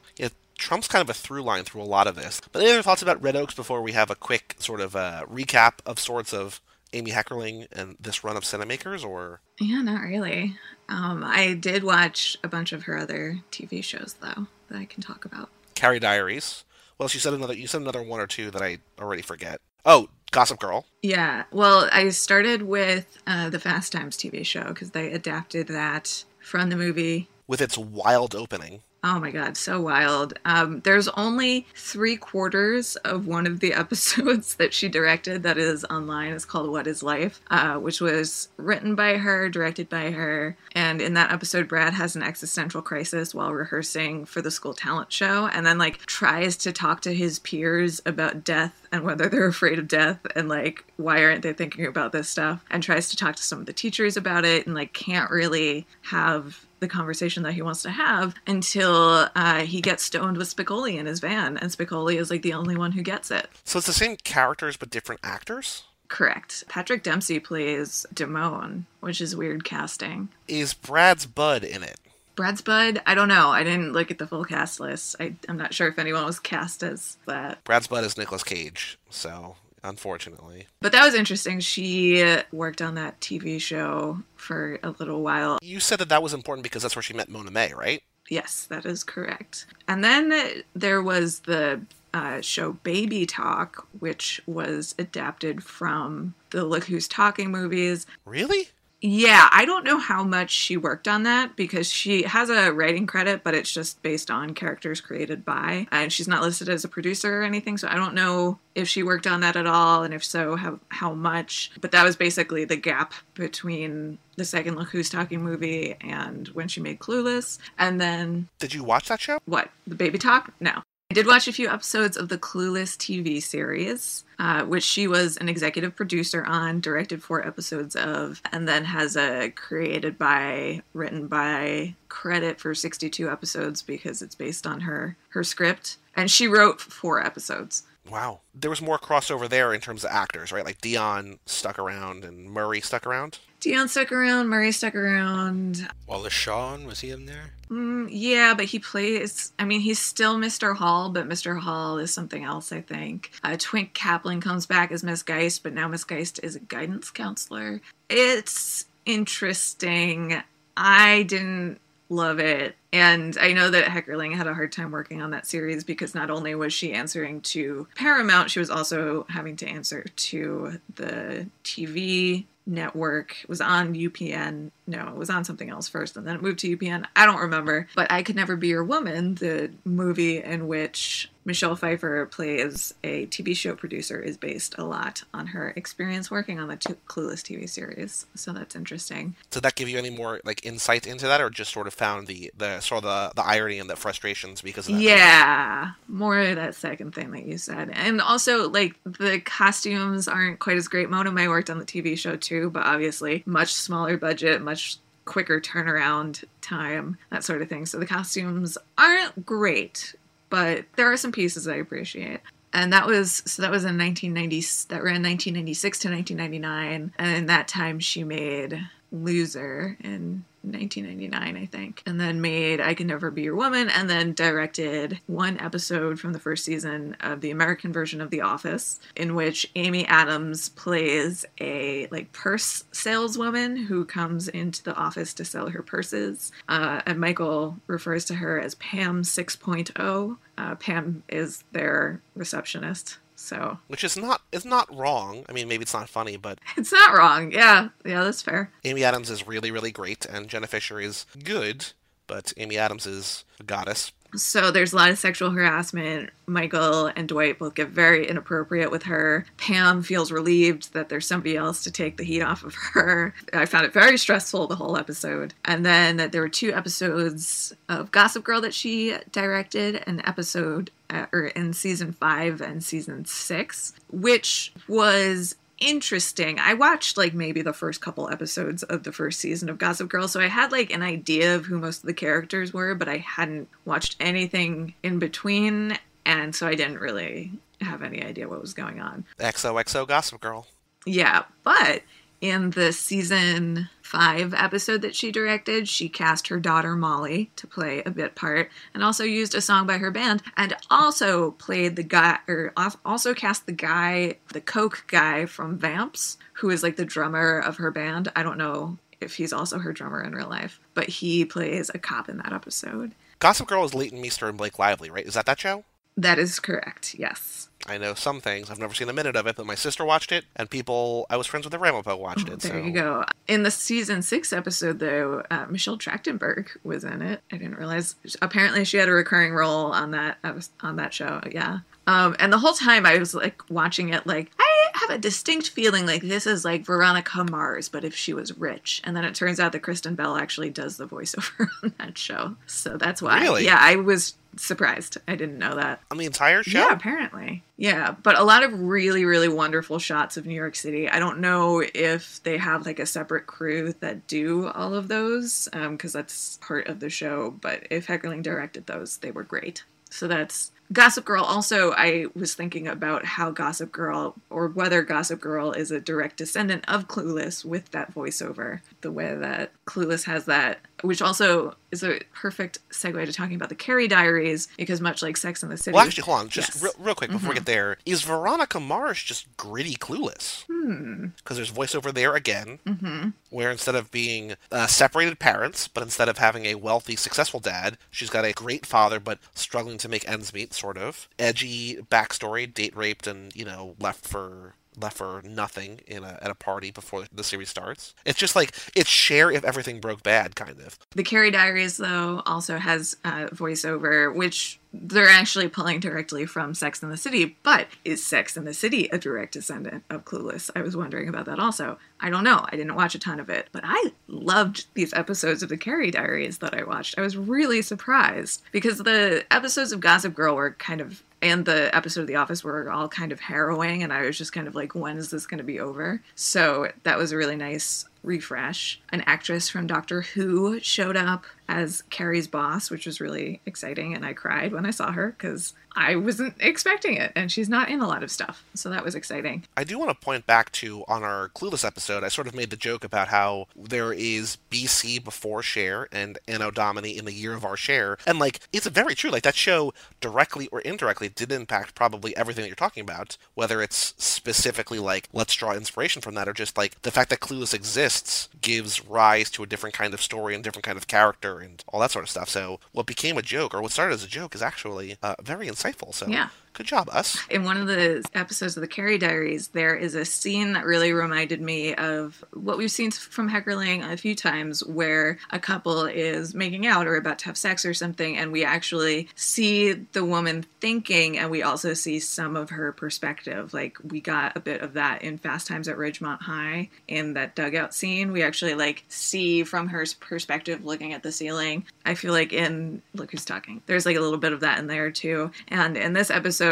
Trump's 0.57 0.87
kind 0.87 1.01
of 1.01 1.09
a 1.09 1.13
through 1.13 1.43
line 1.43 1.63
through 1.63 1.81
a 1.81 1.83
lot 1.83 2.07
of 2.07 2.15
this. 2.15 2.41
But 2.51 2.61
any 2.61 2.71
other 2.71 2.81
thoughts 2.81 3.01
about 3.01 3.21
Red 3.21 3.35
Oaks 3.35 3.53
before 3.53 3.81
we 3.81 3.91
have 3.93 4.09
a 4.09 4.15
quick 4.15 4.55
sort 4.59 4.81
of 4.81 4.95
uh, 4.95 5.25
recap 5.31 5.73
of 5.85 5.99
sorts 5.99 6.33
of 6.33 6.61
Amy 6.93 7.11
Heckerling 7.11 7.67
and 7.71 7.97
this 7.99 8.23
run 8.23 8.37
of 8.37 8.43
Cinemakers, 8.43 9.03
or? 9.03 9.41
Yeah, 9.59 9.81
not 9.81 10.01
really. 10.01 10.55
Um, 10.89 11.23
I 11.25 11.53
did 11.53 11.83
watch 11.83 12.37
a 12.43 12.47
bunch 12.47 12.71
of 12.71 12.83
her 12.83 12.97
other 12.97 13.39
TV 13.51 13.83
shows 13.83 14.15
though 14.21 14.47
that 14.69 14.77
I 14.77 14.85
can 14.85 15.01
talk 15.01 15.25
about. 15.25 15.49
Carrie 15.75 15.99
Diaries. 15.99 16.63
Well, 16.97 17.09
she 17.09 17.19
said 17.19 17.33
another. 17.33 17.53
You 17.53 17.67
said 17.67 17.81
another 17.81 18.03
one 18.03 18.19
or 18.19 18.27
two 18.27 18.51
that 18.51 18.61
I 18.61 18.77
already 18.99 19.23
forget. 19.23 19.59
Oh, 19.85 20.09
Gossip 20.31 20.59
Girl. 20.59 20.85
Yeah. 21.01 21.43
Well, 21.51 21.89
I 21.91 22.09
started 22.09 22.63
with 22.63 23.17
uh, 23.27 23.49
the 23.49 23.59
Fast 23.59 23.91
Times 23.91 24.15
TV 24.15 24.45
show 24.45 24.65
because 24.65 24.91
they 24.91 25.11
adapted 25.11 25.67
that 25.67 26.23
from 26.39 26.69
the 26.69 26.75
movie 26.75 27.27
with 27.47 27.61
its 27.61 27.77
wild 27.77 28.35
opening. 28.35 28.81
Oh 29.05 29.19
my 29.19 29.31
god, 29.31 29.57
so 29.57 29.81
wild. 29.81 30.39
Um, 30.45 30.79
there's 30.85 31.09
only 31.09 31.67
three 31.75 32.15
quarters 32.15 32.95
of 32.97 33.27
one 33.27 33.45
of 33.45 33.59
the 33.59 33.73
episodes 33.83 34.55
that 34.55 34.73
she 34.73 34.87
directed 34.87 35.43
that 35.43 35.57
is 35.57 35.83
online. 35.85 36.31
It's 36.31 36.45
called 36.45 36.71
What 36.71 36.87
is 36.87 37.03
Life, 37.03 37.41
uh, 37.51 37.75
which 37.75 37.99
was 37.99 38.47
written 38.55 38.95
by 38.95 39.17
her, 39.17 39.49
directed 39.49 39.89
by 39.89 40.11
her. 40.11 40.55
And 40.73 41.01
in 41.01 41.15
that 41.15 41.33
episode, 41.33 41.67
Brad 41.67 41.93
has 41.93 42.15
an 42.15 42.23
existential 42.23 42.81
crisis 42.81 43.35
while 43.35 43.51
rehearsing 43.51 44.23
for 44.23 44.41
the 44.41 44.51
school 44.51 44.73
talent 44.73 45.11
show 45.11 45.47
and 45.47 45.65
then, 45.65 45.77
like, 45.77 45.97
tries 46.05 46.55
to 46.57 46.71
talk 46.71 47.01
to 47.01 47.13
his 47.13 47.39
peers 47.39 48.01
about 48.05 48.45
death 48.45 48.87
and 48.93 49.03
whether 49.03 49.27
they're 49.27 49.47
afraid 49.47 49.79
of 49.79 49.89
death 49.89 50.19
and, 50.33 50.47
like, 50.47 50.85
why 50.95 51.21
aren't 51.21 51.41
they 51.41 51.51
thinking 51.51 51.85
about 51.85 52.13
this 52.13 52.29
stuff 52.29 52.63
and 52.71 52.81
tries 52.81 53.09
to 53.09 53.17
talk 53.17 53.35
to 53.35 53.43
some 53.43 53.59
of 53.59 53.65
the 53.65 53.73
teachers 53.73 54.15
about 54.15 54.45
it 54.45 54.65
and, 54.65 54.73
like, 54.73 54.93
can't 54.93 55.29
really 55.29 55.85
have 56.03 56.65
the 56.83 56.87
conversation 56.87 57.43
that 57.43 57.53
he 57.53 57.61
wants 57.61 57.81
to 57.83 57.89
have 57.89 58.35
until 58.45 59.29
uh, 59.35 59.61
he 59.61 59.81
gets 59.81 60.03
stoned 60.03 60.37
with 60.37 60.55
Spicoli 60.55 60.97
in 60.99 61.05
his 61.05 61.19
van, 61.19 61.57
and 61.57 61.71
Spicoli 61.71 62.15
is 62.15 62.29
like 62.29 62.41
the 62.41 62.53
only 62.53 62.75
one 62.75 62.91
who 62.91 63.01
gets 63.01 63.31
it. 63.31 63.47
So 63.63 63.77
it's 63.77 63.87
the 63.87 63.93
same 63.93 64.17
characters 64.17 64.77
but 64.77 64.89
different 64.89 65.21
actors. 65.23 65.83
Correct. 66.09 66.63
Patrick 66.67 67.01
Dempsey 67.01 67.39
plays 67.39 68.05
Damone, 68.13 68.83
which 68.99 69.19
is 69.21 69.35
weird 69.35 69.63
casting. 69.63 70.29
Is 70.47 70.73
Brad's 70.73 71.25
Bud 71.25 71.63
in 71.63 71.81
it? 71.81 71.97
Brad's 72.35 72.61
Bud? 72.61 73.01
I 73.05 73.15
don't 73.15 73.27
know. 73.27 73.49
I 73.49 73.63
didn't 73.63 73.93
look 73.93 74.11
at 74.11 74.17
the 74.17 74.27
full 74.27 74.43
cast 74.43 74.79
list. 74.79 75.15
I, 75.19 75.35
am 75.47 75.57
not 75.57 75.73
sure 75.73 75.87
if 75.87 75.97
anyone 75.97 76.25
was 76.25 76.39
cast 76.39 76.83
as 76.83 77.17
that. 77.25 77.63
Brad's 77.63 77.87
Bud 77.87 78.03
is 78.03 78.17
Nicolas 78.17 78.43
Cage, 78.43 78.99
so 79.09 79.55
unfortunately. 79.83 80.67
But 80.81 80.91
that 80.91 81.03
was 81.03 81.13
interesting. 81.13 81.59
She 81.59 82.41
worked 82.51 82.81
on 82.81 82.95
that 82.95 83.19
TV 83.19 83.59
show 83.59 84.19
for 84.35 84.79
a 84.83 84.91
little 84.91 85.21
while. 85.21 85.59
You 85.61 85.79
said 85.79 85.99
that 85.99 86.09
that 86.09 86.23
was 86.23 86.33
important 86.33 86.63
because 86.63 86.81
that's 86.81 86.95
where 86.95 87.03
she 87.03 87.13
met 87.13 87.29
Mona 87.29 87.51
May, 87.51 87.73
right? 87.73 88.01
Yes, 88.29 88.65
that 88.69 88.85
is 88.85 89.03
correct. 89.03 89.65
And 89.87 90.03
then 90.03 90.63
there 90.73 91.01
was 91.01 91.41
the 91.41 91.81
uh, 92.13 92.41
show 92.41 92.73
Baby 92.83 93.25
Talk, 93.25 93.87
which 93.99 94.41
was 94.45 94.95
adapted 94.97 95.63
from 95.63 96.33
the 96.51 96.63
Look 96.63 96.85
Who's 96.85 97.07
Talking 97.07 97.51
movies. 97.51 98.05
Really? 98.25 98.69
Yeah, 99.05 99.49
I 99.51 99.65
don't 99.65 99.83
know 99.83 99.97
how 99.97 100.23
much 100.23 100.49
she 100.49 100.77
worked 100.77 101.09
on 101.09 101.23
that 101.23 101.57
because 101.57 101.91
she 101.91 102.23
has 102.23 102.49
a 102.49 102.71
writing 102.71 103.05
credit, 103.05 103.43
but 103.43 103.53
it's 103.53 103.69
just 103.69 104.01
based 104.01 104.31
on 104.31 104.53
characters 104.53 105.01
created 105.01 105.43
by, 105.43 105.87
and 105.91 106.11
she's 106.11 106.27
not 106.29 106.41
listed 106.41 106.69
as 106.69 106.85
a 106.85 106.87
producer 106.87 107.41
or 107.41 107.43
anything. 107.43 107.77
So 107.77 107.89
I 107.89 107.95
don't 107.95 108.13
know 108.13 108.59
if 108.75 108.87
she 108.87 109.03
worked 109.03 109.27
on 109.27 109.41
that 109.41 109.57
at 109.57 109.67
all, 109.67 110.03
and 110.03 110.13
if 110.13 110.23
so, 110.23 110.55
how 110.55 110.79
how 110.87 111.13
much. 111.13 111.71
But 111.81 111.91
that 111.91 112.05
was 112.05 112.15
basically 112.15 112.63
the 112.63 112.77
gap 112.77 113.13
between 113.33 114.19
the 114.37 114.45
second 114.45 114.77
Look 114.77 114.91
Who's 114.91 115.09
Talking 115.09 115.43
movie 115.43 115.95
and 115.99 116.47
when 116.49 116.69
she 116.69 116.79
made 116.79 116.99
Clueless. 116.99 117.59
And 117.77 117.99
then, 117.99 118.47
did 118.57 118.73
you 118.73 118.85
watch 118.85 119.09
that 119.09 119.19
show? 119.19 119.39
What 119.43 119.69
the 119.85 119.95
Baby 119.95 120.17
Talk? 120.17 120.53
No. 120.61 120.81
I 121.13 121.21
did 121.21 121.27
watch 121.27 121.47
a 121.47 121.53
few 121.53 121.69
episodes 121.69 122.17
of 122.17 122.29
the 122.29 122.39
Clueless 122.39 122.97
TV 122.97 123.39
series, 123.39 124.25
uh, 124.39 124.63
which 124.63 124.83
she 124.83 125.07
was 125.07 125.37
an 125.37 125.47
executive 125.47 125.95
producer 125.95 126.43
on, 126.43 126.81
directed 126.81 127.21
four 127.21 127.45
episodes 127.45 127.95
of, 127.95 128.41
and 128.51 128.67
then 128.67 128.83
has 128.85 129.15
a 129.15 129.51
created 129.51 130.17
by, 130.17 130.81
written 130.93 131.27
by 131.27 131.93
credit 132.09 132.59
for 132.59 132.73
62 132.73 133.29
episodes 133.29 133.83
because 133.83 134.23
it's 134.23 134.33
based 134.33 134.65
on 134.65 134.81
her 134.81 135.15
her 135.29 135.43
script. 135.43 135.97
And 136.15 136.31
she 136.31 136.47
wrote 136.47 136.81
four 136.81 137.23
episodes. 137.23 137.83
Wow. 138.09 138.39
There 138.55 138.71
was 138.71 138.81
more 138.81 138.97
crossover 138.97 139.47
there 139.47 139.71
in 139.71 139.81
terms 139.81 140.03
of 140.03 140.09
actors, 140.09 140.51
right? 140.51 140.65
Like 140.65 140.81
Dion 140.81 141.37
stuck 141.45 141.77
around 141.77 142.25
and 142.25 142.49
Murray 142.49 142.81
stuck 142.81 143.05
around. 143.05 143.37
Dion 143.63 143.87
stuck 143.87 144.11
around. 144.11 144.49
Murray 144.49 144.73
stuck 144.73 144.93
around. 144.93 145.87
Wallace 146.05 146.33
Shawn 146.33 146.85
was 146.85 146.99
he 146.99 147.11
in 147.11 147.25
there? 147.27 147.53
Mm, 147.69 148.09
yeah, 148.11 148.53
but 148.53 148.65
he 148.65 148.77
plays. 148.77 149.53
I 149.57 149.63
mean, 149.63 149.79
he's 149.79 149.99
still 149.99 150.35
Mr. 150.35 150.75
Hall, 150.75 151.09
but 151.09 151.29
Mr. 151.29 151.57
Hall 151.57 151.97
is 151.97 152.13
something 152.13 152.43
else, 152.43 152.73
I 152.73 152.81
think. 152.81 153.31
Uh, 153.41 153.55
Twink 153.57 153.93
Kaplan 153.93 154.41
comes 154.41 154.65
back 154.65 154.91
as 154.91 155.01
Miss 155.01 155.23
Geist, 155.23 155.63
but 155.63 155.71
now 155.71 155.87
Miss 155.87 156.03
Geist 156.03 156.41
is 156.43 156.57
a 156.57 156.59
guidance 156.59 157.09
counselor. 157.09 157.79
It's 158.09 158.83
interesting. 159.05 160.43
I 160.75 161.23
didn't 161.23 161.79
love 162.09 162.39
it. 162.39 162.75
And 162.91 163.37
I 163.39 163.53
know 163.53 163.69
that 163.69 163.85
Heckerling 163.85 164.35
had 164.35 164.45
a 164.45 164.53
hard 164.53 164.73
time 164.73 164.91
working 164.91 165.21
on 165.21 165.31
that 165.31 165.47
series 165.47 165.85
because 165.85 166.13
not 166.13 166.29
only 166.29 166.53
was 166.53 166.73
she 166.73 166.91
answering 166.91 167.39
to 167.41 167.87
Paramount, 167.95 168.51
she 168.51 168.59
was 168.59 168.69
also 168.69 169.25
having 169.29 169.55
to 169.55 169.67
answer 169.67 170.03
to 170.17 170.81
the 170.95 171.47
TV 171.63 172.43
network. 172.65 173.35
It 173.43 173.49
was 173.49 173.61
on 173.61 173.93
UPN. 173.93 174.71
No, 174.87 175.07
it 175.09 175.15
was 175.15 175.29
on 175.29 175.43
something 175.43 175.69
else 175.69 175.87
first 175.87 176.17
and 176.17 176.25
then 176.25 176.35
it 176.35 176.41
moved 176.41 176.59
to 176.59 176.77
UPN. 176.77 177.05
I 177.15 177.25
don't 177.25 177.41
remember. 177.41 177.87
But 177.95 178.11
I 178.11 178.23
Could 178.23 178.35
Never 178.35 178.55
Be 178.55 178.69
Your 178.69 178.83
Woman, 178.83 179.35
the 179.35 179.71
movie 179.85 180.41
in 180.41 180.67
which 180.67 181.29
Michelle 181.45 181.75
Pfeiffer 181.75 182.25
plays 182.27 182.93
a 183.03 183.25
TV 183.27 183.55
show 183.55 183.75
producer, 183.75 184.19
is 184.19 184.37
based 184.37 184.75
a 184.77 184.83
lot 184.83 185.23
on 185.33 185.47
her 185.47 185.73
experience 185.75 186.31
working 186.31 186.59
on 186.59 186.67
the 186.67 186.77
t- 186.77 186.93
Clueless 187.07 187.41
TV 187.41 187.67
series. 187.67 188.25
So 188.35 188.53
that's 188.53 188.75
interesting. 188.75 189.35
Did 189.51 189.63
that 189.63 189.75
give 189.75 189.89
you 189.89 189.97
any 189.97 190.09
more 190.09 190.39
like 190.45 190.65
insight 190.65 191.05
into 191.05 191.25
that, 191.27 191.41
or 191.41 191.49
just 191.49 191.73
sort 191.73 191.87
of 191.87 191.93
found 191.93 192.27
the 192.27 192.51
the 192.57 192.79
sort 192.79 193.03
of 193.03 193.33
the, 193.35 193.41
the 193.41 193.47
irony 193.47 193.79
and 193.79 193.89
the 193.89 193.95
frustrations 193.95 194.61
because 194.61 194.87
of 194.87 194.95
that? 194.95 195.01
Yeah, 195.01 195.91
more 196.07 196.39
of 196.39 196.55
that 196.55 196.75
second 196.75 197.13
thing 197.13 197.31
that 197.31 197.45
you 197.45 197.57
said, 197.57 197.89
and 197.93 198.21
also 198.21 198.69
like 198.69 198.95
the 199.03 199.39
costumes 199.39 200.27
aren't 200.27 200.59
quite 200.59 200.77
as 200.77 200.87
great. 200.87 201.09
Mona 201.09 201.31
May 201.31 201.47
worked 201.47 201.69
on 201.69 201.79
the 201.79 201.85
TV 201.85 202.17
show 202.17 202.35
too, 202.35 202.69
but 202.69 202.85
obviously 202.85 203.43
much 203.45 203.73
smaller 203.73 204.17
budget, 204.17 204.61
much 204.61 204.97
quicker 205.25 205.59
turnaround 205.61 206.43
time, 206.61 207.17
that 207.29 207.43
sort 207.43 207.61
of 207.61 207.69
thing. 207.69 207.85
So 207.85 207.97
the 207.99 208.05
costumes 208.05 208.77
aren't 208.97 209.45
great 209.45 210.15
but 210.53 210.85
there 210.97 211.11
are 211.11 211.17
some 211.17 211.31
pieces 211.31 211.67
I 211.67 211.77
appreciate. 211.77 212.39
And 212.73 212.93
that 212.93 213.07
was 213.07 213.41
so 213.43 213.63
that 213.63 213.71
was 213.71 213.85
in 213.85 213.97
1990 213.97 214.61
that 214.89 215.01
ran 215.03 215.23
1996 215.23 215.97
to 215.97 216.09
1999 216.09 217.11
and 217.17 217.35
in 217.35 217.47
that 217.47 217.67
time 217.67 217.99
she 217.99 218.23
made 218.23 218.79
Loser 219.11 219.97
in 220.03 220.43
1999, 220.63 221.57
I 221.57 221.65
think, 221.65 222.01
and 222.05 222.19
then 222.19 222.39
made 222.39 222.79
I 222.79 222.93
Can 222.93 223.07
Never 223.07 223.29
Be 223.29 223.43
Your 223.43 223.55
Woman, 223.55 223.89
and 223.89 224.09
then 224.09 224.33
directed 224.33 225.19
one 225.27 225.59
episode 225.59 226.19
from 226.19 226.31
the 226.31 226.39
first 226.39 226.63
season 226.63 227.17
of 227.19 227.41
the 227.41 227.51
American 227.51 227.91
version 227.91 228.21
of 228.21 228.29
The 228.29 228.41
Office, 228.41 228.99
in 229.15 229.35
which 229.35 229.69
Amy 229.75 230.07
Adams 230.07 230.69
plays 230.69 231.45
a 231.59 232.07
like 232.11 232.31
purse 232.31 232.85
saleswoman 232.91 233.75
who 233.75 234.05
comes 234.05 234.47
into 234.47 234.81
the 234.81 234.95
office 234.95 235.33
to 235.35 235.45
sell 235.45 235.69
her 235.69 235.83
purses, 235.83 236.51
uh, 236.69 237.01
and 237.05 237.19
Michael 237.19 237.77
refers 237.87 238.23
to 238.25 238.35
her 238.35 238.59
as 238.59 238.75
Pam 238.75 239.23
6.0. 239.23 240.37
Uh, 240.57 240.75
Pam 240.75 241.23
is 241.29 241.63
their 241.71 242.21
receptionist. 242.35 243.17
So 243.35 243.79
which 243.87 244.03
is 244.03 244.15
not 244.15 244.41
is 244.51 244.63
not 244.63 244.93
wrong. 244.95 245.43
I 245.49 245.53
mean, 245.53 245.67
maybe 245.67 245.81
it's 245.81 245.93
not 245.93 246.07
funny, 246.07 246.37
but 246.37 246.59
it's 246.77 246.91
not 246.91 247.13
wrong. 247.13 247.51
Yeah, 247.51 247.89
yeah, 248.05 248.23
that's 248.23 248.41
fair. 248.41 248.71
Amy 248.85 249.03
Adams 249.03 249.29
is 249.29 249.47
really 249.47 249.71
really 249.71 249.91
great, 249.91 250.25
and 250.25 250.47
Jenna 250.47 250.67
Fischer 250.67 250.99
is 250.99 251.25
good, 251.43 251.87
but 252.27 252.53
Amy 252.57 252.77
Adams 252.77 253.05
is 253.05 253.43
a 253.59 253.63
goddess. 253.63 254.11
So 254.35 254.71
there's 254.71 254.93
a 254.93 254.95
lot 254.95 255.11
of 255.11 255.17
sexual 255.17 255.51
harassment. 255.51 256.31
Michael 256.45 257.07
and 257.15 257.27
Dwight 257.27 257.59
both 257.59 257.75
get 257.75 257.89
very 257.89 258.27
inappropriate 258.27 258.91
with 258.91 259.03
her. 259.03 259.45
Pam 259.57 260.03
feels 260.03 260.31
relieved 260.31 260.93
that 260.93 261.09
there's 261.09 261.27
somebody 261.27 261.55
else 261.55 261.83
to 261.83 261.91
take 261.91 262.17
the 262.17 262.23
heat 262.23 262.41
off 262.41 262.63
of 262.63 262.75
her. 262.93 263.33
I 263.53 263.65
found 263.65 263.85
it 263.85 263.93
very 263.93 264.17
stressful 264.17 264.67
the 264.67 264.75
whole 264.75 264.97
episode. 264.97 265.53
And 265.65 265.85
then 265.85 266.17
there 266.17 266.41
were 266.41 266.49
two 266.49 266.73
episodes 266.73 267.73
of 267.87 268.11
Gossip 268.11 268.43
Girl 268.43 268.61
that 268.61 268.73
she 268.73 269.15
directed, 269.31 270.03
an 270.07 270.21
episode 270.25 270.91
uh, 271.09 271.27
or 271.31 271.45
in 271.47 271.73
season 271.73 272.11
5 272.11 272.61
and 272.61 272.83
season 272.83 273.25
6, 273.25 273.93
which 274.11 274.73
was 274.87 275.55
interesting. 275.79 276.59
I 276.59 276.73
watched 276.73 277.17
like 277.17 277.33
maybe 277.33 277.61
the 277.61 277.73
first 277.73 278.01
couple 278.01 278.29
episodes 278.29 278.83
of 278.83 279.03
the 279.03 279.11
first 279.11 279.39
season 279.39 279.69
of 279.69 279.77
Gossip 279.77 280.09
Girl, 280.09 280.27
so 280.27 280.39
I 280.39 280.47
had 280.47 280.71
like 280.71 280.91
an 280.91 281.01
idea 281.01 281.55
of 281.55 281.65
who 281.65 281.79
most 281.79 282.01
of 282.01 282.07
the 282.07 282.13
characters 282.13 282.73
were, 282.73 282.95
but 282.95 283.09
I 283.09 283.17
hadn't 283.17 283.69
watched 283.85 284.15
anything 284.19 284.93
in 285.03 285.19
between, 285.19 285.97
and 286.25 286.55
so 286.55 286.67
I 286.67 286.75
didn't 286.75 286.99
really 286.99 287.51
have 287.81 288.01
any 288.01 288.23
idea 288.23 288.47
what 288.47 288.61
was 288.61 288.73
going 288.73 288.99
on. 288.99 289.25
XOXO 289.39 290.07
Gossip 290.07 290.41
Girl. 290.41 290.67
Yeah, 291.05 291.43
but 291.63 292.03
in 292.39 292.71
the 292.71 292.91
season 292.91 293.89
five 294.13 294.53
episode 294.53 295.01
that 295.01 295.15
she 295.15 295.31
directed, 295.31 295.89
she 295.89 296.07
cast 296.07 296.47
her 296.47 296.59
daughter 296.59 296.95
Molly 296.95 297.49
to 297.55 297.65
play 297.65 298.03
a 298.05 298.11
bit 298.11 298.35
part 298.35 298.69
and 298.93 299.03
also 299.03 299.23
used 299.23 299.55
a 299.55 299.61
song 299.61 299.87
by 299.87 299.97
her 299.97 300.11
band 300.11 300.43
and 300.55 300.75
also 300.91 301.51
played 301.51 301.95
the 301.95 302.03
guy, 302.03 302.37
or 302.47 302.71
also 303.03 303.33
cast 303.33 303.65
the 303.65 303.71
guy, 303.71 304.35
the 304.49 304.61
Coke 304.61 305.05
guy 305.07 305.47
from 305.47 305.79
Vamps, 305.79 306.37
who 306.53 306.69
is 306.69 306.83
like 306.83 306.95
the 306.95 307.05
drummer 307.05 307.57
of 307.57 307.77
her 307.77 307.89
band. 307.89 308.31
I 308.35 308.43
don't 308.43 308.59
know 308.59 308.99
if 309.19 309.33
he's 309.33 309.51
also 309.51 309.79
her 309.79 309.91
drummer 309.91 310.21
in 310.21 310.33
real 310.33 310.47
life, 310.49 310.79
but 310.93 311.09
he 311.09 311.43
plays 311.43 311.89
a 311.91 311.97
cop 311.97 312.29
in 312.29 312.37
that 312.37 312.53
episode. 312.53 313.15
Gossip 313.39 313.67
Girl 313.67 313.83
is 313.83 313.95
Leighton 313.95 314.21
Meester 314.21 314.47
and 314.47 314.57
Blake 314.59 314.77
Lively, 314.77 315.09
right? 315.09 315.25
Is 315.25 315.33
that 315.33 315.47
that 315.47 315.59
show? 315.59 315.85
That 316.15 316.39
is 316.39 316.59
correct, 316.59 317.15
yes. 317.15 317.69
I 317.85 317.97
know 317.97 318.13
some 318.13 318.39
things. 318.39 318.69
I've 318.69 318.79
never 318.79 318.93
seen 318.93 319.09
a 319.09 319.13
minute 319.13 319.35
of 319.35 319.45
it, 319.45 319.55
but 319.57 319.65
my 319.65 319.75
sister 319.75 320.05
watched 320.05 320.31
it, 320.31 320.45
and 320.55 320.69
people 320.69 321.25
I 321.29 321.35
was 321.35 321.47
friends 321.47 321.65
with 321.65 321.73
at 321.73 321.81
Ramapo 321.81 322.15
watched 322.15 322.49
oh, 322.49 322.53
it. 322.53 322.59
There 322.61 322.71
so. 322.71 322.77
you 322.77 322.91
go. 322.91 323.25
In 323.47 323.63
the 323.63 323.71
season 323.71 324.21
six 324.21 324.53
episode, 324.53 324.99
though, 324.99 325.43
uh, 325.51 325.65
Michelle 325.69 325.97
Trachtenberg 325.97 326.69
was 326.83 327.03
in 327.03 327.21
it. 327.21 327.41
I 327.51 327.57
didn't 327.57 327.77
realize. 327.77 328.15
Apparently, 328.41 328.85
she 328.85 328.97
had 328.97 329.09
a 329.09 329.11
recurring 329.11 329.53
role 329.53 329.91
on 329.91 330.11
that 330.11 330.37
on 330.81 330.95
that 330.95 331.13
show. 331.13 331.41
Yeah. 331.51 331.79
Um, 332.05 332.35
and 332.39 332.51
the 332.51 332.57
whole 332.57 332.73
time 332.73 333.05
I 333.05 333.17
was 333.17 333.33
like 333.33 333.61
watching 333.69 334.09
it, 334.09 334.27
like 334.27 334.51
I 334.59 334.89
have 334.95 335.09
a 335.09 335.17
distinct 335.17 335.69
feeling 335.69 336.05
like 336.05 336.21
this 336.21 336.45
is 336.45 336.65
like 336.65 336.85
Veronica 336.85 337.45
Mars, 337.49 337.89
but 337.89 338.03
if 338.03 338.15
she 338.15 338.33
was 338.33 338.57
rich. 338.57 339.01
And 339.03 339.15
then 339.15 339.23
it 339.23 339.35
turns 339.35 339.59
out 339.59 339.71
that 339.71 339.79
Kristen 339.79 340.15
Bell 340.15 340.35
actually 340.35 340.69
does 340.69 340.97
the 340.97 341.07
voiceover 341.07 341.67
on 341.83 341.93
that 341.99 342.17
show, 342.17 342.55
so 342.65 342.97
that's 342.97 343.21
why. 343.21 343.41
Really? 343.41 343.65
Yeah, 343.65 343.77
I 343.79 343.95
was 343.95 344.35
surprised. 344.57 345.17
I 345.27 345.35
didn't 345.35 345.57
know 345.57 345.75
that. 345.75 346.01
On 346.11 346.17
the 346.17 346.25
entire 346.25 346.63
show? 346.63 346.79
Yeah, 346.79 346.93
apparently. 346.93 347.63
Yeah, 347.77 348.15
but 348.21 348.37
a 348.37 348.43
lot 348.43 348.63
of 348.63 348.79
really, 348.79 349.25
really 349.25 349.47
wonderful 349.47 349.99
shots 349.99 350.37
of 350.37 350.45
New 350.45 350.53
York 350.55 350.75
City. 350.75 351.09
I 351.09 351.19
don't 351.19 351.39
know 351.39 351.83
if 351.93 352.41
they 352.43 352.57
have 352.57 352.85
like 352.85 352.99
a 352.99 353.05
separate 353.05 353.47
crew 353.47 353.93
that 353.99 354.27
do 354.27 354.67
all 354.67 354.93
of 354.93 355.07
those, 355.07 355.67
because 355.71 356.15
um, 356.15 356.19
that's 356.19 356.57
part 356.57 356.87
of 356.87 356.99
the 356.99 357.09
show. 357.09 357.51
But 357.51 357.87
if 357.89 358.07
Heckerling 358.07 358.43
directed 358.43 358.87
those, 358.87 359.17
they 359.17 359.31
were 359.31 359.43
great. 359.43 359.83
So 360.09 360.27
that's 360.27 360.71
Gossip 360.93 361.25
Girl. 361.25 361.43
Also, 361.43 361.91
I 361.93 362.27
was 362.35 362.53
thinking 362.53 362.87
about 362.87 363.25
how 363.25 363.49
Gossip 363.49 363.91
Girl, 363.91 364.35
or 364.49 364.67
whether 364.67 365.01
Gossip 365.01 365.41
Girl 365.41 365.71
is 365.71 365.89
a 365.89 365.99
direct 365.99 366.37
descendant 366.37 366.85
of 366.87 367.07
Clueless 367.07 367.65
with 367.65 367.89
that 367.91 368.13
voiceover, 368.13 368.81
the 369.01 369.11
way 369.11 369.35
that 369.35 369.71
Clueless 369.85 370.25
has 370.25 370.45
that, 370.45 370.79
which 371.01 371.21
also 371.21 371.75
is 371.93 372.03
a 372.03 372.19
perfect 372.33 372.79
segue 372.89 373.25
to 373.25 373.31
talking 373.31 373.55
about 373.55 373.69
the 373.69 373.75
Carrie 373.75 374.07
Diaries, 374.09 374.67
because 374.77 374.99
much 374.99 375.21
like 375.21 375.37
Sex 375.37 375.63
in 375.63 375.69
the 375.69 375.77
City. 375.77 375.93
Well, 375.95 376.05
actually, 376.05 376.23
hold 376.23 376.39
on, 376.39 376.49
just 376.49 376.73
Yes. 376.75 376.83
real, 376.83 376.93
real 376.99 377.15
quick 377.15 377.29
before 377.31 377.41
Mm-hmm. 377.41 377.49
we 377.49 377.55
get 377.55 377.65
there. 377.65 377.97
Is 378.05 378.23
Veronica 378.23 378.79
Mars 378.79 379.21
just 379.23 379.55
gritty 379.55 379.95
clueless? 379.95 380.65
Hmm. 380.65 381.27
Because 381.37 381.57
there's 381.57 381.71
voiceover 381.71 382.13
there 382.13 382.35
again, 382.35 382.79
Mm-hmm. 382.85 383.29
where 383.49 383.71
instead 383.71 383.95
of 383.95 384.11
being 384.11 384.55
uh, 384.71 384.87
separated 384.87 385.39
parents, 385.39 385.87
but 385.87 386.03
instead 386.03 386.27
of 386.27 386.39
having 386.39 386.65
a 386.65 386.75
wealthy, 386.75 387.15
successful 387.15 387.59
dad, 387.59 387.97
she's 388.11 388.29
got 388.29 388.43
a 388.45 388.51
great 388.53 388.85
father, 388.85 389.19
but 389.19 389.39
struggling 389.53 389.97
to 389.99 390.09
make 390.09 390.27
ends 390.27 390.53
meet, 390.53 390.73
sort 390.73 390.97
of. 390.97 391.29
Edgy 391.39 391.97
backstory, 392.09 392.71
date 392.73 392.95
raped 392.97 393.27
and, 393.27 393.55
you 393.55 393.63
know, 393.65 393.95
left 393.99 394.25
for 394.27 394.73
left 394.99 395.17
for 395.17 395.41
nothing 395.43 396.01
in 396.07 396.23
a, 396.23 396.39
at 396.41 396.49
a 396.49 396.55
party 396.55 396.91
before 396.91 397.25
the 397.33 397.43
series 397.43 397.69
starts. 397.69 398.13
It's 398.25 398.39
just 398.39 398.55
like, 398.55 398.75
it's 398.95 399.09
Cher 399.09 399.51
if 399.51 399.63
everything 399.63 399.99
broke 399.99 400.23
bad, 400.23 400.55
kind 400.55 400.79
of. 400.79 400.97
The 401.11 401.23
Carrie 401.23 401.51
Diaries, 401.51 401.97
though, 401.97 402.41
also 402.45 402.77
has 402.77 403.17
uh, 403.23 403.47
voiceover, 403.47 404.33
which 404.33 404.79
they're 404.93 405.27
actually 405.27 405.67
pulling 405.67 405.99
directly 405.99 406.45
from 406.45 406.75
Sex 406.75 407.01
in 407.01 407.09
the 407.09 407.17
City. 407.17 407.57
But 407.63 407.87
is 408.05 408.23
Sex 408.23 408.55
in 408.55 408.65
the 408.65 408.73
City 408.73 409.07
a 409.11 409.17
direct 409.17 409.53
descendant 409.53 410.03
of 410.09 410.23
Clueless? 410.25 410.69
I 410.75 410.81
was 410.81 410.95
wondering 410.95 411.27
about 411.27 411.45
that 411.45 411.59
also. 411.59 411.97
I 412.19 412.29
don't 412.29 412.43
know. 412.43 412.63
I 412.69 412.75
didn't 412.75 412.95
watch 412.95 413.15
a 413.15 413.19
ton 413.19 413.39
of 413.39 413.49
it, 413.49 413.69
but 413.71 413.83
I 413.83 414.11
loved 414.27 414.85
these 414.93 415.13
episodes 415.13 415.63
of 415.63 415.69
the 415.69 415.77
Carrie 415.77 416.11
Diaries 416.11 416.59
that 416.59 416.75
I 416.75 416.83
watched. 416.83 417.17
I 417.17 417.21
was 417.21 417.35
really 417.35 417.81
surprised 417.81 418.61
because 418.71 418.99
the 418.99 419.43
episodes 419.49 419.91
of 419.91 419.99
Gossip 419.99 420.35
Girl 420.35 420.55
were 420.55 420.71
kind 420.71 421.01
of 421.01 421.23
and 421.43 421.65
the 421.65 421.93
episode 421.95 422.21
of 422.21 422.27
The 422.27 422.37
Office 422.37 422.63
were 422.63 422.89
all 422.89 423.07
kind 423.07 423.31
of 423.31 423.39
harrowing, 423.39 424.01
and 424.01 424.13
I 424.13 424.23
was 424.23 424.37
just 424.37 424.53
kind 424.53 424.67
of 424.67 424.75
like, 424.75 424.95
when 424.95 425.17
is 425.17 425.29
this 425.29 425.45
going 425.45 425.59
to 425.59 425.63
be 425.63 425.79
over? 425.79 426.21
So 426.35 426.87
that 427.03 427.17
was 427.17 427.31
a 427.31 427.37
really 427.37 427.57
nice 427.57 428.05
refresh. 428.23 429.01
An 429.11 429.21
actress 429.27 429.69
from 429.69 429.85
Doctor 429.85 430.21
Who 430.21 430.79
showed 430.79 431.17
up 431.17 431.43
as 431.67 432.03
Carrie's 432.03 432.47
boss, 432.47 432.89
which 432.89 433.05
was 433.05 433.19
really 433.19 433.59
exciting. 433.65 434.13
And 434.13 434.25
I 434.25 434.33
cried 434.33 434.71
when 434.71 434.85
I 434.85 434.91
saw 434.91 435.11
her 435.11 435.35
because 435.37 435.73
I 435.95 436.15
wasn't 436.15 436.55
expecting 436.59 437.15
it. 437.15 437.31
And 437.35 437.51
she's 437.51 437.69
not 437.69 437.89
in 437.89 438.01
a 438.01 438.07
lot 438.07 438.23
of 438.23 438.31
stuff. 438.31 438.63
So 438.73 438.89
that 438.89 439.03
was 439.03 439.15
exciting. 439.15 439.63
I 439.77 439.83
do 439.83 439.97
want 439.97 440.09
to 440.09 440.25
point 440.25 440.45
back 440.45 440.71
to 440.73 441.03
on 441.07 441.23
our 441.23 441.49
Clueless 441.49 441.85
episode, 441.85 442.23
I 442.23 442.29
sort 442.29 442.47
of 442.47 442.55
made 442.55 442.69
the 442.69 442.75
joke 442.75 443.03
about 443.03 443.27
how 443.29 443.67
there 443.75 444.11
is 444.11 444.57
BC 444.71 445.23
before 445.23 445.61
Cher 445.61 446.07
and 446.11 446.37
Anno 446.47 446.71
Domini 446.71 447.17
in 447.17 447.25
the 447.25 447.33
year 447.33 447.53
of 447.53 447.65
our 447.65 447.77
Cher. 447.77 448.17
And 448.25 448.39
like, 448.39 448.59
it's 448.71 448.87
very 448.87 449.15
true. 449.15 449.29
Like, 449.29 449.43
that 449.43 449.55
show 449.55 449.93
directly 450.19 450.67
or 450.67 450.81
indirectly 450.81 451.29
did 451.29 451.51
impact 451.51 451.95
probably 451.95 452.35
everything 452.35 452.63
that 452.63 452.69
you're 452.69 452.75
talking 452.75 453.01
about, 453.01 453.37
whether 453.53 453.81
it's 453.81 454.13
specifically 454.17 454.99
like, 454.99 455.29
let's 455.33 455.53
draw 455.53 455.73
inspiration 455.73 456.21
from 456.21 456.35
that, 456.35 456.47
or 456.47 456.53
just 456.53 456.77
like 456.77 457.01
the 457.03 457.11
fact 457.11 457.29
that 457.29 457.39
Clueless 457.39 457.73
exists 457.73 458.49
gives 458.61 459.05
rise 459.05 459.49
to 459.51 459.63
a 459.63 459.67
different 459.67 459.93
kind 459.93 460.13
of 460.13 460.21
story 460.21 460.55
and 460.55 460.63
different 460.63 460.85
kind 460.85 460.97
of 460.97 461.07
character 461.07 461.59
and 461.59 461.83
all 461.87 461.99
that 461.99 462.11
sort 462.11 462.23
of 462.23 462.29
stuff. 462.29 462.49
So, 462.49 462.79
what 462.91 463.05
became 463.05 463.37
a 463.37 463.41
joke 463.41 463.73
or 463.73 463.81
what 463.81 463.91
started 463.91 464.15
as 464.15 464.23
a 464.23 464.27
joke 464.27 464.55
is 464.55 464.61
actually 464.61 465.17
uh, 465.21 465.35
very 465.41 465.67
insightful. 465.67 465.82
So, 466.13 466.27
Yeah. 466.27 466.49
Good 466.73 466.87
job, 466.87 467.09
us. 467.11 467.37
In 467.49 467.63
one 467.63 467.77
of 467.77 467.87
the 467.87 468.23
episodes 468.33 468.75
of 468.75 468.81
the 468.81 468.87
Carrie 468.87 469.17
Diaries, 469.17 469.69
there 469.69 469.95
is 469.95 470.15
a 470.15 470.25
scene 470.25 470.73
that 470.73 470.85
really 470.85 471.13
reminded 471.13 471.61
me 471.61 471.93
of 471.93 472.43
what 472.53 472.77
we've 472.77 472.91
seen 472.91 473.11
from 473.11 473.49
Heckerling 473.49 474.11
a 474.11 474.17
few 474.17 474.35
times, 474.35 474.83
where 474.83 475.37
a 475.51 475.59
couple 475.59 476.05
is 476.05 476.55
making 476.55 476.87
out 476.87 477.05
or 477.05 477.15
about 477.15 477.39
to 477.39 477.45
have 477.45 477.57
sex 477.57 477.85
or 477.85 477.93
something, 477.93 478.37
and 478.37 478.51
we 478.51 478.65
actually 478.65 479.29
see 479.35 479.93
the 479.93 480.25
woman 480.25 480.65
thinking, 480.81 481.37
and 481.37 481.51
we 481.51 481.61
also 481.61 481.93
see 481.93 482.19
some 482.19 482.55
of 482.55 482.71
her 482.71 482.91
perspective. 482.91 483.73
Like 483.73 483.97
we 484.03 484.19
got 484.19 484.57
a 484.57 484.59
bit 484.59 484.81
of 484.81 484.93
that 484.93 485.21
in 485.21 485.37
Fast 485.37 485.67
Times 485.67 485.87
at 485.87 485.97
Ridgemont 485.97 486.41
High 486.41 486.89
in 487.07 487.33
that 487.33 487.55
dugout 487.55 487.93
scene. 487.93 488.31
We 488.31 488.41
actually 488.43 488.75
like 488.75 489.03
see 489.09 489.63
from 489.63 489.89
her 489.89 490.05
perspective 490.19 490.83
looking 490.83 491.13
at 491.13 491.23
the 491.23 491.31
ceiling. 491.31 491.85
I 492.05 492.15
feel 492.15 492.33
like 492.33 492.51
in 492.51 493.01
Look 493.13 493.31
Who's 493.31 493.45
Talking, 493.45 493.81
there's 493.85 494.05
like 494.05 494.17
a 494.17 494.21
little 494.21 494.39
bit 494.39 494.53
of 494.53 494.61
that 494.61 494.79
in 494.79 494.87
there 494.87 495.11
too. 495.11 495.51
And 495.67 495.95
in 495.95 496.13
this 496.13 496.31
episode, 496.31 496.62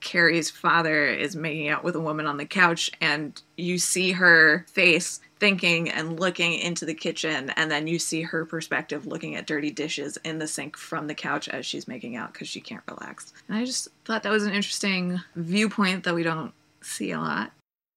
Carrie's 0.00 0.50
father 0.50 1.06
is 1.06 1.36
making 1.36 1.68
out 1.68 1.84
with 1.84 1.96
a 1.96 2.00
woman 2.00 2.26
on 2.26 2.36
the 2.36 2.46
couch, 2.46 2.90
and 3.00 3.40
you 3.56 3.78
see 3.78 4.12
her 4.12 4.64
face 4.68 5.20
thinking 5.38 5.88
and 5.88 6.18
looking 6.18 6.54
into 6.54 6.84
the 6.84 6.94
kitchen, 6.94 7.50
and 7.50 7.70
then 7.70 7.86
you 7.86 7.98
see 7.98 8.22
her 8.22 8.44
perspective 8.44 9.06
looking 9.06 9.36
at 9.36 9.46
dirty 9.46 9.70
dishes 9.70 10.18
in 10.24 10.38
the 10.38 10.48
sink 10.48 10.76
from 10.76 11.06
the 11.06 11.14
couch 11.14 11.48
as 11.48 11.64
she's 11.64 11.88
making 11.88 12.16
out 12.16 12.32
because 12.32 12.48
she 12.48 12.60
can't 12.60 12.82
relax. 12.88 13.32
And 13.48 13.56
I 13.56 13.64
just 13.64 13.88
thought 14.04 14.22
that 14.22 14.32
was 14.32 14.44
an 14.44 14.54
interesting 14.54 15.20
viewpoint 15.36 16.04
that 16.04 16.14
we 16.14 16.22
don't 16.22 16.52
see 16.80 17.12
a 17.12 17.18
lot. 17.18 17.52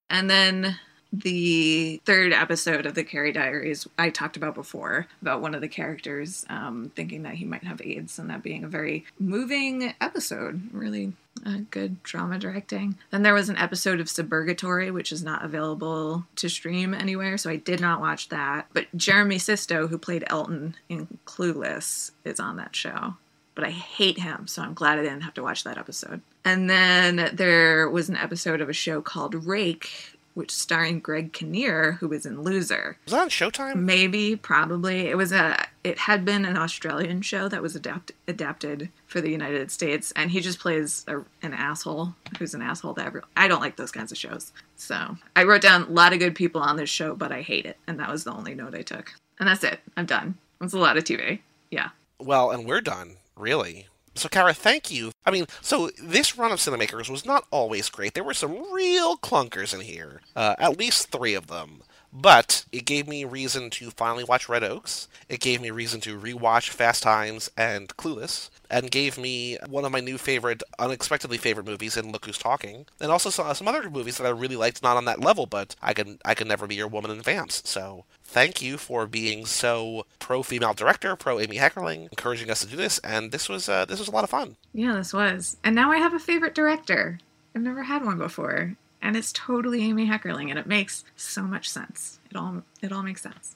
And 0.10 0.30
then 0.30 0.78
the 1.14 2.02
third 2.06 2.32
episode 2.32 2.86
of 2.86 2.96
the 2.96 3.04
Carrie 3.04 3.34
Diaries, 3.34 3.88
I 3.98 4.10
talked 4.10 4.38
about 4.38 4.56
before, 4.56 5.08
about 5.22 5.42
one 5.42 5.54
of 5.54 5.62
the 5.62 5.68
characters 5.68 6.46
um, 6.50 6.92
thinking 6.96 7.24
that 7.24 7.36
he 7.36 7.46
might 7.46 7.64
have 7.64 7.82
AIDS, 7.82 8.18
and 8.18 8.30
that 8.30 8.44
being 8.44 8.64
a 8.64 8.70
very 8.70 9.06
moving 9.20 9.94
episode. 10.00 10.62
Really 10.72 11.14
uh, 11.46 11.60
good 11.70 12.02
drama 12.04 12.38
directing. 12.38 12.98
Then 13.10 13.24
there 13.24 13.34
was 13.34 13.50
an 13.50 13.58
episode 13.58 14.00
of 14.00 14.08
Suburgatory, 14.08 14.92
which 14.92 15.12
is 15.12 15.24
not 15.24 15.44
available 15.44 16.26
to 16.38 16.50
stream 16.50 16.94
anywhere, 16.94 17.38
so 17.38 17.50
I 17.50 17.56
did 17.56 17.80
not 17.80 18.02
watch 18.02 18.30
that. 18.30 18.68
But 18.74 18.88
Jeremy 18.96 19.38
Sisto, 19.38 19.88
who 19.88 19.98
played 19.98 20.24
Elton 20.28 20.76
in 20.90 21.20
Clueless, 21.26 22.12
is 22.24 22.40
on 22.40 22.58
that 22.58 22.76
show 22.76 23.16
but 23.56 23.66
I 23.66 23.72
hate 23.72 24.18
him, 24.18 24.48
so 24.48 24.62
I'm 24.62 24.74
glad 24.74 24.98
I 24.98 25.04
didn't 25.04 25.22
have 25.22 25.34
to 25.36 25.44
watch 25.44 25.64
that 25.64 25.78
episode. 25.78 26.22
And 26.44 26.70
then 26.70 27.30
there 27.34 27.90
was 27.90 28.10
an 28.10 28.18
episode 28.18 28.62
of 28.62 28.70
a 28.70 28.74
show 28.74 29.02
called 29.02 29.46
Rake, 29.46 30.11
which 30.34 30.52
starring 30.52 31.00
Greg 31.00 31.34
Kinnear, 31.34 31.94
who 31.94 32.08
was 32.08 32.26
in 32.26 32.42
Loser. 32.42 32.98
Was 33.06 33.14
that 33.14 33.22
on 33.22 33.30
Showtime? 33.30 33.76
Maybe, 33.76 34.36
probably. 34.36 35.08
It 35.08 35.18
was 35.18 35.32
a. 35.32 35.68
It 35.84 35.98
had 35.98 36.24
been 36.24 36.46
an 36.46 36.58
Australian 36.58 37.22
show 37.22 37.48
that 37.48 37.62
was 37.62 37.76
adapt, 37.76 38.12
adapted 38.28 38.90
for 39.08 39.20
the 39.20 39.32
United 39.32 39.72
States, 39.72 40.12
and 40.16 40.32
he 40.32 40.40
just 40.40 40.60
plays 40.60 41.04
a, 41.08 41.18
an 41.42 41.54
asshole 41.54 42.14
who's 42.38 42.54
an 42.54 42.62
asshole 42.62 42.94
to 42.96 43.04
everyone. 43.04 43.30
I 43.36 43.48
don't 43.48 43.62
like 43.62 43.78
those 43.78 43.92
kinds 43.92 44.12
of 44.12 44.18
shows. 44.18 44.52
So 44.78 45.18
I 45.36 45.44
wrote 45.44 45.62
down 45.62 45.84
a 45.84 45.90
lot 45.90 46.14
of 46.14 46.20
good 46.20 46.36
people 46.36 46.62
on 46.62 46.78
this 46.78 46.90
show, 46.90 47.16
but 47.16 47.32
I 47.32 47.42
hate 47.42 47.66
it, 47.66 47.78
and 47.88 48.00
that 48.00 48.12
was 48.12 48.24
the 48.24 48.32
only 48.32 48.54
note 48.56 48.76
I 48.76 48.84
took. 48.84 49.12
And 49.40 49.50
that's 49.50 49.64
it. 49.64 49.80
I'm 49.98 50.06
done. 50.06 50.36
It's 50.62 50.74
a 50.74 50.80
lot 50.80 50.98
of 50.98 51.04
TV. 51.04 51.40
Yeah. 51.72 51.90
Well, 52.20 52.52
and 52.52 52.68
we're 52.68 52.82
done, 52.82 53.16
really. 53.36 53.88
So, 54.14 54.28
Kara, 54.28 54.54
thank 54.54 54.92
you. 54.92 55.12
I 55.26 55.32
mean, 55.32 55.46
so 55.62 55.90
this 56.02 56.38
run 56.38 56.52
of 56.52 56.60
Cinemakers 56.60 57.10
was 57.10 57.26
not 57.26 57.46
always 57.50 57.90
great. 57.90 58.14
There 58.14 58.24
were 58.24 58.34
some 58.34 58.72
real 58.74 59.18
clunkers 59.18 59.74
in 59.74 59.82
here, 59.82 60.22
uh, 60.36 60.56
at 60.60 60.78
least 60.78 61.12
three 61.12 61.34
of 61.34 61.48
them. 61.48 61.84
But 62.14 62.66
it 62.72 62.86
gave 62.86 63.08
me 63.08 63.24
reason 63.24 63.70
to 63.72 63.92
finally 63.92 64.24
watch 64.24 64.50
Red 64.50 64.64
Oaks. 64.64 65.08
It 65.30 65.40
gave 65.40 65.62
me 65.62 65.72
reason 65.72 66.02
to 66.02 66.20
rewatch 66.20 66.70
Fast 66.70 67.04
Times 67.04 67.50
and 67.56 67.96
Clueless, 67.96 68.50
and 68.70 68.92
gave 68.92 69.18
me 69.18 69.58
one 69.68 69.86
of 69.86 69.92
my 69.92 70.02
new 70.02 70.18
favorite, 70.18 70.62
unexpectedly 70.78 71.38
favorite 71.38 71.66
movies 71.66 71.96
in 71.96 72.12
Look 72.12 72.26
Who's 72.26 72.38
Talking, 72.38 72.86
and 73.00 73.12
also 73.12 73.30
some, 73.30 73.54
some 73.56 73.68
other 73.68 73.90
movies 73.90 74.18
that 74.18 74.28
I 74.28 74.32
really 74.32 74.56
liked, 74.58 74.84
not 74.84 74.98
on 74.98 75.06
that 75.06 75.22
level, 75.22 75.46
but 75.46 75.76
I 75.82 75.94
can 75.94 76.20
I 76.26 76.34
can 76.34 76.48
never 76.48 76.68
be 76.68 76.76
your 76.76 76.88
woman 76.88 77.12
in 77.12 77.22
Vamps. 77.22 77.66
So 77.66 78.06
thank 78.24 78.62
you 78.62 78.78
for 78.78 79.08
being 79.08 79.46
so 79.46 80.06
pro 80.20 80.44
female 80.44 80.74
director, 80.74 81.16
pro 81.16 81.40
Amy 81.40 81.58
Heckerling, 81.58 82.10
encouraging 82.12 82.50
us 82.50 82.62
to 82.62 82.68
do 82.68 82.76
this, 82.76 83.00
and 83.00 83.32
this 83.32 83.48
was 83.48 83.70
uh, 83.70 83.86
this 83.86 84.00
was 84.00 84.08
a 84.08 84.12
lot 84.12 84.24
of 84.24 84.30
fun. 84.30 84.58
Yeah, 84.74 84.96
this 84.96 85.14
was. 85.14 85.58
And 85.64 85.76
now 85.76 85.92
I 85.92 85.98
have 85.98 86.14
a 86.14 86.20
favorite 86.20 86.56
director. 86.56 87.20
I've 87.56 87.62
never 87.62 87.84
had 87.84 88.06
one 88.06 88.18
before. 88.18 88.76
And 89.02 89.18
it's 89.18 89.32
totally 89.32 89.84
Amy 89.84 90.08
Heckerling, 90.08 90.50
and 90.50 90.60
it 90.60 90.68
makes 90.68 91.04
so 91.16 91.44
much 91.44 91.70
sense. 91.70 92.20
It 92.30 92.38
all 92.38 92.64
it 92.82 92.92
all 92.92 93.04
makes 93.04 93.22
sense. 93.22 93.56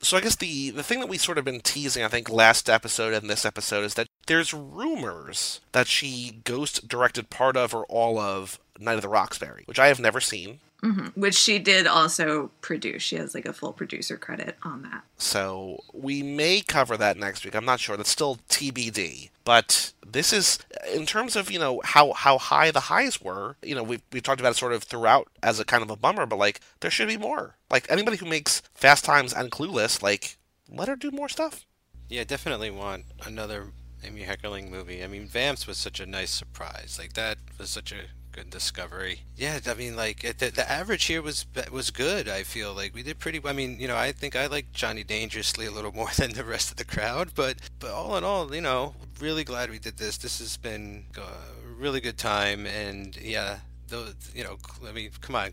So 0.00 0.16
I 0.16 0.20
guess 0.20 0.36
the 0.36 0.70
the 0.70 0.82
thing 0.82 1.00
that 1.00 1.08
we 1.08 1.18
sort 1.18 1.38
of 1.38 1.44
been 1.44 1.60
teasing, 1.60 2.04
I 2.04 2.08
think, 2.08 2.28
last 2.30 2.68
episode 2.68 3.14
and 3.14 3.28
this 3.28 3.44
episode 3.44 3.84
is 3.84 3.94
that 3.94 4.06
there's 4.26 4.54
rumors 4.54 5.60
that 5.72 5.86
she 5.86 6.40
ghost 6.44 6.86
directed 6.86 7.30
part 7.30 7.56
of 7.56 7.74
or 7.74 7.84
all 7.86 8.18
of 8.18 8.60
Night 8.78 8.96
of 8.96 9.02
the 9.02 9.08
Roxbury, 9.08 9.62
which 9.66 9.78
I 9.78 9.88
have 9.88 10.00
never 10.00 10.20
seen. 10.20 10.60
Hmm 10.84 11.06
Which 11.14 11.34
she 11.34 11.58
did 11.58 11.86
also 11.86 12.50
produce. 12.60 13.02
She 13.02 13.16
has 13.16 13.34
like 13.34 13.46
a 13.46 13.54
full 13.54 13.72
producer 13.72 14.18
credit 14.18 14.56
on 14.62 14.82
that. 14.82 15.02
So 15.16 15.82
we 15.94 16.22
may 16.22 16.60
cover 16.60 16.98
that 16.98 17.16
next 17.16 17.42
week. 17.42 17.54
I'm 17.54 17.64
not 17.64 17.80
sure. 17.80 17.96
That's 17.96 18.10
still 18.10 18.36
TBD. 18.50 19.30
But 19.44 19.92
this 20.06 20.30
is, 20.32 20.58
in 20.92 21.06
terms 21.06 21.36
of 21.36 21.50
you 21.50 21.58
know 21.58 21.80
how 21.84 22.12
how 22.12 22.36
high 22.36 22.70
the 22.70 22.80
highs 22.80 23.20
were. 23.20 23.56
You 23.62 23.74
know, 23.74 23.82
we've 23.82 24.02
we've 24.12 24.22
talked 24.22 24.40
about 24.40 24.52
it 24.52 24.58
sort 24.58 24.74
of 24.74 24.82
throughout 24.82 25.28
as 25.42 25.58
a 25.58 25.64
kind 25.64 25.82
of 25.82 25.90
a 25.90 25.96
bummer. 25.96 26.26
But 26.26 26.38
like, 26.38 26.60
there 26.80 26.90
should 26.90 27.08
be 27.08 27.16
more. 27.16 27.56
Like 27.70 27.90
anybody 27.90 28.18
who 28.18 28.26
makes 28.26 28.60
Fast 28.74 29.06
Times 29.06 29.32
and 29.32 29.50
Clueless, 29.50 30.02
like, 30.02 30.36
let 30.70 30.88
her 30.88 30.96
do 30.96 31.10
more 31.10 31.30
stuff. 31.30 31.64
Yeah, 32.10 32.24
definitely 32.24 32.70
want 32.70 33.04
another 33.24 33.72
Amy 34.04 34.24
Heckerling 34.24 34.70
movie. 34.70 35.02
I 35.02 35.06
mean, 35.06 35.26
Vamps 35.26 35.66
was 35.66 35.78
such 35.78 35.98
a 35.98 36.06
nice 36.06 36.30
surprise. 36.30 36.98
Like 36.98 37.14
that 37.14 37.38
was 37.58 37.70
such 37.70 37.90
a 37.90 38.04
good 38.34 38.50
discovery. 38.50 39.20
Yeah, 39.36 39.60
I 39.66 39.74
mean, 39.74 39.94
like 39.94 40.20
the, 40.38 40.50
the 40.50 40.70
average 40.70 41.04
here 41.04 41.22
was 41.22 41.46
was 41.70 41.90
good. 41.90 42.28
I 42.28 42.42
feel 42.42 42.74
like 42.74 42.94
we 42.94 43.02
did 43.02 43.18
pretty. 43.18 43.40
I 43.44 43.52
mean, 43.52 43.78
you 43.78 43.86
know, 43.86 43.96
I 43.96 44.12
think 44.12 44.34
I 44.34 44.46
like 44.46 44.72
Johnny 44.72 45.04
Dangerously 45.04 45.66
a 45.66 45.70
little 45.70 45.92
more 46.00 46.10
than 46.16 46.32
the 46.32 46.44
rest 46.44 46.70
of 46.70 46.76
the 46.76 46.84
crowd, 46.84 47.30
but 47.34 47.56
but 47.78 47.92
all 47.92 48.16
in 48.16 48.24
all, 48.24 48.52
you 48.54 48.60
know, 48.60 48.94
really 49.20 49.44
glad 49.44 49.70
we 49.70 49.78
did 49.78 49.98
this. 49.98 50.16
This 50.16 50.40
has 50.40 50.56
been 50.56 51.04
a 51.16 51.68
really 51.78 52.00
good 52.00 52.18
time, 52.18 52.66
and 52.66 53.16
yeah, 53.16 53.58
those 53.88 54.14
you 54.34 54.44
know, 54.44 54.56
I 54.86 54.92
mean, 54.92 55.10
come 55.20 55.36
on, 55.36 55.52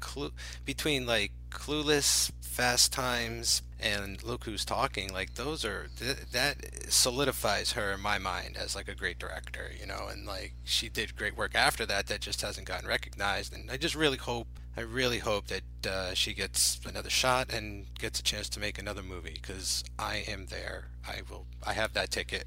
between 0.66 1.06
like 1.06 1.32
Clueless, 1.50 2.32
Fast 2.42 2.94
Times, 2.94 3.62
and 3.80 4.24
Look 4.24 4.46
Who's 4.46 4.64
Talking, 4.64 5.12
like 5.12 5.36
those 5.36 5.66
are 5.66 5.88
th- 5.98 6.32
that 6.32 6.58
solidifies 6.90 7.74
her 7.74 7.92
in 7.92 8.02
my 8.02 8.18
mind 8.18 8.58
as 8.58 8.76
like 8.76 8.88
a 8.88 8.96
great 8.96 9.20
director, 9.20 9.72
you 9.80 9.86
know, 9.86 10.08
and 10.10 10.26
like 10.26 10.54
she 10.64 10.90
did 10.90 11.16
great 11.16 11.36
work 11.36 11.56
after 11.56 11.86
that 11.86 12.08
that 12.08 12.22
just 12.22 12.42
hasn't 12.42 12.68
gotten 12.68 12.88
recognized, 12.88 13.54
and 13.54 13.70
I 13.70 13.78
just 13.78 13.96
really 13.96 14.18
hope. 14.18 14.48
I 14.78 14.82
really 14.82 15.20
hope 15.20 15.48
that 15.48 15.86
uh, 15.86 16.14
she 16.14 16.34
gets 16.34 16.80
another 16.88 17.10
shot 17.10 17.52
and 17.52 17.88
gets 18.00 18.22
a 18.22 18.24
chance 18.24 18.48
to 18.50 18.60
make 18.62 18.80
another 18.80 19.04
movie 19.04 19.38
because 19.42 19.84
I 20.00 20.24
am 20.26 20.46
there. 20.46 20.86
I 21.06 21.24
will. 21.30 21.46
I 21.68 21.74
have 21.74 21.92
that 21.94 22.10
ticket. 22.10 22.46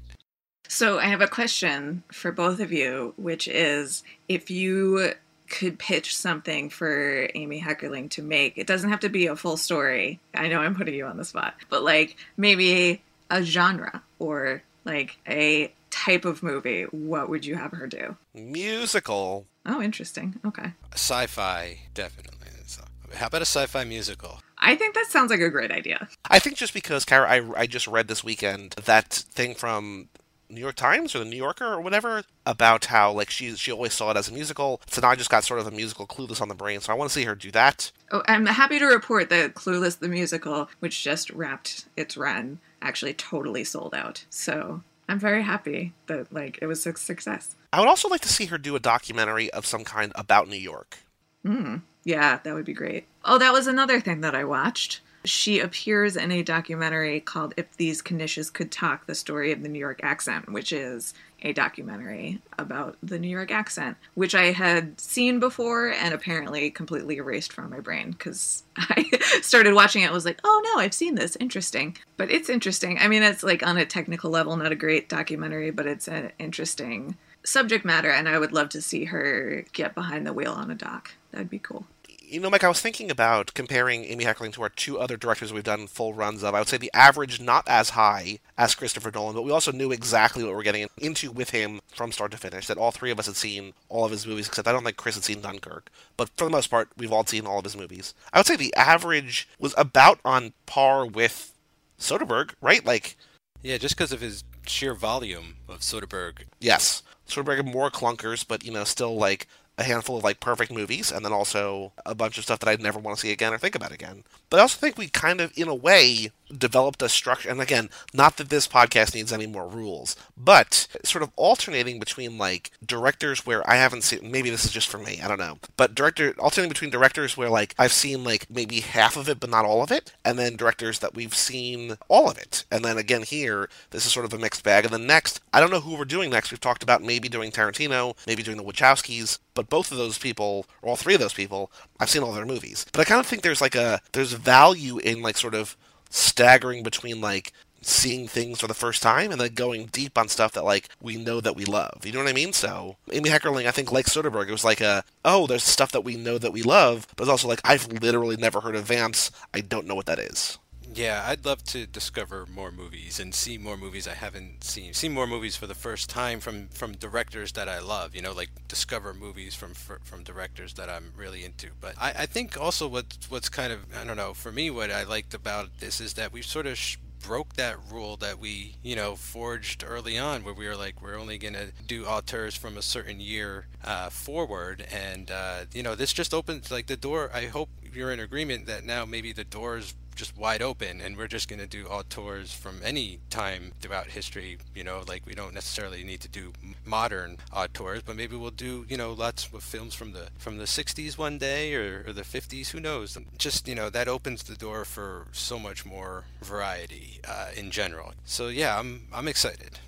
So 0.67 0.97
I 0.97 1.05
have 1.05 1.21
a 1.21 1.27
question 1.27 2.03
for 2.11 2.31
both 2.31 2.59
of 2.59 2.71
you, 2.71 3.13
which 3.17 3.47
is 3.47 4.03
if 4.27 4.49
you 4.49 5.13
could 5.49 5.79
pitch 5.79 6.15
something 6.15 6.69
for 6.69 7.29
Amy 7.35 7.61
Heckerling 7.61 8.09
to 8.11 8.21
make, 8.21 8.57
it 8.57 8.67
doesn't 8.67 8.89
have 8.89 8.99
to 9.01 9.09
be 9.09 9.27
a 9.27 9.35
full 9.35 9.57
story. 9.57 10.19
I 10.33 10.47
know 10.47 10.59
I'm 10.59 10.75
putting 10.75 10.95
you 10.95 11.05
on 11.05 11.17
the 11.17 11.25
spot, 11.25 11.55
but 11.69 11.83
like 11.83 12.15
maybe 12.37 13.01
a 13.29 13.43
genre 13.43 14.01
or 14.19 14.63
like 14.85 15.17
a 15.27 15.71
type 15.89 16.25
of 16.25 16.43
movie, 16.43 16.83
what 16.83 17.29
would 17.29 17.45
you 17.45 17.55
have 17.55 17.71
her 17.71 17.87
do? 17.87 18.15
Musical. 18.33 19.45
Oh, 19.65 19.81
interesting. 19.81 20.39
Okay. 20.45 20.73
Sci-fi, 20.93 21.79
definitely. 21.93 22.49
So, 22.67 22.83
how 23.13 23.27
about 23.27 23.41
a 23.41 23.45
sci-fi 23.45 23.83
musical? 23.83 24.41
I 24.57 24.75
think 24.75 24.95
that 24.95 25.07
sounds 25.09 25.31
like 25.31 25.41
a 25.41 25.49
great 25.49 25.71
idea. 25.71 26.07
I 26.29 26.39
think 26.39 26.55
just 26.55 26.73
because, 26.73 27.05
Kara, 27.05 27.29
I, 27.29 27.61
I 27.61 27.67
just 27.67 27.87
read 27.87 28.07
this 28.07 28.23
weekend 28.23 28.71
that 28.85 29.13
thing 29.13 29.53
from 29.55 30.09
New 30.49 30.61
York 30.61 30.75
Times 30.75 31.15
or 31.15 31.19
the 31.19 31.25
New 31.25 31.37
Yorker 31.37 31.65
or 31.65 31.81
whatever 31.81 32.23
about 32.45 32.85
how 32.85 33.11
like 33.11 33.29
she 33.29 33.55
she 33.55 33.71
always 33.71 33.93
saw 33.93 34.11
it 34.11 34.17
as 34.17 34.29
a 34.29 34.33
musical. 34.33 34.81
So 34.89 35.01
now 35.01 35.09
I 35.09 35.15
just 35.15 35.29
got 35.29 35.43
sort 35.43 35.59
of 35.59 35.67
a 35.67 35.71
musical 35.71 36.05
clueless 36.05 36.41
on 36.41 36.49
the 36.49 36.55
brain. 36.55 36.79
So 36.81 36.91
I 36.91 36.95
want 36.95 37.09
to 37.09 37.13
see 37.13 37.25
her 37.25 37.35
do 37.35 37.51
that. 37.51 37.91
Oh, 38.11 38.23
I'm 38.27 38.45
happy 38.45 38.79
to 38.79 38.85
report 38.85 39.29
that 39.29 39.55
Clueless 39.55 39.99
the 39.99 40.07
musical, 40.07 40.69
which 40.79 41.03
just 41.03 41.29
wrapped 41.31 41.85
its 41.97 42.15
run, 42.15 42.59
actually 42.81 43.13
totally 43.13 43.63
sold 43.63 43.95
out. 43.95 44.25
So 44.29 44.81
I'm 45.09 45.19
very 45.19 45.43
happy 45.43 45.93
that 46.07 46.31
like 46.33 46.59
it 46.61 46.67
was 46.67 46.85
a 46.85 46.95
success. 46.95 47.55
I 47.73 47.79
would 47.79 47.89
also 47.89 48.07
like 48.07 48.21
to 48.21 48.29
see 48.29 48.45
her 48.45 48.57
do 48.57 48.75
a 48.75 48.79
documentary 48.79 49.51
of 49.51 49.65
some 49.65 49.83
kind 49.83 50.11
about 50.15 50.47
New 50.47 50.55
York. 50.55 50.99
Mm, 51.45 51.81
yeah, 52.03 52.39
that 52.43 52.53
would 52.53 52.65
be 52.65 52.73
great. 52.73 53.05
Oh, 53.23 53.37
that 53.37 53.53
was 53.53 53.67
another 53.67 53.99
thing 53.99 54.21
that 54.21 54.35
I 54.35 54.43
watched. 54.43 55.01
She 55.25 55.59
appears 55.59 56.15
in 56.15 56.31
a 56.31 56.43
documentary 56.43 57.19
called 57.19 57.53
If 57.57 57.75
These 57.77 58.01
Knishes 58.01 58.53
Could 58.53 58.71
Talk 58.71 59.07
The 59.07 59.15
Story 59.15 59.51
of 59.51 59.63
the 59.63 59.69
New 59.69 59.79
York 59.79 59.99
Accent, 60.03 60.51
which 60.51 60.71
is 60.71 61.13
a 61.41 61.53
documentary 61.53 62.41
about 62.57 62.97
the 63.03 63.19
New 63.19 63.27
York 63.27 63.51
accent, 63.51 63.97
which 64.15 64.33
I 64.33 64.51
had 64.51 64.99
seen 64.99 65.39
before 65.39 65.91
and 65.91 66.13
apparently 66.13 66.71
completely 66.71 67.17
erased 67.17 67.53
from 67.53 67.69
my 67.69 67.79
brain 67.79 68.11
because 68.11 68.63
I 68.77 69.05
started 69.41 69.73
watching 69.73 70.01
it. 70.01 70.11
Was 70.11 70.25
like, 70.25 70.39
oh 70.43 70.61
no, 70.65 70.81
I've 70.81 70.93
seen 70.93 71.15
this. 71.15 71.35
Interesting. 71.39 71.97
But 72.17 72.31
it's 72.31 72.49
interesting. 72.49 72.97
I 72.99 73.07
mean, 73.07 73.21
it's 73.21 73.43
like 73.43 73.65
on 73.65 73.77
a 73.77 73.85
technical 73.85 74.31
level, 74.31 74.55
not 74.57 74.71
a 74.71 74.75
great 74.75 75.07
documentary, 75.07 75.71
but 75.71 75.85
it's 75.85 76.07
an 76.07 76.31
interesting 76.39 77.15
subject 77.43 77.85
matter. 77.85 78.09
And 78.09 78.27
I 78.27 78.39
would 78.39 78.51
love 78.51 78.69
to 78.69 78.81
see 78.81 79.05
her 79.05 79.65
get 79.73 79.93
behind 79.93 80.25
the 80.25 80.33
wheel 80.33 80.53
on 80.53 80.71
a 80.71 80.75
doc. 80.75 81.11
That'd 81.31 81.49
be 81.49 81.59
cool 81.59 81.85
you 82.27 82.39
know, 82.39 82.49
Mike, 82.49 82.63
I 82.63 82.67
was 82.67 82.81
thinking 82.81 83.11
about 83.11 83.53
comparing 83.53 84.05
Amy 84.05 84.25
Heckerling 84.25 84.53
to 84.53 84.61
our 84.63 84.69
two 84.69 84.99
other 84.99 85.17
directors 85.17 85.53
we've 85.53 85.63
done 85.63 85.87
full 85.87 86.13
runs 86.13 86.43
of. 86.43 86.55
I 86.55 86.59
would 86.59 86.67
say 86.67 86.77
the 86.77 86.91
average 86.93 87.39
not 87.39 87.67
as 87.67 87.91
high 87.91 88.39
as 88.57 88.75
Christopher 88.75 89.11
Nolan, 89.13 89.35
but 89.35 89.43
we 89.43 89.51
also 89.51 89.71
knew 89.71 89.91
exactly 89.91 90.43
what 90.43 90.53
we 90.53 90.59
are 90.59 90.63
getting 90.63 90.87
into 90.97 91.31
with 91.31 91.51
him 91.51 91.81
from 91.93 92.11
start 92.11 92.31
to 92.31 92.37
finish. 92.37 92.67
That 92.67 92.77
all 92.77 92.91
three 92.91 93.11
of 93.11 93.19
us 93.19 93.27
had 93.27 93.35
seen 93.35 93.73
all 93.89 94.05
of 94.05 94.11
his 94.11 94.25
movies, 94.27 94.47
except 94.47 94.67
I 94.67 94.71
don't 94.71 94.83
think 94.83 94.97
Chris 94.97 95.15
had 95.15 95.23
seen 95.23 95.41
Dunkirk. 95.41 95.89
But 96.17 96.29
for 96.35 96.45
the 96.45 96.51
most 96.51 96.67
part, 96.67 96.89
we've 96.97 97.11
all 97.13 97.25
seen 97.25 97.45
all 97.45 97.59
of 97.59 97.65
his 97.65 97.77
movies. 97.77 98.13
I 98.33 98.39
would 98.39 98.47
say 98.47 98.55
the 98.55 98.75
average 98.75 99.47
was 99.59 99.73
about 99.77 100.19
on 100.25 100.53
par 100.65 101.05
with 101.05 101.53
Soderbergh, 101.99 102.53
right? 102.61 102.85
Like, 102.85 103.17
yeah, 103.61 103.77
just 103.77 103.95
because 103.95 104.11
of 104.11 104.21
his 104.21 104.43
sheer 104.67 104.93
volume 104.93 105.55
of 105.67 105.79
Soderbergh. 105.79 106.45
Yes, 106.59 107.03
Soderbergh 107.27 107.57
had 107.57 107.67
more 107.67 107.89
clunkers, 107.89 108.45
but 108.47 108.63
you 108.63 108.71
know, 108.71 108.83
still 108.83 109.15
like 109.15 109.47
a 109.77 109.83
handful 109.83 110.17
of 110.17 110.23
like 110.23 110.39
perfect 110.39 110.71
movies 110.71 111.11
and 111.11 111.25
then 111.25 111.33
also 111.33 111.91
a 112.05 112.15
bunch 112.15 112.37
of 112.37 112.43
stuff 112.43 112.59
that 112.59 112.69
I'd 112.69 112.81
never 112.81 112.99
want 112.99 113.17
to 113.17 113.21
see 113.21 113.31
again 113.31 113.53
or 113.53 113.57
think 113.57 113.75
about 113.75 113.91
again. 113.91 114.23
But 114.49 114.59
I 114.59 114.61
also 114.61 114.79
think 114.79 114.97
we 114.97 115.09
kind 115.09 115.41
of, 115.41 115.51
in 115.57 115.67
a 115.67 115.75
way, 115.75 116.31
developed 116.55 117.01
a 117.01 117.09
structure. 117.09 117.49
And 117.49 117.61
again, 117.61 117.89
not 118.13 118.37
that 118.37 118.49
this 118.49 118.67
podcast 118.67 119.15
needs 119.15 119.33
any 119.33 119.47
more 119.47 119.67
rules, 119.67 120.15
but 120.37 120.87
sort 121.03 121.23
of 121.23 121.31
alternating 121.35 121.99
between 121.99 122.37
like 122.37 122.71
directors 122.85 123.45
where 123.45 123.67
I 123.69 123.75
haven't 123.75 124.03
seen, 124.03 124.31
maybe 124.31 124.49
this 124.49 124.65
is 124.65 124.71
just 124.71 124.87
for 124.87 124.97
me, 124.97 125.19
I 125.23 125.27
don't 125.27 125.39
know, 125.39 125.57
but 125.77 125.95
director, 125.95 126.35
alternating 126.39 126.69
between 126.69 126.89
directors 126.91 127.35
where 127.37 127.49
like 127.49 127.73
I've 127.77 127.93
seen 127.93 128.23
like 128.23 128.49
maybe 128.49 128.81
half 128.81 129.17
of 129.17 129.29
it, 129.29 129.39
but 129.39 129.49
not 129.49 129.65
all 129.65 129.83
of 129.83 129.91
it, 129.91 130.13
and 130.23 130.37
then 130.37 130.55
directors 130.55 130.99
that 130.99 131.15
we've 131.15 131.35
seen 131.35 131.97
all 132.07 132.29
of 132.29 132.37
it. 132.37 132.65
And 132.71 132.83
then 132.83 132.97
again, 132.97 133.23
here, 133.23 133.69
this 133.91 134.05
is 134.05 134.11
sort 134.11 134.25
of 134.25 134.33
a 134.33 134.37
mixed 134.37 134.63
bag. 134.63 134.85
And 134.85 134.93
then 134.93 135.07
next, 135.07 135.39
I 135.53 135.59
don't 135.59 135.71
know 135.71 135.81
who 135.81 135.97
we're 135.97 136.05
doing 136.05 136.29
next. 136.29 136.51
We've 136.51 136.59
talked 136.59 136.83
about 136.83 137.03
maybe 137.03 137.29
doing 137.29 137.51
Tarantino, 137.51 138.15
maybe 138.27 138.43
doing 138.43 138.57
the 138.57 138.63
Wachowskis, 138.63 139.39
but 139.53 139.69
both 139.69 139.91
of 139.91 139.97
those 139.97 140.17
people, 140.17 140.65
or 140.81 140.89
all 140.89 140.95
three 140.95 141.15
of 141.15 141.19
those 141.19 141.33
people, 141.33 141.71
I've 141.99 142.09
seen 142.09 142.23
all 142.23 142.33
their 142.33 142.45
movies. 142.45 142.85
But 142.91 143.01
I 143.01 143.05
kind 143.05 143.19
of 143.19 143.25
think 143.25 143.41
there's 143.41 143.61
like 143.61 143.75
a, 143.75 144.01
there's 144.11 144.33
value 144.33 144.97
in 144.97 145.21
like 145.21 145.37
sort 145.37 145.55
of 145.55 145.75
staggering 146.09 146.83
between 146.83 147.21
like 147.21 147.51
seeing 147.81 148.27
things 148.27 148.59
for 148.59 148.67
the 148.67 148.73
first 148.73 149.03
time 149.03 149.31
and 149.31 149.39
then 149.39 149.53
going 149.53 149.85
deep 149.87 150.17
on 150.17 150.27
stuff 150.27 150.53
that 150.53 150.65
like 150.65 150.89
we 151.01 151.15
know 151.17 151.39
that 151.39 151.55
we 151.55 151.65
love. 151.65 152.01
You 152.03 152.13
know 152.13 152.19
what 152.19 152.27
I 152.27 152.33
mean? 152.33 152.51
So 152.51 152.97
Amy 153.11 153.29
Heckerling, 153.29 153.67
I 153.67 153.71
think 153.71 153.91
like 153.91 154.07
Soderbergh, 154.07 154.47
it 154.47 154.51
was 154.51 154.65
like 154.65 154.81
a 154.81 155.03
oh, 155.23 155.45
there's 155.47 155.63
stuff 155.63 155.91
that 155.91 156.03
we 156.03 156.15
know 156.15 156.37
that 156.37 156.53
we 156.53 156.63
love, 156.63 157.07
but 157.15 157.23
it's 157.23 157.29
also 157.29 157.47
like 157.47 157.61
I've 157.63 157.87
literally 158.01 158.37
never 158.37 158.61
heard 158.61 158.75
of 158.75 158.85
Vamps. 158.85 159.31
I 159.53 159.61
don't 159.61 159.85
know 159.85 159.95
what 159.95 160.07
that 160.07 160.19
is. 160.19 160.57
Yeah, 160.95 161.25
I'd 161.27 161.43
love 161.45 161.61
to 161.65 161.85
discover 161.85 162.45
more 162.45 162.71
movies 162.71 163.19
and 163.19 163.35
see 163.35 163.57
more 163.57 163.75
movies 163.75 164.07
I 164.07 164.13
haven't 164.13 164.63
seen. 164.63 164.93
See 164.93 165.09
more 165.09 165.27
movies 165.27 165.57
for 165.57 165.67
the 165.67 165.75
first 165.75 166.09
time 166.09 166.39
from 166.39 166.69
from 166.69 166.93
directors 166.93 167.51
that 167.51 167.67
I 167.67 167.79
love. 167.79 168.15
You 168.15 168.21
know, 168.21 168.31
like 168.31 168.49
discover 168.69 169.13
movies 169.13 169.53
from 169.53 169.73
from 169.73 170.23
directors 170.23 170.75
that 170.75 170.89
I'm 170.89 171.11
really 171.17 171.43
into. 171.43 171.67
But 171.81 171.95
I, 171.99 172.13
I 172.19 172.25
think 172.25 172.57
also 172.57 172.87
what 172.87 173.17
what's 173.27 173.49
kind 173.49 173.73
of 173.73 173.79
I 173.93 174.05
don't 174.05 174.15
know 174.15 174.33
for 174.33 174.53
me 174.53 174.71
what 174.71 174.89
I 174.89 175.03
liked 175.03 175.33
about 175.33 175.67
this 175.81 175.99
is 175.99 176.13
that 176.13 176.31
we've 176.31 176.45
sort 176.45 176.65
of 176.65 176.77
sh- 176.77 176.95
broke 177.21 177.53
that 177.55 177.77
rule 177.91 178.15
that 178.17 178.39
we, 178.39 178.75
you 178.81 178.95
know, 178.95 179.15
forged 179.15 179.83
early 179.85 180.17
on, 180.17 180.43
where 180.43 180.53
we 180.53 180.67
were 180.67 180.75
like, 180.75 181.01
we're 181.01 181.19
only 181.19 181.37
going 181.37 181.55
to 181.55 181.71
do 181.85 182.05
auteurs 182.05 182.55
from 182.55 182.77
a 182.77 182.81
certain 182.81 183.19
year 183.19 183.65
uh, 183.83 184.09
forward, 184.09 184.85
and 184.91 185.31
uh, 185.31 185.61
you 185.73 185.83
know, 185.83 185.95
this 185.95 186.13
just 186.13 186.33
opens 186.33 186.71
like 186.71 186.87
the 186.87 186.95
door. 186.95 187.31
I 187.33 187.47
hope 187.47 187.69
you're 187.93 188.11
in 188.11 188.19
agreement 188.19 188.65
that 188.67 188.85
now 188.85 189.05
maybe 189.05 189.33
the 189.33 189.43
doors 189.43 189.95
just 190.15 190.37
wide 190.37 190.61
open 190.61 191.01
and 191.01 191.17
we're 191.17 191.27
just 191.27 191.49
going 191.49 191.59
to 191.59 191.67
do 191.67 191.85
auteurs 191.85 192.53
from 192.53 192.79
any 192.83 193.19
time 193.29 193.71
throughout 193.79 194.07
history 194.07 194.57
you 194.73 194.83
know 194.83 195.03
like 195.07 195.25
we 195.25 195.33
don't 195.33 195.53
necessarily 195.53 196.03
need 196.03 196.21
to 196.21 196.27
do 196.27 196.53
modern 196.85 197.37
auteurs 197.53 198.01
but 198.01 198.15
maybe 198.15 198.35
we'll 198.35 198.51
do 198.51 198.85
you 198.89 198.97
know 198.97 199.13
lots 199.13 199.49
of 199.53 199.63
films 199.63 199.93
from 199.93 200.13
the 200.13 200.27
from 200.37 200.57
the 200.57 200.65
60s 200.65 201.17
one 201.17 201.37
day 201.37 201.73
or, 201.75 202.05
or 202.07 202.13
the 202.13 202.21
50s 202.21 202.69
who 202.69 202.79
knows 202.79 203.17
just 203.37 203.67
you 203.67 203.75
know 203.75 203.89
that 203.89 204.07
opens 204.07 204.43
the 204.43 204.55
door 204.55 204.85
for 204.85 205.27
so 205.31 205.59
much 205.59 205.85
more 205.85 206.23
variety 206.41 207.19
uh, 207.27 207.49
in 207.55 207.71
general 207.71 208.13
so 208.23 208.47
yeah 208.47 208.79
i'm 208.79 209.07
i'm 209.13 209.27
excited 209.27 209.79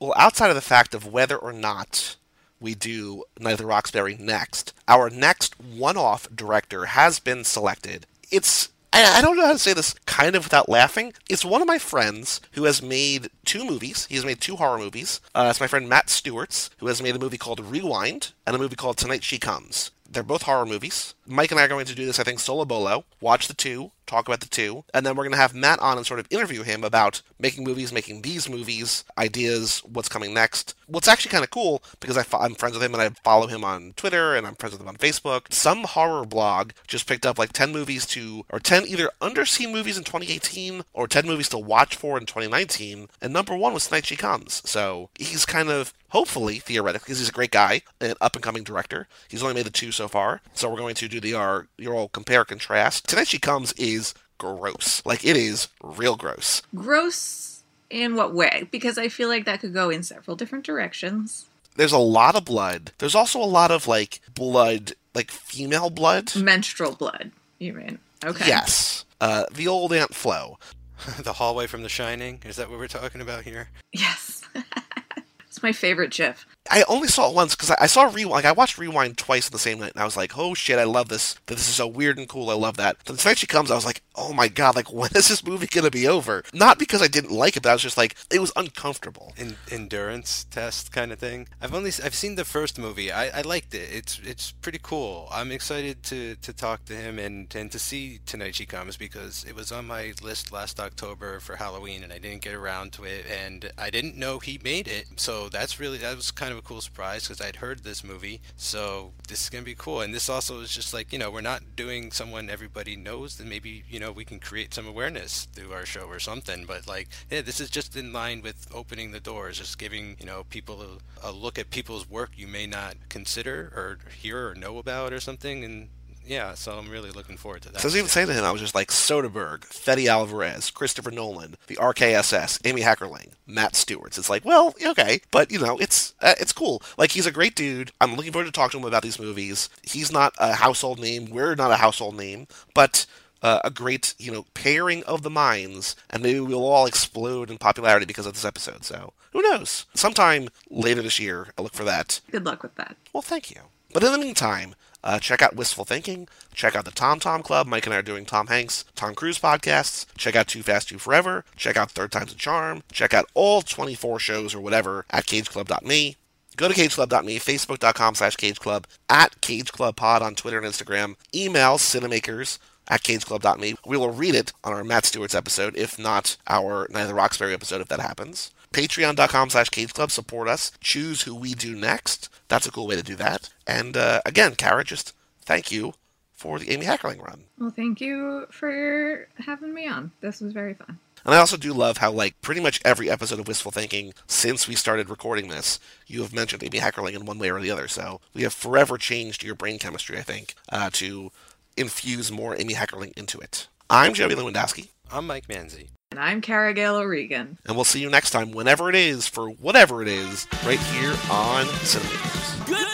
well 0.00 0.14
outside 0.16 0.48
of 0.48 0.56
the 0.56 0.60
fact 0.60 0.94
of 0.94 1.06
whether 1.06 1.36
or 1.36 1.52
not 1.52 2.16
we 2.62 2.74
do 2.74 3.24
Night 3.40 3.52
of 3.54 3.58
the 3.58 3.66
Roxbury 3.66 4.16
next. 4.18 4.72
Our 4.86 5.10
next 5.10 5.58
one 5.60 5.96
off 5.96 6.28
director 6.34 6.86
has 6.86 7.18
been 7.18 7.42
selected. 7.44 8.06
It's 8.30 8.68
I, 8.92 9.18
I 9.18 9.22
don't 9.22 9.36
know 9.36 9.46
how 9.46 9.52
to 9.52 9.58
say 9.58 9.72
this 9.72 9.94
kind 10.06 10.36
of 10.36 10.44
without 10.44 10.68
laughing. 10.68 11.14
It's 11.28 11.44
one 11.44 11.62
of 11.62 11.68
my 11.68 11.78
friends 11.78 12.40
who 12.52 12.64
has 12.64 12.82
made 12.82 13.30
two 13.44 13.64
movies. 13.64 14.06
He 14.06 14.16
has 14.16 14.24
made 14.24 14.40
two 14.40 14.56
horror 14.56 14.78
movies. 14.78 15.20
Uh, 15.34 15.48
it's 15.50 15.60
my 15.60 15.66
friend 15.66 15.88
Matt 15.88 16.06
Stuertz, 16.08 16.70
who 16.78 16.86
has 16.88 17.02
made 17.02 17.16
a 17.16 17.18
movie 17.18 17.38
called 17.38 17.60
Rewind 17.60 18.32
and 18.46 18.54
a 18.54 18.58
movie 18.58 18.76
called 18.76 18.98
Tonight 18.98 19.24
She 19.24 19.38
Comes. 19.38 19.90
They're 20.08 20.22
both 20.22 20.42
horror 20.42 20.66
movies. 20.66 21.14
Mike 21.26 21.50
and 21.50 21.60
I 21.60 21.64
are 21.64 21.68
going 21.68 21.86
to 21.86 21.94
do 21.94 22.06
this, 22.06 22.18
I 22.18 22.24
think, 22.24 22.40
solo 22.40 22.64
bolo. 22.64 23.04
Watch 23.20 23.48
the 23.48 23.54
two, 23.54 23.92
talk 24.06 24.26
about 24.26 24.40
the 24.40 24.48
two, 24.48 24.84
and 24.92 25.06
then 25.06 25.14
we're 25.14 25.24
going 25.24 25.32
to 25.32 25.38
have 25.38 25.54
Matt 25.54 25.78
on 25.78 25.96
and 25.96 26.06
sort 26.06 26.20
of 26.20 26.26
interview 26.30 26.62
him 26.62 26.84
about 26.84 27.22
making 27.38 27.64
movies, 27.64 27.92
making 27.92 28.22
these 28.22 28.48
movies, 28.48 29.04
ideas, 29.16 29.82
what's 29.84 30.08
coming 30.08 30.34
next. 30.34 30.74
What's 30.86 31.08
actually 31.08 31.30
kind 31.30 31.44
of 31.44 31.50
cool 31.50 31.82
because 32.00 32.18
I 32.18 32.24
am 32.44 32.54
friends 32.54 32.74
with 32.74 32.82
him 32.82 32.92
and 32.92 33.02
I 33.02 33.10
follow 33.24 33.46
him 33.46 33.64
on 33.64 33.94
Twitter 33.96 34.34
and 34.34 34.46
I'm 34.46 34.56
friends 34.56 34.72
with 34.72 34.82
him 34.82 34.88
on 34.88 34.96
Facebook. 34.96 35.52
Some 35.52 35.84
horror 35.84 36.26
blog 36.26 36.72
just 36.86 37.06
picked 37.06 37.24
up 37.24 37.38
like 37.38 37.52
10 37.52 37.72
movies 37.72 38.04
to, 38.06 38.44
or 38.50 38.58
10 38.58 38.86
either 38.86 39.10
underseen 39.20 39.72
movies 39.72 39.96
in 39.96 40.04
2018 40.04 40.82
or 40.92 41.08
10 41.08 41.26
movies 41.26 41.48
to 41.50 41.58
watch 41.58 41.96
for 41.96 42.18
in 42.18 42.26
2019, 42.26 43.08
and 43.20 43.32
number 43.32 43.56
one 43.56 43.72
was 43.72 43.86
Tonight 43.86 44.06
She 44.06 44.16
Comes. 44.16 44.62
So 44.68 45.08
he's 45.18 45.46
kind 45.46 45.70
of 45.70 45.94
hopefully, 46.12 46.58
theoretically, 46.58 47.06
because 47.06 47.18
he's 47.18 47.30
a 47.30 47.32
great 47.32 47.50
guy, 47.50 47.80
an 48.00 48.14
up 48.20 48.36
and 48.36 48.42
coming 48.42 48.62
director. 48.62 49.08
He's 49.28 49.42
only 49.42 49.54
made 49.54 49.64
the 49.64 49.70
two 49.70 49.90
so 49.92 50.08
far, 50.08 50.42
so 50.52 50.68
we're 50.68 50.76
going 50.76 50.94
to 50.96 51.08
do 51.12 51.20
the 51.20 51.34
our 51.34 51.68
your 51.78 51.94
old 51.94 52.12
compare 52.12 52.44
contrast. 52.44 53.08
Tonight 53.08 53.28
She 53.28 53.38
Comes 53.38 53.72
is 53.74 54.14
gross. 54.38 55.02
Like 55.04 55.24
it 55.24 55.36
is 55.36 55.68
real 55.82 56.16
gross. 56.16 56.62
Gross 56.74 57.62
in 57.90 58.16
what 58.16 58.34
way? 58.34 58.66
Because 58.70 58.98
I 58.98 59.08
feel 59.08 59.28
like 59.28 59.44
that 59.44 59.60
could 59.60 59.74
go 59.74 59.90
in 59.90 60.02
several 60.02 60.36
different 60.36 60.64
directions. 60.64 61.46
There's 61.76 61.92
a 61.92 61.98
lot 61.98 62.34
of 62.34 62.44
blood. 62.44 62.92
There's 62.98 63.14
also 63.14 63.38
a 63.40 63.44
lot 63.44 63.70
of 63.70 63.86
like 63.86 64.20
blood, 64.34 64.92
like 65.14 65.30
female 65.30 65.90
blood. 65.90 66.34
Menstrual 66.34 66.96
blood, 66.96 67.32
you 67.58 67.72
mean? 67.74 67.98
Okay. 68.24 68.46
Yes. 68.46 69.04
Uh, 69.20 69.44
the 69.52 69.68
old 69.68 69.92
Aunt 69.92 70.14
Flo. 70.14 70.58
the 71.22 71.34
hallway 71.34 71.66
from 71.66 71.82
The 71.82 71.88
Shining. 71.88 72.40
Is 72.44 72.56
that 72.56 72.70
what 72.70 72.78
we're 72.78 72.88
talking 72.88 73.20
about 73.20 73.42
here? 73.42 73.68
Yes. 73.92 74.42
it's 75.46 75.62
my 75.62 75.72
favorite 75.72 76.12
GIF. 76.12 76.46
I 76.70 76.84
only 76.88 77.08
saw 77.08 77.28
it 77.28 77.34
once 77.34 77.54
because 77.54 77.70
I, 77.70 77.76
I, 77.80 77.86
saw 77.86 78.04
Rewind. 78.04 78.30
Like 78.30 78.44
I 78.44 78.52
watched 78.52 78.78
Rewind 78.78 79.18
twice 79.18 79.48
in 79.48 79.52
the 79.52 79.58
same 79.58 79.80
night, 79.80 79.92
and 79.94 80.00
I 80.00 80.04
was 80.04 80.16
like, 80.16 80.38
"Oh 80.38 80.54
shit, 80.54 80.78
I 80.78 80.84
love 80.84 81.08
this! 81.08 81.36
This 81.46 81.68
is 81.68 81.74
so 81.74 81.86
weird 81.88 82.18
and 82.18 82.28
cool. 82.28 82.50
I 82.50 82.54
love 82.54 82.76
that." 82.76 82.98
Then 83.04 83.16
the 83.16 83.28
night 83.28 83.38
she 83.38 83.46
comes, 83.46 83.70
I 83.70 83.74
was 83.74 83.84
like, 83.84 84.02
"Oh 84.14 84.32
my 84.32 84.48
god! 84.48 84.76
Like 84.76 84.92
when 84.92 85.10
is 85.14 85.28
this 85.28 85.44
movie 85.44 85.66
gonna 85.66 85.90
be 85.90 86.06
over?" 86.06 86.44
Not 86.54 86.78
because 86.78 87.02
I 87.02 87.08
didn't 87.08 87.32
like 87.32 87.56
it, 87.56 87.64
but 87.64 87.70
I 87.70 87.72
was 87.72 87.82
just 87.82 87.96
like, 87.96 88.16
it 88.30 88.40
was 88.40 88.52
uncomfortable. 88.54 89.32
In, 89.36 89.56
endurance 89.70 90.44
test 90.50 90.92
kind 90.92 91.10
of 91.12 91.18
thing. 91.18 91.48
I've 91.60 91.74
only 91.74 91.90
I've 92.02 92.14
seen 92.14 92.36
the 92.36 92.44
first 92.44 92.78
movie. 92.78 93.10
I, 93.10 93.40
I 93.40 93.42
liked 93.42 93.74
it. 93.74 93.88
It's 93.92 94.20
it's 94.24 94.52
pretty 94.52 94.78
cool. 94.80 95.28
I'm 95.32 95.50
excited 95.50 96.02
to, 96.04 96.36
to 96.36 96.52
talk 96.52 96.84
to 96.86 96.94
him 96.94 97.18
and 97.18 97.52
and 97.54 97.72
to 97.72 97.78
see 97.78 98.20
Tonight 98.24 98.54
She 98.54 98.66
Comes 98.66 98.96
because 98.96 99.44
it 99.48 99.56
was 99.56 99.72
on 99.72 99.86
my 99.86 100.14
list 100.22 100.52
last 100.52 100.78
October 100.78 101.40
for 101.40 101.56
Halloween, 101.56 102.04
and 102.04 102.12
I 102.12 102.18
didn't 102.18 102.42
get 102.42 102.54
around 102.54 102.92
to 102.94 103.04
it, 103.04 103.26
and 103.28 103.72
I 103.76 103.90
didn't 103.90 104.16
know 104.16 104.38
he 104.38 104.60
made 104.62 104.86
it. 104.86 105.06
So 105.16 105.48
that's 105.48 105.80
really 105.80 105.98
that 105.98 106.16
was 106.16 106.30
kind 106.30 106.51
of 106.52 106.58
a 106.58 106.62
cool 106.62 106.80
surprise 106.80 107.24
because 107.24 107.40
I'd 107.40 107.56
heard 107.56 107.80
this 107.80 108.04
movie. 108.04 108.40
So 108.56 109.12
this 109.28 109.42
is 109.42 109.50
gonna 109.50 109.64
be 109.64 109.74
cool. 109.74 110.00
And 110.00 110.14
this 110.14 110.28
also 110.28 110.60
is 110.60 110.70
just 110.70 110.94
like 110.94 111.12
you 111.12 111.18
know 111.18 111.30
we're 111.30 111.40
not 111.40 111.74
doing 111.74 112.12
someone 112.12 112.48
everybody 112.48 112.96
knows. 112.96 113.36
Then 113.36 113.48
maybe 113.48 113.84
you 113.88 113.98
know 113.98 114.12
we 114.12 114.24
can 114.24 114.38
create 114.38 114.74
some 114.74 114.86
awareness 114.86 115.48
through 115.52 115.72
our 115.72 115.86
show 115.86 116.02
or 116.02 116.18
something. 116.18 116.64
But 116.66 116.86
like 116.86 117.08
yeah, 117.30 117.40
this 117.40 117.60
is 117.60 117.70
just 117.70 117.96
in 117.96 118.12
line 118.12 118.42
with 118.42 118.66
opening 118.72 119.10
the 119.10 119.20
doors, 119.20 119.58
just 119.58 119.78
giving 119.78 120.16
you 120.20 120.26
know 120.26 120.44
people 120.50 120.82
a, 120.82 121.28
a 121.28 121.32
look 121.32 121.58
at 121.58 121.70
people's 121.70 122.08
work 122.08 122.30
you 122.36 122.46
may 122.46 122.66
not 122.66 122.96
consider 123.08 123.72
or 123.74 123.98
hear 124.12 124.48
or 124.50 124.54
know 124.54 124.78
about 124.78 125.12
or 125.12 125.20
something 125.20 125.64
and 125.64 125.88
yeah, 126.24 126.54
so 126.54 126.78
I'm 126.78 126.88
really 126.88 127.10
looking 127.10 127.36
forward 127.36 127.62
to 127.62 127.72
that. 127.72 127.80
So 127.80 127.86
I 127.86 127.88
was 127.88 127.96
even 127.96 128.08
saying 128.08 128.28
to 128.28 128.34
him, 128.34 128.44
I 128.44 128.50
was 128.50 128.60
just 128.60 128.74
like 128.74 128.88
Soderbergh, 128.88 129.64
Fede 129.64 130.08
Alvarez, 130.08 130.70
Christopher 130.70 131.10
Nolan, 131.10 131.56
the 131.66 131.76
RKSS, 131.76 132.60
Amy 132.64 132.82
Heckerling, 132.82 133.32
Matt 133.46 133.72
Stuertz. 133.72 134.18
It's 134.18 134.30
like, 134.30 134.44
well, 134.44 134.74
okay, 134.84 135.20
but 135.30 135.50
you 135.50 135.58
know, 135.58 135.78
it's 135.78 136.14
uh, 136.20 136.34
it's 136.40 136.52
cool. 136.52 136.82
Like 136.96 137.12
he's 137.12 137.26
a 137.26 137.32
great 137.32 137.54
dude. 137.54 137.92
I'm 138.00 138.14
looking 138.14 138.32
forward 138.32 138.46
to 138.46 138.52
talking 138.52 138.80
to 138.80 138.86
him 138.86 138.88
about 138.90 139.02
these 139.02 139.20
movies. 139.20 139.68
He's 139.82 140.12
not 140.12 140.34
a 140.38 140.54
household 140.54 140.98
name. 141.00 141.30
We're 141.30 141.54
not 141.54 141.70
a 141.70 141.76
household 141.76 142.16
name, 142.16 142.46
but 142.74 143.06
uh, 143.42 143.60
a 143.64 143.70
great, 143.70 144.14
you 144.18 144.32
know, 144.32 144.46
pairing 144.54 145.02
of 145.04 145.22
the 145.22 145.30
minds, 145.30 145.96
and 146.10 146.22
maybe 146.22 146.40
we'll 146.40 146.64
all 146.64 146.86
explode 146.86 147.50
in 147.50 147.58
popularity 147.58 148.06
because 148.06 148.26
of 148.26 148.34
this 148.34 148.44
episode. 148.44 148.84
So 148.84 149.12
who 149.32 149.42
knows? 149.42 149.86
Sometime 149.94 150.48
later 150.70 151.02
this 151.02 151.18
year, 151.18 151.48
I 151.58 151.62
look 151.62 151.74
for 151.74 151.84
that. 151.84 152.20
Good 152.30 152.44
luck 152.44 152.62
with 152.62 152.76
that. 152.76 152.96
Well, 153.12 153.22
thank 153.22 153.50
you. 153.50 153.60
But 153.92 154.04
in 154.04 154.12
the 154.12 154.18
meantime, 154.18 154.74
uh, 155.04 155.18
check 155.18 155.42
out 155.42 155.56
Wistful 155.56 155.84
Thinking. 155.84 156.28
Check 156.54 156.76
out 156.76 156.84
the 156.84 156.90
Tom 156.90 157.18
Tom 157.20 157.42
Club. 157.42 157.66
Mike 157.66 157.86
and 157.86 157.94
I 157.94 157.98
are 157.98 158.02
doing 158.02 158.24
Tom 158.24 158.46
Hanks, 158.46 158.84
Tom 158.94 159.14
Cruise 159.14 159.38
podcasts. 159.38 160.06
Check 160.16 160.36
out 160.36 160.48
Too 160.48 160.62
Fast, 160.62 160.88
Too 160.88 160.98
Forever. 160.98 161.44
Check 161.56 161.76
out 161.76 161.90
Third 161.90 162.12
Time's 162.12 162.32
a 162.32 162.36
Charm. 162.36 162.82
Check 162.92 163.14
out 163.14 163.26
all 163.34 163.62
24 163.62 164.18
shows 164.18 164.54
or 164.54 164.60
whatever 164.60 165.04
at 165.10 165.26
cageclub.me. 165.26 166.16
Go 166.56 166.68
to 166.68 166.74
cageclub.me, 166.74 167.38
facebook.com 167.38 168.14
slash 168.14 168.36
cageclub, 168.36 168.84
at 169.08 169.40
cageclubpod 169.40 170.20
on 170.20 170.34
Twitter 170.34 170.58
and 170.58 170.66
Instagram. 170.66 171.16
Email 171.34 171.78
cinemakers 171.78 172.58
at 172.88 173.02
cageclub.me. 173.02 173.76
We 173.86 173.96
will 173.96 174.10
read 174.10 174.34
it 174.34 174.52
on 174.62 174.72
our 174.72 174.84
Matt 174.84 175.04
Stuertz 175.04 175.34
episode, 175.34 175.76
if 175.76 175.98
not 175.98 176.36
our 176.46 176.86
Neither 176.90 177.14
Roxbury 177.14 177.54
episode, 177.54 177.80
if 177.80 177.88
that 177.88 178.00
happens. 178.00 178.50
Patreon.com 178.72 179.50
slash 179.50 179.70
cageclub. 179.70 180.10
Support 180.10 180.48
us. 180.48 180.72
Choose 180.80 181.22
who 181.22 181.34
we 181.34 181.54
do 181.54 181.74
next. 181.74 182.28
That's 182.48 182.66
a 182.66 182.72
cool 182.72 182.86
way 182.86 182.96
to 182.96 183.02
do 183.02 183.14
that. 183.16 183.50
And 183.66 183.96
uh, 183.96 184.20
again, 184.26 184.54
Kara, 184.54 184.84
just 184.84 185.14
thank 185.42 185.70
you 185.70 185.94
for 186.32 186.58
the 186.58 186.70
Amy 186.70 186.86
Heckerling 186.86 187.24
run. 187.24 187.44
Well, 187.58 187.70
thank 187.70 188.00
you 188.00 188.46
for 188.50 189.28
having 189.38 189.72
me 189.72 189.86
on. 189.86 190.10
This 190.20 190.40
was 190.40 190.52
very 190.52 190.74
fun. 190.74 190.98
And 191.24 191.34
I 191.34 191.38
also 191.38 191.56
do 191.56 191.72
love 191.72 191.98
how, 191.98 192.10
like, 192.10 192.40
pretty 192.42 192.60
much 192.60 192.80
every 192.84 193.08
episode 193.08 193.38
of 193.38 193.46
Wistful 193.46 193.70
Thinking 193.70 194.12
since 194.26 194.66
we 194.66 194.74
started 194.74 195.08
recording 195.08 195.48
this, 195.48 195.78
you 196.08 196.20
have 196.22 196.34
mentioned 196.34 196.64
Amy 196.64 196.80
Heckerling 196.80 197.14
in 197.14 197.26
one 197.26 197.38
way 197.38 197.48
or 197.50 197.60
the 197.60 197.70
other. 197.70 197.86
So 197.86 198.20
we 198.34 198.42
have 198.42 198.52
forever 198.52 198.98
changed 198.98 199.44
your 199.44 199.54
brain 199.54 199.78
chemistry, 199.78 200.18
I 200.18 200.22
think, 200.22 200.54
uh, 200.68 200.90
to 200.94 201.30
infuse 201.76 202.32
more 202.32 202.60
Amy 202.60 202.74
Heckerling 202.74 203.16
into 203.16 203.38
it. 203.38 203.68
I'm 203.88 204.14
Joey 204.14 204.34
Lewandowski, 204.34 204.88
I'm 205.12 205.28
Mike 205.28 205.46
Manzi. 205.46 205.88
And 206.12 206.20
I'm 206.20 206.42
Cara 206.42 206.74
Gale 206.74 206.96
O'Regan. 206.96 207.56
and 207.64 207.74
we'll 207.74 207.86
see 207.86 207.98
you 208.02 208.10
next 208.10 208.32
time, 208.32 208.52
whenever 208.52 208.90
it 208.90 208.94
is, 208.94 209.26
for 209.26 209.48
whatever 209.48 210.02
it 210.02 210.08
is, 210.08 210.46
right 210.62 210.78
here 210.78 211.12
on 211.30 211.64
Cinemakers. 211.86 212.91